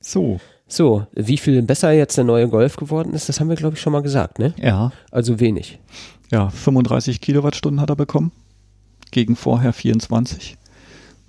So. 0.00 0.40
So, 0.68 1.06
wie 1.12 1.38
viel 1.38 1.62
besser 1.62 1.92
jetzt 1.92 2.16
der 2.16 2.24
neue 2.24 2.48
Golf 2.48 2.76
geworden 2.76 3.14
ist, 3.14 3.28
das 3.28 3.40
haben 3.40 3.48
wir 3.48 3.56
glaube 3.56 3.76
ich 3.76 3.80
schon 3.80 3.92
mal 3.92 4.02
gesagt, 4.02 4.38
ne? 4.38 4.54
Ja, 4.58 4.92
Also 5.10 5.40
wenig. 5.40 5.78
ja, 6.30 6.50
35 6.50 7.20
Kilowattstunden 7.20 7.80
hat 7.80 7.90
er 7.90 7.96
bekommen. 7.96 8.32
Gegen 9.12 9.36
vorher 9.36 9.72
24. 9.72 10.58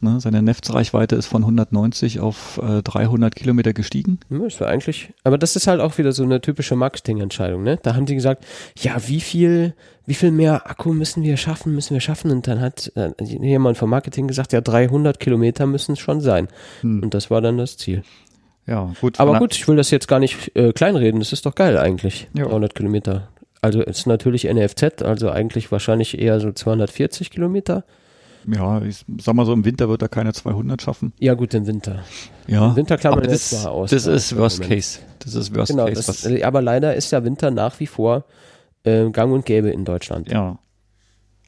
Ne? 0.03 0.19
Seine 0.19 0.41
Netzreichweite 0.41 1.15
ist 1.15 1.27
von 1.27 1.43
190 1.43 2.19
auf 2.19 2.59
äh, 2.61 2.81
300 2.81 3.33
Kilometer 3.33 3.71
gestiegen. 3.73 4.19
Das 4.29 4.59
war 4.59 4.67
eigentlich, 4.67 5.13
aber 5.23 5.37
das 5.37 5.55
ist 5.55 5.67
halt 5.67 5.79
auch 5.79 5.97
wieder 5.97 6.11
so 6.11 6.23
eine 6.23 6.41
typische 6.41 6.75
Marketingentscheidung, 6.75 7.63
ne? 7.63 7.79
Da 7.81 7.95
haben 7.95 8.05
die 8.05 8.15
gesagt, 8.15 8.45
ja, 8.77 8.97
wie 9.07 9.21
viel, 9.21 9.73
wie 10.05 10.13
viel 10.13 10.31
mehr 10.31 10.69
Akku 10.69 10.91
müssen 10.91 11.23
wir 11.23 11.37
schaffen, 11.37 11.73
müssen 11.73 11.93
wir 11.93 12.01
schaffen? 12.01 12.31
Und 12.31 12.47
dann 12.47 12.59
hat 12.59 12.91
äh, 12.95 13.11
jemand 13.23 13.77
vom 13.77 13.89
Marketing 13.89 14.27
gesagt, 14.27 14.51
ja, 14.51 14.59
300 14.59 15.21
Kilometer 15.21 15.65
müssen 15.67 15.93
es 15.93 15.99
schon 15.99 16.19
sein. 16.19 16.49
Hm. 16.81 17.03
Und 17.03 17.13
das 17.13 17.31
war 17.31 17.39
dann 17.39 17.57
das 17.57 17.77
Ziel. 17.77 18.03
Ja, 18.67 18.91
gut. 18.99 19.19
Aber 19.19 19.39
gut, 19.39 19.55
ich 19.55 19.67
will 19.67 19.75
das 19.75 19.89
jetzt 19.91 20.07
gar 20.07 20.19
nicht 20.19 20.55
äh, 20.55 20.73
kleinreden. 20.73 21.19
Das 21.19 21.33
ist 21.33 21.45
doch 21.45 21.55
geil 21.55 21.77
eigentlich. 21.77 22.29
Ja. 22.33 22.45
300 22.45 22.75
Kilometer. 22.75 23.29
Also 23.63 23.81
ist 23.81 24.05
natürlich 24.07 24.43
NFZ, 24.43 25.01
also 25.03 25.29
eigentlich 25.31 25.71
wahrscheinlich 25.71 26.19
eher 26.19 26.39
so 26.41 26.51
240 26.51 27.31
Kilometer. 27.31 27.85
Ja, 28.45 28.81
ich 28.81 29.05
sag 29.21 29.35
mal 29.35 29.45
so, 29.45 29.53
im 29.53 29.63
Winter 29.63 29.87
wird 29.87 30.01
er 30.01 30.09
keine 30.09 30.33
200 30.33 30.81
schaffen. 30.81 31.13
Ja 31.17 31.33
gut, 31.33 31.53
im 31.53 31.65
Winter. 31.65 32.03
Ja, 32.45 32.71
Im 32.71 32.75
Winter 32.75 32.97
klammern 32.97 33.21
wir 33.21 33.29
das, 33.29 33.53
mal 33.53 33.69
aus. 33.69 33.89
das 33.91 34.05
ist 34.05 34.35
Worst 34.37 34.59
Moment. 34.59 34.75
Case. 34.75 34.99
Das 35.19 35.33
ist 35.33 35.55
Worst 35.55 35.71
Genau, 35.71 35.85
Case. 35.85 36.27
das, 36.29 36.43
aber 36.43 36.61
leider 36.61 36.93
ist 36.93 37.09
ja 37.11 37.23
Winter 37.23 37.51
nach 37.51 37.79
wie 37.79 37.87
vor 37.87 38.25
äh, 38.83 39.09
gang 39.11 39.31
und 39.31 39.45
gäbe 39.45 39.69
in 39.69 39.85
Deutschland. 39.85 40.29
ja. 40.29 40.59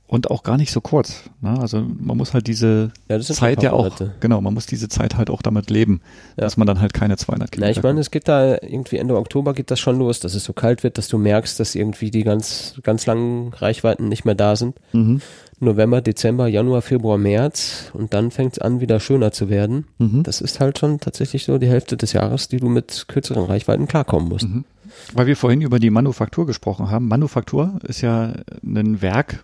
Und 0.07 0.29
auch 0.29 0.43
gar 0.43 0.57
nicht 0.57 0.71
so 0.71 0.81
kurz. 0.81 1.23
Ne? 1.41 1.59
Also 1.59 1.81
man 1.81 2.15
muss 2.15 2.35
halt 2.35 2.45
diese 2.45 2.91
Ja, 3.09 3.19
Zeit 3.19 3.63
ja 3.63 3.73
auch, 3.73 3.89
genau, 4.19 4.39
man 4.39 4.53
muss 4.53 4.67
diese 4.67 4.87
Zeit 4.87 5.17
halt 5.17 5.31
auch 5.31 5.41
damit 5.41 5.71
leben, 5.71 6.01
Ja. 6.37 6.43
dass 6.43 6.57
man 6.57 6.67
dann 6.67 6.79
halt 6.79 6.93
keine 6.93 7.17
200 7.17 7.47
Na, 7.47 7.51
Kilometer 7.51 7.77
ich 7.79 7.83
meine, 7.83 7.99
es 8.01 8.11
geht 8.11 8.27
da 8.27 8.53
irgendwie 8.61 8.97
Ende 8.97 9.17
Oktober 9.17 9.53
geht 9.55 9.71
das 9.71 9.79
schon 9.79 9.97
los, 9.97 10.19
dass 10.19 10.35
es 10.35 10.43
so 10.43 10.53
kalt 10.53 10.83
wird, 10.83 10.99
dass 10.99 11.07
du 11.07 11.17
merkst, 11.17 11.59
dass 11.59 11.73
irgendwie 11.73 12.11
die 12.11 12.23
ganz, 12.23 12.75
ganz 12.83 13.07
langen 13.07 13.51
Reichweiten 13.53 14.07
nicht 14.07 14.25
mehr 14.25 14.35
da 14.35 14.55
sind. 14.55 14.75
Mhm. 14.93 15.21
November, 15.59 16.01
Dezember, 16.01 16.47
Januar, 16.47 16.81
Februar, 16.83 17.17
März 17.17 17.89
und 17.93 18.13
dann 18.13 18.29
fängt 18.29 18.53
es 18.53 18.59
an, 18.59 18.81
wieder 18.81 18.99
schöner 18.99 19.31
zu 19.31 19.49
werden. 19.49 19.87
Mhm. 19.97 20.21
Das 20.21 20.39
ist 20.41 20.59
halt 20.59 20.77
schon 20.77 20.99
tatsächlich 20.99 21.45
so 21.45 21.57
die 21.57 21.67
Hälfte 21.69 21.97
des 21.97 22.13
Jahres, 22.13 22.47
die 22.47 22.57
du 22.57 22.67
mit 22.69 23.05
kürzeren 23.07 23.45
Reichweiten 23.45 23.87
klarkommen 23.87 24.29
musst. 24.29 24.47
Mhm. 24.47 24.65
Weil 25.13 25.27
wir 25.27 25.35
vorhin 25.35 25.61
über 25.61 25.79
die 25.79 25.89
Manufaktur 25.89 26.45
gesprochen 26.45 26.89
haben. 26.89 27.07
Manufaktur 27.07 27.79
ist 27.83 28.01
ja 28.01 28.33
ein 28.63 29.01
Werk, 29.01 29.43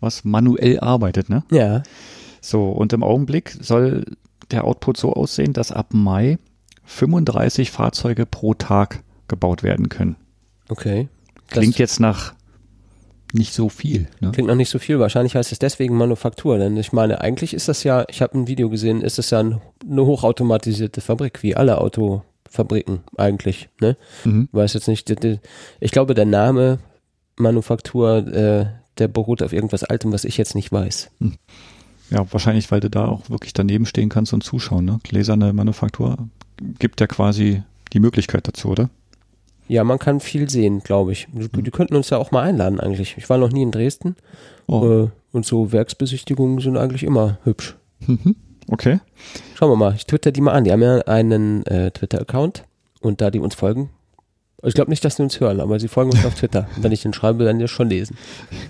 was 0.00 0.24
manuell 0.24 0.80
arbeitet, 0.80 1.28
ne? 1.28 1.44
Ja. 1.50 1.82
So, 2.40 2.70
und 2.70 2.92
im 2.92 3.02
Augenblick 3.02 3.56
soll 3.60 4.04
der 4.50 4.64
Output 4.64 4.96
so 4.96 5.12
aussehen, 5.12 5.52
dass 5.52 5.72
ab 5.72 5.88
Mai 5.92 6.38
35 6.84 7.70
Fahrzeuge 7.70 8.26
pro 8.26 8.54
Tag 8.54 9.02
gebaut 9.28 9.62
werden 9.62 9.88
können. 9.88 10.16
Okay. 10.68 11.08
Klingt 11.48 11.74
das 11.74 11.78
jetzt 11.78 12.00
nach 12.00 12.34
nicht 13.34 13.52
so 13.52 13.68
viel. 13.68 14.06
Ne? 14.20 14.30
klingt 14.30 14.48
noch 14.48 14.54
nicht 14.54 14.70
so 14.70 14.78
viel. 14.78 15.00
Wahrscheinlich 15.00 15.34
heißt 15.34 15.50
es 15.50 15.58
deswegen 15.58 15.96
Manufaktur, 15.96 16.58
denn 16.58 16.76
ich 16.76 16.92
meine, 16.92 17.20
eigentlich 17.20 17.52
ist 17.52 17.68
das 17.68 17.82
ja, 17.82 18.04
ich 18.08 18.22
habe 18.22 18.38
ein 18.38 18.46
Video 18.46 18.70
gesehen, 18.70 19.02
ist 19.02 19.18
es 19.18 19.30
ja 19.30 19.40
ein, 19.40 19.60
eine 19.88 20.06
hochautomatisierte 20.06 21.00
Fabrik, 21.00 21.42
wie 21.42 21.56
alle 21.56 21.78
Autofabriken 22.54 23.00
eigentlich. 23.16 23.68
Ne? 23.80 23.96
Mhm. 24.24 24.48
weiß 24.52 24.74
jetzt 24.74 24.88
nicht, 24.88 25.12
ich 25.80 25.90
glaube, 25.90 26.14
der 26.14 26.26
Name 26.26 26.78
Manufaktur, 27.36 28.26
äh, 28.28 28.66
der 28.98 29.08
beruht 29.08 29.42
auf 29.42 29.52
irgendwas 29.52 29.82
Altem, 29.84 30.12
was 30.12 30.24
ich 30.24 30.36
jetzt 30.36 30.54
nicht 30.54 30.70
weiß. 30.70 31.10
Ja, 32.10 32.26
wahrscheinlich, 32.32 32.70
weil 32.70 32.80
du 32.80 32.90
da 32.90 33.06
auch 33.06 33.28
wirklich 33.28 33.52
daneben 33.52 33.86
stehen 33.86 34.08
kannst 34.08 34.32
und 34.32 34.44
zuschauen. 34.44 34.84
Ne? 34.84 35.00
Gläserne 35.02 35.52
Manufaktur 35.52 36.16
gibt 36.78 37.00
ja 37.00 37.06
quasi 37.08 37.62
die 37.92 38.00
Möglichkeit 38.00 38.46
dazu, 38.46 38.68
oder? 38.68 38.88
Ja, 39.66 39.82
man 39.82 39.98
kann 39.98 40.20
viel 40.20 40.48
sehen, 40.48 40.80
glaube 40.80 41.12
ich. 41.12 41.26
Die, 41.32 41.62
die 41.62 41.70
könnten 41.70 41.96
uns 41.96 42.10
ja 42.10 42.18
auch 42.18 42.30
mal 42.30 42.42
einladen 42.42 42.78
eigentlich. 42.78 43.16
Ich 43.16 43.28
war 43.30 43.38
noch 43.38 43.50
nie 43.50 43.62
in 43.62 43.72
Dresden 43.72 44.14
Oh. 44.66 45.04
äh, 45.04 45.08
und 45.32 45.44
so 45.44 45.72
Werksbesichtigungen 45.72 46.60
sind 46.60 46.76
eigentlich 46.76 47.02
immer 47.02 47.38
hübsch. 47.44 47.76
Mhm. 48.06 48.36
Okay. 48.68 49.00
Schauen 49.54 49.70
wir 49.70 49.76
mal, 49.76 49.94
ich 49.94 50.06
twitter 50.06 50.32
die 50.32 50.40
mal 50.40 50.52
an. 50.52 50.64
Die 50.64 50.72
haben 50.72 50.82
ja 50.82 50.98
einen 51.00 51.64
äh, 51.66 51.90
Twitter-Account 51.90 52.64
und 53.00 53.20
da 53.20 53.30
die 53.30 53.38
uns 53.38 53.54
folgen, 53.54 53.90
ich 54.66 54.74
glaube 54.74 54.90
nicht, 54.90 55.04
dass 55.04 55.16
sie 55.16 55.22
uns 55.22 55.40
hören, 55.40 55.60
aber 55.60 55.78
sie 55.78 55.88
folgen 55.88 56.10
uns 56.10 56.24
auf 56.24 56.34
Twitter. 56.34 56.68
Und 56.76 56.82
wenn 56.82 56.92
ich 56.92 57.02
den 57.02 57.12
schreibe, 57.12 57.44
werden 57.44 57.58
die 57.58 57.64
das 57.64 57.70
schon 57.70 57.90
lesen. 57.90 58.16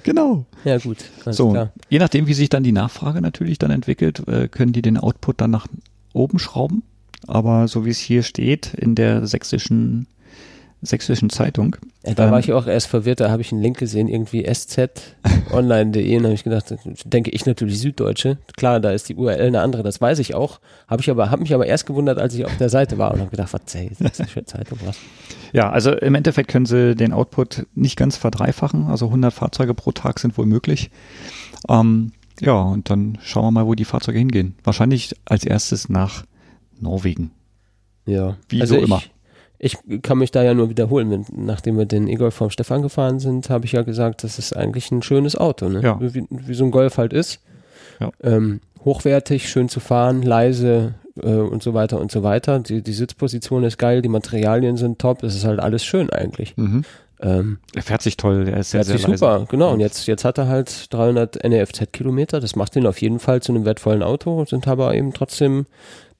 Genau. 0.02 0.44
Ja 0.64 0.78
gut, 0.78 0.98
so, 1.30 1.52
klar. 1.52 1.72
je 1.88 1.98
nachdem, 1.98 2.26
wie 2.26 2.34
sich 2.34 2.48
dann 2.48 2.64
die 2.64 2.72
Nachfrage 2.72 3.20
natürlich 3.20 3.58
dann 3.58 3.70
entwickelt, 3.70 4.26
äh, 4.26 4.48
können 4.48 4.72
die 4.72 4.82
den 4.82 4.98
Output 4.98 5.40
dann 5.40 5.50
nach 5.50 5.66
oben 6.12 6.38
schrauben. 6.38 6.82
Aber 7.26 7.68
so 7.68 7.86
wie 7.86 7.90
es 7.90 7.98
hier 7.98 8.22
steht 8.22 8.74
in 8.74 8.94
der 8.94 9.26
sächsischen, 9.26 10.06
sächsischen 10.84 11.30
Zeitung. 11.30 11.76
Ja, 12.04 12.14
da 12.14 12.26
ähm, 12.26 12.30
war 12.32 12.38
ich 12.38 12.52
auch 12.52 12.66
erst 12.66 12.86
verwirrt, 12.86 13.20
da 13.20 13.30
habe 13.30 13.42
ich 13.42 13.52
einen 13.52 13.62
Link 13.62 13.78
gesehen, 13.78 14.08
irgendwie 14.08 14.46
szonline.de, 14.52 16.16
und 16.16 16.24
habe 16.24 16.34
ich 16.34 16.44
gedacht, 16.44 16.74
denke 17.04 17.30
ich 17.30 17.46
natürlich 17.46 17.80
Süddeutsche. 17.80 18.38
Klar, 18.56 18.80
da 18.80 18.92
ist 18.92 19.08
die 19.08 19.14
URL 19.14 19.46
eine 19.46 19.60
andere, 19.60 19.82
das 19.82 20.00
weiß 20.00 20.18
ich 20.18 20.34
auch. 20.34 20.60
Habe 20.88 21.02
ich 21.02 21.10
aber, 21.10 21.30
habe 21.30 21.42
mich 21.42 21.54
aber 21.54 21.66
erst 21.66 21.86
gewundert, 21.86 22.18
als 22.18 22.34
ich 22.34 22.44
auf 22.44 22.56
der 22.58 22.68
Seite 22.68 22.98
war 22.98 23.12
und 23.12 23.20
habe 23.20 23.30
gedacht, 23.30 23.52
was, 23.52 23.74
ey, 23.74 23.90
sächsische 23.98 24.44
Zeitung, 24.44 24.78
was? 24.84 24.96
Ja, 25.52 25.70
also 25.70 25.92
im 25.92 26.14
Endeffekt 26.14 26.50
können 26.50 26.66
sie 26.66 26.96
den 26.96 27.12
Output 27.12 27.66
nicht 27.74 27.96
ganz 27.96 28.16
verdreifachen. 28.16 28.88
Also 28.88 29.06
100 29.06 29.32
Fahrzeuge 29.32 29.72
pro 29.74 29.92
Tag 29.92 30.18
sind 30.18 30.36
wohl 30.36 30.46
möglich. 30.46 30.90
Ähm, 31.68 32.12
ja, 32.40 32.60
und 32.60 32.90
dann 32.90 33.18
schauen 33.22 33.44
wir 33.44 33.50
mal, 33.52 33.66
wo 33.66 33.74
die 33.74 33.84
Fahrzeuge 33.84 34.18
hingehen. 34.18 34.56
Wahrscheinlich 34.64 35.14
als 35.24 35.44
erstes 35.44 35.88
nach 35.88 36.24
Norwegen. 36.80 37.30
Ja. 38.06 38.36
Wie 38.48 38.60
also 38.60 38.74
so 38.74 38.80
ich, 38.80 38.86
immer. 38.86 39.02
Ich 39.64 39.78
kann 40.02 40.18
mich 40.18 40.30
da 40.30 40.42
ja 40.42 40.52
nur 40.52 40.68
wiederholen. 40.68 41.24
Nachdem 41.34 41.78
wir 41.78 41.86
den 41.86 42.06
E-Golf 42.06 42.34
vom 42.34 42.50
Stefan 42.50 42.82
gefahren 42.82 43.18
sind, 43.18 43.48
habe 43.48 43.64
ich 43.64 43.72
ja 43.72 43.80
gesagt, 43.82 44.22
das 44.22 44.38
ist 44.38 44.54
eigentlich 44.54 44.90
ein 44.90 45.00
schönes 45.02 45.36
Auto, 45.36 45.68
ne? 45.70 45.80
Ja. 45.80 45.98
Wie, 46.00 46.26
wie 46.28 46.54
so 46.54 46.64
ein 46.64 46.70
Golf 46.70 46.98
halt 46.98 47.12
ist. 47.14 47.40
Ja. 47.98 48.10
Ähm, 48.22 48.60
hochwertig, 48.84 49.48
schön 49.48 49.68
zu 49.70 49.80
fahren, 49.80 50.20
leise 50.22 50.94
äh, 51.22 51.28
und 51.28 51.62
so 51.62 51.72
weiter 51.72 51.98
und 51.98 52.12
so 52.12 52.22
weiter. 52.22 52.58
Die, 52.58 52.82
die 52.82 52.92
Sitzposition 52.92 53.64
ist 53.64 53.78
geil, 53.78 54.02
die 54.02 54.10
Materialien 54.10 54.76
sind 54.76 54.98
top, 54.98 55.22
es 55.22 55.34
ist 55.34 55.44
halt 55.44 55.60
alles 55.60 55.82
schön 55.82 56.10
eigentlich. 56.10 56.54
Mhm. 56.58 56.82
Ähm, 57.20 57.58
Er 57.74 57.82
fährt 57.82 58.02
sich 58.02 58.18
toll, 58.18 58.46
er 58.48 58.58
ist 58.58 58.72
sehr, 58.72 58.80
Fährt 58.80 58.86
sehr 58.86 58.98
sich 58.98 59.06
leise. 59.06 59.18
super, 59.18 59.46
genau. 59.48 59.72
Und 59.72 59.80
jetzt, 59.80 60.06
jetzt 60.06 60.24
hat 60.26 60.36
er 60.36 60.48
halt 60.48 60.92
300 60.92 61.42
NEFZ-Kilometer. 61.42 62.40
Das 62.40 62.54
macht 62.54 62.76
ihn 62.76 62.86
auf 62.86 63.00
jeden 63.00 63.18
Fall 63.18 63.40
zu 63.40 63.52
einem 63.52 63.64
wertvollen 63.64 64.02
Auto, 64.02 64.44
sind 64.44 64.68
aber 64.68 64.94
eben 64.94 65.14
trotzdem 65.14 65.64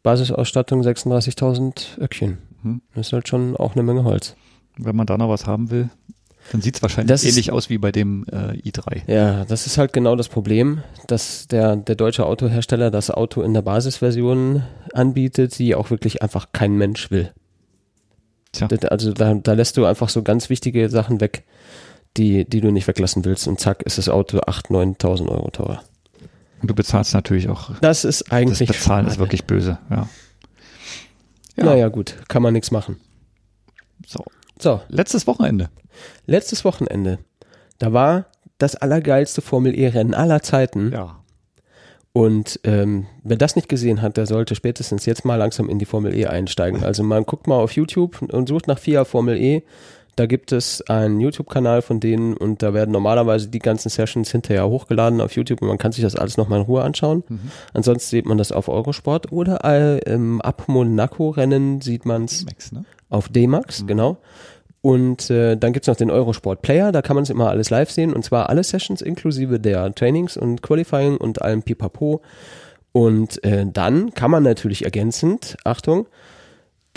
Basisausstattung 0.03 0.83
36.000 0.83 2.01
Öckchen. 2.01 2.39
Mhm. 2.65 2.83
Das 2.95 3.07
ist 3.09 3.13
halt 3.13 3.29
schon 3.29 3.57
auch 3.57 3.75
eine 3.75 3.83
Menge 3.85 4.03
Holz. 4.05 4.35
Wenn 4.77 4.97
man 4.97 5.07
da 5.07 5.17
noch 5.17 5.29
was 5.29 5.47
haben 5.47 5.71
will, 5.71 5.89
dann 6.53 6.61
sieht 6.61 6.77
es 6.77 6.83
wahrscheinlich 6.83 7.09
Das 7.09 7.23
ist- 7.23 7.31
ähnlich 7.31 7.53
aus 7.53 7.71
wie 7.71 7.79
bei 7.79 7.93
dem 7.93 8.27
äh, 8.31 8.53
i3. 8.69 9.03
Ja, 9.11 9.45
das 9.45 9.67
ist 9.67 9.79
halt 9.79 9.93
genau 9.93 10.17
das 10.17 10.29
Problem, 10.29 10.83
dass 11.07 11.47
der, 11.49 11.77
der 11.77 11.95
deutsche 11.95 12.27
Autohersteller 12.27 12.91
das 12.91 13.11
Auto 13.11 13.41
in 13.43 13.55
der 13.55 13.63
Basisversion 13.63 14.63
anbietet, 14.93 15.59
die 15.59 15.75
auch 15.75 15.91
wirklich 15.91 16.23
einfach 16.23 16.49
kein 16.53 16.77
Mensch 16.77 17.11
will. 17.11 17.33
Tja. 18.53 18.67
Das- 18.69 18.85
Also 18.91 19.13
da, 19.13 19.35
da 19.35 19.53
lässt 19.53 19.77
du 19.77 19.85
einfach 19.85 20.09
so 20.09 20.23
ganz 20.23 20.51
wichtige 20.51 20.89
Sachen 20.91 21.21
weg, 21.21 21.45
die, 22.17 22.45
die 22.45 22.61
du 22.61 22.71
nicht 22.71 22.87
weglassen 22.89 23.25
willst 23.25 23.49
und 23.49 23.59
zack 23.59 23.83
ist 23.83 23.99
das 23.99 24.09
Auto 24.09 24.39
8.000, 24.39 24.99
9.000 25.01 25.29
Euro 25.29 25.51
teurer. 25.51 25.83
Und 26.63 26.71
du 26.71 26.75
bezahlst 26.75 27.15
natürlich 27.15 27.49
auch. 27.49 27.71
Das 27.81 28.05
ist 28.05 28.23
Das 28.23 28.31
eigentlich 28.33 28.69
Bezahlen 28.69 29.07
ist 29.07 29.13
schade. 29.15 29.21
wirklich 29.25 29.45
böse, 29.45 29.79
ja. 29.91 30.09
Ja, 31.57 31.65
Naja, 31.65 31.89
gut, 31.89 32.17
kann 32.29 32.43
man 32.43 32.53
nichts 32.53 32.71
machen. 32.71 33.01
so. 34.07 34.25
So, 34.59 34.81
Letztes 34.89 35.27
Wochenende. 35.27 35.69
letztes 36.27 36.65
Wochenende, 36.65 37.19
da 37.79 37.93
war 37.93 38.27
das 38.59 38.77
allergeilste 38.77 39.41
Formel 39.43 39.77
E-Rennen 39.77 40.15
aller 40.15 40.43
Zeiten. 40.43 40.93
Ja. 40.93 41.19
Und 42.13 42.61
ähm, 42.63 43.07
wer 43.25 43.37
das 43.37 43.57
nicht 43.57 43.69
gesehen 43.69 44.01
hat, 44.01 44.17
der 44.17 44.27
sollte 44.27 44.55
spätestens 44.55 45.05
jetzt 45.07 45.25
mal 45.25 45.35
langsam 45.35 45.69
in 45.69 45.81
die 45.81 45.85
Formel 45.85 46.15
E 46.15 46.27
einsteigen. 46.27 46.85
Also 46.85 47.03
man 47.03 47.25
guckt 47.27 47.49
mal 47.49 47.59
auf 47.59 47.73
YouTube 47.73 48.23
und 48.23 48.49
sucht 48.49 48.69
nach 48.69 48.79
FIA 48.79 49.05
Formel 49.05 49.37
E. 49.37 49.63
Da 50.17 50.27
gibt 50.27 50.53
es 50.53 50.83
einen 50.83 51.21
YouTube-Kanal 51.21 51.83
von 51.83 52.01
denen 52.01 52.37
und 52.37 52.63
da 52.63 52.73
werden 52.73 52.93
normalerweise 52.93 53.49
die 53.49 53.59
ganzen 53.59 53.89
Sessions 53.89 54.31
hinterher 54.31 54.69
hochgeladen 54.69 55.21
auf 55.21 55.35
YouTube 55.35 55.63
und 55.63 55.69
man 55.69 55.79
kann 55.79 55.93
sich 55.93 56.03
das 56.03 56.15
alles 56.15 56.37
nochmal 56.37 56.61
in 56.61 56.67
Ruhe 56.67 56.83
anschauen. 56.83 57.25
Ansonsten 57.73 58.11
sieht 58.11 58.27
man 58.27 58.39
das 58.39 58.53
auf 58.53 58.69
Eurosport 58.69 59.33
oder 59.33 59.65
äh, 59.65 59.99
im 60.11 60.41
ab 60.41 60.65
Monaco-Rennen 60.69 61.81
sieht 61.81 62.07
man 62.07 62.25
es 62.25 62.47
ne? 62.73 62.85
auf 63.11 63.29
D-Max, 63.29 63.87
genau. 63.87 64.19
Und 64.85 65.31
äh, 65.31 65.57
dann 65.57 65.73
gibt's 65.73 65.89
noch 65.89 65.97
den 65.97 66.11
Eurosport 66.11 66.61
Player, 66.61 66.93
da 66.93 67.01
kann 67.01 67.17
man 67.17 67.23
es 67.23 67.31
immer 67.31 67.49
alles 67.49 67.71
live 67.71 67.91
sehen 67.91 68.13
und 68.13 68.23
zwar 68.23 68.51
alle 68.51 68.63
Sessions 68.63 69.01
inklusive 69.01 69.59
der 69.59 69.95
Trainings 69.95 70.37
und 70.37 70.61
Qualifying 70.61 71.17
und 71.17 71.41
allem 71.41 71.63
Pipapo. 71.63 72.21
Und 72.93 73.43
äh, 73.43 73.65
dann 73.67 74.13
kann 74.13 74.31
man 74.31 74.43
natürlich 74.43 74.85
ergänzend, 74.85 75.57
Achtung, 75.65 76.07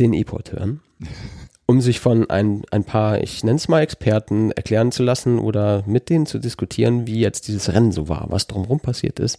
den 0.02 0.14
E-Port 0.14 0.52
hören, 0.52 0.82
um 1.68 1.82
sich 1.82 2.00
von 2.00 2.30
ein, 2.30 2.64
ein 2.72 2.86
paar, 2.86 3.22
ich 3.22 3.44
nenne 3.44 3.58
es 3.58 3.68
mal 3.68 3.82
Experten, 3.82 4.52
erklären 4.52 4.92
zu 4.92 5.04
lassen 5.04 5.38
oder 5.38 5.84
mit 5.86 6.10
denen 6.10 6.26
zu 6.26 6.40
diskutieren, 6.40 7.06
wie 7.08 7.20
jetzt 7.20 7.48
dieses 7.50 7.72
Rennen 7.74 7.92
so 7.92 8.08
war, 8.08 8.28
was 8.30 8.48
drumherum 8.48 8.80
passiert 8.80 9.20
ist. 9.20 9.38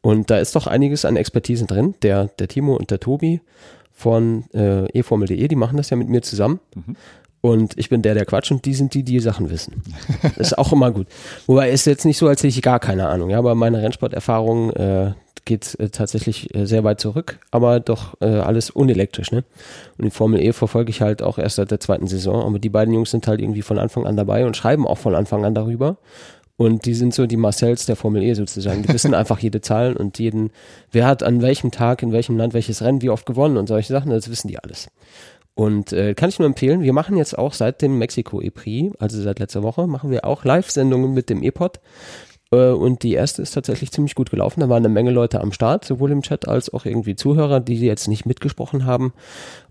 Und 0.00 0.28
da 0.30 0.38
ist 0.38 0.56
doch 0.56 0.66
einiges 0.66 1.04
an 1.04 1.16
Expertise 1.16 1.66
drin. 1.66 1.94
Der, 2.02 2.26
der 2.26 2.48
Timo 2.48 2.74
und 2.74 2.90
der 2.90 2.98
Tobi 2.98 3.40
von 3.92 4.44
äh, 4.52 4.86
eFormel.de, 4.98 5.48
die 5.48 5.56
machen 5.56 5.76
das 5.76 5.90
ja 5.90 5.96
mit 5.96 6.08
mir 6.08 6.22
zusammen. 6.22 6.58
Und 7.40 7.78
ich 7.78 7.88
bin 7.88 8.02
der, 8.02 8.14
der 8.14 8.24
quatscht 8.24 8.50
und 8.50 8.64
die 8.64 8.74
sind 8.74 8.94
die, 8.94 9.04
die 9.04 9.20
Sachen 9.20 9.48
wissen. 9.48 9.82
Das 10.22 10.48
ist 10.48 10.58
auch 10.58 10.72
immer 10.72 10.90
gut. 10.90 11.06
Wobei 11.46 11.70
ist 11.70 11.86
jetzt 11.86 12.04
nicht 12.04 12.18
so, 12.18 12.26
als 12.26 12.40
hätte 12.40 12.48
ich 12.48 12.62
gar 12.62 12.80
keine 12.80 13.06
Ahnung. 13.06 13.30
Ja, 13.30 13.38
aber 13.38 13.54
meine 13.54 13.80
Rennsporterfahrung 13.80 14.70
äh, 14.72 15.12
geht 15.48 15.74
äh, 15.80 15.88
tatsächlich 15.88 16.54
äh, 16.54 16.66
sehr 16.66 16.84
weit 16.84 17.00
zurück, 17.00 17.40
aber 17.50 17.80
doch 17.80 18.14
äh, 18.20 18.26
alles 18.26 18.70
unelektrisch, 18.70 19.32
ne? 19.32 19.42
Und 19.96 20.04
die 20.04 20.10
Formel 20.10 20.40
E 20.40 20.52
verfolge 20.52 20.90
ich 20.90 21.00
halt 21.00 21.22
auch 21.22 21.38
erst 21.38 21.56
seit 21.56 21.72
der 21.72 21.80
zweiten 21.80 22.06
Saison, 22.06 22.44
aber 22.44 22.60
die 22.60 22.68
beiden 22.68 22.94
Jungs 22.94 23.10
sind 23.10 23.26
halt 23.26 23.40
irgendwie 23.40 23.62
von 23.62 23.78
Anfang 23.78 24.06
an 24.06 24.16
dabei 24.16 24.46
und 24.46 24.56
schreiben 24.56 24.86
auch 24.86 24.98
von 24.98 25.16
Anfang 25.16 25.44
an 25.44 25.54
darüber. 25.54 25.96
Und 26.56 26.86
die 26.86 26.94
sind 26.94 27.14
so 27.14 27.26
die 27.26 27.36
Marcells 27.36 27.86
der 27.86 27.94
Formel 27.96 28.22
E 28.22 28.34
sozusagen. 28.34 28.82
Die 28.82 28.92
wissen 28.92 29.14
einfach 29.14 29.38
jede 29.38 29.60
Zahl 29.60 29.96
und 29.96 30.18
jeden, 30.18 30.50
wer 30.92 31.06
hat 31.06 31.22
an 31.22 31.40
welchem 31.40 31.70
Tag, 31.70 32.02
in 32.02 32.12
welchem 32.12 32.36
Land 32.36 32.52
welches 32.52 32.82
Rennen 32.82 33.00
wie 33.00 33.10
oft 33.10 33.26
gewonnen 33.26 33.56
und 33.56 33.68
solche 33.68 33.92
Sachen, 33.92 34.10
das 34.10 34.28
wissen 34.28 34.48
die 34.48 34.58
alles. 34.58 34.88
Und 35.54 35.92
äh, 35.92 36.14
kann 36.14 36.28
ich 36.28 36.38
nur 36.38 36.46
empfehlen, 36.46 36.82
wir 36.82 36.92
machen 36.92 37.16
jetzt 37.16 37.36
auch 37.36 37.52
seit 37.52 37.82
dem 37.82 37.98
Mexiko 37.98 38.40
E-Prix, 38.40 38.94
also 39.00 39.20
seit 39.20 39.40
letzter 39.40 39.64
Woche, 39.64 39.86
machen 39.86 40.10
wir 40.10 40.24
auch 40.24 40.44
Live-Sendungen 40.44 41.14
mit 41.14 41.30
dem 41.30 41.42
E-Pod. 41.42 41.80
Äh, 42.50 42.70
und 42.70 43.02
die 43.02 43.12
erste 43.12 43.42
ist 43.42 43.52
tatsächlich 43.52 43.90
ziemlich 43.90 44.14
gut 44.14 44.30
gelaufen. 44.30 44.60
Da 44.60 44.68
waren 44.68 44.84
eine 44.84 44.92
Menge 44.92 45.10
Leute 45.10 45.40
am 45.40 45.52
Start, 45.52 45.84
sowohl 45.84 46.10
im 46.10 46.22
Chat 46.22 46.48
als 46.48 46.72
auch 46.72 46.84
irgendwie 46.84 47.16
Zuhörer, 47.16 47.60
die 47.60 47.78
jetzt 47.78 48.08
nicht 48.08 48.26
mitgesprochen 48.26 48.84
haben. 48.84 49.12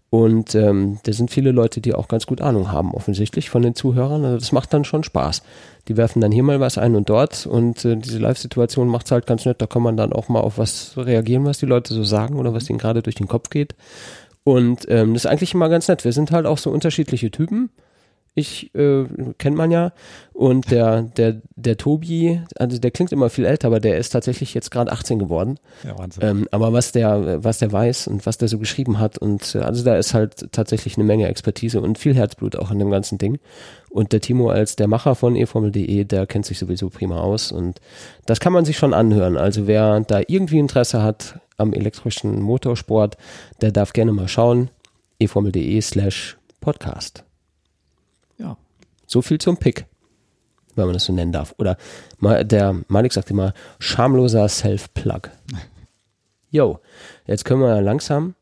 Und 0.10 0.56
ähm, 0.56 1.00
da 1.04 1.12
sind 1.12 1.32
viele 1.32 1.52
Leute, 1.52 1.82
die 1.82 1.94
auch 1.94 2.08
ganz 2.08 2.26
gut 2.28 2.40
Ahnung 2.40 2.72
haben, 2.72 2.94
offensichtlich 2.94 3.50
von 3.50 3.62
den 3.62 3.76
Zuhörern. 3.76 4.24
Also 4.24 4.38
das 4.38 4.54
macht 4.54 4.74
dann 4.74 4.86
schon 4.86 5.04
Spaß. 5.04 5.44
Die 5.90 5.98
werfen 5.98 6.22
dann 6.22 6.32
hier 6.32 6.44
mal 6.44 6.62
was 6.62 6.78
ein 6.78 6.96
und 6.96 7.10
dort 7.10 7.46
und 7.46 7.84
äh, 7.84 7.98
diese 7.98 8.20
Live-Situation 8.20 8.88
macht's 8.88 9.12
halt 9.12 9.26
ganz 9.26 9.46
nett. 9.46 9.62
Da 9.62 9.68
kann 9.68 9.82
man 9.82 9.98
dann 9.98 10.14
auch 10.14 10.30
mal 10.30 10.40
auf 10.40 10.58
was 10.58 10.94
reagieren, 10.96 11.44
was 11.44 11.58
die 11.58 11.66
Leute 11.66 11.94
so 11.94 12.04
sagen 12.04 12.40
oder 12.40 12.54
was 12.54 12.70
ihnen 12.70 12.80
gerade 12.80 13.04
durch 13.04 13.16
den 13.16 13.28
Kopf 13.28 13.50
geht. 13.50 13.76
Und 14.46 14.86
ähm, 14.88 15.14
das 15.14 15.26
ist 15.26 15.30
eigentlich 15.30 15.54
immer 15.54 15.68
ganz 15.68 15.90
nett. 15.90 16.06
Wir 16.06 16.14
sind 16.14 16.32
halt 16.32 16.46
auch 16.46 16.58
so 16.58 16.72
unterschiedliche 16.72 17.30
Typen 17.30 17.70
ich 18.38 18.74
äh, 18.76 19.06
kennt 19.40 19.58
man 19.58 19.72
ja. 19.72 19.92
Und 20.32 20.70
der, 20.70 21.02
der, 21.02 21.42
der 21.56 21.78
Tobi, 21.78 22.40
also 22.56 22.78
der 22.78 22.92
klingt 22.92 23.12
immer 23.12 23.32
viel 23.32 23.46
älter, 23.46 23.68
aber 23.68 23.80
der 23.80 23.98
ist 23.98 24.12
tatsächlich 24.12 24.54
jetzt 24.54 24.70
gerade 24.70 24.92
18 24.92 25.18
geworden. 25.18 25.60
Ja, 25.84 25.98
Wahnsinn. 25.98 26.24
Ähm, 26.24 26.48
aber 26.52 26.72
was 26.72 26.92
der, 26.92 27.44
was 27.44 27.58
der 27.58 27.72
weiß 27.72 28.08
und 28.08 28.28
was 28.28 28.38
der 28.38 28.48
so 28.48 28.60
geschrieben 28.60 29.00
hat 29.00 29.18
und 29.18 29.56
äh, 29.56 29.60
also 29.60 29.84
da 29.84 29.96
ist 29.96 30.14
halt 30.14 30.52
tatsächlich 30.52 30.98
eine 30.98 31.06
Menge 31.06 31.28
Expertise 31.28 31.82
und 31.82 31.98
viel 31.98 32.14
Herzblut 32.14 32.56
auch 32.56 32.70
in 32.70 32.78
dem 32.78 32.92
ganzen 32.92 33.18
Ding. 33.18 33.40
Und 33.90 34.14
der 34.14 34.22
Timo 34.22 34.50
als 34.50 34.76
der 34.76 34.88
Macher 34.88 35.16
von 35.16 35.36
eFormel.de, 35.36 36.04
der 36.04 36.28
kennt 36.28 36.46
sich 36.46 36.60
sowieso 36.60 36.90
prima 36.90 37.20
aus 37.20 37.52
und 37.52 37.82
das 38.28 38.40
kann 38.40 38.54
man 38.54 38.66
sich 38.66 38.78
schon 38.78 38.94
anhören. 38.94 39.36
Also 39.36 39.66
wer 39.66 40.02
da 40.02 40.22
irgendwie 40.28 40.60
Interesse 40.60 41.02
hat 41.02 41.40
am 41.58 41.74
elektrischen 41.74 42.40
Motorsport, 42.40 43.18
der 43.62 43.72
darf 43.72 43.94
gerne 43.94 44.12
mal 44.12 44.28
schauen. 44.28 44.70
eFormel.de 45.20 45.82
slash 45.82 46.38
Podcast. 46.62 47.27
So 49.08 49.22
viel 49.22 49.40
zum 49.40 49.58
Pick, 49.58 49.86
wenn 50.76 50.86
man 50.86 50.94
das 50.94 51.06
so 51.06 51.14
nennen 51.14 51.32
darf. 51.32 51.56
Oder 51.58 51.78
der 52.22 52.76
Malik 52.88 53.14
sagt 53.14 53.32
immer, 53.32 53.54
schamloser 53.80 54.48
Self-Plug. 54.48 55.30
Jo, 56.50 56.80
jetzt 57.26 57.44
können 57.44 57.60
wir 57.60 57.82
langsam 57.82 58.34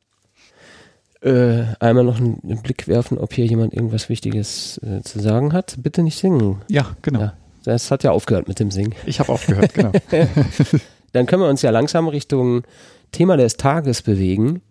äh, 1.25 1.63
einmal 1.79 2.03
noch 2.03 2.17
einen 2.17 2.61
Blick 2.61 2.87
werfen, 2.87 3.17
ob 3.17 3.33
hier 3.33 3.45
jemand 3.45 3.73
irgendwas 3.73 4.09
Wichtiges 4.09 4.79
äh, 4.83 5.01
zu 5.01 5.19
sagen 5.19 5.53
hat. 5.53 5.75
Bitte 5.79 6.03
nicht 6.03 6.19
singen. 6.19 6.61
Ja, 6.69 6.95
genau. 7.01 7.19
Ja, 7.19 7.33
das 7.63 7.89
hat 7.89 8.03
ja 8.03 8.11
aufgehört 8.11 8.47
mit 8.47 8.59
dem 8.59 8.69
Singen. 8.69 8.93
Ich 9.07 9.19
habe 9.19 9.31
aufgehört, 9.31 9.73
genau. 9.73 9.91
Dann 11.13 11.25
können 11.25 11.41
wir 11.41 11.49
uns 11.49 11.63
ja 11.63 11.71
langsam 11.71 12.07
Richtung 12.07 12.63
Thema 13.11 13.37
des 13.37 13.57
Tages 13.57 14.03
bewegen. 14.03 14.61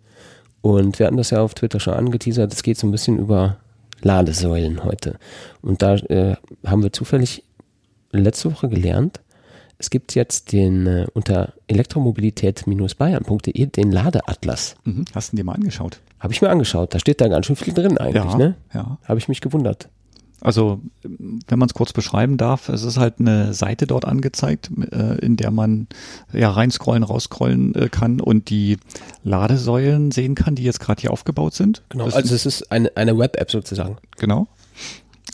Und 0.61 0.97
wir 0.97 1.07
hatten 1.07 1.17
das 1.17 1.31
ja 1.31 1.41
auf 1.41 1.55
Twitter 1.55 1.79
schon 1.81 1.93
angeteasert. 1.93 2.53
Es 2.53 2.63
geht 2.63 2.77
so 2.77 2.87
ein 2.87 2.91
bisschen 2.91 3.19
über 3.19 3.57
Ladesäulen 4.05 4.83
heute. 4.83 5.17
Und 5.61 5.81
da 5.81 5.95
äh, 5.95 6.35
haben 6.65 6.83
wir 6.83 6.93
zufällig 6.93 7.43
letzte 8.11 8.51
Woche 8.51 8.69
gelernt, 8.69 9.19
es 9.77 9.89
gibt 9.89 10.15
jetzt 10.15 10.53
den 10.53 10.87
äh, 10.87 11.07
unter 11.13 11.53
elektromobilität-bayern.de 11.67 13.65
den 13.65 13.91
Ladeatlas. 13.91 14.75
Mhm. 14.85 15.05
Hast 15.13 15.33
du 15.33 15.37
dir 15.37 15.43
mal 15.43 15.53
angeschaut? 15.53 15.99
Habe 16.19 16.31
ich 16.33 16.41
mir 16.41 16.49
angeschaut. 16.49 16.93
Da 16.93 16.99
steht 16.99 17.19
da 17.19 17.27
ganz 17.27 17.47
schön 17.47 17.55
viel 17.57 17.73
drin 17.73 17.97
eigentlich, 17.97 18.23
ja, 18.23 18.37
ne? 18.37 18.55
Ja. 18.73 18.99
Habe 19.03 19.19
ich 19.19 19.27
mich 19.27 19.41
gewundert. 19.41 19.89
Also, 20.41 20.81
wenn 21.01 21.59
man 21.59 21.67
es 21.67 21.73
kurz 21.73 21.93
beschreiben 21.93 22.37
darf, 22.37 22.69
es 22.69 22.83
ist 22.83 22.97
halt 22.97 23.15
eine 23.19 23.53
Seite 23.53 23.87
dort 23.87 24.05
angezeigt, 24.05 24.69
äh, 24.91 25.17
in 25.19 25.37
der 25.37 25.51
man 25.51 25.87
ja 26.33 26.51
reinscrollen, 26.51 27.03
rausscrollen 27.03 27.73
äh, 27.75 27.89
kann 27.89 28.19
und 28.19 28.49
die 28.49 28.77
Ladesäulen 29.23 30.11
sehen 30.11 30.35
kann, 30.35 30.55
die 30.55 30.63
jetzt 30.63 30.79
gerade 30.79 31.01
hier 31.01 31.11
aufgebaut 31.11 31.53
sind. 31.53 31.83
Genau, 31.89 32.05
das 32.05 32.15
also 32.15 32.35
es 32.35 32.45
ist 32.45 32.71
eine, 32.71 32.95
eine 32.95 33.17
Web-App 33.17 33.49
sozusagen. 33.49 33.97
Genau. 34.17 34.47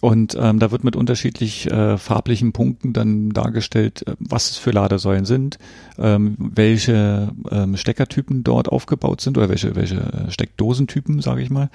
Und 0.02 0.36
ähm, 0.39 0.58
da 0.58 0.72
wird 0.72 0.84
mit 0.84 0.95
unterschiedlich 0.95 1.70
äh, 1.70 1.95
farblichen 1.97 2.54
Punkten 2.54 2.91
dann 2.91 3.30
dargestellt, 3.30 4.08
äh, 4.08 4.16
was 4.20 4.49
es 4.49 4.58
für 4.58 4.72
Ladesäulen 4.72 5.26
sind, 5.26 5.60
ähm, 5.99 6.36
welche 6.39 7.32
ähm, 7.52 7.78
Steckertypen 7.78 8.43
dort 8.43 8.68
aufgebaut 8.68 9.22
sind 9.22 9.38
oder 9.38 9.47
welche, 9.49 9.76
welche 9.76 9.97
äh, 9.97 10.32
Steckdosentypen, 10.32 11.22
sage 11.22 11.43
ich 11.43 11.52
mal. 11.52 11.70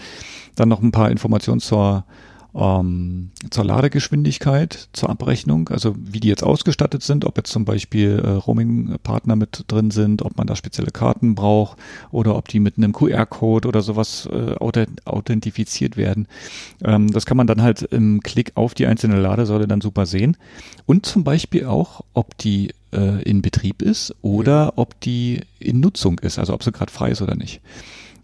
Dann 0.57 0.69
noch 0.69 0.83
ein 0.83 0.91
paar 0.91 1.11
Informationen 1.13 1.61
zur 1.61 2.05
ähm, 2.57 3.31
zur 3.51 3.65
Ladegeschwindigkeit, 3.65 4.89
zur 4.93 5.11
Abrechnung, 5.11 5.69
also 5.69 5.95
wie 5.99 6.21
die 6.21 6.29
jetzt 6.29 6.43
ausgestattet 6.43 7.03
sind, 7.03 7.25
ob 7.25 7.37
jetzt 7.37 7.53
zum 7.53 7.65
Beispiel 7.65 8.19
äh, 8.25 8.31
Roaming-Partner 8.31 9.37
mit 9.37 9.65
drin 9.69 9.91
sind, 9.91 10.23
ob 10.23 10.37
man 10.37 10.47
da 10.47 10.57
spezielle 10.57 10.91
Karten 10.91 11.35
braucht 11.35 11.79
oder 12.11 12.37
ob 12.37 12.49
die 12.49 12.61
mit 12.61 12.79
einem 12.79 12.93
QR-Code 12.93 13.69
oder 13.69 13.83
sowas 13.83 14.29
äh, 14.33 14.55
authentifiziert 15.05 15.97
werden. 15.97 16.27
Ähm, 16.83 17.11
das 17.11 17.27
kann 17.27 17.37
man 17.37 17.47
dann 17.47 17.63
halt 17.63 17.83
im 17.83 18.21
Klick 18.23 18.53
auf 18.55 18.75
die 18.75 18.87
einzelne 18.87 19.21
Ladesäule 19.21 19.69
dann 19.69 19.81
super 19.81 20.07
sehen. 20.07 20.37
Und 20.87 21.05
zum 21.05 21.25
Beispiel 21.25 21.67
auch, 21.67 22.03
ob 22.15 22.39
die 22.39 22.73
äh, 22.93 23.23
in 23.23 23.43
Betrieb 23.43 23.83
ist 23.83 24.15
oder 24.23 24.75
ob 24.77 24.99
die 25.01 25.41
in 25.59 25.81
Nutzung 25.81 26.19
ist, 26.21 26.39
also 26.39 26.55
ob 26.55 26.63
sie 26.63 26.73
gerade 26.73 26.93
frei 26.93 27.11
ist 27.11 27.23
oder 27.23 27.35
nicht. 27.35 27.61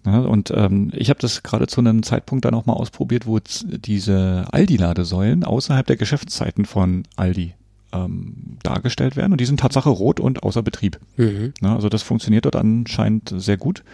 Ja, 0.04 0.18
und 0.20 0.52
ähm, 0.54 0.90
ich 0.94 1.10
habe 1.10 1.20
das 1.20 1.42
gerade 1.42 1.68
zu 1.68 1.80
einem 1.80 2.02
Zeitpunkt 2.02 2.44
dann 2.44 2.54
auch 2.54 2.66
mal 2.66 2.72
ausprobiert, 2.72 3.26
wo 3.26 3.38
diese 3.38 4.46
Aldi-Ladesäulen 4.50 5.44
außerhalb 5.44 5.86
der 5.86 5.96
Geschäftszeiten 5.96 6.64
von 6.64 7.04
Aldi 7.14 7.54
ähm, 7.92 8.58
dargestellt 8.62 9.16
werden 9.16 9.32
und 9.32 9.40
die 9.40 9.44
sind 9.44 9.60
Tatsache 9.60 9.90
rot 9.90 10.18
und 10.18 10.42
außer 10.42 10.62
Betrieb. 10.62 10.98
Mhm. 11.16 11.54
Ja, 11.60 11.76
also 11.76 11.88
das 11.88 12.02
funktioniert 12.02 12.46
dort 12.46 12.56
anscheinend 12.56 13.32
sehr 13.36 13.56
gut. 13.56 13.84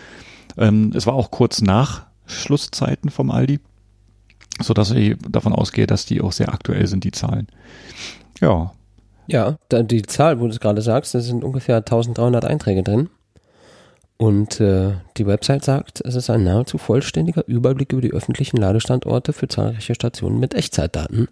Ähm, 0.57 0.93
es 0.95 1.07
war 1.07 1.15
auch 1.15 1.31
kurz 1.31 1.61
nach 1.61 2.07
Schlusszeiten 2.27 3.11
vom 3.11 3.31
Aldi, 3.31 3.61
so 4.61 4.73
dass 4.73 4.91
ich 4.93 5.17
davon 5.29 5.53
ausgehe, 5.53 5.87
dass 5.87 6.07
die 6.07 6.23
auch 6.23 6.33
sehr 6.33 6.53
aktuell 6.53 6.87
sind, 6.87 7.05
die 7.05 7.13
Zahlen. 7.13 7.49
Ja. 8.41 8.73
Ja, 9.27 9.59
die 9.71 10.03
Zahl, 10.03 10.41
wo 10.41 10.45
du 10.45 10.51
es 10.51 10.61
gerade 10.61 10.81
sagst, 10.81 11.15
da 11.15 11.21
sind 11.21 11.45
ungefähr 11.45 11.77
1300 11.77 12.47
Einträge 12.47 12.83
drin. 12.83 13.11
Und 14.19 14.61
äh, 14.61 14.95
die 15.16 15.27
Website 15.27 15.64
sagt, 15.64 16.03
es 16.05 16.16
ist 16.16 16.29
ein 16.29 16.43
nahezu 16.43 16.77
vollständiger 16.77 17.47
Überblick 17.47 17.93
über 17.93 18.03
die 18.03 18.12
öffentlichen 18.12 18.57
Ladestandorte 18.57 19.33
für 19.33 19.47
zahlreiche 19.47 19.95
Stationen 19.95 20.41
mit 20.41 20.55
Echtzeitdaten. 20.55 21.29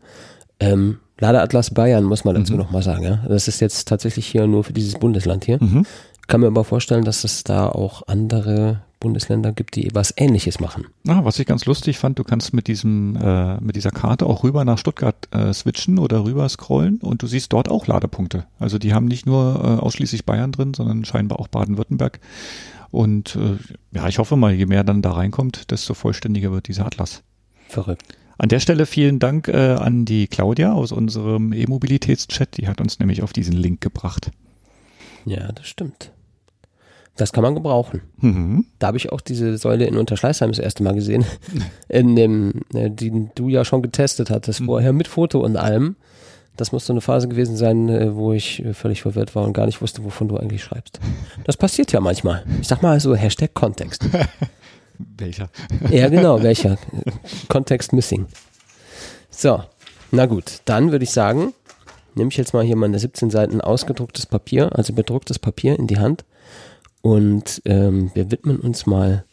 Ähm, 0.61 0.99
Ladeatlas 1.19 1.73
Bayern 1.75 2.05
muss 2.05 2.25
man 2.25 2.37
dazu 2.37 2.53
mhm. 2.53 2.61
nochmal 2.61 2.83
sagen. 2.83 3.03
Ja? 3.03 3.25
Das 3.29 3.49
ist 3.49 3.61
jetzt 3.61 3.89
tatsächlich 3.89 4.27
hier 4.27 4.47
nur 4.47 4.65
für 4.65 4.73
dieses 4.73 4.95
Bundesland 4.95 5.45
hier. 5.45 5.59
Mhm. 5.61 5.85
Kann 6.29 6.41
mir 6.41 6.47
aber 6.47 6.65
vorstellen, 6.65 7.05
dass 7.05 7.25
es 7.25 7.43
da 7.45 7.69
auch 7.69 8.03
andere 8.07 8.83
Bundesländer 9.01 9.53
gibt, 9.53 9.77
die 9.77 9.91
was 9.93 10.15
Ähnliches 10.17 10.59
machen. 10.59 10.87
Ah, 11.07 11.21
was 11.23 11.39
ich 11.39 11.47
ganz 11.47 11.67
lustig 11.67 11.99
fand, 11.99 12.19
du 12.19 12.25
kannst 12.25 12.55
mit 12.55 12.67
diesem 12.67 13.17
äh, 13.17 13.61
mit 13.61 13.77
dieser 13.77 13.91
Karte 13.91 14.27
auch 14.27 14.43
rüber 14.43 14.65
nach 14.65 14.79
Stuttgart 14.79 15.17
äh, 15.33 15.53
switchen 15.53 15.99
oder 15.99 16.25
rüber 16.25 16.49
scrollen 16.49 16.99
und 16.99 17.23
du 17.23 17.27
siehst 17.27 17.53
dort 17.53 17.69
auch 17.69 17.87
Ladepunkte. 17.87 18.47
Also 18.59 18.79
die 18.79 18.95
haben 18.95 19.07
nicht 19.07 19.27
nur 19.27 19.61
äh, 19.63 19.83
ausschließlich 19.83 20.25
Bayern 20.25 20.53
drin, 20.53 20.75
sondern 20.75 21.05
scheinbar 21.05 21.39
auch 21.41 21.49
Baden-Württemberg. 21.49 22.21
Und 22.97 23.37
äh, 23.37 23.59
ja, 23.95 24.09
ich 24.09 24.19
hoffe 24.19 24.37
mal, 24.37 24.55
je 24.55 24.65
mehr 24.65 24.83
dann 24.83 25.03
da 25.03 25.13
reinkommt, 25.13 25.71
desto 25.71 25.93
vollständiger 25.93 26.51
wird 26.51 26.67
dieser 26.67 26.87
Atlas. 26.87 27.23
Verrückt. 27.69 28.03
An 28.39 28.49
der 28.49 28.59
Stelle 28.59 28.87
vielen 28.87 29.19
Dank 29.19 29.49
äh, 29.49 29.75
an 29.75 30.07
die 30.07 30.29
Claudia 30.29 30.73
aus 30.73 30.93
unserem 30.93 31.53
E-Mobilitätschat. 31.53 32.57
Die 32.57 32.69
hat 32.69 32.81
uns 32.81 32.99
nämlich 32.99 33.23
auf 33.23 33.35
diesen 33.35 33.53
Link 33.53 33.83
gebracht. 33.83 34.31
Ja, 35.27 35.53
das 35.53 35.67
stimmt. 35.67 36.11
Das 37.17 37.35
kann 37.35 37.43
man 37.43 37.55
gebrauchen. 37.55 38.01
Mhm. 38.17 38.65
Da 38.79 38.87
habe 38.87 38.97
ich 38.97 39.13
auch 39.13 39.21
diese 39.21 39.59
Säule 39.59 39.85
in 39.85 39.99
Unterschleißheim 39.99 40.51
das 40.51 40.59
erste 40.59 40.83
Mal 40.83 40.95
gesehen. 40.95 41.27
In 41.91 42.17
dem, 42.17 42.63
äh, 42.73 42.91
die 42.91 43.29
du 43.35 43.51
ja 43.51 43.67
schon 43.67 43.83
getestet 43.83 44.31
hattest, 44.31 44.63
mhm. 44.63 44.67
vorher 44.67 44.95
mit 44.95 45.07
Foto 45.07 45.41
und 45.41 45.59
allem. 45.59 45.97
Das 46.57 46.73
muss 46.73 46.87
so 46.87 46.93
eine 46.93 47.01
Phase 47.01 47.29
gewesen 47.29 47.57
sein, 47.57 47.89
äh, 47.89 48.15
wo 48.15 48.33
ich 48.33 48.65
äh, 48.65 48.75
völlig 48.75 49.03
verwirrt 49.03 49.35
war 49.35 49.45
und 49.45 49.53
gar 49.53 49.67
nicht 49.67 49.83
wusste, 49.83 50.05
wovon 50.05 50.29
du 50.29 50.37
eigentlich 50.37 50.65
schreibst. 50.65 51.01
Das 51.45 51.57
passiert 51.57 51.93
ja 51.93 52.01
manchmal. 52.01 52.45
Ich 52.61 52.69
sag 52.69 52.83
mal 52.83 52.99
so 53.01 53.15
Hashtag 53.15 53.55
Kontext. 53.55 54.09
welcher? 54.99 55.51
Ja, 55.91 56.09
genau, 56.09 56.43
welcher. 56.43 56.79
Kontext 57.49 57.93
missing. 57.93 58.27
So, 59.31 59.63
na 60.11 60.27
gut, 60.27 60.61
dann 60.65 60.93
würde 60.93 61.05
ich 61.05 61.11
sagen, 61.11 61.53
nehme 62.15 62.31
ich 62.31 62.37
jetzt 62.37 62.55
mal 62.55 62.65
hier 62.65 62.77
meine 62.77 62.99
17 62.99 63.31
Seiten 63.31 63.61
ausgedrucktes 63.61 64.27
Papier, 64.27 64.75
also 64.75 64.93
bedrucktes 64.93 65.39
Papier 65.39 65.79
in 65.79 65.87
die 65.87 65.99
Hand 65.99 66.25
und 67.03 67.63
ähm, 67.67 68.11
wir 68.15 68.31
widmen 68.31 68.59
uns 68.59 68.87
mal 68.87 69.25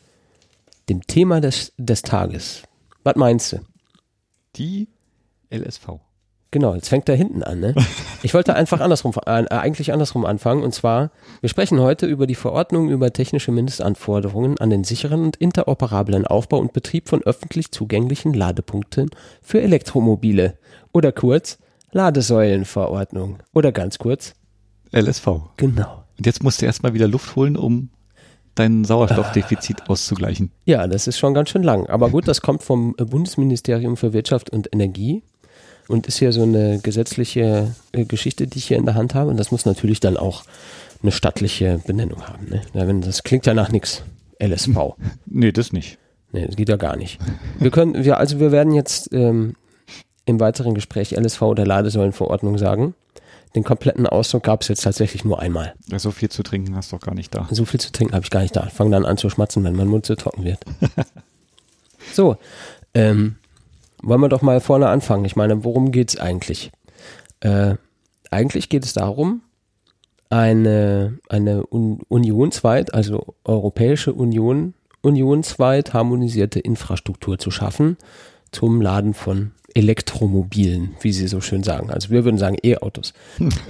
dem 0.89 1.07
Thema 1.07 1.39
des, 1.39 1.71
des 1.77 2.01
Tages. 2.01 2.63
Was 3.03 3.15
meinst 3.15 3.53
du? 3.53 3.59
Die 4.55 4.89
LSV. 5.49 5.99
Genau, 6.53 6.75
jetzt 6.75 6.89
fängt 6.89 7.09
er 7.09 7.15
hinten 7.15 7.41
an. 7.41 7.59
Ne? 7.59 7.73
Ich 8.21 8.33
wollte 8.33 8.55
einfach 8.55 8.79
andersrum, 8.79 9.11
äh, 9.25 9.45
eigentlich 9.49 9.91
andersrum 9.91 10.23
anfangen. 10.23 10.63
Und 10.63 10.73
zwar, 10.73 11.11
wir 11.41 11.49
sprechen 11.49 11.81
heute 11.81 12.05
über 12.05 12.25
die 12.25 12.35
Verordnung 12.35 12.89
über 12.89 13.11
technische 13.11 13.51
Mindestanforderungen 13.51 14.57
an 14.59 14.69
den 14.69 14.85
sicheren 14.85 15.23
und 15.23 15.35
interoperablen 15.35 16.25
Aufbau 16.25 16.59
und 16.59 16.71
Betrieb 16.71 17.09
von 17.09 17.21
öffentlich 17.23 17.71
zugänglichen 17.71 18.33
Ladepunkten 18.33 19.09
für 19.41 19.61
Elektromobile. 19.61 20.57
Oder 20.93 21.11
kurz 21.11 21.57
Ladesäulenverordnung. 21.91 23.39
Oder 23.53 23.73
ganz 23.73 23.97
kurz 23.97 24.35
LSV. 24.93 25.27
Genau. 25.57 26.05
Und 26.17 26.25
jetzt 26.25 26.43
musst 26.43 26.61
du 26.61 26.65
erstmal 26.65 26.93
wieder 26.93 27.07
Luft 27.07 27.35
holen, 27.35 27.57
um 27.57 27.89
dein 28.55 28.85
Sauerstoffdefizit 28.85 29.77
auszugleichen. 29.89 30.51
Ja, 30.65 30.87
das 30.87 31.07
ist 31.07 31.17
schon 31.17 31.33
ganz 31.33 31.49
schön 31.49 31.63
lang. 31.63 31.87
Aber 31.87 32.09
gut, 32.09 32.27
das 32.27 32.41
kommt 32.41 32.63
vom 32.63 32.93
Bundesministerium 32.93 33.97
für 33.97 34.13
Wirtschaft 34.13 34.51
und 34.51 34.71
Energie 34.71 35.23
und 35.87 36.07
ist 36.07 36.19
hier 36.19 36.31
so 36.31 36.43
eine 36.43 36.79
gesetzliche 36.79 37.75
äh, 37.91 38.05
Geschichte, 38.05 38.47
die 38.47 38.57
ich 38.57 38.67
hier 38.67 38.77
in 38.77 38.85
der 38.85 38.95
Hand 38.95 39.15
habe. 39.15 39.29
Und 39.29 39.37
das 39.37 39.51
muss 39.51 39.65
natürlich 39.65 39.99
dann 39.99 40.17
auch 40.17 40.43
eine 41.01 41.11
stattliche 41.11 41.81
Benennung 41.85 42.27
haben. 42.27 42.49
Ne? 42.49 42.61
Ja, 42.73 42.87
wenn, 42.87 43.01
das 43.01 43.23
klingt 43.23 43.45
ja 43.45 43.53
nach 43.53 43.69
nichts. 43.69 44.03
LSV. 44.41 44.77
Nee, 45.25 45.51
das 45.51 45.73
nicht. 45.73 45.97
Nee, 46.31 46.47
das 46.47 46.55
geht 46.55 46.69
ja 46.69 46.77
gar 46.77 46.95
nicht. 46.95 47.19
Wir 47.59 47.71
können, 47.71 48.03
wir, 48.03 48.17
also 48.17 48.39
wir 48.39 48.51
werden 48.51 48.73
jetzt 48.73 49.13
ähm, 49.13 49.55
im 50.25 50.39
weiteren 50.39 50.73
Gespräch 50.73 51.11
LSV 51.11 51.41
oder 51.41 51.65
Ladesäulenverordnung 51.65 52.57
sagen. 52.57 52.95
Den 53.55 53.63
kompletten 53.63 54.07
Ausdruck 54.07 54.43
gab 54.43 54.61
es 54.61 54.67
jetzt 54.67 54.83
tatsächlich 54.83 55.25
nur 55.25 55.39
einmal. 55.39 55.75
Ja, 55.87 55.99
so 55.99 56.09
viel 56.09 56.29
zu 56.29 56.41
trinken 56.41 56.75
hast 56.75 56.91
du 56.91 56.97
doch 56.97 57.05
gar 57.05 57.13
nicht 57.13 57.33
da. 57.35 57.47
So 57.51 57.65
viel 57.65 57.79
zu 57.79 57.91
trinken 57.91 58.15
habe 58.15 58.23
ich 58.23 58.31
gar 58.31 58.41
nicht 58.41 58.55
da. 58.55 58.67
Fang 58.67 58.89
dann 58.89 59.05
an 59.05 59.17
zu 59.17 59.29
schmatzen, 59.29 59.63
wenn 59.63 59.75
mein 59.75 59.87
Mund 59.87 60.05
zu 60.05 60.15
trocken 60.15 60.43
wird. 60.43 60.59
so, 62.13 62.37
ähm, 62.95 63.35
wollen 64.03 64.21
wir 64.21 64.29
doch 64.29 64.41
mal 64.41 64.59
vorne 64.59 64.89
anfangen. 64.89 65.25
Ich 65.25 65.35
meine, 65.35 65.63
worum 65.63 65.91
geht's 65.91 66.17
eigentlich? 66.17 66.71
Äh, 67.39 67.75
eigentlich 68.29 68.69
geht 68.69 68.85
es 68.85 68.93
darum, 68.93 69.41
eine, 70.29 71.19
eine 71.29 71.65
un 71.65 72.01
unionsweit, 72.07 72.93
also 72.93 73.35
Europäische 73.43 74.13
Union, 74.13 74.73
unionsweit 75.01 75.93
harmonisierte 75.93 76.59
Infrastruktur 76.59 77.37
zu 77.37 77.51
schaffen 77.51 77.97
zum 78.51 78.81
Laden 78.81 79.13
von 79.13 79.51
Elektromobilen, 79.73 80.95
wie 81.01 81.13
sie 81.13 81.27
so 81.27 81.41
schön 81.41 81.63
sagen. 81.63 81.89
Also 81.89 82.09
wir 82.09 82.23
würden 82.25 82.37
sagen 82.37 82.57
E-Autos. 82.61 83.13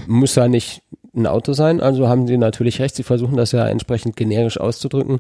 Muss 0.08 0.36
ja 0.36 0.48
nicht 0.48 0.82
ein 1.16 1.28
Auto 1.28 1.54
sein, 1.54 1.80
also 1.80 2.08
haben 2.08 2.28
sie 2.28 2.38
natürlich 2.38 2.80
recht. 2.80 2.96
Sie 2.96 3.04
versuchen 3.04 3.38
das 3.38 3.52
ja 3.52 3.68
entsprechend 3.68 4.16
generisch 4.16 4.60
auszudrücken. 4.60 5.20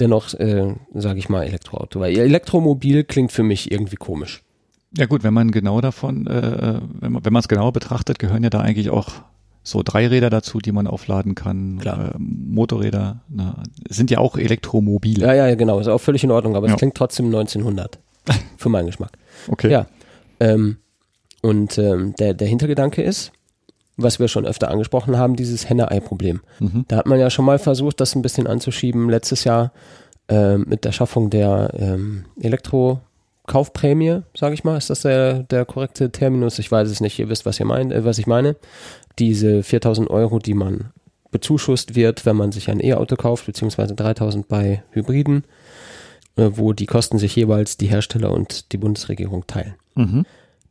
Dennoch 0.00 0.34
äh, 0.34 0.74
sage 0.94 1.18
ich 1.18 1.28
mal 1.28 1.44
Elektroauto, 1.44 2.00
weil 2.00 2.18
Elektromobil 2.18 3.04
klingt 3.04 3.32
für 3.32 3.42
mich 3.42 3.70
irgendwie 3.70 3.96
komisch. 3.96 4.42
Ja 4.96 5.06
gut, 5.06 5.22
wenn 5.22 5.34
man 5.34 5.50
genau 5.50 5.80
davon, 5.80 6.26
äh, 6.26 6.80
wenn 7.00 7.12
man 7.12 7.24
wenn 7.24 7.32
man 7.32 7.40
es 7.40 7.48
genauer 7.48 7.72
betrachtet, 7.72 8.18
gehören 8.18 8.42
ja 8.42 8.50
da 8.50 8.60
eigentlich 8.60 8.90
auch 8.90 9.10
so 9.62 9.82
Dreiräder 9.82 10.30
dazu, 10.30 10.58
die 10.58 10.72
man 10.72 10.86
aufladen 10.86 11.34
kann. 11.34 11.78
Klar. 11.80 12.14
Äh, 12.14 12.18
Motorräder 12.18 13.20
na, 13.28 13.62
sind 13.88 14.10
ja 14.10 14.18
auch 14.18 14.36
Elektromobile. 14.38 15.26
Ja, 15.26 15.34
ja, 15.34 15.54
genau, 15.54 15.78
ist 15.80 15.88
auch 15.88 15.98
völlig 15.98 16.22
in 16.24 16.30
Ordnung, 16.30 16.56
aber 16.56 16.68
Ja. 16.68 16.74
es 16.74 16.78
klingt 16.78 16.94
trotzdem 16.94 17.26
1900 17.26 17.98
für 18.56 18.68
meinen 18.68 18.86
Geschmack. 18.86 19.12
Okay. 19.48 19.70
Ja. 19.70 19.86
Ähm, 20.40 20.76
und 21.42 21.78
ähm, 21.78 22.14
der, 22.18 22.34
der 22.34 22.48
Hintergedanke 22.48 23.02
ist, 23.02 23.32
was 23.96 24.18
wir 24.20 24.28
schon 24.28 24.46
öfter 24.46 24.70
angesprochen 24.70 25.16
haben, 25.18 25.36
dieses 25.36 25.68
Henne-Ei-Problem. 25.68 26.40
Mhm. 26.60 26.84
Da 26.88 26.96
hat 26.96 27.06
man 27.06 27.18
ja 27.18 27.30
schon 27.30 27.44
mal 27.44 27.58
versucht, 27.58 28.00
das 28.00 28.14
ein 28.14 28.22
bisschen 28.22 28.46
anzuschieben. 28.46 29.08
Letztes 29.08 29.44
Jahr 29.44 29.72
ähm, 30.28 30.64
mit 30.68 30.84
der 30.84 30.92
Schaffung 30.92 31.30
der 31.30 31.70
ähm, 31.78 32.24
Elektrokaufprämie, 33.46 34.22
sage 34.36 34.54
ich 34.54 34.64
mal. 34.64 34.76
Ist 34.76 34.90
das 34.90 35.02
der, 35.02 35.42
der 35.44 35.64
korrekte 35.64 36.10
Terminus? 36.10 36.58
Ich 36.58 36.70
weiß 36.70 36.88
es 36.90 37.00
nicht. 37.00 37.18
Ihr 37.18 37.28
wisst, 37.28 37.46
was, 37.46 37.60
ihr 37.60 37.66
meint, 37.66 37.92
äh, 37.92 38.04
was 38.04 38.18
ich 38.18 38.26
meine. 38.26 38.56
Diese 39.18 39.62
4000 39.62 40.10
Euro, 40.10 40.38
die 40.38 40.54
man 40.54 40.90
bezuschusst 41.30 41.94
wird, 41.94 42.26
wenn 42.26 42.36
man 42.36 42.52
sich 42.52 42.70
ein 42.70 42.80
E-Auto 42.82 43.16
kauft, 43.16 43.46
beziehungsweise 43.46 43.94
3000 43.94 44.48
bei 44.48 44.82
Hybriden, 44.90 45.44
äh, 46.36 46.50
wo 46.52 46.72
die 46.72 46.86
Kosten 46.86 47.18
sich 47.18 47.34
jeweils 47.36 47.76
die 47.76 47.86
Hersteller 47.88 48.30
und 48.32 48.72
die 48.72 48.76
Bundesregierung 48.78 49.46
teilen. 49.46 49.74
Mhm. 49.94 50.24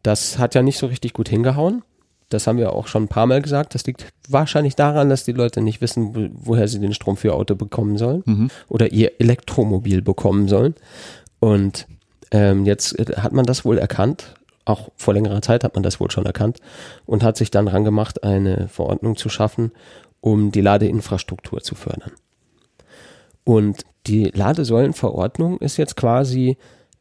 Das 0.04 0.38
hat 0.38 0.56
ja 0.56 0.62
nicht 0.62 0.78
so 0.78 0.88
richtig 0.88 1.14
gut 1.14 1.30
hingehauen. 1.30 1.84
Das 2.30 2.48
haben 2.48 2.58
wir 2.58 2.74
auch 2.74 2.88
schon 2.88 3.04
ein 3.04 3.08
paar 3.08 3.28
Mal 3.28 3.42
gesagt. 3.42 3.76
Das 3.76 3.86
liegt 3.86 4.08
wahrscheinlich 4.28 4.76
daran, 4.76 5.10
dass 5.10 5.26
die 5.26 5.32
Leute 5.32 5.62
nicht 5.62 5.82
wissen, 5.82 6.16
wo- 6.16 6.30
woher 6.34 6.68
sie 6.68 6.80
den 6.80 6.94
Strom 6.94 7.18
für 7.18 7.30
ihr 7.30 7.36
Auto 7.36 7.56
bekommen 7.56 7.98
sollen 7.98 8.24
Mhm. 8.26 8.50
oder 8.68 8.92
ihr 8.92 9.20
Elektromobil 9.20 10.02
bekommen 10.02 10.48
sollen. 10.48 10.74
Und 11.40 11.88
ähm, 12.32 12.66
jetzt 12.66 12.98
äh, 13.00 13.18
hat 13.18 13.34
man 13.34 13.46
das 13.46 13.66
wohl 13.66 13.78
erkannt, 13.78 14.36
auch 14.66 14.90
vor 14.96 15.14
längerer 15.14 15.42
Zeit 15.42 15.64
hat 15.64 15.76
man 15.76 15.84
das 15.84 16.00
wohl 16.00 16.10
schon 16.12 16.26
erkannt 16.26 16.60
und 17.06 17.24
hat 17.24 17.38
sich 17.38 17.52
dann 17.52 17.68
rangemacht, 17.68 18.24
eine 18.24 18.68
Verordnung 18.68 19.16
zu 19.16 19.30
schaffen, 19.30 19.72
um 20.22 20.52
die 20.52 20.62
Ladeinfrastruktur 20.62 21.62
zu 21.62 21.76
fördern. 21.76 22.12
Und 23.44 23.84
die 24.08 24.32
Ladesäulenverordnung 24.34 25.60
ist 25.60 25.78
jetzt 25.78 25.96
quasi 25.96 26.58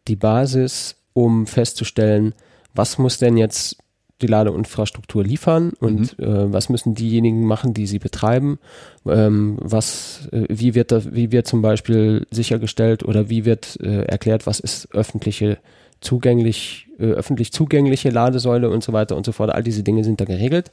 die 0.06 0.16
Basis, 0.16 0.96
um 1.14 1.46
festzustellen, 1.46 2.34
was 2.74 2.98
muss 2.98 3.18
denn 3.18 3.36
jetzt 3.36 3.78
die 4.24 4.30
Ladeinfrastruktur 4.30 5.22
liefern 5.22 5.72
und 5.78 6.18
äh, 6.18 6.52
was 6.52 6.68
müssen 6.68 6.94
diejenigen 6.94 7.44
machen, 7.44 7.74
die 7.74 7.86
sie 7.86 7.98
betreiben, 7.98 8.58
ähm, 9.06 9.58
was, 9.60 10.28
äh, 10.32 10.46
wie 10.48 10.74
wird 10.74 10.92
das, 10.92 11.14
wie 11.14 11.30
wird 11.30 11.46
zum 11.46 11.62
Beispiel 11.62 12.26
sichergestellt 12.30 13.04
oder 13.04 13.28
wie 13.28 13.44
wird 13.44 13.78
äh, 13.82 14.04
erklärt, 14.04 14.46
was 14.46 14.60
ist 14.60 14.94
öffentliche 14.94 15.58
zugänglich, 16.00 16.86
äh, 16.98 17.06
öffentlich 17.06 17.52
zugängliche 17.52 18.10
Ladesäule 18.10 18.70
und 18.70 18.82
so 18.82 18.92
weiter 18.92 19.16
und 19.16 19.26
so 19.26 19.32
fort. 19.32 19.50
All 19.50 19.62
diese 19.62 19.82
Dinge 19.82 20.04
sind 20.04 20.20
da 20.20 20.24
geregelt 20.24 20.70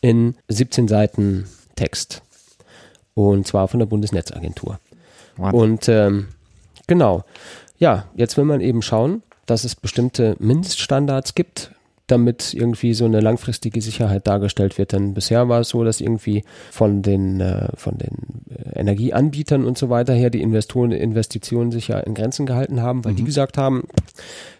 in 0.00 0.34
17 0.48 0.88
Seiten 0.88 1.46
Text. 1.76 2.22
Und 3.14 3.46
zwar 3.46 3.68
von 3.68 3.78
der 3.78 3.86
Bundesnetzagentur. 3.86 4.78
Wahnsinn. 5.36 5.60
Und 5.60 5.88
ähm, 5.88 6.28
genau, 6.86 7.24
ja, 7.78 8.06
jetzt 8.14 8.36
will 8.36 8.44
man 8.44 8.60
eben 8.60 8.82
schauen, 8.82 9.22
dass 9.46 9.64
es 9.64 9.74
bestimmte 9.74 10.36
Mindeststandards 10.38 11.34
gibt, 11.34 11.72
damit 12.06 12.52
irgendwie 12.52 12.94
so 12.94 13.04
eine 13.04 13.20
langfristige 13.20 13.80
Sicherheit 13.80 14.26
dargestellt 14.26 14.76
wird. 14.76 14.92
Denn 14.92 15.14
bisher 15.14 15.48
war 15.48 15.60
es 15.60 15.68
so, 15.68 15.84
dass 15.84 16.00
irgendwie 16.00 16.44
von 16.70 17.02
den, 17.02 17.40
äh, 17.40 17.68
von 17.76 17.96
den 17.96 18.44
äh, 18.50 18.80
Energieanbietern 18.80 19.64
und 19.64 19.78
so 19.78 19.88
weiter 19.88 20.12
her 20.12 20.30
die 20.30 20.42
Investoren, 20.42 20.92
Investitionen 20.92 21.70
sich 21.70 21.88
ja 21.88 22.00
in 22.00 22.14
Grenzen 22.14 22.46
gehalten 22.46 22.82
haben, 22.82 23.04
weil 23.04 23.14
die 23.14 23.24
gesagt 23.24 23.56
haben, 23.56 23.84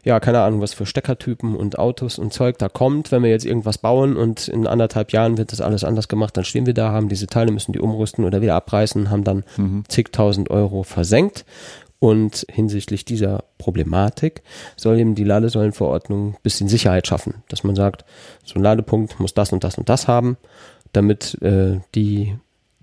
ja, 0.04 0.18
keine 0.20 0.40
Ahnung, 0.40 0.60
was 0.60 0.72
für 0.72 0.86
Steckertypen 0.86 1.54
und 1.54 1.78
Autos 1.78 2.18
und 2.18 2.32
Zeug 2.32 2.58
da 2.58 2.68
kommt, 2.68 3.12
wenn 3.12 3.22
wir 3.22 3.30
jetzt 3.30 3.44
irgendwas 3.44 3.78
bauen 3.78 4.16
und 4.16 4.48
in 4.48 4.66
anderthalb 4.66 5.12
Jahren 5.12 5.38
wird 5.38 5.52
das 5.52 5.60
alles 5.60 5.84
anders 5.84 6.08
gemacht, 6.08 6.36
dann 6.36 6.44
stehen 6.44 6.66
wir 6.66 6.74
da, 6.74 6.90
haben 6.90 7.08
diese 7.08 7.26
Teile, 7.26 7.52
müssen 7.52 7.72
die 7.72 7.80
umrüsten 7.80 8.24
oder 8.24 8.40
wieder 8.40 8.54
abreißen, 8.54 9.10
haben 9.10 9.24
dann 9.24 9.44
zigtausend 9.88 10.50
Euro 10.50 10.82
versenkt. 10.82 11.44
Und 12.02 12.44
hinsichtlich 12.50 13.04
dieser 13.04 13.44
Problematik 13.58 14.42
soll 14.76 14.98
eben 14.98 15.14
die 15.14 15.22
Ladesäulenverordnung 15.22 16.30
ein 16.30 16.36
bisschen 16.42 16.66
Sicherheit 16.66 17.06
schaffen, 17.06 17.44
dass 17.46 17.62
man 17.62 17.76
sagt, 17.76 18.04
so 18.44 18.58
ein 18.58 18.62
Ladepunkt 18.64 19.20
muss 19.20 19.34
das 19.34 19.52
und 19.52 19.62
das 19.62 19.78
und 19.78 19.88
das 19.88 20.08
haben, 20.08 20.36
damit 20.92 21.40
äh, 21.42 21.78
die 21.94 22.34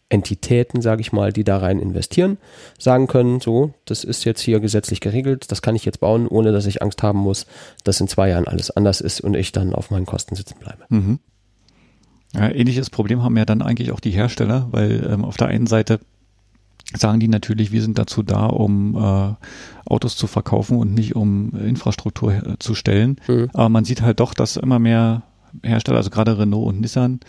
Entitäten, 0.07 0.82
sage 0.82 1.01
ich 1.01 1.11
mal, 1.11 1.34
die 1.34 1.43
da 1.43 1.57
rein 1.57 1.82
investieren, 1.82 2.38
sagen 2.78 3.07
können, 3.07 3.41
so, 3.41 3.74
das 3.84 4.05
ist 4.05 4.24
jetzt 4.24 4.39
hier 4.39 4.61
gesetzlich 4.61 5.01
geregelt, 5.01 5.51
das 5.51 5.61
kann 5.61 5.76
ich 5.76 5.84
jetzt 5.84 5.99
bauen, 5.99 6.26
ohne 6.26 6.53
dass 6.53 6.65
ich 6.65 6.82
Angst 6.82 7.03
haben 7.03 7.20
muss, 7.20 7.45
dass 7.84 7.99
in 7.99 8.07
zwei 8.07 8.30
Jahren 8.30 8.47
alles 8.47 8.72
anders 8.72 9.01
ist 9.01 9.20
und 9.20 9.36
ich 9.36 9.51
dann 9.51 9.76
auf 9.76 9.91
meinen 9.91 10.05
Kosten 10.05 10.38
sitzen 10.38 10.59
bleibe. 10.59 10.86
Mhm. 10.88 11.20
Ja, 12.34 12.49
ähnliches 12.49 12.89
Problem 12.89 13.22
haben 13.22 13.36
ja 13.36 13.43
dann 13.43 13.61
eigentlich 13.61 13.91
auch 13.91 13.99
die 13.99 14.11
Hersteller, 14.11 14.70
weil 14.72 15.05
ähm, 15.11 15.26
auf 15.26 15.36
der 15.36 15.47
einen 15.47 15.67
Seite 15.67 15.99
sagen 16.95 17.19
die 17.19 17.27
natürlich, 17.27 17.71
wir 17.71 17.81
sind 17.81 17.97
dazu 17.97 18.23
da, 18.23 18.45
um 18.47 18.95
äh, 18.95 19.35
Autos 19.85 20.17
zu 20.17 20.27
verkaufen 20.27 20.77
und 20.77 20.93
nicht 20.93 21.15
um 21.15 21.51
Infrastruktur 21.55 22.33
äh, 22.33 22.59
zu 22.59 22.75
stellen. 22.75 23.17
Mhm. 23.27 23.49
Aber 23.53 23.69
man 23.69 23.85
sieht 23.85 24.01
halt 24.01 24.19
doch, 24.19 24.33
dass 24.33 24.57
immer 24.57 24.79
mehr 24.79 25.23
Hersteller, 25.63 25.97
also 25.97 26.09
gerade 26.09 26.37
Renault 26.37 26.67
und 26.67 26.81
Nissan 26.81 27.19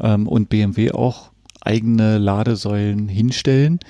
ähm, 0.00 0.26
und 0.26 0.48
BMW 0.48 0.92
auch 0.92 1.30
eigene 1.60 2.18
Ladesäulen 2.18 3.08
hinstellen, 3.08 3.80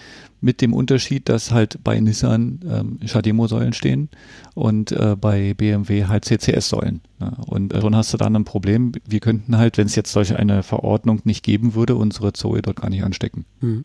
mit 0.41 0.61
dem 0.61 0.75
Unterschied, 0.75 1.29
dass 1.29 1.51
halt 1.51 1.83
bei 1.83 1.99
Nissan 1.99 2.61
ähm, 2.69 2.99
Schademo-Säulen 3.05 3.73
stehen 3.73 4.11
und 4.55 4.93
äh, 4.93 5.17
bei 5.19 5.55
BMW 5.55 6.05
halt 6.05 6.25
CCS-Säulen. 6.25 7.01
Ne? 7.19 7.37
Und 7.47 7.73
äh, 7.73 7.81
schon 7.81 7.97
hast 7.97 8.13
du 8.13 8.19
dann 8.19 8.37
ein 8.37 8.45
Problem. 8.45 8.93
Wir 9.07 9.21
könnten 9.21 9.57
halt, 9.57 9.79
wenn 9.79 9.87
es 9.87 9.97
jetzt 9.97 10.13
solch 10.13 10.37
eine 10.37 10.63
Verordnung 10.63 11.23
nicht 11.25 11.43
geben 11.43 11.75
würde, 11.75 11.97
unsere 11.97 12.33
Zoe 12.33 12.63
dort 12.63 12.77
gar 12.77 12.91
nicht 12.91 13.03
anstecken. 13.03 13.45
Mhm. 13.61 13.85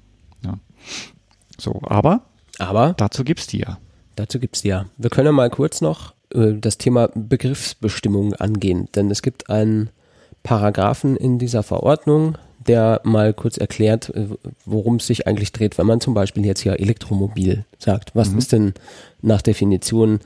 So, 1.61 1.79
aber 1.83 2.21
Aber 2.57 2.93
dazu 2.97 3.23
gibt's 3.23 3.47
die 3.47 3.59
ja. 3.59 3.77
Dazu 4.15 4.39
gibt's 4.39 4.63
die 4.63 4.69
ja. 4.69 4.85
Wir 4.97 5.09
können 5.09 5.27
ja 5.27 5.31
mal 5.31 5.49
kurz 5.49 5.79
noch 5.81 6.13
äh, 6.33 6.53
das 6.53 6.77
Thema 6.77 7.09
Begriffsbestimmung 7.13 8.33
angehen, 8.33 8.87
denn 8.95 9.11
es 9.11 9.21
gibt 9.21 9.49
einen 9.49 9.89
Paragraphen 10.43 11.15
in 11.15 11.37
dieser 11.37 11.61
Verordnung, 11.61 12.37
der 12.67 13.01
mal 13.03 13.33
kurz 13.33 13.57
erklärt, 13.57 14.09
äh, 14.09 14.27
worum 14.65 14.95
es 14.95 15.07
sich 15.07 15.27
eigentlich 15.27 15.51
dreht, 15.51 15.77
wenn 15.77 15.85
man 15.85 16.01
zum 16.01 16.15
Beispiel 16.15 16.45
jetzt 16.45 16.61
hier 16.61 16.79
Elektromobil 16.79 17.63
sagt. 17.77 18.15
Was 18.15 18.29
ist 18.29 18.51
denn 18.51 18.73
nach 19.21 19.43
Definition 19.43 20.19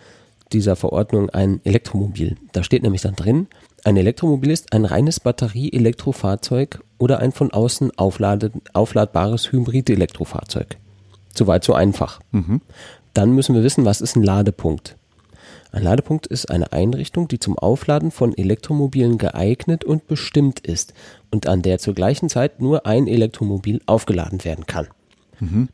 dieser 0.53 0.77
Verordnung 0.77 1.29
ein 1.29 1.59
Elektromobil? 1.65 2.37
Da 2.53 2.63
steht 2.63 2.83
nämlich 2.83 3.01
dann 3.01 3.15
drin, 3.15 3.47
Ein 3.83 3.97
Elektromobil 3.97 4.49
ist 4.49 4.73
ein 4.73 4.83
reines 4.83 5.19
Batterie-Elektrofahrzeug 5.19 6.81
oder 6.97 7.19
ein 7.19 7.31
von 7.31 7.51
außen 7.51 7.91
aufladbares 7.97 9.51
Hybrid-Elektrofahrzeug. 9.51 10.77
Soweit 11.37 11.63
so 11.63 11.73
einfach. 11.73 12.19
Mhm. 12.31 12.61
Dann 13.13 13.31
müssen 13.31 13.55
wir 13.55 13.63
wissen, 13.63 13.85
was 13.85 14.01
ist 14.01 14.15
ein 14.15 14.23
Ladepunkt? 14.23 14.95
Ein 15.71 15.83
Ladepunkt 15.83 16.27
ist 16.27 16.49
eine 16.49 16.71
Einrichtung, 16.71 17.27
die 17.27 17.39
zum 17.39 17.57
Aufladen 17.57 18.11
von 18.11 18.37
Elektromobilen 18.37 19.17
geeignet 19.17 19.83
und 19.83 20.07
bestimmt 20.07 20.61
ist 20.61 20.93
und 21.31 21.47
an 21.47 21.61
der 21.61 21.79
zur 21.79 21.93
gleichen 21.93 22.29
Zeit 22.29 22.61
nur 22.61 22.85
ein 22.85 23.07
Elektromobil 23.07 23.81
aufgeladen 23.85 24.45
werden 24.45 24.65
kann. 24.65 24.87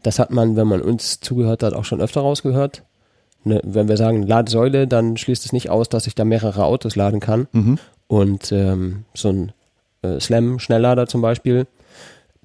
Das 0.02 0.18
hat 0.18 0.32
man, 0.32 0.56
wenn 0.56 0.68
man 0.68 0.82
uns 0.82 1.20
zugehört 1.20 1.62
hat, 1.62 1.74
auch 1.74 1.86
schon 1.86 2.02
öfter 2.02 2.22
rausgehört. 2.22 2.84
Ne, 3.44 3.60
wenn 3.64 3.88
wir 3.88 3.98
sagen 3.98 4.24
Ladesäule, 4.24 4.88
dann 4.88 5.18
schließt 5.18 5.46
es 5.46 5.54
nicht 5.54 5.70
aus, 5.70 5.90
dass 5.90 6.08
ich 6.08 6.16
da 6.16 6.26
mehrere 6.26 6.64
Autos 6.66 6.96
laden 6.96 7.20
kann. 7.20 7.48
Und 8.08 8.52
ähm, 8.52 9.06
so 9.14 9.30
ein 9.30 9.52
äh, 10.02 10.20
Slam-Schnelllader 10.20 11.08
zum 11.08 11.22
Beispiel, 11.22 11.68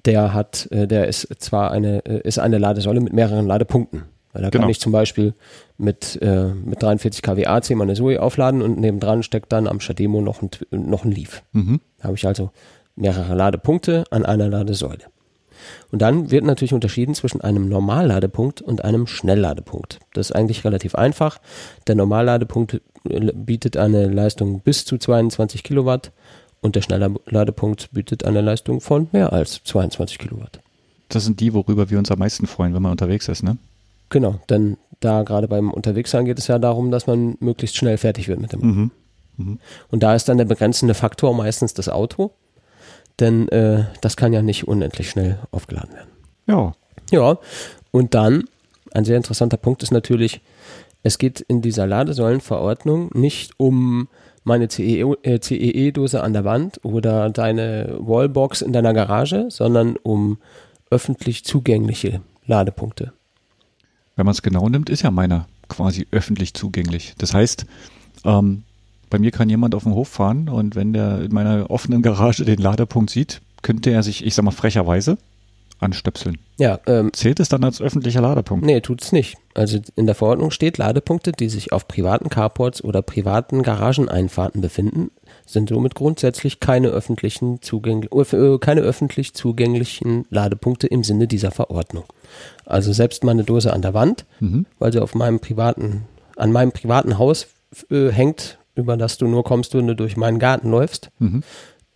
der 0.07 0.33
hat, 0.33 0.67
äh, 0.71 0.87
der 0.87 1.07
ist 1.07 1.27
zwar 1.39 1.69
eine, 1.71 2.03
äh, 2.05 2.21
ist 2.27 2.39
eine 2.39 2.57
Ladesäule 2.57 3.01
mit 3.01 3.13
mehreren 3.13 3.45
Ladepunkten. 3.45 4.03
Weil 4.33 4.41
da 4.41 4.49
Genau. 4.49 4.63
kann 4.63 4.69
ich 4.69 4.79
zum 4.79 4.91
Beispiel 4.91 5.33
mit, 5.77 6.19
äh, 6.21 6.45
mit 6.47 6.81
43 6.81 7.21
kW 7.21 7.45
AC 7.45 7.75
meine 7.75 7.93
Zoe 7.93 8.21
aufladen 8.21 8.61
und 8.61 8.79
nebendran 8.79 9.23
steckt 9.23 9.51
dann 9.51 9.67
am 9.67 9.79
Shademo 9.79 10.21
noch 10.21 10.41
ein, 10.41 10.49
noch 10.71 11.05
ein 11.05 11.11
Leaf. 11.11 11.43
Mhm. 11.53 11.81
Da 11.99 12.05
habe 12.05 12.15
ich 12.15 12.25
also 12.25 12.51
mehrere 12.95 13.35
Ladepunkte 13.35 14.05
an 14.09 14.25
einer 14.25 14.47
Ladesäule. 14.47 15.03
Und 15.91 16.01
dann 16.01 16.31
wird 16.31 16.45
natürlich 16.45 16.73
unterschieden 16.73 17.15
zwischen 17.15 17.41
einem 17.41 17.67
Normalladepunkt 17.67 18.61
und 18.61 18.83
einem 18.83 19.07
Schnellladepunkt. 19.07 19.99
Das 20.13 20.29
ist 20.29 20.35
eigentlich 20.35 20.63
relativ 20.63 20.95
einfach. 20.95 21.39
Der 21.87 21.95
Normalladepunkt 21.95 22.81
äh, 23.09 23.31
bietet 23.33 23.75
eine 23.77 24.07
Leistung 24.07 24.61
bis 24.61 24.85
zu 24.85 24.97
22 24.97 25.63
Kilowatt 25.63 26.11
und 26.67 26.75
der 26.75 26.81
Schnellladepunkt 26.81 27.89
bietet 27.93 28.25
eine 28.25 28.41
Leistung 28.41 28.81
von 28.81 29.07
mehr 29.11 29.33
als 29.33 29.63
22 29.63 30.19
Kilowatt. 30.19 30.59
Das 31.09 31.23
sind 31.23 31.39
die, 31.39 31.53
worüber 31.53 31.89
wir 31.89 31.97
uns 31.97 32.11
am 32.11 32.19
meisten 32.19 32.45
freuen, 32.45 32.73
wenn 32.75 32.81
man 32.81 32.91
unterwegs 32.91 33.27
ist, 33.29 33.41
ne? 33.41 33.57
Genau, 34.09 34.39
denn 34.49 34.77
da 34.99 35.23
gerade 35.23 35.47
beim 35.47 35.71
Unterwegssein 35.71 36.25
geht 36.25 36.39
es 36.39 36.47
ja 36.47 36.59
darum, 36.59 36.91
dass 36.91 37.07
man 37.07 37.37
möglichst 37.39 37.77
schnell 37.77 37.97
fertig 37.97 38.27
wird 38.27 38.39
mit 38.39 38.53
dem 38.53 38.91
Mhm. 39.39 39.59
Und 39.91 40.01
da 40.01 40.15
ist 40.15 40.27
dann 40.27 40.39
der 40.39 40.45
begrenzende 40.45 40.95
Faktor 40.95 41.31
meistens 41.33 41.75
das 41.75 41.89
Auto, 41.89 42.31
denn 43.19 43.47
äh, 43.49 43.85
das 44.01 44.17
kann 44.17 44.33
ja 44.33 44.41
nicht 44.41 44.67
unendlich 44.67 45.11
schnell 45.11 45.37
aufgeladen 45.51 45.93
werden. 45.93 46.09
Ja. 46.47 46.73
Ja, 47.11 47.37
und 47.91 48.15
dann, 48.15 48.45
ein 48.93 49.05
sehr 49.05 49.15
interessanter 49.15 49.57
Punkt 49.57 49.83
ist 49.83 49.91
natürlich, 49.91 50.41
es 51.03 51.19
geht 51.19 51.39
in 51.41 51.61
dieser 51.61 51.85
Ladesäulenverordnung 51.85 53.11
nicht 53.13 53.53
um 53.57 54.07
meine 54.47 54.69
CEE 54.69 55.03
äh, 55.23 55.39
CEE-Dose 55.39 56.23
an 56.23 56.33
der 56.33 56.45
Wand 56.45 56.79
oder 56.83 57.29
deine 57.29 57.97
Wallbox 57.99 58.61
in 58.61 58.73
deiner 58.73 58.93
Garage, 58.93 59.47
sondern 59.49 59.97
um 59.97 60.39
öffentlich 60.89 61.43
zugängliche 61.43 62.21
Ladepunkte. 62.45 63.13
Wenn 64.15 64.25
man 64.25 64.31
es 64.31 64.41
genau 64.41 64.69
nimmt, 64.69 64.89
ist 64.89 65.03
ja 65.03 65.11
meiner 65.11 65.47
quasi 65.67 66.07
öffentlich 66.11 66.53
zugänglich. 66.53 67.13
Das 67.17 67.33
heißt, 67.33 67.65
ähm, 68.23 68.63
bei 69.09 69.19
mir 69.19 69.31
kann 69.31 69.49
jemand 69.49 69.75
auf 69.75 69.83
den 69.83 69.93
Hof 69.93 70.07
fahren 70.07 70.49
und 70.49 70.75
wenn 70.75 70.93
der 70.93 71.21
in 71.21 71.33
meiner 71.33 71.69
offenen 71.69 72.01
Garage 72.01 72.45
den 72.45 72.59
Ladepunkt 72.59 73.09
sieht, 73.09 73.41
könnte 73.61 73.91
er 73.91 74.01
sich, 74.01 74.25
ich 74.25 74.33
sag 74.33 74.43
mal 74.43 74.51
frecherweise, 74.51 75.17
anstöpseln. 75.79 76.37
Ja, 76.59 76.79
ähm, 76.87 77.11
Zählt 77.13 77.39
es 77.39 77.49
dann 77.49 77.63
als 77.63 77.81
öffentlicher 77.81 78.21
Ladepunkt? 78.21 78.65
Nee, 78.65 78.81
tut 78.81 79.01
es 79.03 79.11
nicht. 79.11 79.37
Also 79.53 79.79
in 79.95 80.05
der 80.07 80.15
Verordnung 80.15 80.51
steht, 80.51 80.77
Ladepunkte, 80.77 81.31
die 81.31 81.49
sich 81.49 81.71
auf 81.71 81.87
privaten 81.87 82.29
Carports 82.29 82.83
oder 82.83 83.01
privaten 83.01 83.61
Garageneinfahrten 83.63 84.61
befinden, 84.61 85.11
sind 85.45 85.69
somit 85.69 85.95
grundsätzlich 85.95 86.59
keine 86.59 86.87
öffentlichen 86.89 87.61
zugänglich, 87.61 88.11
äh, 88.33 88.57
keine 88.59 88.81
öffentlich 88.81 89.33
zugänglichen 89.33 90.25
Ladepunkte 90.29 90.87
im 90.87 91.03
Sinne 91.03 91.27
dieser 91.27 91.51
Verordnung. 91.51 92.05
Also 92.65 92.91
selbst 92.93 93.23
meine 93.23 93.43
Dose 93.43 93.71
an 93.73 93.81
der 93.81 93.93
Wand, 93.93 94.25
Mhm. 94.39 94.65
weil 94.79 94.91
sie 94.91 94.99
auf 94.99 95.15
meinem 95.15 95.39
privaten, 95.39 96.05
an 96.35 96.51
meinem 96.51 96.71
privaten 96.71 97.17
Haus 97.17 97.47
äh, 97.91 98.09
hängt, 98.11 98.57
über 98.75 98.95
das 98.97 99.17
du 99.17 99.27
nur 99.27 99.43
kommst, 99.43 99.73
wenn 99.73 99.87
du 99.87 99.95
durch 99.95 100.17
meinen 100.17 100.39
Garten 100.39 100.69
läufst, 100.71 101.09
Mhm. 101.19 101.43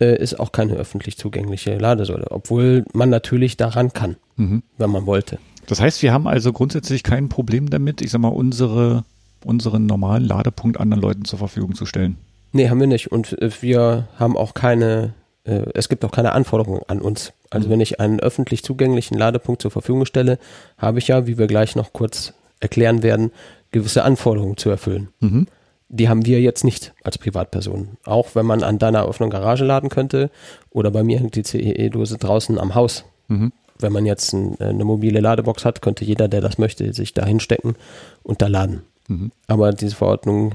Äh, 0.02 0.16
ist 0.22 0.38
auch 0.40 0.52
keine 0.52 0.74
öffentlich 0.74 1.16
zugängliche 1.16 1.76
Ladesäule, 1.78 2.30
obwohl 2.30 2.84
man 2.92 3.08
natürlich 3.10 3.56
daran 3.56 3.92
kann, 3.92 4.16
Mhm. 4.36 4.62
wenn 4.78 4.90
man 4.90 5.06
wollte. 5.06 5.38
Das 5.66 5.80
heißt, 5.80 6.02
wir 6.02 6.12
haben 6.12 6.26
also 6.26 6.52
grundsätzlich 6.52 7.02
kein 7.02 7.28
Problem 7.28 7.70
damit, 7.70 8.02
ich 8.02 8.10
sag 8.10 8.20
mal, 8.20 8.28
unsere, 8.28 9.04
unseren 9.44 9.86
normalen 9.86 10.24
Ladepunkt 10.24 10.80
anderen 10.80 11.00
Leuten 11.02 11.24
zur 11.24 11.38
Verfügung 11.38 11.74
zu 11.74 11.86
stellen. 11.86 12.16
Nee, 12.52 12.68
haben 12.68 12.80
wir 12.80 12.86
nicht. 12.86 13.12
Und 13.12 13.40
äh, 13.40 13.50
wir 13.60 14.08
haben 14.18 14.36
auch 14.36 14.54
keine, 14.54 15.14
äh, 15.44 15.62
es 15.74 15.88
gibt 15.88 16.04
auch 16.04 16.10
keine 16.10 16.32
Anforderungen 16.32 16.82
an 16.88 17.00
uns. 17.00 17.32
Also 17.50 17.68
wenn 17.70 17.80
ich 17.80 18.00
einen 18.00 18.20
öffentlich 18.20 18.62
zugänglichen 18.64 19.16
Ladepunkt 19.16 19.62
zur 19.62 19.70
Verfügung 19.70 20.04
stelle, 20.06 20.38
habe 20.78 20.98
ich 20.98 21.08
ja, 21.08 21.26
wie 21.26 21.38
wir 21.38 21.46
gleich 21.46 21.76
noch 21.76 21.92
kurz 21.92 22.34
erklären 22.60 23.02
werden, 23.02 23.30
gewisse 23.70 24.04
Anforderungen 24.04 24.56
zu 24.56 24.68
erfüllen. 24.70 25.08
Mhm. 25.20 25.46
Die 25.94 26.08
haben 26.08 26.24
wir 26.24 26.40
jetzt 26.40 26.64
nicht 26.64 26.94
als 27.04 27.18
Privatperson. 27.18 27.98
Auch 28.04 28.34
wenn 28.34 28.46
man 28.46 28.62
an 28.62 28.78
deiner 28.78 29.06
offenen 29.06 29.30
Garage 29.30 29.64
laden 29.64 29.90
könnte 29.90 30.30
oder 30.70 30.90
bei 30.90 31.02
mir 31.02 31.18
hängt 31.20 31.36
die 31.36 31.44
CEE-Dose 31.44 32.16
draußen 32.16 32.58
am 32.58 32.74
Haus. 32.74 33.04
Mhm. 33.28 33.52
Wenn 33.78 33.92
man 33.92 34.06
jetzt 34.06 34.32
ein, 34.32 34.58
äh, 34.58 34.64
eine 34.64 34.84
mobile 34.84 35.20
Ladebox 35.20 35.64
hat, 35.64 35.82
könnte 35.82 36.04
jeder, 36.04 36.28
der 36.28 36.40
das 36.40 36.56
möchte, 36.56 36.92
sich 36.94 37.12
da 37.12 37.26
hinstecken 37.26 37.76
und 38.22 38.40
da 38.40 38.46
laden. 38.46 38.82
Mhm. 39.08 39.32
Aber 39.46 39.72
diese 39.72 39.94
Verordnung 39.94 40.54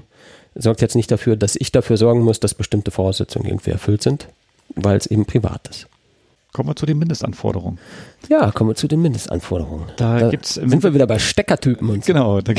sorgt 0.56 0.82
jetzt 0.82 0.96
nicht 0.96 1.12
dafür, 1.12 1.36
dass 1.36 1.56
ich 1.56 1.72
dafür 1.72 1.98
sorgen 1.98 2.22
muss, 2.22 2.40
dass 2.40 2.56
bestimmte 2.56 2.90
Voraussetzungen 2.90 3.46
irgendwie 3.46 3.72
erfüllt 3.72 4.02
sind, 4.02 4.28
weil 4.76 4.98
es 4.98 5.06
eben 5.06 5.26
privat 5.26 5.68
ist. 5.68 5.88
Kommen 6.58 6.70
wir 6.70 6.76
zu 6.76 6.88
den 6.88 6.98
Mindestanforderungen. 6.98 7.78
Ja, 8.30 8.50
kommen 8.50 8.72
wir 8.72 8.76
zu 8.76 8.88
den 8.88 9.00
Mindestanforderungen. 9.00 9.86
Da 9.98 10.28
gibt's- 10.32 10.56
sind 10.56 10.82
wir 10.82 10.96
wieder 10.96 11.06
bei 11.06 11.20
Steckertypen 11.20 11.88
und 11.88 12.04
so. 12.04 12.12
Genau, 12.12 12.42
da 12.42 12.54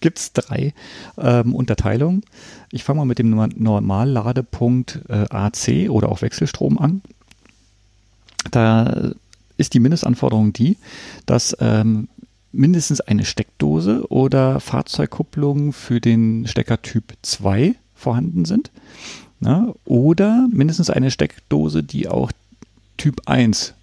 gibt 0.00 0.18
es 0.18 0.34
drei 0.34 0.74
ähm, 1.16 1.54
Unterteilungen. 1.54 2.22
Ich 2.70 2.84
fange 2.84 2.98
mal 2.98 3.06
mit 3.06 3.18
dem 3.18 3.30
Norm- 3.30 3.54
Normalladepunkt 3.56 5.00
äh, 5.08 5.24
AC 5.30 5.88
oder 5.88 6.10
auch 6.10 6.20
Wechselstrom 6.20 6.76
an. 6.76 7.00
Da 8.50 9.12
ist 9.56 9.72
die 9.72 9.80
Mindestanforderung 9.80 10.52
die, 10.52 10.76
dass 11.24 11.56
ähm, 11.60 12.08
mindestens 12.52 13.00
eine 13.00 13.24
Steckdose 13.24 14.04
oder 14.10 14.60
Fahrzeugkupplung 14.60 15.72
für 15.72 15.98
den 16.02 16.46
Stecker 16.46 16.82
Typ 16.82 17.14
2 17.22 17.74
vorhanden 17.94 18.44
sind. 18.44 18.70
Na, 19.40 19.72
oder 19.86 20.46
mindestens 20.52 20.90
eine 20.90 21.10
Steckdose, 21.10 21.82
die 21.82 22.06
auch 22.08 22.30
Typ 23.00 23.22
1 23.26 23.74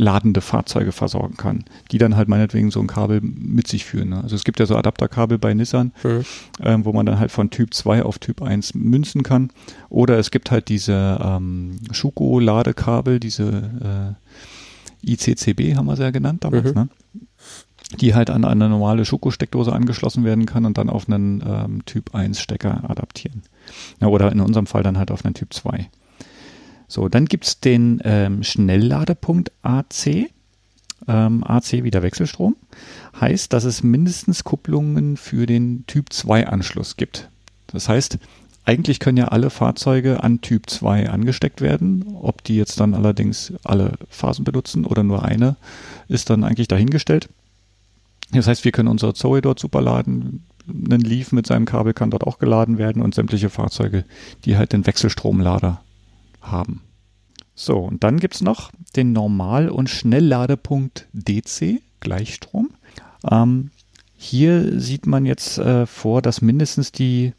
ladende 0.00 0.40
Fahrzeuge 0.40 0.92
versorgen 0.92 1.36
kann, 1.36 1.64
die 1.90 1.98
dann 1.98 2.14
halt 2.14 2.28
meinetwegen 2.28 2.70
so 2.70 2.78
ein 2.80 2.86
Kabel 2.86 3.20
mit 3.20 3.66
sich 3.66 3.84
führen. 3.84 4.10
Ne? 4.10 4.22
Also 4.22 4.36
es 4.36 4.44
gibt 4.44 4.60
ja 4.60 4.66
so 4.66 4.76
Adapterkabel 4.76 5.38
bei 5.38 5.52
Nissan, 5.54 5.90
Mhm. 6.04 6.24
ähm, 6.62 6.84
wo 6.84 6.92
man 6.92 7.04
dann 7.04 7.18
halt 7.18 7.32
von 7.32 7.50
Typ 7.50 7.74
2 7.74 8.04
auf 8.04 8.20
Typ 8.20 8.40
1 8.40 8.74
münzen 8.74 9.24
kann. 9.24 9.50
Oder 9.90 10.16
es 10.18 10.30
gibt 10.30 10.52
halt 10.52 10.68
diese 10.68 11.18
ähm, 11.20 11.78
Schuko-Ladekabel, 11.90 13.18
diese 13.18 14.16
äh, 15.04 15.10
ICCB 15.12 15.76
haben 15.76 15.86
wir 15.86 15.96
sie 15.96 16.02
ja 16.04 16.10
genannt 16.10 16.44
damals, 16.44 16.68
Mhm. 16.74 16.80
ne? 16.80 16.88
die 18.00 18.14
halt 18.14 18.28
an 18.30 18.44
eine 18.44 18.68
normale 18.68 19.04
Schuko-Steckdose 19.04 19.72
angeschlossen 19.72 20.22
werden 20.22 20.44
kann 20.46 20.64
und 20.66 20.76
dann 20.76 20.90
auf 20.90 21.08
einen 21.08 21.42
ähm, 21.46 21.84
Typ 21.86 22.14
1 22.14 22.38
Stecker 22.38 22.88
adaptieren. 22.88 23.42
Ja, 24.00 24.08
oder 24.08 24.30
in 24.30 24.40
unserem 24.40 24.66
Fall 24.66 24.82
dann 24.82 24.98
halt 24.98 25.10
auf 25.10 25.24
einen 25.24 25.34
Typ 25.34 25.54
2. 25.54 25.88
So, 26.88 27.08
dann 27.08 27.26
gibt's 27.26 27.60
den 27.60 28.00
ähm, 28.04 28.42
Schnellladepunkt 28.42 29.52
AC. 29.62 30.30
Ähm, 31.06 31.44
AC 31.44 31.84
wieder 31.84 32.02
Wechselstrom. 32.02 32.56
Heißt, 33.20 33.52
dass 33.52 33.64
es 33.64 33.82
mindestens 33.82 34.42
Kupplungen 34.42 35.16
für 35.16 35.46
den 35.46 35.84
Typ 35.86 36.12
2 36.12 36.48
Anschluss 36.48 36.96
gibt. 36.96 37.28
Das 37.68 37.88
heißt, 37.88 38.18
eigentlich 38.64 39.00
können 39.00 39.18
ja 39.18 39.28
alle 39.28 39.50
Fahrzeuge 39.50 40.22
an 40.22 40.40
Typ 40.40 40.68
2 40.68 41.10
angesteckt 41.10 41.60
werden. 41.60 42.16
Ob 42.20 42.42
die 42.42 42.56
jetzt 42.56 42.80
dann 42.80 42.94
allerdings 42.94 43.52
alle 43.64 43.92
Phasen 44.08 44.44
benutzen 44.44 44.84
oder 44.84 45.02
nur 45.02 45.24
eine, 45.24 45.56
ist 46.08 46.30
dann 46.30 46.42
eigentlich 46.42 46.68
dahingestellt. 46.68 47.28
Das 48.32 48.46
heißt, 48.46 48.64
wir 48.64 48.72
können 48.72 48.88
unsere 48.88 49.14
Zoe 49.14 49.40
dort 49.40 49.58
super 49.58 49.80
laden. 49.80 50.46
Ein 50.66 51.00
Leaf 51.00 51.32
mit 51.32 51.46
seinem 51.46 51.64
Kabel 51.64 51.94
kann 51.94 52.10
dort 52.10 52.24
auch 52.24 52.38
geladen 52.38 52.76
werden 52.76 53.00
und 53.00 53.14
sämtliche 53.14 53.48
Fahrzeuge, 53.48 54.04
die 54.44 54.56
halt 54.56 54.72
den 54.72 54.86
Wechselstromlader 54.86 55.80
haben. 56.40 56.82
So, 57.54 57.78
und 57.78 58.04
dann 58.04 58.20
gibt 58.20 58.36
es 58.36 58.40
noch 58.40 58.70
den 58.94 59.12
Normal- 59.12 59.68
und 59.68 59.90
Schnellladepunkt 59.90 61.08
DC, 61.12 61.80
Gleichstrom. 62.00 62.70
Ähm, 63.28 63.70
hier 64.16 64.80
sieht 64.80 65.06
man 65.06 65.26
jetzt 65.26 65.58
äh, 65.58 65.86
vor, 65.86 66.22
dass 66.22 66.40
mindestens 66.40 66.92
die 66.92 67.32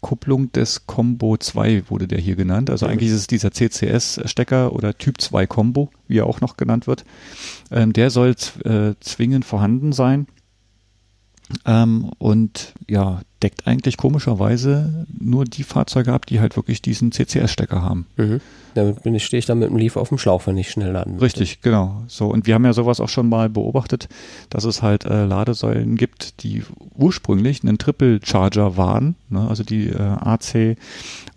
Kupplung 0.00 0.52
des 0.52 0.86
Combo 0.86 1.36
2 1.36 1.90
wurde 1.90 2.06
der 2.06 2.20
hier 2.20 2.36
genannt. 2.36 2.70
Also 2.70 2.86
eigentlich 2.86 3.10
ist 3.10 3.16
es 3.16 3.26
dieser 3.26 3.50
CCS-Stecker 3.50 4.72
oder 4.72 4.96
Typ 4.96 5.20
2 5.20 5.46
Combo, 5.46 5.90
wie 6.06 6.18
er 6.18 6.26
auch 6.26 6.40
noch 6.40 6.56
genannt 6.56 6.86
wird. 6.86 7.04
Ähm, 7.70 7.92
der 7.92 8.10
soll 8.10 8.34
äh, 8.64 8.94
zwingend 9.00 9.44
vorhanden 9.44 9.92
sein. 9.92 10.28
Ähm, 11.64 12.10
und 12.18 12.74
ja, 12.88 13.22
deckt 13.42 13.66
eigentlich 13.66 13.96
komischerweise 13.96 15.06
nur 15.18 15.44
die 15.44 15.62
Fahrzeuge 15.62 16.12
ab, 16.12 16.26
die 16.26 16.40
halt 16.40 16.56
wirklich 16.56 16.82
diesen 16.82 17.12
CCS-Stecker 17.12 17.82
haben. 17.82 18.06
Mhm. 18.16 18.40
Damit 18.74 19.02
bin 19.02 19.14
ich, 19.14 19.24
stehe 19.24 19.38
ich 19.38 19.46
dann 19.46 19.58
mit 19.58 19.70
dem 19.70 19.76
Leaf 19.76 19.96
auf 19.96 20.08
dem 20.08 20.18
Schlauch, 20.18 20.46
wenn 20.46 20.56
ich 20.56 20.70
schnell 20.70 20.92
laden 20.92 21.12
möchte. 21.12 21.24
Richtig, 21.24 21.62
genau. 21.62 22.02
So, 22.06 22.26
und 22.26 22.46
wir 22.46 22.54
haben 22.54 22.64
ja 22.64 22.72
sowas 22.72 23.00
auch 23.00 23.08
schon 23.08 23.28
mal 23.28 23.48
beobachtet, 23.48 24.08
dass 24.50 24.64
es 24.64 24.82
halt 24.82 25.04
äh, 25.04 25.24
Ladesäulen 25.24 25.96
gibt, 25.96 26.42
die 26.42 26.62
ursprünglich 26.94 27.62
einen 27.62 27.78
Triple 27.78 28.20
Charger 28.22 28.76
waren, 28.76 29.14
ne? 29.30 29.46
also 29.48 29.62
die 29.62 29.88
äh, 29.88 29.96
AC, 29.98 30.76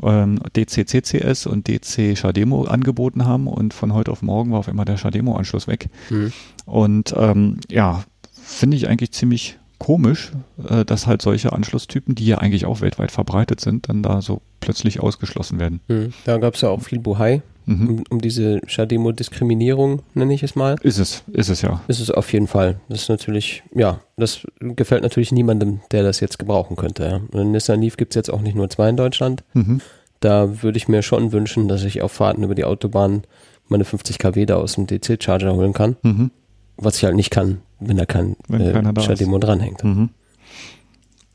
ähm, 0.03 0.39
DC 0.55 0.87
CCS 0.87 1.45
und 1.45 1.67
DC 1.67 2.17
Shademo 2.17 2.63
angeboten 2.63 3.25
haben 3.25 3.47
und 3.47 3.73
von 3.73 3.93
heute 3.93 4.11
auf 4.11 4.21
morgen 4.21 4.51
war 4.51 4.59
auf 4.59 4.67
einmal 4.67 4.85
der 4.85 4.97
Shademo-Anschluss 4.97 5.67
weg. 5.67 5.89
Mhm. 6.09 6.33
Und 6.65 7.13
ähm, 7.17 7.57
ja, 7.69 8.03
finde 8.31 8.77
ich 8.77 8.87
eigentlich 8.87 9.11
ziemlich 9.11 9.57
komisch, 9.81 10.31
äh, 10.69 10.85
dass 10.85 11.07
halt 11.07 11.23
solche 11.23 11.53
Anschlusstypen, 11.53 12.13
die 12.13 12.27
ja 12.27 12.37
eigentlich 12.37 12.67
auch 12.67 12.81
weltweit 12.81 13.11
verbreitet 13.11 13.59
sind, 13.59 13.89
dann 13.89 14.03
da 14.03 14.21
so 14.21 14.41
plötzlich 14.59 14.99
ausgeschlossen 14.99 15.59
werden. 15.59 15.79
Mhm. 15.87 16.13
Da 16.23 16.37
gab 16.37 16.53
es 16.53 16.61
ja 16.61 16.69
auch 16.69 16.83
viel 16.83 16.99
Buhai 16.99 17.41
mhm. 17.65 17.89
um, 17.89 18.03
um, 18.11 18.21
diese 18.21 18.61
Shademo-Diskriminierung, 18.67 20.03
nenne 20.13 20.35
ich 20.35 20.43
es 20.43 20.55
mal. 20.55 20.75
Ist 20.83 20.99
es, 20.99 21.23
ist 21.33 21.49
es 21.49 21.63
ja. 21.63 21.81
Ist 21.87 21.99
es 21.99 22.11
auf 22.11 22.31
jeden 22.31 22.45
Fall. 22.45 22.79
Das 22.89 23.01
ist 23.01 23.09
natürlich, 23.09 23.63
ja, 23.73 24.01
das 24.17 24.45
gefällt 24.59 25.01
natürlich 25.01 25.31
niemandem, 25.31 25.79
der 25.89 26.03
das 26.03 26.19
jetzt 26.19 26.37
gebrauchen 26.37 26.75
könnte. 26.75 27.03
Ja. 27.03 27.39
Und 27.39 27.51
Nissan 27.51 27.81
Leaf 27.81 27.97
gibt 27.97 28.13
es 28.13 28.15
jetzt 28.15 28.31
auch 28.31 28.41
nicht 28.41 28.55
nur 28.55 28.69
zwei 28.69 28.87
in 28.87 28.97
Deutschland. 28.97 29.43
Mhm. 29.55 29.81
Da 30.19 30.61
würde 30.61 30.77
ich 30.77 30.89
mir 30.89 31.01
schon 31.01 31.31
wünschen, 31.31 31.67
dass 31.67 31.83
ich 31.83 32.03
auf 32.03 32.11
Fahrten 32.11 32.43
über 32.43 32.53
die 32.53 32.65
Autobahn 32.65 33.23
meine 33.67 33.83
50 33.83 34.19
kW 34.19 34.45
da 34.45 34.57
aus 34.57 34.73
dem 34.73 34.85
DC-Charger 34.85 35.55
holen 35.55 35.73
kann. 35.73 35.95
Mhm. 36.03 36.29
Was 36.77 36.97
ich 36.97 37.03
halt 37.03 37.15
nicht 37.15 37.31
kann, 37.31 37.61
wenn 37.81 37.97
da 37.97 38.05
kein 38.05 38.37
wenn 38.47 38.61
äh, 38.61 39.01
Shademo 39.01 39.37
dranhängt. 39.37 39.83
Mhm. 39.83 40.09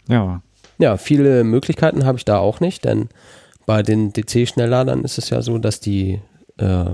Ja. 0.08 0.42
Ja, 0.78 0.96
viele 0.96 1.44
Möglichkeiten 1.44 2.04
habe 2.04 2.18
ich 2.18 2.24
da 2.24 2.38
auch 2.38 2.60
nicht, 2.60 2.84
denn 2.84 3.08
bei 3.66 3.82
den 3.82 4.12
DC-Schnellladern 4.12 5.04
ist 5.04 5.18
es 5.18 5.30
ja 5.30 5.42
so, 5.42 5.58
dass 5.58 5.80
die 5.80 6.20
äh, 6.58 6.84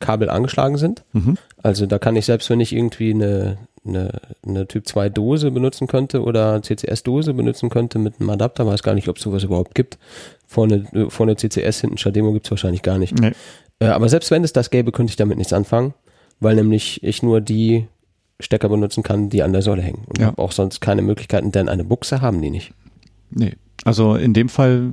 Kabel 0.00 0.28
angeschlagen 0.28 0.76
sind. 0.76 1.04
Mhm. 1.12 1.38
Also 1.62 1.86
da 1.86 1.98
kann 1.98 2.16
ich 2.16 2.26
selbst, 2.26 2.50
wenn 2.50 2.60
ich 2.60 2.74
irgendwie 2.74 3.12
eine, 3.14 3.58
eine, 3.86 4.20
eine 4.46 4.68
Typ 4.68 4.86
2 4.86 5.08
Dose 5.08 5.50
benutzen 5.50 5.86
könnte 5.86 6.22
oder 6.22 6.60
CCS-Dose 6.62 7.34
benutzen 7.34 7.70
könnte 7.70 7.98
mit 7.98 8.20
einem 8.20 8.30
Adapter, 8.30 8.66
weiß 8.66 8.82
gar 8.82 8.94
nicht, 8.94 9.08
ob 9.08 9.16
es 9.16 9.22
sowas 9.22 9.44
überhaupt 9.44 9.74
gibt. 9.74 9.98
Vorne, 10.46 10.86
äh, 10.92 11.08
vorne 11.08 11.36
CCS, 11.36 11.80
hinten 11.80 11.98
Shademo 11.98 12.32
gibt 12.32 12.46
es 12.46 12.50
wahrscheinlich 12.50 12.82
gar 12.82 12.98
nicht. 12.98 13.18
Nee. 13.18 13.32
Äh, 13.80 13.86
aber 13.86 14.08
selbst 14.08 14.30
wenn 14.30 14.44
es 14.44 14.52
das 14.52 14.70
gäbe, 14.70 14.92
könnte 14.92 15.10
ich 15.10 15.16
damit 15.16 15.38
nichts 15.38 15.52
anfangen, 15.52 15.94
weil 16.40 16.56
nämlich 16.56 17.02
ich 17.02 17.22
nur 17.22 17.40
die 17.40 17.86
Stecker 18.40 18.68
benutzen 18.68 19.02
kann, 19.02 19.30
die 19.30 19.42
an 19.42 19.52
der 19.52 19.62
Säule 19.62 19.82
hängen. 19.82 20.04
Und 20.06 20.18
ja. 20.18 20.26
habe 20.26 20.42
auch 20.42 20.52
sonst 20.52 20.80
keine 20.80 21.02
Möglichkeiten, 21.02 21.52
denn 21.52 21.68
eine 21.68 21.84
Buchse 21.84 22.20
haben 22.20 22.40
die 22.40 22.50
nicht. 22.50 22.72
Nee. 23.30 23.56
Also 23.84 24.16
in 24.16 24.34
dem 24.34 24.48
Fall, 24.48 24.92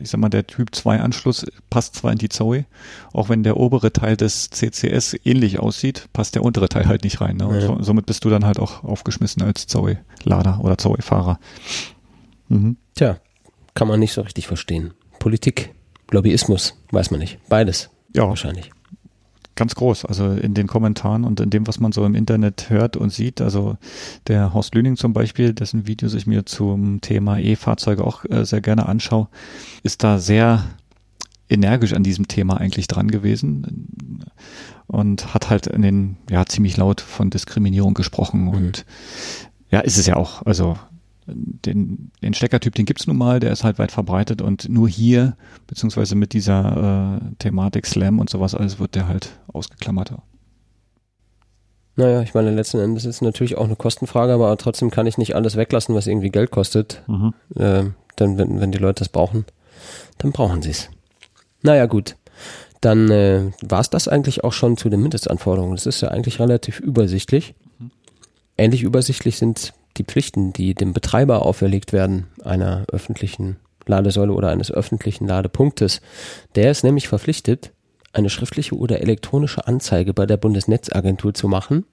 ich 0.00 0.10
sag 0.10 0.20
mal, 0.20 0.28
der 0.28 0.46
Typ 0.46 0.74
2 0.74 1.00
Anschluss 1.00 1.46
passt 1.70 1.94
zwar 1.94 2.12
in 2.12 2.18
die 2.18 2.28
Zoe, 2.28 2.66
auch 3.12 3.28
wenn 3.28 3.42
der 3.42 3.56
obere 3.56 3.92
Teil 3.92 4.16
des 4.16 4.50
CCS 4.50 5.16
ähnlich 5.24 5.60
aussieht, 5.60 6.08
passt 6.12 6.34
der 6.34 6.42
untere 6.42 6.68
Teil 6.68 6.86
halt 6.86 7.04
nicht 7.04 7.20
rein. 7.20 7.36
Ne? 7.36 7.46
Und 7.46 7.60
ja. 7.60 7.76
somit 7.80 8.06
bist 8.06 8.24
du 8.24 8.30
dann 8.30 8.44
halt 8.44 8.58
auch 8.58 8.82
aufgeschmissen 8.82 9.42
als 9.42 9.66
Zoe-Lader 9.68 10.60
oder 10.62 10.78
Zoe-Fahrer. 10.78 11.38
Mhm. 12.48 12.76
Tja, 12.96 13.18
kann 13.74 13.88
man 13.88 14.00
nicht 14.00 14.12
so 14.12 14.22
richtig 14.22 14.48
verstehen. 14.48 14.94
Politik, 15.20 15.74
Lobbyismus, 16.10 16.76
weiß 16.90 17.12
man 17.12 17.20
nicht. 17.20 17.38
Beides. 17.48 17.90
Ja. 18.14 18.28
Wahrscheinlich 18.28 18.70
ganz 19.58 19.74
groß. 19.74 20.06
Also 20.06 20.30
in 20.30 20.54
den 20.54 20.66
Kommentaren 20.66 21.24
und 21.24 21.40
in 21.40 21.50
dem, 21.50 21.66
was 21.66 21.80
man 21.80 21.92
so 21.92 22.06
im 22.06 22.14
Internet 22.14 22.70
hört 22.70 22.96
und 22.96 23.10
sieht. 23.10 23.40
Also 23.40 23.76
der 24.28 24.54
Horst 24.54 24.74
Lüning 24.74 24.96
zum 24.96 25.12
Beispiel, 25.12 25.52
dessen 25.52 25.86
Videos 25.86 26.14
ich 26.14 26.26
mir 26.26 26.46
zum 26.46 27.00
Thema 27.02 27.38
E-Fahrzeuge 27.38 28.04
auch 28.04 28.24
äh, 28.24 28.46
sehr 28.46 28.60
gerne 28.60 28.86
anschaue, 28.86 29.28
ist 29.82 30.04
da 30.04 30.18
sehr 30.18 30.64
energisch 31.50 31.92
an 31.92 32.02
diesem 32.02 32.28
Thema 32.28 32.58
eigentlich 32.58 32.88
dran 32.88 33.08
gewesen 33.08 34.24
und 34.86 35.34
hat 35.34 35.50
halt 35.50 35.66
in 35.66 35.82
den, 35.82 36.16
ja, 36.30 36.46
ziemlich 36.46 36.76
laut 36.76 37.00
von 37.00 37.30
Diskriminierung 37.30 37.94
gesprochen 37.94 38.42
mhm. 38.42 38.48
und 38.48 38.86
ja, 39.70 39.80
ist 39.80 39.98
es 39.98 40.06
ja 40.06 40.16
auch. 40.16 40.46
Also 40.46 40.78
den, 41.34 42.10
den 42.22 42.34
Steckertyp, 42.34 42.74
den 42.74 42.86
gibt's 42.86 43.06
nun 43.06 43.16
mal, 43.16 43.40
der 43.40 43.52
ist 43.52 43.64
halt 43.64 43.78
weit 43.78 43.92
verbreitet 43.92 44.42
und 44.42 44.68
nur 44.68 44.88
hier, 44.88 45.36
beziehungsweise 45.66 46.14
mit 46.14 46.32
dieser 46.32 47.20
äh, 47.20 47.34
Thematik 47.38 47.86
Slam 47.86 48.18
und 48.18 48.30
sowas 48.30 48.54
alles, 48.54 48.78
wird 48.78 48.94
der 48.94 49.08
halt 49.08 49.38
ausgeklammert. 49.52 50.12
Naja, 51.96 52.22
ich 52.22 52.32
meine, 52.32 52.52
letzten 52.52 52.78
Endes 52.78 53.04
ist 53.04 53.16
es 53.16 53.22
natürlich 53.22 53.58
auch 53.58 53.64
eine 53.64 53.74
Kostenfrage, 53.74 54.32
aber 54.32 54.56
trotzdem 54.56 54.90
kann 54.90 55.06
ich 55.06 55.18
nicht 55.18 55.34
alles 55.34 55.56
weglassen, 55.56 55.94
was 55.94 56.06
irgendwie 56.06 56.30
Geld 56.30 56.50
kostet. 56.50 57.02
Mhm. 57.08 57.34
Äh, 57.56 57.84
denn 58.18 58.38
wenn, 58.38 58.60
wenn 58.60 58.70
die 58.70 58.78
Leute 58.78 59.00
das 59.00 59.08
brauchen, 59.08 59.44
dann 60.18 60.32
brauchen 60.32 60.62
sie 60.62 60.70
es. 60.70 60.90
Naja, 61.62 61.86
gut. 61.86 62.16
Dann 62.80 63.10
äh, 63.10 63.50
war 63.62 63.80
es 63.80 63.90
das 63.90 64.06
eigentlich 64.06 64.44
auch 64.44 64.52
schon 64.52 64.76
zu 64.76 64.88
den 64.88 65.02
Mindestanforderungen. 65.02 65.74
Das 65.74 65.86
ist 65.86 66.00
ja 66.00 66.08
eigentlich 66.08 66.38
relativ 66.38 66.78
übersichtlich. 66.78 67.54
Mhm. 67.80 67.90
Ähnlich 68.56 68.82
übersichtlich 68.84 69.36
sind 69.38 69.72
die 69.98 70.04
Pflichten, 70.04 70.52
die 70.52 70.74
dem 70.74 70.92
Betreiber 70.92 71.44
auferlegt 71.44 71.92
werden, 71.92 72.26
einer 72.44 72.84
öffentlichen 72.90 73.56
Ladesäule 73.86 74.32
oder 74.32 74.50
eines 74.50 74.70
öffentlichen 74.70 75.26
Ladepunktes. 75.26 76.00
Der 76.54 76.70
ist 76.70 76.84
nämlich 76.84 77.08
verpflichtet, 77.08 77.72
eine 78.12 78.30
schriftliche 78.30 78.76
oder 78.76 79.00
elektronische 79.00 79.66
Anzeige 79.66 80.14
bei 80.14 80.26
der 80.26 80.36
Bundesnetzagentur 80.36 81.34
zu 81.34 81.48
machen. 81.48 81.84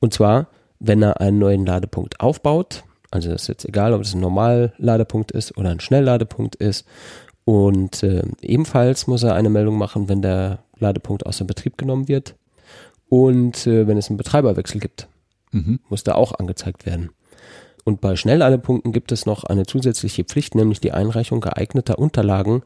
Und 0.00 0.14
zwar, 0.14 0.48
wenn 0.78 1.02
er 1.02 1.20
einen 1.20 1.38
neuen 1.38 1.66
Ladepunkt 1.66 2.20
aufbaut. 2.20 2.84
Also 3.10 3.30
das 3.30 3.42
ist 3.42 3.48
jetzt 3.48 3.64
egal, 3.64 3.92
ob 3.94 4.02
es 4.02 4.14
ein 4.14 4.20
Normalladepunkt 4.20 5.32
ist 5.32 5.56
oder 5.56 5.70
ein 5.70 5.80
Schnellladepunkt 5.80 6.56
ist. 6.56 6.86
Und 7.44 8.02
äh, 8.02 8.22
ebenfalls 8.42 9.06
muss 9.06 9.22
er 9.22 9.34
eine 9.34 9.48
Meldung 9.48 9.78
machen, 9.78 10.08
wenn 10.08 10.20
der 10.20 10.58
Ladepunkt 10.78 11.24
außer 11.24 11.46
Betrieb 11.46 11.78
genommen 11.78 12.08
wird. 12.08 12.34
Und 13.08 13.66
äh, 13.66 13.86
wenn 13.86 13.96
es 13.96 14.10
einen 14.10 14.18
Betreiberwechsel 14.18 14.80
gibt, 14.80 15.08
mhm. 15.52 15.80
muss 15.88 16.04
da 16.04 16.14
auch 16.14 16.38
angezeigt 16.38 16.84
werden. 16.84 17.10
Und 17.88 18.02
bei 18.02 18.16
Schnellladepunkten 18.16 18.92
gibt 18.92 19.12
es 19.12 19.24
noch 19.24 19.44
eine 19.44 19.64
zusätzliche 19.64 20.22
Pflicht, 20.22 20.54
nämlich 20.54 20.78
die 20.78 20.92
Einreichung 20.92 21.40
geeigneter 21.40 21.98
Unterlagen, 21.98 22.62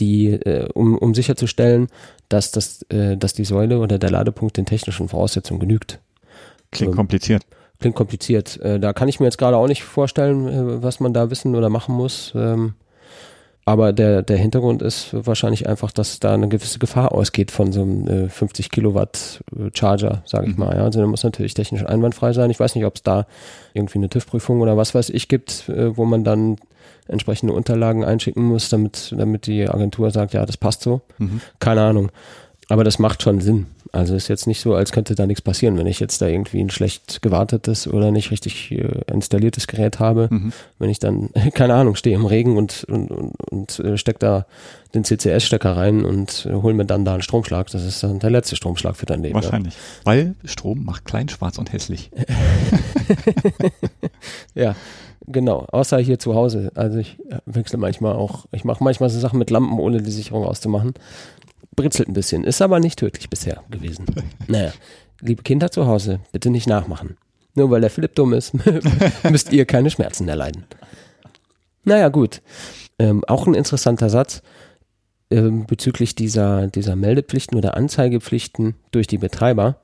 die, 0.00 0.30
äh, 0.32 0.68
um, 0.74 0.98
um 0.98 1.14
sicherzustellen, 1.14 1.86
dass, 2.28 2.50
das, 2.50 2.82
äh, 2.90 3.16
dass 3.16 3.34
die 3.34 3.44
Säule 3.44 3.78
oder 3.78 4.00
der 4.00 4.10
Ladepunkt 4.10 4.56
den 4.56 4.66
technischen 4.66 5.08
Voraussetzungen 5.08 5.60
genügt. 5.60 6.00
Klingt 6.72 6.90
ähm, 6.90 6.96
kompliziert. 6.96 7.44
Klingt 7.78 7.94
kompliziert. 7.94 8.60
Äh, 8.60 8.80
da 8.80 8.92
kann 8.92 9.06
ich 9.06 9.20
mir 9.20 9.26
jetzt 9.26 9.38
gerade 9.38 9.56
auch 9.56 9.68
nicht 9.68 9.84
vorstellen, 9.84 10.48
äh, 10.48 10.82
was 10.82 10.98
man 10.98 11.12
da 11.12 11.30
wissen 11.30 11.54
oder 11.54 11.68
machen 11.68 11.94
muss. 11.94 12.32
Ähm, 12.34 12.74
aber 13.68 13.92
der, 13.92 14.22
der 14.22 14.38
Hintergrund 14.38 14.80
ist 14.80 15.08
wahrscheinlich 15.12 15.68
einfach, 15.68 15.92
dass 15.92 16.20
da 16.20 16.32
eine 16.32 16.48
gewisse 16.48 16.78
Gefahr 16.78 17.12
ausgeht 17.12 17.50
von 17.50 17.70
so 17.70 17.82
einem 17.82 18.08
äh, 18.08 18.28
50 18.30 18.70
Kilowatt 18.70 19.44
äh, 19.54 19.68
Charger, 19.74 20.22
sage 20.24 20.46
ich 20.48 20.56
mhm. 20.56 20.64
mal. 20.64 20.74
Ja. 20.74 20.84
Also 20.84 21.00
der 21.00 21.06
muss 21.06 21.22
natürlich 21.22 21.52
technisch 21.52 21.84
einwandfrei 21.84 22.32
sein. 22.32 22.48
Ich 22.48 22.58
weiß 22.58 22.76
nicht, 22.76 22.86
ob 22.86 22.96
es 22.96 23.02
da 23.02 23.26
irgendwie 23.74 23.98
eine 23.98 24.08
TÜV-Prüfung 24.08 24.62
oder 24.62 24.78
was 24.78 24.94
weiß 24.94 25.10
ich 25.10 25.28
gibt, 25.28 25.68
äh, 25.68 25.94
wo 25.94 26.06
man 26.06 26.24
dann 26.24 26.56
entsprechende 27.08 27.52
Unterlagen 27.52 28.04
einschicken 28.04 28.42
muss, 28.42 28.70
damit, 28.70 29.14
damit 29.14 29.46
die 29.46 29.68
Agentur 29.68 30.10
sagt, 30.12 30.32
ja, 30.32 30.46
das 30.46 30.56
passt 30.56 30.80
so. 30.80 31.02
Mhm. 31.18 31.42
Keine 31.58 31.82
Ahnung. 31.82 32.10
Aber 32.70 32.84
das 32.84 32.98
macht 32.98 33.22
schon 33.22 33.42
Sinn. 33.42 33.66
Also 33.92 34.14
ist 34.14 34.28
jetzt 34.28 34.46
nicht 34.46 34.60
so, 34.60 34.74
als 34.74 34.92
könnte 34.92 35.14
da 35.14 35.26
nichts 35.26 35.42
passieren, 35.42 35.78
wenn 35.78 35.86
ich 35.86 36.00
jetzt 36.00 36.20
da 36.20 36.26
irgendwie 36.26 36.60
ein 36.60 36.70
schlecht 36.70 37.22
gewartetes 37.22 37.88
oder 37.88 38.10
nicht 38.10 38.30
richtig 38.30 38.70
äh, 38.72 39.02
installiertes 39.12 39.66
Gerät 39.66 39.98
habe. 39.98 40.28
Mhm. 40.30 40.52
Wenn 40.78 40.90
ich 40.90 40.98
dann, 40.98 41.30
keine 41.54 41.74
Ahnung, 41.74 41.94
stehe 41.94 42.16
im 42.16 42.26
Regen 42.26 42.56
und, 42.56 42.84
und, 42.84 43.10
und, 43.10 43.34
und 43.50 43.78
äh, 43.80 43.96
steck 43.96 44.18
da 44.18 44.46
den 44.94 45.04
CCS-Stecker 45.04 45.76
rein 45.76 46.04
und 46.04 46.46
äh, 46.46 46.54
hol 46.54 46.74
mir 46.74 46.86
dann 46.86 47.04
da 47.04 47.12
einen 47.12 47.22
Stromschlag. 47.22 47.70
Das 47.70 47.84
ist 47.84 48.02
dann 48.02 48.18
der 48.18 48.30
letzte 48.30 48.56
Stromschlag 48.56 48.96
für 48.96 49.06
dein 49.06 49.22
Leben. 49.22 49.34
Wahrscheinlich. 49.34 49.74
Ja. 49.74 49.80
Weil 50.04 50.34
Strom 50.44 50.84
macht 50.84 51.04
klein, 51.04 51.28
schwarz 51.28 51.58
und 51.58 51.72
hässlich. 51.72 52.10
ja. 54.54 54.74
Genau, 55.30 55.66
außer 55.70 55.98
hier 55.98 56.18
zu 56.18 56.34
Hause. 56.34 56.72
Also 56.74 56.98
ich 56.98 57.18
wechsle 57.44 57.78
manchmal 57.78 58.14
auch, 58.14 58.46
ich 58.50 58.64
mache 58.64 58.82
manchmal 58.82 59.10
so 59.10 59.20
Sachen 59.20 59.38
mit 59.38 59.50
Lampen, 59.50 59.78
ohne 59.78 60.00
die 60.00 60.10
Sicherung 60.10 60.46
auszumachen 60.46 60.94
britzelt 61.78 62.08
ein 62.08 62.12
bisschen, 62.12 62.42
ist 62.42 62.60
aber 62.60 62.80
nicht 62.80 62.98
tödlich 62.98 63.30
bisher 63.30 63.62
gewesen. 63.70 64.04
naja, 64.48 64.72
liebe 65.20 65.44
Kinder 65.44 65.70
zu 65.70 65.86
Hause, 65.86 66.18
bitte 66.32 66.50
nicht 66.50 66.66
nachmachen. 66.66 67.16
Nur 67.54 67.70
weil 67.70 67.80
der 67.80 67.90
Philipp 67.90 68.16
dumm 68.16 68.32
ist, 68.32 68.52
müsst 69.30 69.52
ihr 69.52 69.64
keine 69.64 69.88
Schmerzen 69.88 70.28
erleiden. 70.28 70.64
Naja, 71.84 72.08
gut. 72.08 72.42
Ähm, 72.98 73.24
auch 73.28 73.46
ein 73.46 73.54
interessanter 73.54 74.10
Satz 74.10 74.42
ähm, 75.30 75.66
bezüglich 75.66 76.16
dieser, 76.16 76.66
dieser 76.66 76.96
Meldepflichten 76.96 77.56
oder 77.56 77.76
Anzeigepflichten 77.76 78.74
durch 78.90 79.06
die 79.06 79.18
Betreiber. 79.18 79.80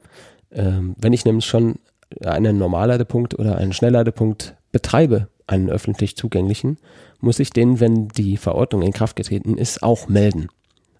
Ähm, 0.50 0.96
wenn 0.98 1.12
ich 1.12 1.24
nämlich 1.24 1.46
schon 1.46 1.76
einen 2.24 2.58
Normalladepunkt 2.58 3.38
oder 3.38 3.56
einen 3.56 3.72
Schnellladepunkt 3.72 4.56
betreibe, 4.72 5.28
einen 5.46 5.70
öffentlich 5.70 6.16
zugänglichen, 6.16 6.78
muss 7.20 7.38
ich 7.38 7.50
den, 7.50 7.78
wenn 7.78 8.08
die 8.08 8.36
Verordnung 8.36 8.82
in 8.82 8.92
Kraft 8.92 9.14
getreten 9.14 9.56
ist, 9.58 9.82
auch 9.82 10.08
melden. 10.08 10.48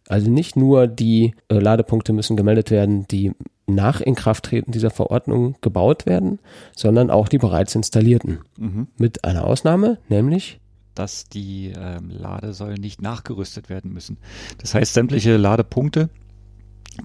Also 0.09 0.31
nicht 0.31 0.57
nur 0.57 0.87
die 0.87 1.35
äh, 1.49 1.59
Ladepunkte 1.59 2.13
müssen 2.13 2.37
gemeldet 2.37 2.71
werden, 2.71 3.07
die 3.09 3.33
nach 3.67 4.01
Inkrafttreten 4.01 4.73
dieser 4.73 4.91
Verordnung 4.91 5.57
gebaut 5.63 6.05
werden, 6.05 6.39
sondern 6.77 7.11
auch 7.11 7.29
die 7.29 7.39
bereits 7.39 7.75
installierten. 7.75 8.41
Mhm. 8.59 8.89
Mit 8.99 9.25
einer 9.25 9.47
Ausnahme, 9.47 9.99
nämlich 10.09 10.61
dass 10.95 11.25
die 11.29 11.73
ähm, 11.77 12.11
Ladesäulen 12.11 12.81
nicht 12.81 13.03
nachgerüstet 13.03 13.69
werden 13.69 13.93
müssen. 13.93 14.19
Das 14.59 14.75
heißt, 14.75 14.95
sämtliche 14.95 15.37
Ladepunkte, 15.37 16.09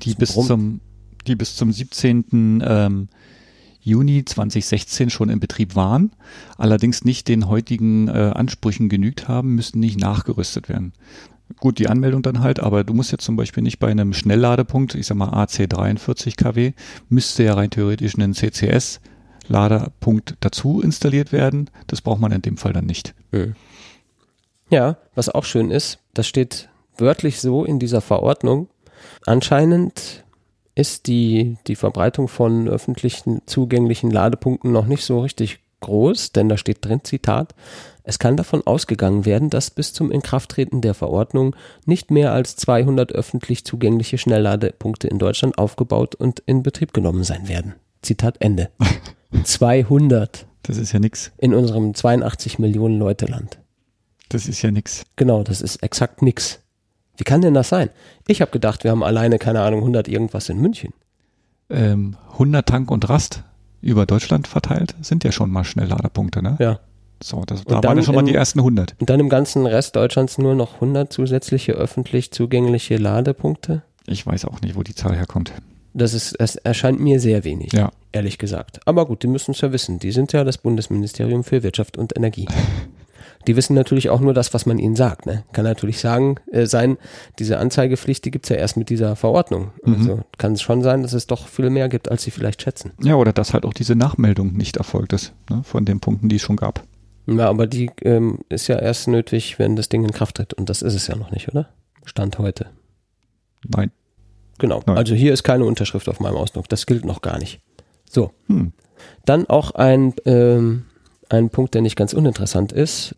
die 0.03 0.13
bis 0.13 0.31
Warum? 0.35 0.45
zum, 0.45 0.81
die 1.27 1.35
bis 1.35 1.55
zum 1.55 1.71
17. 1.71 2.63
Ähm, 2.63 3.09
Juni 3.81 4.25
2016 4.25 5.09
schon 5.09 5.29
in 5.29 5.39
Betrieb 5.39 5.75
waren, 5.75 6.11
allerdings 6.57 7.05
nicht 7.05 7.27
den 7.27 7.47
heutigen 7.47 8.07
äh, 8.09 8.33
Ansprüchen 8.35 8.89
genügt 8.89 9.27
haben, 9.27 9.55
müssen 9.55 9.79
nicht 9.79 9.99
nachgerüstet 9.99 10.69
werden. 10.69 10.93
Gut, 11.59 11.77
die 11.77 11.89
Anmeldung 11.89 12.21
dann 12.21 12.39
halt, 12.39 12.59
aber 12.59 12.83
du 12.83 12.93
musst 12.93 13.11
jetzt 13.11 13.25
zum 13.25 13.35
Beispiel 13.35 13.63
nicht 13.63 13.79
bei 13.79 13.89
einem 13.89 14.13
Schnellladepunkt, 14.13 14.95
ich 14.95 15.07
sag 15.07 15.17
mal 15.17 15.33
AC 15.33 15.69
43 15.69 16.37
kW, 16.37 16.71
müsste 17.09 17.43
ja 17.43 17.53
rein 17.53 17.69
theoretisch 17.69 18.15
ein 18.17 18.33
CCS 18.33 19.01
Ladepunkt 19.47 20.35
dazu 20.39 20.79
installiert 20.79 21.31
werden. 21.31 21.69
Das 21.87 22.01
braucht 22.01 22.21
man 22.21 22.31
in 22.31 22.41
dem 22.41 22.57
Fall 22.57 22.71
dann 22.71 22.85
nicht. 22.85 23.13
Ja, 24.69 24.97
was 25.15 25.29
auch 25.29 25.43
schön 25.43 25.71
ist, 25.71 25.99
das 26.13 26.27
steht 26.27 26.69
wörtlich 26.97 27.41
so 27.41 27.65
in 27.65 27.79
dieser 27.79 28.01
Verordnung. 28.01 28.69
Anscheinend 29.25 30.23
ist 30.75 31.07
die, 31.07 31.57
die 31.67 31.75
Verbreitung 31.75 32.27
von 32.27 32.69
öffentlichen 32.69 33.41
zugänglichen 33.47 34.11
Ladepunkten 34.11 34.71
noch 34.71 34.85
nicht 34.85 35.03
so 35.03 35.19
richtig 35.19 35.59
groß, 35.81 36.31
denn 36.31 36.49
da 36.49 36.57
steht 36.57 36.83
drin, 36.85 37.01
Zitat, 37.03 37.55
es 38.03 38.17
kann 38.17 38.37
davon 38.37 38.65
ausgegangen 38.65 39.25
werden, 39.25 39.49
dass 39.49 39.69
bis 39.69 39.93
zum 39.93 40.11
Inkrafttreten 40.11 40.81
der 40.81 40.93
Verordnung 40.93 41.55
nicht 41.85 42.09
mehr 42.09 42.33
als 42.33 42.55
200 42.55 43.11
öffentlich 43.11 43.65
zugängliche 43.65 44.17
Schnellladepunkte 44.17 45.07
in 45.07 45.19
Deutschland 45.19 45.57
aufgebaut 45.57 46.15
und 46.15 46.39
in 46.45 46.63
Betrieb 46.63 46.93
genommen 46.93 47.23
sein 47.23 47.47
werden. 47.47 47.75
Zitat 48.01 48.37
Ende. 48.39 48.69
200 49.43 50.47
Das 50.63 50.77
ist 50.77 50.91
ja 50.91 50.99
nix. 50.99 51.31
in 51.37 51.53
unserem 51.53 51.93
82 51.93 52.57
Millionen 52.59 52.97
Leute 52.97 53.25
Land. 53.25 53.59
Das 54.29 54.47
ist 54.47 54.61
ja 54.61 54.71
nix. 54.71 55.05
Genau, 55.15 55.43
das 55.43 55.61
ist 55.61 55.77
exakt 55.77 56.21
nix. 56.21 56.59
Wie 57.17 57.23
kann 57.23 57.41
denn 57.41 57.53
das 57.53 57.69
sein? 57.69 57.89
Ich 58.27 58.41
habe 58.41 58.51
gedacht, 58.51 58.83
wir 58.83 58.91
haben 58.91 59.03
alleine, 59.03 59.39
keine 59.39 59.61
Ahnung, 59.61 59.81
100 59.81 60.07
irgendwas 60.07 60.49
in 60.49 60.57
München. 60.59 60.93
Ähm, 61.69 62.15
100 62.33 62.67
Tank 62.67 62.91
und 62.91 63.07
Rast 63.09 63.43
über 63.81 64.05
Deutschland 64.05 64.47
verteilt 64.47 64.95
sind 65.01 65.23
ja 65.23 65.31
schon 65.31 65.49
mal 65.51 65.63
Schnellladepunkte, 65.63 66.41
ne? 66.41 66.57
Ja. 66.59 66.79
So, 67.21 67.43
das, 67.45 67.65
da 67.65 67.83
waren 67.83 67.97
ja 67.97 68.03
schon 68.03 68.15
mal 68.15 68.21
im- 68.21 68.27
die 68.27 68.35
ersten 68.35 68.59
100. 68.59 68.95
Und 68.99 69.09
dann 69.09 69.19
im 69.19 69.27
ganzen 69.29 69.65
Rest 69.65 69.95
Deutschlands 69.95 70.37
nur 70.37 70.55
noch 70.55 70.75
100 70.75 71.11
zusätzliche 71.11 71.73
öffentlich 71.73 72.31
zugängliche 72.31 72.95
Ladepunkte? 72.97 73.81
Ich 74.07 74.25
weiß 74.25 74.45
auch 74.45 74.61
nicht, 74.61 74.75
wo 74.75 74.83
die 74.83 74.95
Zahl 74.95 75.15
herkommt. 75.15 75.51
Das 75.93 76.13
ist, 76.13 76.35
das 76.39 76.55
erscheint 76.55 76.99
mir 76.99 77.19
sehr 77.19 77.43
wenig, 77.43 77.73
Ja. 77.73 77.91
ehrlich 78.11 78.37
gesagt. 78.37 78.79
Aber 78.85 79.05
gut, 79.05 79.23
die 79.23 79.27
müssen 79.27 79.51
es 79.51 79.61
ja 79.61 79.71
wissen. 79.73 79.99
Die 79.99 80.11
sind 80.11 80.31
ja 80.33 80.43
das 80.43 80.57
Bundesministerium 80.59 81.43
für 81.43 81.61
Wirtschaft 81.63 81.97
und 81.97 82.15
Energie. 82.15 82.47
Die 83.47 83.55
wissen 83.55 83.73
natürlich 83.73 84.09
auch 84.09 84.19
nur 84.19 84.33
das, 84.33 84.53
was 84.53 84.65
man 84.65 84.79
ihnen 84.79 84.95
sagt. 84.95 85.25
Ne? 85.25 85.43
Kann 85.53 85.63
natürlich 85.63 85.99
sagen, 85.99 86.35
äh, 86.51 86.65
sein, 86.65 86.97
diese 87.39 87.57
Anzeigepflicht, 87.57 88.25
die 88.25 88.31
gibt's 88.31 88.49
ja 88.49 88.57
erst 88.57 88.77
mit 88.77 88.89
dieser 88.89 89.15
Verordnung. 89.15 89.71
Mhm. 89.83 89.93
Also 89.95 90.19
kann 90.37 90.53
es 90.53 90.61
schon 90.61 90.81
sein, 90.81 91.03
dass 91.03 91.13
es 91.13 91.25
doch 91.25 91.47
viel 91.47 91.69
mehr 91.69 91.89
gibt, 91.89 92.11
als 92.11 92.23
sie 92.23 92.31
vielleicht 92.31 92.61
schätzen. 92.61 92.91
Ja, 93.01 93.15
oder 93.15 93.31
dass 93.31 93.53
halt 93.53 93.65
auch 93.65 93.73
diese 93.73 93.95
Nachmeldung 93.95 94.53
nicht 94.53 94.77
erfolgt 94.77 95.13
ist, 95.13 95.33
ne, 95.49 95.61
von 95.63 95.85
den 95.85 95.99
Punkten, 95.99 96.29
die 96.29 96.35
es 96.35 96.41
schon 96.41 96.57
gab. 96.57 96.83
Ja, 97.27 97.47
aber 97.49 97.67
die 97.67 97.91
ähm, 98.01 98.39
ist 98.49 98.67
ja 98.67 98.77
erst 98.77 99.07
nötig, 99.07 99.59
wenn 99.59 99.75
das 99.75 99.89
Ding 99.89 100.03
in 100.03 100.11
Kraft 100.11 100.37
tritt. 100.37 100.53
Und 100.53 100.69
das 100.69 100.81
ist 100.81 100.95
es 100.95 101.07
ja 101.07 101.15
noch 101.15 101.31
nicht, 101.31 101.47
oder? 101.49 101.69
Stand 102.05 102.39
heute. 102.39 102.67
Nein. 103.67 103.91
Genau. 104.57 104.81
Nein. 104.85 104.97
Also 104.97 105.15
hier 105.15 105.33
ist 105.33 105.43
keine 105.43 105.65
Unterschrift 105.65 106.09
auf 106.09 106.19
meinem 106.19 106.35
Ausdruck. 106.35 106.67
Das 106.69 106.85
gilt 106.85 107.05
noch 107.05 107.21
gar 107.21 107.37
nicht. 107.37 107.61
So. 108.09 108.31
Hm. 108.47 108.73
Dann 109.25 109.45
auch 109.47 109.71
ein, 109.71 110.13
ähm, 110.25 110.85
ein 111.29 111.49
Punkt, 111.49 111.73
der 111.75 111.81
nicht 111.81 111.95
ganz 111.95 112.13
uninteressant 112.13 112.71
ist. 112.71 113.15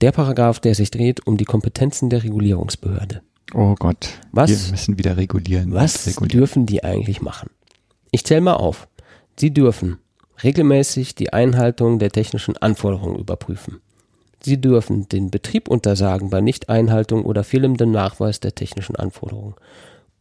Der 0.00 0.12
Paragraph, 0.12 0.60
der 0.60 0.74
sich 0.74 0.90
dreht 0.90 1.26
um 1.26 1.36
die 1.36 1.44
Kompetenzen 1.44 2.10
der 2.10 2.22
Regulierungsbehörde. 2.22 3.22
Oh 3.54 3.74
Gott. 3.78 4.08
Was? 4.32 4.50
Wir 4.50 4.70
müssen 4.72 4.98
wieder 4.98 5.16
regulieren. 5.16 5.72
Was 5.72 6.06
regulieren. 6.06 6.28
dürfen 6.38 6.66
die 6.66 6.84
eigentlich 6.84 7.22
machen? 7.22 7.50
Ich 8.10 8.24
zähle 8.24 8.40
mal 8.40 8.54
auf. 8.54 8.88
Sie 9.38 9.52
dürfen 9.52 9.98
regelmäßig 10.42 11.14
die 11.14 11.32
Einhaltung 11.32 11.98
der 11.98 12.10
technischen 12.10 12.56
Anforderungen 12.56 13.18
überprüfen. 13.18 13.80
Sie 14.42 14.60
dürfen 14.60 15.08
den 15.08 15.30
Betrieb 15.30 15.68
untersagen 15.68 16.30
bei 16.30 16.40
Nichteinhaltung 16.40 17.24
oder 17.24 17.42
fehlendem 17.42 17.90
Nachweis 17.90 18.40
der 18.40 18.54
technischen 18.54 18.96
Anforderungen. 18.96 19.54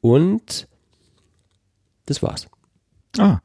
Und 0.01 0.67
das 2.05 2.23
war's. 2.23 2.47
Ah, 3.17 3.39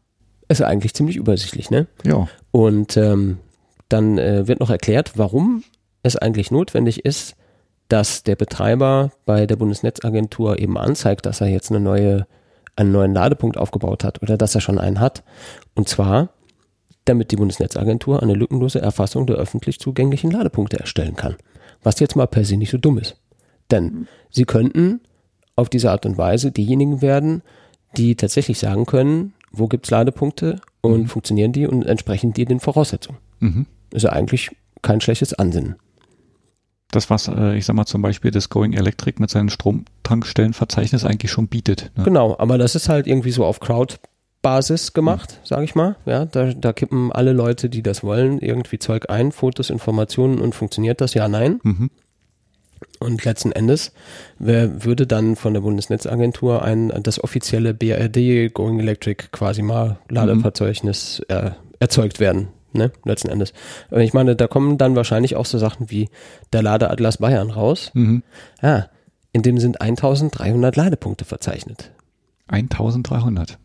Ist 0.49 0.63
eigentlich 0.63 0.95
ziemlich 0.95 1.17
übersichtlich, 1.17 1.71
ne? 1.71 1.87
ja. 2.05 2.29
Und 2.51 2.97
ähm, 2.97 3.39
dann 3.89 4.19
äh, 4.19 4.47
wird 4.47 4.61
noch 4.61 4.71
erklärt, 4.71 5.13
warum 5.17 5.65
es 6.03 6.17
eigentlich 6.17 6.51
notwendig 6.51 7.05
ist, 7.05 7.37
dass 7.89 8.23
der 8.23 8.37
Betreiber 8.37 9.11
bei 9.27 9.47
der 9.47 9.57
Bundesnetzagentur 9.57 10.59
eben 10.59 10.79
anzeigt, 10.79 11.27
dass 11.27 11.41
er 11.41 11.49
jetzt 11.49 11.71
eine 11.71 11.81
neue, 11.81 12.27
einen 12.77 12.93
neuen 12.93 13.13
Ladepunkt 13.13 13.57
aufgebaut 13.57 14.05
hat 14.05 14.23
oder 14.23 14.39
dass 14.39 14.55
er 14.55 14.61
schon 14.61 14.79
einen 14.79 15.01
hat. 15.01 15.25
Und 15.75 15.89
zwar, 15.89 16.31
damit 17.05 17.33
die 17.33 17.37
Bundesnetzagentur 17.37 18.23
eine 18.23 18.35
lückenlose 18.35 18.81
Erfassung 18.81 19.27
der 19.27 19.37
öffentlich 19.37 19.81
zugänglichen 19.81 20.31
Ladepunkte 20.31 20.79
erstellen 20.79 21.17
kann. 21.17 21.37
Was 21.83 21.99
jetzt 21.99 22.15
mal 22.15 22.27
per 22.27 22.45
se 22.45 22.57
nicht 22.57 22.71
so 22.71 22.79
dumm 22.79 22.99
ist. 22.99 23.17
Denn 23.71 24.07
sie 24.31 24.45
könnten 24.45 25.01
auf 25.57 25.69
diese 25.69 25.91
Art 25.91 26.07
und 26.07 26.17
Weise 26.17 26.53
diejenigen 26.53 27.03
werden, 27.03 27.43
die 27.97 28.15
tatsächlich 28.15 28.59
sagen 28.59 28.87
können, 28.87 29.35
wo 29.51 29.67
gibt's 29.67 29.91
Ladepunkte 29.91 30.61
und 30.81 31.09
funktionieren 31.09 31.53
die 31.53 31.67
und 31.67 31.85
entsprechen 31.85 32.33
die 32.33 32.45
den 32.45 32.61
Voraussetzungen. 32.61 33.19
Mhm. 33.41 33.67
Ist 33.91 34.05
ja 34.05 34.11
eigentlich 34.11 34.51
kein 34.83 35.01
schlechtes 35.01 35.35
Ansinnen. 35.35 35.77
Das, 36.91 37.11
was, 37.11 37.29
äh, 37.29 37.57
ich 37.57 37.65
sag 37.67 37.75
mal, 37.77 37.87
zum 37.87 38.03
Beispiel 38.03 38.31
das 38.31 38.49
Going 38.49 38.73
Electric 38.73 39.21
mit 39.21 39.31
seinem 39.31 39.49
Stromtankstellenverzeichnis 39.49 41.05
eigentlich 41.05 41.31
schon 41.31 41.49
bietet. 41.49 41.93
Ne? 41.97 42.05
Genau, 42.05 42.37
aber 42.39 42.59
das 42.59 42.75
ist 42.75 42.89
halt 42.89 43.07
irgendwie 43.07 43.31
so 43.31 43.45
auf 43.45 43.61
Crowd-Basis 43.61 44.93
gemacht, 44.93 45.39
sage 45.45 45.65
ich 45.65 45.75
mal. 45.75 45.97
Ja, 46.07 46.25
da, 46.25 46.53
da 46.53 46.73
kippen 46.73 47.13
alle 47.13 47.33
Leute, 47.33 47.69
die 47.69 47.83
das 47.83 48.03
wollen, 48.03 48.41
irgendwie 48.41 48.79
Zeug 48.79 49.09
ein, 49.09 49.33
Fotos, 49.33 49.71
Informationen 49.71 50.41
und 50.41 50.55
funktioniert 50.55 51.01
das? 51.01 51.15
Ja, 51.15 51.29
nein. 51.29 51.61
Mhm. 51.63 51.91
Und 52.99 53.25
letzten 53.25 53.53
Endes 53.53 53.93
wer, 54.39 54.85
würde 54.85 55.07
dann 55.07 55.37
von 55.37 55.55
der 55.55 55.61
Bundesnetzagentur 55.61 56.63
ein 56.63 56.93
das 57.03 57.23
offizielle 57.23 57.73
BRD 57.75 58.53
Going 58.53 58.79
Electric 58.81 59.29
quasi 59.33 59.63
mal 59.63 59.99
Ladeverzeichnis 60.09 61.21
äh, 61.29 61.53
erzeugt 61.79 62.21
werden. 62.21 62.49
Ne, 62.73 62.93
letzten 63.05 63.29
Endes. 63.29 63.53
Ich 63.91 64.13
meine, 64.13 64.37
da 64.37 64.47
kommen 64.47 64.79
dann 64.79 64.95
wahrscheinlich 64.95 65.35
auch 65.35 65.47
so 65.47 65.59
Sachen 65.59 65.91
wie 65.91 66.09
der 66.53 66.63
Ladeatlas 66.63 67.19
Bayern 67.19 67.51
raus. 67.51 67.91
Mhm. 67.95 68.23
Ja, 68.63 68.87
in 69.33 69.43
dem 69.43 69.59
sind 69.59 69.81
1300 69.81 70.77
Ladepunkte 70.77 71.25
verzeichnet. 71.25 71.91
1300. 72.49 73.59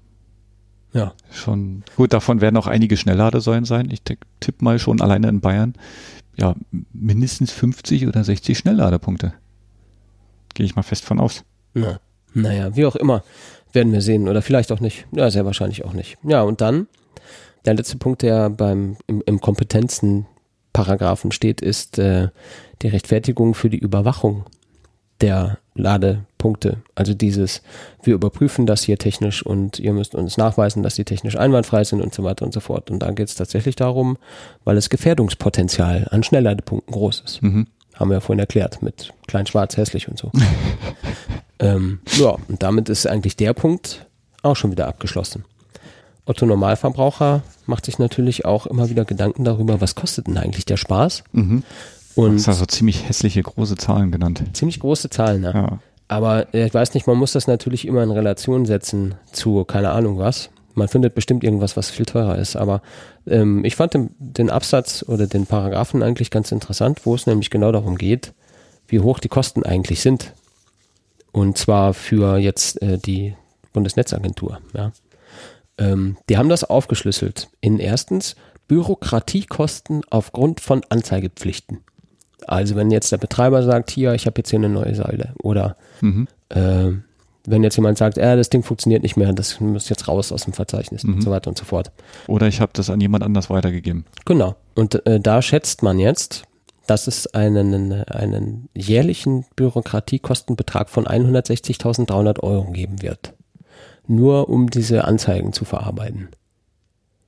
Ja. 0.93 1.13
Schon 1.29 1.83
gut, 1.97 2.13
davon 2.13 2.41
werden 2.41 2.55
auch 2.57 2.67
einige 2.67 2.95
Schnellladesäulen 2.97 3.65
sein. 3.65 3.89
Ich 3.91 4.01
tipp 4.03 4.19
tipp 4.39 4.61
mal 4.61 4.79
schon 4.79 5.01
alleine 5.01 5.27
in 5.27 5.41
Bayern. 5.41 5.73
Ja, 6.37 6.55
mindestens 6.93 7.51
50 7.51 8.07
oder 8.07 8.23
60 8.23 8.57
Schnellladepunkte. 8.57 9.33
Gehe 10.53 10.65
ich 10.65 10.75
mal 10.75 10.83
fest 10.83 11.03
von 11.05 11.19
aus. 11.19 11.43
Na, 11.73 11.99
naja, 12.33 12.75
wie 12.75 12.85
auch 12.85 12.95
immer, 12.95 13.23
werden 13.73 13.91
wir 13.91 14.01
sehen. 14.01 14.27
Oder 14.27 14.41
vielleicht 14.41 14.71
auch 14.71 14.79
nicht. 14.79 15.05
Ja, 15.11 15.29
sehr 15.29 15.45
wahrscheinlich 15.45 15.83
auch 15.83 15.93
nicht. 15.93 16.17
Ja, 16.23 16.43
und 16.43 16.61
dann, 16.61 16.87
der 17.65 17.73
letzte 17.73 17.97
Punkt, 17.97 18.21
der 18.21 18.49
beim 18.49 18.97
im, 19.07 19.23
im 19.25 19.41
Kompetenzen-Paragraphen 19.41 21.31
steht, 21.31 21.61
ist 21.61 21.99
äh, 21.99 22.29
die 22.81 22.87
Rechtfertigung 22.87 23.53
für 23.53 23.69
die 23.69 23.79
Überwachung 23.79 24.45
der 25.21 25.57
Ladepunkte. 25.75 26.77
Also 26.93 27.13
dieses, 27.13 27.61
wir 28.03 28.13
überprüfen 28.13 28.65
das 28.65 28.83
hier 28.83 28.97
technisch 28.97 29.45
und 29.45 29.79
ihr 29.79 29.93
müsst 29.93 30.15
uns 30.15 30.37
nachweisen, 30.37 30.83
dass 30.83 30.95
die 30.95 31.05
technisch 31.05 31.37
einwandfrei 31.37 31.83
sind 31.83 32.01
und 32.01 32.13
so 32.13 32.23
weiter 32.23 32.45
und 32.45 32.53
so 32.53 32.59
fort. 32.59 32.91
Und 32.91 32.99
da 32.99 33.11
geht 33.11 33.27
es 33.27 33.35
tatsächlich 33.35 33.75
darum, 33.75 34.17
weil 34.63 34.75
das 34.75 34.89
Gefährdungspotenzial 34.89 36.07
an 36.11 36.23
Schnellladepunkten 36.23 36.93
groß 36.93 37.21
ist. 37.25 37.41
Mhm. 37.41 37.67
Haben 37.95 38.09
wir 38.09 38.15
ja 38.15 38.21
vorhin 38.21 38.39
erklärt, 38.39 38.81
mit 38.81 39.13
klein, 39.27 39.47
schwarz, 39.47 39.77
hässlich 39.77 40.09
und 40.09 40.17
so. 40.17 40.31
ähm, 41.59 41.99
ja, 42.17 42.35
und 42.47 42.61
damit 42.61 42.89
ist 42.89 43.07
eigentlich 43.07 43.37
der 43.37 43.53
Punkt 43.53 44.05
auch 44.43 44.55
schon 44.55 44.71
wieder 44.71 44.87
abgeschlossen. 44.87 45.45
Otto 46.25 46.45
Normalverbraucher 46.45 47.43
macht 47.65 47.85
sich 47.85 47.99
natürlich 47.99 48.45
auch 48.45 48.65
immer 48.65 48.89
wieder 48.89 49.05
Gedanken 49.05 49.43
darüber, 49.43 49.81
was 49.81 49.95
kostet 49.95 50.27
denn 50.27 50.37
eigentlich 50.37 50.65
der 50.65 50.77
Spaß? 50.77 51.23
Mhm. 51.33 51.63
Und 52.15 52.35
Das 52.35 52.47
hast 52.47 52.55
also 52.55 52.65
ziemlich 52.65 53.07
hässliche 53.07 53.43
große 53.43 53.75
Zahlen 53.75 54.11
genannt. 54.11 54.41
ziemlich 54.53 54.79
große 54.79 55.09
Zahlen, 55.09 55.41
ne? 55.41 55.51
Ja. 55.53 55.79
Aber 56.07 56.53
äh, 56.53 56.67
ich 56.67 56.73
weiß 56.73 56.93
nicht, 56.93 57.07
man 57.07 57.17
muss 57.17 57.33
das 57.33 57.47
natürlich 57.47 57.85
immer 57.87 58.03
in 58.03 58.11
Relation 58.11 58.65
setzen 58.65 59.15
zu 59.31 59.63
keine 59.65 59.89
Ahnung 59.91 60.17
was. 60.17 60.49
Man 60.73 60.87
findet 60.87 61.15
bestimmt 61.15 61.43
irgendwas, 61.43 61.77
was 61.77 61.89
viel 61.89 62.05
teurer 62.05 62.37
ist. 62.37 62.55
Aber 62.55 62.81
ähm, 63.27 63.63
ich 63.65 63.75
fand 63.75 63.93
den, 63.93 64.09
den 64.19 64.49
Absatz 64.49 65.03
oder 65.07 65.25
den 65.25 65.45
Paragraphen 65.45 66.03
eigentlich 66.03 66.31
ganz 66.31 66.51
interessant, 66.51 67.05
wo 67.05 67.15
es 67.15 67.27
nämlich 67.27 67.49
genau 67.49 67.71
darum 67.71 67.97
geht, 67.97 68.33
wie 68.87 68.99
hoch 68.99 69.19
die 69.19 69.29
Kosten 69.29 69.63
eigentlich 69.63 70.01
sind. 70.01 70.33
Und 71.31 71.57
zwar 71.57 71.93
für 71.93 72.37
jetzt 72.37 72.81
äh, 72.81 72.97
die 72.97 73.35
Bundesnetzagentur. 73.73 74.59
Ja. 74.73 74.91
Ähm, 75.77 76.17
die 76.29 76.37
haben 76.37 76.49
das 76.49 76.63
aufgeschlüsselt 76.63 77.49
in 77.61 77.79
erstens 77.79 78.35
Bürokratiekosten 78.67 80.01
aufgrund 80.09 80.59
von 80.59 80.81
Anzeigepflichten. 80.89 81.79
Also 82.47 82.75
wenn 82.75 82.91
jetzt 82.91 83.11
der 83.11 83.17
Betreiber 83.17 83.63
sagt, 83.63 83.91
hier, 83.91 84.13
ich 84.13 84.25
habe 84.25 84.35
jetzt 84.39 84.49
hier 84.49 84.59
eine 84.59 84.69
neue 84.69 84.95
Säule 84.95 85.33
oder 85.41 85.77
Mhm. 86.01 86.27
äh, 86.49 86.91
wenn 87.47 87.63
jetzt 87.63 87.75
jemand 87.75 87.97
sagt, 87.97 88.17
äh, 88.17 88.35
das 88.35 88.49
Ding 88.49 88.63
funktioniert 88.63 89.03
nicht 89.03 89.17
mehr, 89.17 89.31
das 89.33 89.59
muss 89.59 89.89
jetzt 89.89 90.07
raus 90.07 90.31
aus 90.31 90.45
dem 90.45 90.53
Verzeichnis 90.53 91.03
Mhm. 91.03 91.15
und 91.15 91.21
so 91.21 91.29
weiter 91.31 91.49
und 91.49 91.57
so 91.57 91.65
fort. 91.65 91.91
Oder 92.27 92.47
ich 92.47 92.59
habe 92.61 92.71
das 92.73 92.89
an 92.89 92.99
jemand 93.01 93.23
anders 93.23 93.49
weitergegeben. 93.51 94.05
Genau. 94.25 94.55
Und 94.73 95.05
äh, 95.05 95.19
da 95.19 95.41
schätzt 95.43 95.83
man 95.83 95.99
jetzt, 95.99 96.43
dass 96.87 97.07
es 97.07 97.27
einen, 97.33 98.03
einen 98.03 98.69
jährlichen 98.75 99.45
Bürokratiekostenbetrag 99.55 100.89
von 100.89 101.05
160.300 101.05 102.39
Euro 102.41 102.71
geben 102.71 103.01
wird. 103.01 103.33
Nur 104.07 104.49
um 104.49 104.69
diese 104.69 105.05
Anzeigen 105.05 105.53
zu 105.53 105.65
verarbeiten. 105.65 106.29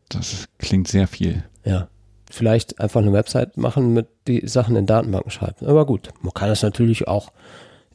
Das 0.09 0.47
klingt 0.57 0.87
sehr 0.87 1.07
viel. 1.07 1.43
Ja. 1.63 1.89
Vielleicht 2.29 2.79
einfach 2.81 3.01
eine 3.01 3.13
Website 3.13 3.57
machen 3.57 3.93
mit 3.93 4.07
die 4.27 4.45
Sachen 4.47 4.75
in 4.75 4.85
Datenbanken 4.85 5.31
schreiben. 5.31 5.65
Aber 5.65 5.85
gut, 5.85 6.09
man 6.21 6.33
kann 6.33 6.49
das 6.49 6.61
natürlich 6.61 7.07
auch, 7.07 7.31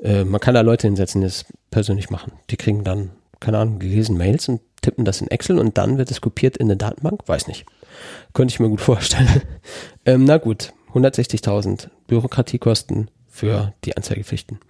äh, 0.01 0.25
man 0.25 0.41
kann 0.41 0.55
da 0.55 0.63
Leute 0.63 0.87
hinsetzen, 0.87 1.21
die 1.21 1.27
das 1.27 1.45
persönlich 1.71 2.09
machen. 2.09 2.33
Die 2.51 2.57
kriegen 2.57 2.83
dann, 2.83 3.11
keine 3.41 3.59
Ahnung, 3.59 3.79
die 3.79 3.89
lesen 3.89 4.17
Mails 4.17 4.49
und 4.49 4.63
tippen 4.81 5.05
das 5.05 5.21
in 5.21 5.29
Excel 5.29 5.59
und 5.59 5.77
dann 5.77 5.99
wird 5.99 6.11
es 6.11 6.21
kopiert 6.21 6.57
in 6.57 6.67
eine 6.67 6.77
Datenbank. 6.77 7.21
Weiß 7.27 7.47
nicht. 7.47 7.67
Könnte 8.33 8.53
ich 8.53 8.61
mir 8.61 8.71
gut 8.71 8.81
vorstellen. 8.81 9.43
ähm, 10.07 10.25
na 10.25 10.39
gut, 10.39 10.73
160.000 10.95 11.89
Bürokratiekosten 12.07 13.11
für 13.33 13.73
die 13.85 13.97
Anzeigepflichten. 13.97 14.61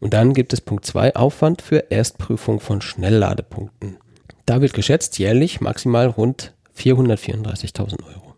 Und 0.00 0.12
dann 0.12 0.34
gibt 0.34 0.52
es 0.52 0.60
Punkt 0.60 0.84
2, 0.84 1.14
Aufwand 1.14 1.62
für 1.62 1.90
Erstprüfung 1.90 2.58
von 2.58 2.80
Schnellladepunkten. 2.80 3.96
Da 4.44 4.60
wird 4.60 4.74
geschätzt 4.74 5.18
jährlich 5.18 5.60
maximal 5.60 6.08
rund 6.08 6.52
434.000 6.76 8.04
Euro. 8.04 8.34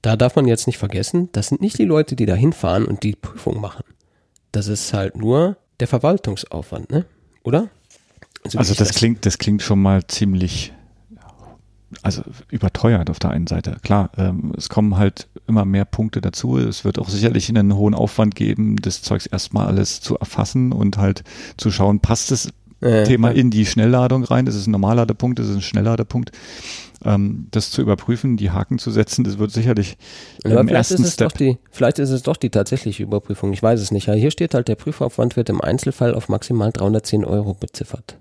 Da 0.00 0.16
darf 0.16 0.36
man 0.36 0.46
jetzt 0.46 0.66
nicht 0.66 0.78
vergessen, 0.78 1.28
das 1.32 1.48
sind 1.48 1.60
nicht 1.60 1.78
die 1.78 1.84
Leute, 1.84 2.14
die 2.14 2.26
da 2.26 2.34
hinfahren 2.34 2.84
und 2.84 3.02
die 3.02 3.16
Prüfung 3.16 3.60
machen. 3.60 3.84
Das 4.52 4.68
ist 4.68 4.92
halt 4.92 5.16
nur 5.16 5.56
der 5.80 5.88
Verwaltungsaufwand, 5.88 6.90
ne? 6.90 7.04
Oder? 7.42 7.70
So 8.44 8.54
wie 8.54 8.58
Also 8.58 8.72
ich 8.72 8.78
das 8.78 8.94
klingt, 8.94 9.26
das 9.26 9.38
klingt 9.38 9.62
schon 9.62 9.82
mal 9.82 10.06
ziemlich, 10.06 10.72
also 12.02 12.22
überteuert 12.50 13.10
auf 13.10 13.18
der 13.18 13.30
einen 13.30 13.46
Seite. 13.46 13.76
Klar, 13.82 14.10
ähm, 14.16 14.52
es 14.56 14.68
kommen 14.68 14.96
halt 14.96 15.28
immer 15.46 15.64
mehr 15.64 15.84
Punkte 15.84 16.20
dazu. 16.20 16.58
Es 16.58 16.84
wird 16.84 16.98
auch 16.98 17.08
sicherlich 17.08 17.48
einen 17.48 17.74
hohen 17.74 17.94
Aufwand 17.94 18.34
geben, 18.34 18.76
das 18.76 19.02
Zeugs 19.02 19.26
erstmal 19.26 19.66
alles 19.66 20.00
zu 20.00 20.18
erfassen 20.18 20.72
und 20.72 20.98
halt 20.98 21.22
zu 21.56 21.70
schauen, 21.70 22.00
passt 22.00 22.30
das 22.30 22.48
Äh, 22.80 23.04
Thema 23.04 23.30
ja. 23.30 23.36
in 23.36 23.50
die 23.50 23.64
Schnellladeung 23.64 24.24
rein? 24.24 24.46
Ist 24.46 24.56
es 24.56 24.66
ein 24.66 24.72
Normalladepunkt? 24.72 25.38
Ist 25.38 25.48
es 25.48 25.56
ein 25.56 25.62
Schnellladepunkt? 25.62 26.32
Ähm, 27.04 27.46
das 27.50 27.70
zu 27.70 27.80
überprüfen, 27.80 28.36
die 28.36 28.50
Haken 28.50 28.78
zu 28.78 28.90
setzen, 28.90 29.24
das 29.24 29.38
wird 29.38 29.52
sicherlich 29.52 29.96
Aber 30.44 30.60
im 30.60 30.68
vielleicht 30.68 30.90
ersten 30.90 31.02
ist, 31.02 31.08
es 31.08 31.14
Step. 31.14 31.28
doch 31.30 31.36
die, 31.36 31.58
vielleicht 31.70 31.98
ist 31.98 32.10
es 32.10 32.22
doch 32.22 32.36
die 32.36 32.50
tatsächliche 32.50 33.02
Überprüfung. 33.02 33.52
Ich 33.52 33.62
weiß 33.62 33.80
es 33.80 33.90
nicht. 33.90 34.06
Ja, 34.06 34.14
hier 34.14 34.30
steht 34.30 34.54
halt, 34.54 34.68
der 34.68 34.74
Prüfaufwand 34.74 35.36
wird 35.36 35.48
im 35.48 35.60
Einzelfall 35.60 36.14
auf 36.14 36.28
maximal 36.28 36.72
310 36.72 37.24
Euro 37.24 37.54
beziffert. 37.54 38.18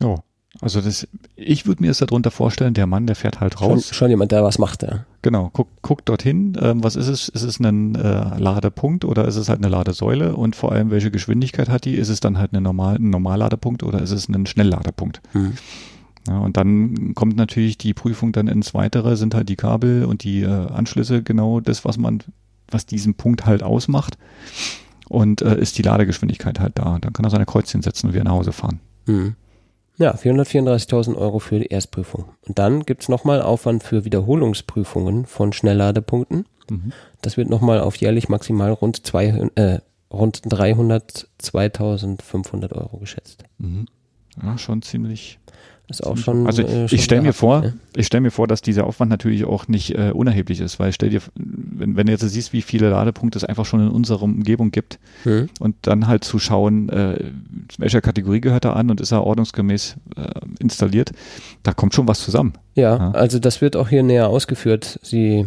Ja, 0.00 0.22
also 0.60 0.80
das, 0.80 1.06
ich 1.36 1.66
würde 1.66 1.82
mir 1.82 1.90
es 1.90 1.98
darunter 1.98 2.30
vorstellen, 2.30 2.74
der 2.74 2.86
Mann, 2.86 3.06
der 3.06 3.14
fährt 3.14 3.40
halt 3.40 3.58
Schon, 3.58 3.70
raus. 3.72 3.94
schon 3.94 4.10
jemand, 4.10 4.32
der 4.32 4.42
was 4.42 4.58
macht, 4.58 4.82
ja. 4.82 5.04
Genau, 5.22 5.50
guck, 5.52 5.68
guck 5.82 6.04
dorthin, 6.04 6.56
ähm, 6.60 6.82
was 6.82 6.96
ist 6.96 7.06
es? 7.08 7.28
Ist 7.28 7.42
es 7.42 7.60
ein 7.60 7.94
äh, 7.94 8.38
Ladepunkt 8.38 9.04
oder 9.04 9.26
ist 9.26 9.36
es 9.36 9.48
halt 9.48 9.60
eine 9.60 9.68
Ladesäule? 9.68 10.34
Und 10.34 10.56
vor 10.56 10.72
allem, 10.72 10.90
welche 10.90 11.10
Geschwindigkeit 11.10 11.68
hat 11.68 11.84
die? 11.84 11.94
Ist 11.94 12.08
es 12.08 12.20
dann 12.20 12.38
halt 12.38 12.52
eine 12.52 12.60
normal, 12.60 12.96
ein 12.96 13.10
Normalladepunkt 13.10 13.82
oder 13.82 14.00
ist 14.00 14.10
es 14.10 14.28
ein 14.28 14.46
Schnellladepunkt? 14.46 15.20
Hm. 15.32 15.52
Ja, 16.26 16.38
und 16.38 16.56
dann 16.56 17.14
kommt 17.14 17.36
natürlich 17.36 17.78
die 17.78 17.94
Prüfung 17.94 18.32
dann 18.32 18.48
ins 18.48 18.74
Weitere, 18.74 19.16
sind 19.16 19.34
halt 19.34 19.48
die 19.48 19.56
Kabel 19.56 20.04
und 20.04 20.24
die 20.24 20.42
äh, 20.42 20.48
Anschlüsse 20.48 21.22
genau 21.22 21.60
das, 21.60 21.84
was 21.84 21.98
man, 21.98 22.18
was 22.70 22.84
diesen 22.84 23.14
Punkt 23.14 23.46
halt 23.46 23.62
ausmacht. 23.62 24.18
Und 25.08 25.40
äh, 25.40 25.58
ist 25.58 25.78
die 25.78 25.82
Ladegeschwindigkeit 25.82 26.60
halt 26.60 26.78
da. 26.78 26.98
Dann 27.00 27.12
kann 27.12 27.24
er 27.24 27.30
seine 27.30 27.46
Kreuzchen 27.46 27.80
setzen 27.80 28.08
und 28.08 28.12
wieder 28.12 28.24
nach 28.24 28.32
Hause 28.32 28.52
fahren. 28.52 28.80
Hm. 29.06 29.36
Ja, 29.98 30.14
434.000 30.14 31.16
Euro 31.16 31.40
für 31.40 31.58
die 31.58 31.66
Erstprüfung. 31.66 32.26
Und 32.46 32.58
dann 32.58 32.84
gibt's 32.84 33.08
nochmal 33.08 33.42
Aufwand 33.42 33.82
für 33.82 34.04
Wiederholungsprüfungen 34.04 35.26
von 35.26 35.52
Schnellladepunkten. 35.52 36.46
Mhm. 36.70 36.92
Das 37.20 37.36
wird 37.36 37.50
nochmal 37.50 37.80
auf 37.80 37.96
jährlich 37.96 38.28
maximal 38.28 38.70
rund, 38.70 39.04
zwei, 39.04 39.26
äh, 39.56 39.80
rund 40.12 40.42
302.500 40.46 42.74
Euro 42.74 42.98
geschätzt. 42.98 43.42
Mhm. 43.58 43.86
Ja, 44.40 44.56
schon 44.56 44.82
ziemlich 44.82 45.40
ist 45.88 46.04
auch 46.06 46.16
schon. 46.18 46.46
Also 46.46 46.62
äh, 46.62 46.86
schon 46.88 46.96
ich 46.98 47.04
stelle 47.04 47.22
mir 47.22 47.32
vor, 47.32 47.60
ne? 47.62 47.74
ich 47.96 48.06
stelle 48.06 48.20
mir 48.20 48.30
vor, 48.30 48.46
dass 48.46 48.60
dieser 48.62 48.86
Aufwand 48.86 49.10
natürlich 49.10 49.44
auch 49.44 49.68
nicht 49.68 49.94
äh, 49.94 50.10
unerheblich 50.12 50.60
ist, 50.60 50.78
weil 50.78 50.92
stell 50.92 51.10
dir, 51.10 51.20
wenn, 51.34 51.96
wenn 51.96 52.06
du 52.06 52.12
jetzt 52.12 52.28
siehst, 52.28 52.52
wie 52.52 52.62
viele 52.62 52.90
Ladepunkte 52.90 53.38
es 53.38 53.44
einfach 53.44 53.64
schon 53.64 53.80
in 53.80 53.88
unserer 53.88 54.22
Umgebung 54.22 54.70
gibt 54.70 54.98
Hm. 55.22 55.48
und 55.60 55.76
dann 55.82 56.06
halt 56.06 56.24
zu 56.24 56.38
schauen, 56.38 56.88
äh, 56.90 57.24
welcher 57.78 58.00
Kategorie 58.00 58.40
gehört 58.40 58.64
er 58.66 58.76
an 58.76 58.90
und 58.90 59.00
ist 59.00 59.12
er 59.12 59.24
ordnungsgemäß 59.24 59.96
äh, 60.16 60.22
installiert, 60.60 61.12
da 61.62 61.72
kommt 61.72 61.94
schon 61.94 62.06
was 62.06 62.20
zusammen. 62.20 62.52
Ja, 62.74 62.96
Ja. 62.96 63.10
also 63.12 63.38
das 63.38 63.60
wird 63.60 63.74
auch 63.76 63.88
hier 63.88 64.02
näher 64.02 64.28
ausgeführt. 64.28 65.00
Sie 65.02 65.46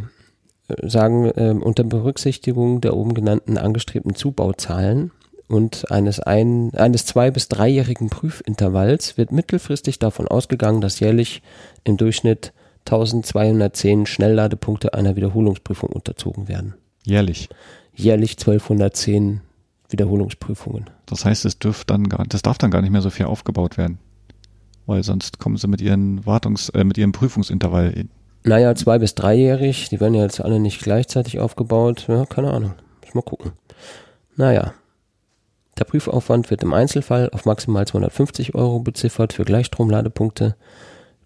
äh, 0.67 0.89
sagen, 0.89 1.31
ähm, 1.35 1.61
unter 1.61 1.83
Berücksichtigung 1.83 2.81
der 2.81 2.95
oben 2.97 3.13
genannten 3.13 3.57
angestrebten 3.57 4.15
Zubauzahlen 4.15 5.11
und 5.51 5.91
eines, 5.91 6.19
ein, 6.19 6.73
eines 6.75 7.05
zwei- 7.05 7.31
bis 7.31 7.47
dreijährigen 7.49 8.09
Prüfintervalls 8.09 9.17
wird 9.17 9.31
mittelfristig 9.31 9.99
davon 9.99 10.27
ausgegangen, 10.27 10.81
dass 10.81 10.99
jährlich 10.99 11.41
im 11.83 11.97
Durchschnitt 11.97 12.53
1210 12.85 14.05
Schnellladepunkte 14.05 14.93
einer 14.93 15.15
Wiederholungsprüfung 15.15 15.89
unterzogen 15.89 16.47
werden. 16.47 16.75
Jährlich. 17.05 17.49
Jährlich 17.95 18.37
1210 18.37 19.41
Wiederholungsprüfungen. 19.89 20.89
Das 21.05 21.25
heißt, 21.25 21.45
es 21.45 21.59
dürft 21.59 21.89
dann 21.89 22.07
gar, 22.09 22.25
das 22.27 22.41
darf 22.41 22.57
dann 22.57 22.71
gar 22.71 22.81
nicht 22.81 22.91
mehr 22.91 23.01
so 23.01 23.09
viel 23.09 23.25
aufgebaut 23.25 23.77
werden. 23.77 23.99
Weil 24.85 25.03
sonst 25.03 25.37
kommen 25.39 25.57
sie 25.57 25.67
mit 25.67 25.81
ihren 25.81 26.25
Wartungs, 26.25 26.69
äh, 26.69 26.83
mit 26.83 26.97
ihrem 26.97 27.11
Prüfungsintervall 27.11 27.91
in. 27.91 28.09
Naja, 28.43 28.73
zwei- 28.75 28.97
bis 28.99 29.13
dreijährig, 29.13 29.89
die 29.89 29.99
werden 29.99 30.15
ja 30.15 30.23
jetzt 30.23 30.41
alle 30.41 30.59
nicht 30.59 30.81
gleichzeitig 30.81 31.39
aufgebaut. 31.39 32.05
Ja, 32.07 32.25
keine 32.25 32.51
Ahnung. 32.51 32.73
Muss 33.05 33.13
mal 33.13 33.21
gucken. 33.21 33.51
Naja. 34.35 34.73
Der 35.81 35.85
Prüfaufwand 35.85 36.51
wird 36.51 36.61
im 36.61 36.75
Einzelfall 36.75 37.31
auf 37.31 37.45
maximal 37.45 37.87
250 37.87 38.53
Euro 38.53 38.81
beziffert 38.81 39.33
für 39.33 39.45
Gleichstromladepunkte. 39.45 40.55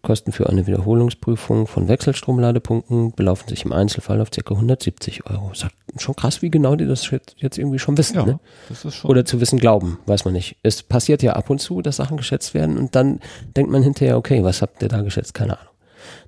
Kosten 0.01 0.31
für 0.31 0.47
eine 0.47 0.65
Wiederholungsprüfung 0.65 1.67
von 1.67 1.89
Wechselstromladepunkten 1.89 3.11
belaufen 3.11 3.49
sich 3.49 3.65
im 3.65 3.73
Einzelfall 3.73 4.21
auf 4.21 4.31
ca. 4.31 4.53
170 4.53 5.29
Euro. 5.29 5.51
Ist 5.51 5.65
schon 5.97 6.15
krass, 6.15 6.41
wie 6.41 6.49
genau 6.49 6.77
die 6.77 6.85
das 6.85 7.11
jetzt 7.35 7.57
irgendwie 7.57 7.79
schon 7.79 7.97
wissen. 7.97 8.15
Ja, 8.15 8.25
Ne? 8.25 8.39
das 8.69 8.85
ist 8.85 8.95
schon. 8.95 9.11
Oder 9.11 9.25
zu 9.25 9.41
wissen 9.41 9.59
glauben, 9.59 9.99
weiß 10.05 10.23
man 10.23 10.33
nicht. 10.33 10.55
Es 10.63 10.83
passiert 10.83 11.21
ja 11.21 11.33
ab 11.33 11.49
und 11.49 11.59
zu, 11.59 11.81
dass 11.81 11.97
Sachen 11.97 12.15
geschätzt 12.15 12.53
werden 12.53 12.77
und 12.77 12.95
dann 12.95 13.19
denkt 13.57 13.69
man 13.73 13.83
hinterher, 13.83 14.15
okay, 14.15 14.41
was 14.45 14.61
habt 14.61 14.81
ihr 14.81 14.87
da 14.87 15.01
geschätzt? 15.01 15.33
Keine 15.33 15.59
Ahnung. 15.59 15.73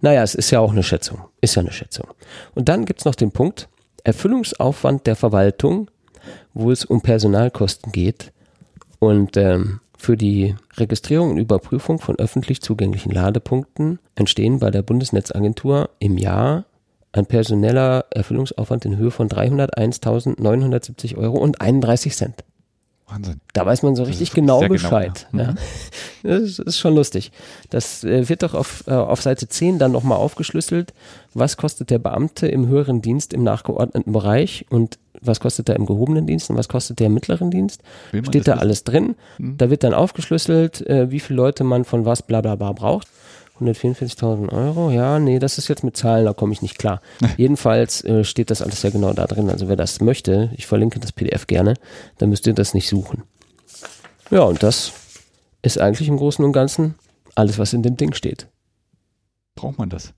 Naja, 0.01 0.21
es 0.21 0.35
ist 0.35 0.51
ja 0.51 0.59
auch 0.59 0.71
eine 0.73 0.83
Schätzung. 0.83 1.21
Ist 1.39 1.55
ja 1.55 1.61
eine 1.61 1.71
Schätzung. 1.71 2.07
Und 2.55 2.67
dann 2.67 2.83
gibt's 2.83 3.05
noch 3.05 3.15
den 3.15 3.31
Punkt, 3.31 3.69
Erfüllungsaufwand 4.03 5.07
der 5.07 5.15
Verwaltung, 5.15 5.89
wo 6.53 6.71
es 6.71 6.85
um 6.85 7.01
Personalkosten 7.01 7.91
geht 7.91 8.31
und 8.99 9.37
ähm, 9.37 9.79
für 9.97 10.15
die 10.15 10.55
Registrierung 10.77 11.31
und 11.31 11.37
Überprüfung 11.37 11.99
von 11.99 12.17
öffentlich 12.19 12.61
zugänglichen 12.61 13.11
Ladepunkten 13.11 13.99
entstehen 14.15 14.59
bei 14.59 14.69
der 14.69 14.83
Bundesnetzagentur 14.83 15.89
im 15.99 16.17
Jahr 16.17 16.65
ein 17.13 17.25
personeller 17.25 18.05
Erfüllungsaufwand 18.11 18.85
in 18.85 18.97
Höhe 18.97 19.11
von 19.11 19.27
301.970 19.27 21.17
Euro 21.17 21.37
und 21.37 21.61
31 21.61 22.15
Cent. 22.15 22.43
Wahnsinn. 23.07 23.39
Da 23.53 23.65
weiß 23.65 23.83
man 23.83 23.95
so 23.95 24.03
Das 24.03 24.09
richtig 24.09 24.33
genau 24.33 24.59
genau, 24.59 24.73
Bescheid. 24.73 25.27
ja. 25.33 25.39
ja. 25.39 25.55
Das 26.23 26.41
ist, 26.41 26.59
ist 26.59 26.77
schon 26.77 26.93
lustig. 26.93 27.31
Das 27.69 28.03
äh, 28.03 28.27
wird 28.27 28.43
doch 28.43 28.53
auf, 28.53 28.83
äh, 28.87 28.91
auf 28.91 29.21
Seite 29.21 29.47
10 29.47 29.79
dann 29.79 29.93
nochmal 29.93 30.17
aufgeschlüsselt. 30.17 30.93
Was 31.33 31.55
kostet 31.55 31.89
der 31.89 31.99
Beamte 31.99 32.47
im 32.47 32.67
höheren 32.67 33.01
Dienst 33.01 33.33
im 33.33 33.43
nachgeordneten 33.43 34.11
Bereich 34.11 34.65
und 34.69 34.99
was 35.27 35.39
kostet 35.39 35.69
er 35.69 35.75
im 35.75 35.85
gehobenen 35.85 36.25
Dienst 36.25 36.49
und 36.49 36.57
was 36.57 36.67
kostet 36.67 36.99
der 36.99 37.07
im 37.07 37.13
mittleren 37.13 37.51
Dienst? 37.51 37.81
Steht 38.09 38.47
da 38.47 38.53
das 38.53 38.61
alles 38.61 38.83
drin. 38.83 39.15
Hm. 39.37 39.57
Da 39.57 39.69
wird 39.69 39.83
dann 39.83 39.93
aufgeschlüsselt, 39.93 40.85
äh, 40.87 41.11
wie 41.11 41.19
viele 41.19 41.37
Leute 41.37 41.63
man 41.63 41.85
von 41.85 42.05
was 42.05 42.21
bla 42.21 42.41
bla 42.41 42.55
bla 42.55 42.71
braucht. 42.71 43.07
144.000 43.59 44.51
Euro, 44.51 44.91
ja, 44.91 45.17
nee, 45.17 45.39
das 45.39 45.57
ist 45.57 45.67
jetzt 45.67 45.83
mit 45.83 45.97
Zahlen, 45.97 46.25
da 46.25 46.33
komme 46.33 46.53
ich 46.53 46.61
nicht 46.61 46.77
klar. 46.77 47.01
Jedenfalls 47.37 48.03
äh, 48.03 48.23
steht 48.23 48.51
das 48.51 48.61
alles 48.61 48.83
ja 48.83 48.91
genau 48.91 49.13
da 49.13 49.25
drin. 49.25 49.49
Also 49.49 49.67
wer 49.67 49.75
das 49.75 49.99
möchte, 49.99 50.51
ich 50.55 50.67
verlinke 50.67 50.99
das 50.99 51.11
PDF 51.11 51.47
gerne, 51.47 51.73
dann 52.19 52.29
müsst 52.29 52.45
ihr 52.45 52.53
das 52.53 52.73
nicht 52.73 52.87
suchen. 52.87 53.23
Ja, 54.29 54.41
und 54.41 54.61
das 54.61 54.93
ist 55.61 55.79
eigentlich 55.79 56.07
im 56.07 56.17
Großen 56.17 56.43
und 56.43 56.53
Ganzen 56.53 56.95
alles, 57.35 57.57
was 57.57 57.73
in 57.73 57.83
dem 57.83 57.97
Ding 57.97 58.13
steht. 58.13 58.47
Braucht 59.55 59.77
man 59.77 59.89
das? 59.89 60.13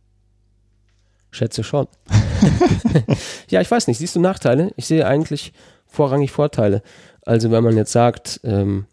Schätze 1.32 1.64
schon. 1.64 1.88
ja, 3.50 3.62
ich 3.62 3.70
weiß 3.70 3.88
nicht. 3.88 3.98
Siehst 3.98 4.16
du 4.16 4.20
Nachteile? 4.20 4.72
Ich 4.76 4.88
sehe 4.88 5.06
eigentlich 5.06 5.54
vorrangig 5.88 6.32
Vorteile. 6.32 6.82
Also 7.26 7.52
wenn 7.52 7.64
man 7.64 7.78
jetzt 7.78 7.92
sagt, 7.92 8.40
ähm, 8.44 8.86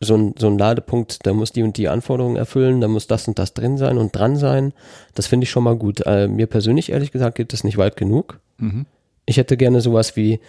so 0.00 0.14
ein, 0.16 0.34
so 0.38 0.48
ein 0.48 0.58
Ladepunkt, 0.58 1.24
der 1.24 1.34
muss 1.34 1.52
die 1.52 1.62
und 1.62 1.76
die 1.76 1.88
Anforderungen 1.88 2.36
erfüllen, 2.36 2.80
da 2.80 2.88
muss 2.88 3.06
das 3.06 3.26
und 3.28 3.38
das 3.38 3.54
drin 3.54 3.78
sein 3.78 3.98
und 3.98 4.14
dran 4.14 4.36
sein. 4.36 4.72
Das 5.14 5.26
finde 5.26 5.44
ich 5.44 5.50
schon 5.50 5.64
mal 5.64 5.76
gut. 5.76 6.02
Äh, 6.06 6.28
mir 6.28 6.46
persönlich, 6.46 6.90
ehrlich 6.90 7.12
gesagt, 7.12 7.36
geht 7.36 7.52
das 7.52 7.64
nicht 7.64 7.78
weit 7.78 7.96
genug. 7.96 8.40
Mhm. 8.58 8.86
Ich 9.24 9.38
hätte 9.38 9.56
gerne 9.56 9.80
sowas 9.80 10.16
wie, 10.16 10.40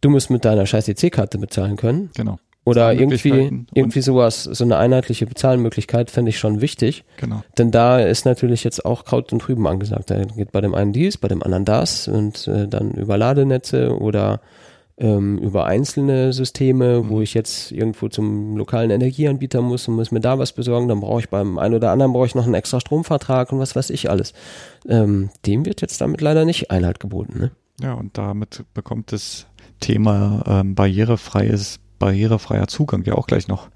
du 0.00 0.10
musst 0.10 0.30
mit 0.30 0.44
deiner 0.44 0.66
scheiß 0.66 0.88
EC-Karte 0.88 1.38
bezahlen 1.38 1.76
können. 1.76 2.10
Genau. 2.14 2.38
Oder 2.66 2.92
irgendwie, 2.92 3.64
irgendwie 3.74 4.00
sowas, 4.00 4.42
so 4.42 4.64
eine 4.64 4.76
einheitliche 4.76 5.24
Bezahlmöglichkeit 5.24 6.10
fände 6.10 6.30
ich 6.30 6.38
schon 6.38 6.60
wichtig. 6.60 7.04
Genau. 7.16 7.44
Denn 7.56 7.70
da 7.70 8.00
ist 8.00 8.24
natürlich 8.24 8.64
jetzt 8.64 8.84
auch 8.84 9.04
Kraut 9.04 9.32
und 9.32 9.48
Rüben 9.48 9.68
angesagt. 9.68 10.10
Da 10.10 10.24
geht 10.24 10.50
bei 10.50 10.60
dem 10.60 10.74
einen 10.74 10.92
dies, 10.92 11.16
bei 11.16 11.28
dem 11.28 11.44
anderen 11.44 11.64
das 11.64 12.08
und 12.08 12.48
äh, 12.48 12.66
dann 12.66 12.90
über 12.90 13.16
Ladenetze 13.16 13.96
oder 13.96 14.40
ähm, 14.98 15.38
über 15.38 15.66
einzelne 15.66 16.32
Systeme, 16.32 17.08
wo 17.08 17.20
ich 17.20 17.34
jetzt 17.34 17.70
irgendwo 17.70 18.08
zum 18.08 18.56
lokalen 18.56 18.90
Energieanbieter 18.90 19.62
muss 19.62 19.86
und 19.86 19.94
muss 19.94 20.10
mir 20.10 20.20
da 20.20 20.40
was 20.40 20.52
besorgen, 20.52 20.88
dann 20.88 20.98
brauche 20.98 21.20
ich 21.20 21.28
beim 21.28 21.58
einen 21.58 21.74
oder 21.74 21.92
anderen 21.92 22.12
brauche 22.12 22.26
ich 22.26 22.34
noch 22.34 22.46
einen 22.46 22.54
extra 22.54 22.80
Stromvertrag 22.80 23.52
und 23.52 23.60
was 23.60 23.76
weiß 23.76 23.90
ich 23.90 24.10
alles. 24.10 24.32
Ähm, 24.88 25.30
dem 25.46 25.66
wird 25.66 25.82
jetzt 25.82 26.00
damit 26.00 26.20
leider 26.20 26.44
nicht 26.44 26.72
Einhalt 26.72 26.98
geboten. 26.98 27.38
Ne? 27.38 27.50
Ja, 27.80 27.94
und 27.94 28.18
damit 28.18 28.64
bekommt 28.74 29.12
das 29.12 29.46
Thema 29.78 30.42
ähm, 30.46 30.74
barrierefreies, 30.74 31.78
barrierefreier 31.98 32.68
Zugang 32.68 33.04
ja 33.04 33.14
auch 33.14 33.26
gleich 33.26 33.48
noch 33.48 33.68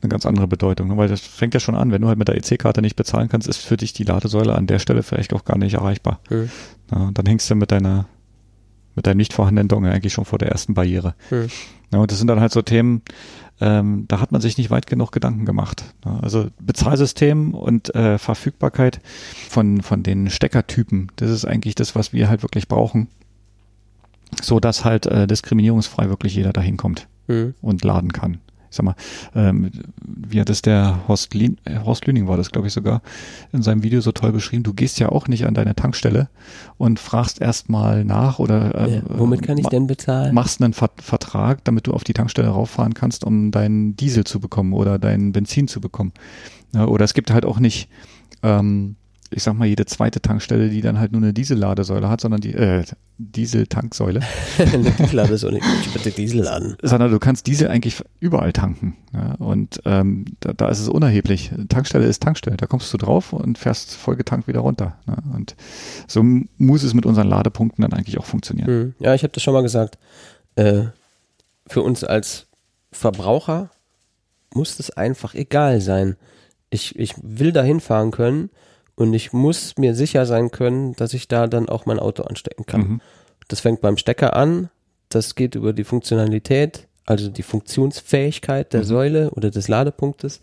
eine 0.00 0.08
ganz 0.08 0.26
andere 0.26 0.46
Bedeutung. 0.48 0.88
Ne? 0.88 0.96
Weil 0.96 1.08
das 1.08 1.20
fängt 1.20 1.54
ja 1.54 1.60
schon 1.60 1.74
an, 1.74 1.92
wenn 1.92 2.02
du 2.02 2.08
halt 2.08 2.18
mit 2.18 2.28
der 2.28 2.36
EC-Karte 2.36 2.82
nicht 2.82 2.96
bezahlen 2.96 3.28
kannst, 3.28 3.48
ist 3.48 3.58
für 3.58 3.76
dich 3.76 3.92
die 3.92 4.04
Ladesäule 4.04 4.54
an 4.54 4.66
der 4.66 4.78
Stelle 4.78 5.02
vielleicht 5.02 5.32
auch 5.32 5.44
gar 5.44 5.58
nicht 5.58 5.74
erreichbar. 5.74 6.20
Hm. 6.28 6.50
Ja, 6.90 7.10
dann 7.12 7.26
hängst 7.26 7.50
du 7.50 7.54
mit 7.54 7.70
deiner 7.70 8.06
mit 8.94 9.06
deinem 9.06 9.18
nicht 9.18 9.32
vorhandenen 9.32 9.68
Dongle 9.68 9.92
eigentlich 9.92 10.12
schon 10.12 10.24
vor 10.24 10.40
der 10.40 10.48
ersten 10.48 10.74
Barriere. 10.74 11.14
Hm. 11.28 11.46
Ja, 11.92 12.00
und 12.00 12.10
das 12.10 12.18
sind 12.18 12.26
dann 12.26 12.40
halt 12.40 12.50
so 12.50 12.62
Themen, 12.62 13.02
ähm, 13.60 14.06
da 14.08 14.20
hat 14.20 14.32
man 14.32 14.40
sich 14.40 14.58
nicht 14.58 14.70
weit 14.70 14.88
genug 14.88 15.12
Gedanken 15.12 15.46
gemacht. 15.46 15.84
Ja, 16.04 16.18
also 16.18 16.48
Bezahlsystem 16.60 17.54
und 17.54 17.94
äh, 17.94 18.18
Verfügbarkeit 18.18 19.00
von, 19.48 19.82
von 19.82 20.02
den 20.02 20.30
Steckertypen, 20.30 21.12
das 21.14 21.30
ist 21.30 21.44
eigentlich 21.44 21.76
das, 21.76 21.94
was 21.94 22.12
wir 22.12 22.28
halt 22.28 22.42
wirklich 22.42 22.66
brauchen, 22.66 23.06
so 24.42 24.58
dass 24.58 24.84
halt 24.84 25.06
äh, 25.06 25.28
diskriminierungsfrei 25.28 26.08
wirklich 26.08 26.34
jeder 26.34 26.52
dahin 26.52 26.76
kommt 26.76 27.06
Hm. 27.28 27.54
und 27.60 27.84
laden 27.84 28.12
kann. 28.12 28.38
Ich 28.70 28.76
sag 28.76 28.84
mal, 28.84 28.96
ähm, 29.34 29.70
wie 30.04 30.40
hat 30.40 30.50
es 30.50 30.60
der 30.60 31.08
Horst, 31.08 31.32
Lien, 31.32 31.56
äh, 31.64 31.78
Horst 31.78 32.04
Lüning 32.06 32.28
war 32.28 32.36
das, 32.36 32.50
glaube 32.50 32.66
ich, 32.66 32.74
sogar 32.74 33.00
in 33.50 33.62
seinem 33.62 33.82
Video 33.82 34.02
so 34.02 34.12
toll 34.12 34.30
beschrieben. 34.30 34.62
Du 34.62 34.74
gehst 34.74 34.98
ja 35.00 35.08
auch 35.08 35.26
nicht 35.26 35.46
an 35.46 35.54
deine 35.54 35.74
Tankstelle 35.74 36.28
und 36.76 36.98
fragst 36.98 37.40
erstmal 37.40 38.04
nach 38.04 38.38
oder 38.38 38.74
äh, 38.74 38.96
Ja, 38.96 39.02
womit 39.08 39.40
kann 39.42 39.56
ich 39.56 39.66
denn 39.68 39.86
bezahlen? 39.86 40.34
machst 40.34 40.62
einen 40.62 40.74
Ver 40.74 40.90
Vertrag, 40.98 41.64
damit 41.64 41.86
du 41.86 41.92
auf 41.94 42.04
die 42.04 42.12
Tankstelle 42.12 42.48
rauffahren 42.48 42.92
kannst, 42.92 43.24
um 43.24 43.52
deinen 43.52 43.96
Diesel 43.96 44.24
zu 44.24 44.38
bekommen 44.38 44.74
oder 44.74 44.98
dein 44.98 45.32
Benzin 45.32 45.66
zu 45.66 45.80
bekommen. 45.80 46.12
Ja, 46.74 46.84
oder 46.86 47.06
es 47.06 47.14
gibt 47.14 47.30
halt 47.30 47.46
auch 47.46 47.60
nicht, 47.60 47.88
ähm, 48.42 48.96
ich 49.30 49.42
sag 49.42 49.54
mal, 49.54 49.66
jede 49.66 49.84
zweite 49.86 50.20
Tankstelle, 50.20 50.70
die 50.70 50.80
dann 50.80 50.98
halt 50.98 51.12
nur 51.12 51.20
eine 51.20 51.32
Dieselladesäule 51.32 52.08
hat, 52.08 52.20
sondern 52.20 52.40
die 52.40 52.54
äh, 52.54 52.84
Dieseltanksäule, 53.18 54.20
Eine 54.58 54.90
Dieselladesäule. 54.98 55.60
Ich 55.82 55.92
bitte 55.92 56.10
Diesel 56.10 56.42
laden. 56.42 56.76
sondern 56.82 57.10
du 57.10 57.18
kannst 57.18 57.46
Diesel 57.46 57.68
eigentlich 57.68 58.02
überall 58.20 58.52
tanken. 58.52 58.96
Ja, 59.12 59.34
und 59.34 59.80
ähm, 59.84 60.24
da, 60.40 60.52
da 60.52 60.68
ist 60.68 60.80
es 60.80 60.88
unerheblich. 60.88 61.50
Tankstelle 61.68 62.06
ist 62.06 62.22
Tankstelle. 62.22 62.56
Da 62.56 62.66
kommst 62.66 62.92
du 62.92 62.96
drauf 62.96 63.32
und 63.32 63.58
fährst 63.58 63.96
vollgetankt 63.96 64.48
wieder 64.48 64.60
runter. 64.60 64.96
Ne? 65.06 65.16
Und 65.34 65.56
so 66.06 66.22
muss 66.22 66.82
es 66.82 66.94
mit 66.94 67.06
unseren 67.06 67.28
Ladepunkten 67.28 67.82
dann 67.82 67.92
eigentlich 67.92 68.18
auch 68.18 68.26
funktionieren. 68.26 68.66
Hm. 68.68 68.94
Ja, 68.98 69.14
ich 69.14 69.22
habe 69.22 69.32
das 69.32 69.42
schon 69.42 69.54
mal 69.54 69.62
gesagt. 69.62 69.98
Äh, 70.56 70.84
für 71.66 71.82
uns 71.82 72.04
als 72.04 72.46
Verbraucher 72.92 73.70
muss 74.54 74.76
das 74.76 74.90
einfach 74.90 75.34
egal 75.34 75.80
sein. 75.80 76.16
Ich, 76.70 76.98
ich 76.98 77.14
will 77.22 77.52
da 77.52 77.62
hinfahren 77.62 78.10
können 78.10 78.50
und 78.98 79.14
ich 79.14 79.32
muss 79.32 79.76
mir 79.78 79.94
sicher 79.94 80.26
sein 80.26 80.50
können, 80.50 80.94
dass 80.96 81.14
ich 81.14 81.28
da 81.28 81.46
dann 81.46 81.68
auch 81.68 81.86
mein 81.86 81.98
Auto 82.00 82.24
anstecken 82.24 82.66
kann. 82.66 82.80
Mhm. 82.80 83.00
Das 83.46 83.60
fängt 83.60 83.80
beim 83.80 83.96
Stecker 83.96 84.34
an, 84.34 84.70
das 85.08 85.34
geht 85.34 85.54
über 85.54 85.72
die 85.72 85.84
Funktionalität, 85.84 86.86
also 87.06 87.28
die 87.30 87.42
Funktionsfähigkeit 87.42 88.72
der 88.72 88.80
Mhm. 88.80 88.84
Säule 88.86 89.30
oder 89.30 89.50
des 89.50 89.68
Ladepunktes, 89.68 90.40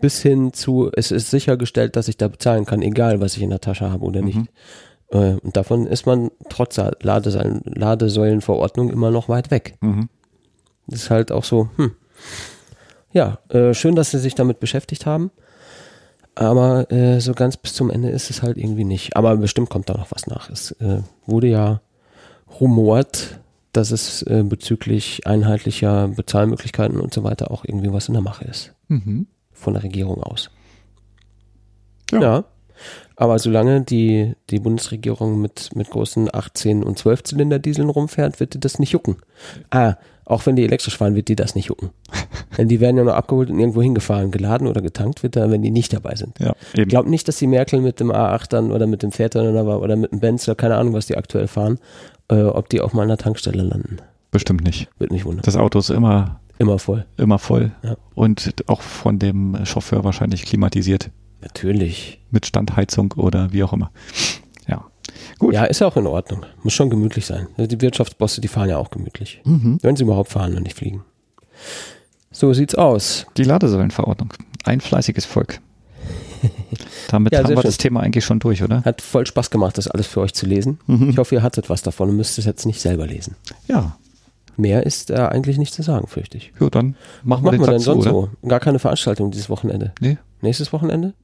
bis 0.00 0.20
hin 0.20 0.52
zu, 0.52 0.90
es 0.94 1.10
ist 1.10 1.30
sichergestellt, 1.30 1.96
dass 1.96 2.08
ich 2.08 2.16
da 2.16 2.28
bezahlen 2.28 2.66
kann, 2.66 2.82
egal 2.82 3.20
was 3.20 3.36
ich 3.36 3.42
in 3.42 3.50
der 3.50 3.60
Tasche 3.60 3.90
habe 3.90 4.04
oder 4.04 4.20
nicht. 4.20 4.36
Mhm. 4.38 4.48
Äh, 5.10 5.36
Und 5.42 5.56
davon 5.56 5.86
ist 5.86 6.04
man 6.06 6.30
trotz 6.50 6.78
Ladesäulen, 7.00 7.62
Ladesäulenverordnung 7.64 8.90
immer 8.90 9.10
noch 9.10 9.28
weit 9.28 9.50
weg. 9.50 9.76
Mhm. 9.80 10.08
Das 10.86 11.00
ist 11.04 11.10
halt 11.10 11.32
auch 11.32 11.44
so, 11.44 11.70
hm. 11.76 11.92
Ja, 13.12 13.38
äh, 13.48 13.72
schön, 13.74 13.94
dass 13.94 14.10
sie 14.10 14.18
sich 14.18 14.34
damit 14.34 14.60
beschäftigt 14.60 15.06
haben. 15.06 15.30
Aber 16.34 16.90
äh, 16.90 17.20
so 17.20 17.32
ganz 17.32 17.56
bis 17.56 17.74
zum 17.74 17.90
Ende 17.90 18.08
ist 18.10 18.30
es 18.30 18.42
halt 18.42 18.56
irgendwie 18.56 18.84
nicht. 18.84 19.16
Aber 19.16 19.36
bestimmt 19.36 19.70
kommt 19.70 19.88
da 19.88 19.94
noch 19.94 20.10
was 20.10 20.26
nach. 20.26 20.50
Es 20.50 20.72
äh, 20.72 21.00
wurde 21.26 21.48
ja 21.48 21.80
rumort, 22.60 23.40
dass 23.72 23.90
es 23.90 24.22
äh, 24.22 24.42
bezüglich 24.44 25.26
einheitlicher 25.26 26.08
Bezahlmöglichkeiten 26.08 27.00
und 27.00 27.14
so 27.14 27.24
weiter 27.24 27.50
auch 27.50 27.64
irgendwie 27.64 27.92
was 27.92 28.08
in 28.08 28.14
der 28.14 28.22
Mache 28.22 28.44
ist. 28.44 28.72
Mhm. 28.88 29.26
Von 29.52 29.74
der 29.74 29.82
Regierung 29.82 30.22
aus. 30.22 30.50
Ja. 32.10 32.20
Ja. 32.20 32.44
Aber 33.16 33.38
solange 33.38 33.82
die, 33.82 34.34
die 34.50 34.58
Bundesregierung 34.58 35.40
mit, 35.40 35.74
mit 35.76 35.90
großen 35.90 36.34
18 36.34 36.82
und 36.82 36.98
12 36.98 37.22
Zylinder 37.22 37.60
Dieseln 37.60 37.88
rumfährt, 37.88 38.40
wird 38.40 38.54
die 38.54 38.60
das 38.60 38.80
nicht 38.80 38.92
jucken. 38.92 39.18
Ah, 39.70 39.94
auch 40.24 40.46
wenn 40.46 40.56
die 40.56 40.64
elektrisch 40.64 40.96
fahren, 40.96 41.14
wird 41.14 41.28
die 41.28 41.36
das 41.36 41.54
nicht 41.54 41.66
jucken. 41.68 41.90
Denn 42.58 42.68
die 42.68 42.80
werden 42.80 42.96
ja 42.96 43.04
nur 43.04 43.16
abgeholt 43.16 43.50
und 43.50 43.58
irgendwo 43.58 43.82
hingefahren, 43.82 44.30
geladen 44.30 44.66
oder 44.66 44.80
getankt 44.80 45.22
wird 45.22 45.36
da, 45.36 45.50
wenn 45.50 45.62
die 45.62 45.70
nicht 45.70 45.92
dabei 45.92 46.14
sind. 46.14 46.38
Ja. 46.38 46.54
Ich 46.74 46.88
glaube 46.88 47.10
nicht, 47.10 47.28
dass 47.28 47.36
die 47.38 47.46
Merkel 47.46 47.80
mit 47.80 48.00
dem 48.00 48.10
A8 48.10 48.48
dann 48.48 48.72
oder 48.72 48.86
mit 48.86 49.02
dem 49.02 49.12
Fiat 49.12 49.34
dann 49.34 49.48
oder, 49.48 49.80
oder 49.80 49.96
mit 49.96 50.12
dem 50.12 50.20
Benz 50.20 50.48
oder 50.48 50.54
keine 50.54 50.76
Ahnung, 50.76 50.94
was 50.94 51.06
die 51.06 51.16
aktuell 51.16 51.46
fahren, 51.46 51.78
äh, 52.28 52.42
ob 52.42 52.68
die 52.68 52.80
auch 52.80 52.92
mal 52.92 53.02
an 53.02 53.08
der 53.08 53.18
Tankstelle 53.18 53.62
landen. 53.62 53.98
Bestimmt 54.30 54.64
nicht. 54.64 54.88
Wird 54.98 55.12
mich 55.12 55.24
wundern. 55.24 55.42
Das 55.44 55.56
Auto 55.56 55.78
ist 55.78 55.90
immer, 55.90 56.40
Immer 56.58 56.78
voll. 56.78 57.04
immer 57.16 57.38
voll. 57.38 57.72
Ja. 57.82 57.96
Und 58.14 58.54
auch 58.66 58.80
von 58.80 59.18
dem 59.18 59.58
Chauffeur 59.64 60.04
wahrscheinlich 60.04 60.44
klimatisiert. 60.44 61.10
Natürlich. 61.40 62.20
Mit 62.30 62.46
Standheizung 62.46 63.12
oder 63.16 63.52
wie 63.52 63.62
auch 63.62 63.72
immer. 63.72 63.90
Ja. 65.44 65.48
Gut. 65.48 65.54
Ja, 65.54 65.64
ist 65.64 65.80
ja 65.80 65.86
auch 65.86 65.96
in 65.96 66.06
Ordnung. 66.06 66.46
Muss 66.62 66.72
schon 66.72 66.90
gemütlich 66.90 67.26
sein. 67.26 67.48
Die 67.58 67.80
Wirtschaftsbosse, 67.80 68.40
die 68.40 68.48
fahren 68.48 68.70
ja 68.70 68.78
auch 68.78 68.90
gemütlich. 68.90 69.40
Mhm. 69.44 69.78
Wenn 69.82 69.96
sie 69.96 70.04
überhaupt 70.04 70.30
fahren 70.30 70.56
und 70.56 70.62
nicht 70.62 70.76
fliegen. 70.76 71.04
So 72.30 72.52
sieht's 72.52 72.74
aus. 72.74 73.26
Die 73.36 73.44
Ladesäulenverordnung. 73.44 74.32
Ein 74.64 74.80
fleißiges 74.80 75.24
Volk. 75.24 75.60
Damit 77.08 77.32
Ja, 77.32 77.40
haben 77.40 77.50
wir 77.50 77.56
schön. 77.56 77.62
das 77.62 77.78
Thema 77.78 78.00
eigentlich 78.00 78.24
schon 78.24 78.38
durch, 78.40 78.62
oder? 78.62 78.82
Hat 78.84 79.00
voll 79.00 79.26
Spaß 79.26 79.50
gemacht, 79.50 79.78
das 79.78 79.88
alles 79.88 80.06
für 80.06 80.20
euch 80.20 80.34
zu 80.34 80.46
lesen. 80.46 80.80
Mhm. 80.86 81.10
Ich 81.10 81.18
hoffe, 81.18 81.34
ihr 81.34 81.42
hattet 81.42 81.70
was 81.70 81.82
davon 81.82 82.08
und 82.10 82.16
müsst 82.16 82.38
es 82.38 82.44
jetzt 82.44 82.66
nicht 82.66 82.80
selber 82.80 83.06
lesen. 83.06 83.36
Ja. 83.68 83.96
Mehr 84.56 84.84
ist 84.86 85.10
äh, 85.10 85.14
eigentlich 85.14 85.58
nicht 85.58 85.74
zu 85.74 85.82
sagen, 85.82 86.06
fürchte 86.06 86.36
ich. 86.38 86.52
Gut, 86.58 86.74
dann 86.74 86.96
machen 87.22 87.44
wir 87.44 87.52
Machen 87.52 87.60
den 87.62 87.70
wir 87.72 87.78
zu, 87.78 87.84
sonst 87.84 88.04
so? 88.04 88.30
Gar 88.46 88.60
keine 88.60 88.78
Veranstaltung 88.78 89.30
dieses 89.30 89.50
Wochenende. 89.50 89.92
Nee. 90.00 90.16
Nächstes 90.42 90.72
Wochenende? 90.72 91.14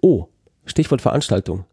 Oh, 0.00 0.26
Stichwort 0.66 1.00
Veranstaltung. 1.02 1.64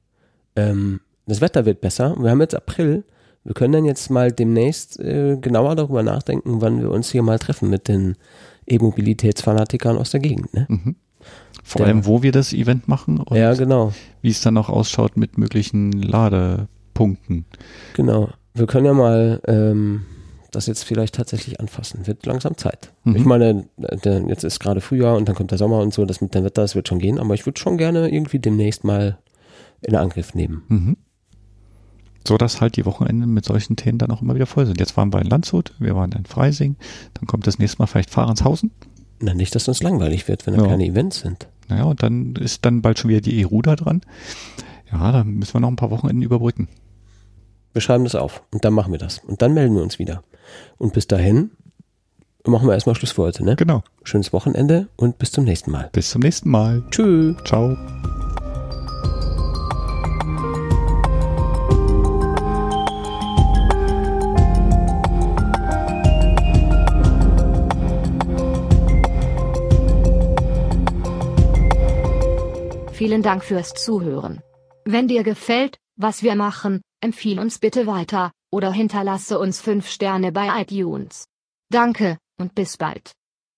Ähm, 0.55 1.01
das 1.27 1.41
Wetter 1.41 1.65
wird 1.65 1.81
besser. 1.81 2.15
Wir 2.19 2.31
haben 2.31 2.41
jetzt 2.41 2.55
April. 2.55 3.03
Wir 3.43 3.53
können 3.53 3.73
dann 3.73 3.85
jetzt 3.85 4.09
mal 4.09 4.31
demnächst 4.31 4.99
äh, 4.99 5.37
genauer 5.37 5.75
darüber 5.75 6.01
nachdenken, 6.03 6.61
wann 6.61 6.81
wir 6.81 6.89
uns 6.91 7.11
hier 7.11 7.21
mal 7.21 7.37
treffen 7.39 7.69
mit 7.69 7.87
den 7.87 8.15
E-Mobilitätsfanatikern 8.67 9.97
aus 9.97 10.11
der 10.11 10.19
Gegend. 10.19 10.53
Ne? 10.53 10.65
Mhm. 10.69 10.95
Vor 11.63 11.79
Der- 11.79 11.87
allem, 11.87 12.05
wo 12.05 12.23
wir 12.23 12.31
das 12.31 12.53
Event 12.53 12.87
machen 12.87 13.19
und 13.19 13.35
Ja, 13.37 13.53
genau. 13.53 13.93
wie 14.21 14.29
es 14.29 14.41
dann 14.41 14.53
noch 14.53 14.69
ausschaut 14.69 15.17
mit 15.17 15.37
möglichen 15.37 15.91
Ladepunkten. 15.91 17.45
Genau. 17.95 18.29
Wir 18.53 18.67
können 18.67 18.85
ja 18.85 18.93
mal 18.93 19.41
ähm, 19.47 20.03
das 20.51 20.67
jetzt 20.67 20.83
vielleicht 20.83 21.15
tatsächlich 21.15 21.59
anfassen. 21.59 22.07
Wird 22.07 22.25
langsam 22.25 22.57
Zeit. 22.57 22.93
Mhm. 23.03 23.15
Ich 23.15 23.25
meine, 23.25 23.65
jetzt 24.27 24.43
ist 24.43 24.59
gerade 24.59 24.81
Frühjahr 24.81 25.17
und 25.17 25.27
dann 25.27 25.35
kommt 25.35 25.51
der 25.51 25.57
Sommer 25.57 25.79
und 25.79 25.93
so, 25.93 26.05
das 26.05 26.21
mit 26.21 26.33
dem 26.33 26.43
Wetter, 26.43 26.61
das 26.61 26.75
wird 26.75 26.87
schon 26.87 26.99
gehen, 26.99 27.19
aber 27.19 27.33
ich 27.33 27.45
würde 27.45 27.59
schon 27.59 27.77
gerne 27.77 28.09
irgendwie 28.09 28.39
demnächst 28.39 28.83
mal 28.83 29.17
in 29.81 29.95
Angriff 29.95 30.33
nehmen. 30.33 30.63
Mhm. 30.69 30.97
So 32.27 32.37
dass 32.37 32.59
halt 32.61 32.75
die 32.75 32.85
Wochenenden 32.85 33.33
mit 33.33 33.45
solchen 33.45 33.75
Themen 33.75 33.97
dann 33.97 34.11
auch 34.11 34.21
immer 34.21 34.35
wieder 34.35 34.45
voll 34.47 34.65
sind. 34.65 34.79
Jetzt 34.79 34.97
waren 34.97 35.13
wir 35.13 35.21
in 35.21 35.27
Landshut, 35.27 35.73
wir 35.79 35.95
waren 35.95 36.11
in 36.13 36.25
Freising, 36.25 36.75
dann 37.13 37.27
kommt 37.27 37.45
das 37.47 37.59
nächste 37.59 37.79
Mal 37.79 37.87
vielleicht 37.87 38.09
Fahrenshausen. 38.09 38.71
Na, 39.19 39.33
nicht, 39.33 39.53
dass 39.55 39.67
uns 39.67 39.81
langweilig 39.83 40.27
wird, 40.27 40.45
wenn 40.45 40.55
da 40.55 40.63
Ja. 40.63 40.69
keine 40.69 40.85
Events 40.85 41.19
sind. 41.19 41.47
Naja, 41.69 41.83
und 41.83 42.01
dann 42.03 42.35
ist 42.35 42.65
dann 42.65 42.81
bald 42.81 42.99
schon 42.99 43.09
wieder 43.09 43.21
die 43.21 43.45
EU 43.45 43.61
da 43.61 43.75
dran. 43.75 44.01
Ja, 44.91 45.11
da 45.11 45.23
müssen 45.23 45.53
wir 45.53 45.59
noch 45.61 45.69
ein 45.69 45.75
paar 45.77 45.91
Wochenenden 45.91 46.21
überbrücken. 46.21 46.67
Wir 47.73 47.81
schreiben 47.81 48.03
das 48.03 48.15
auf 48.15 48.43
und 48.53 48.63
dann 48.65 48.73
machen 48.73 48.91
wir 48.91 48.99
das. 48.99 49.19
Und 49.19 49.41
dann 49.41 49.53
melden 49.53 49.75
wir 49.75 49.83
uns 49.83 49.99
wieder. 49.99 50.23
Und 50.77 50.93
bis 50.93 51.07
dahin 51.07 51.51
machen 52.45 52.67
wir 52.67 52.73
erstmal 52.73 52.95
Schluss 52.95 53.11
für 53.11 53.23
heute. 53.23 53.43
Ne? 53.43 53.55
Genau. 53.55 53.83
Schönes 54.03 54.31
Wochenende 54.31 54.87
und 54.95 55.17
bis 55.17 55.31
zum 55.31 55.43
nächsten 55.43 55.71
Mal. 55.71 55.89
Bis 55.91 56.09
zum 56.11 56.21
nächsten 56.21 56.49
Mal. 56.49 56.83
Tschüss. 56.91 57.35
Ciao. 57.45 57.75
Vielen 72.97 73.21
Dank 73.21 73.43
fürs 73.43 73.73
Zuhören. 73.73 74.41
Wenn 74.85 75.09
dir 75.09 75.23
gefällt, 75.23 75.77
was 75.97 76.23
wir 76.23 76.35
machen, 76.35 76.81
empfiehl 77.01 77.39
uns 77.39 77.59
bitte 77.59 77.87
weiter 77.87 78.31
oder 78.53 78.71
hinterlasse 78.71 79.37
uns 79.37 79.59
5 79.59 79.85
Sterne 79.89 80.31
bei 80.31 80.61
iTunes. 80.61 81.25
Danke 81.69 82.17
und 82.39 82.55
bis 82.55 82.77
bald. 82.77 83.11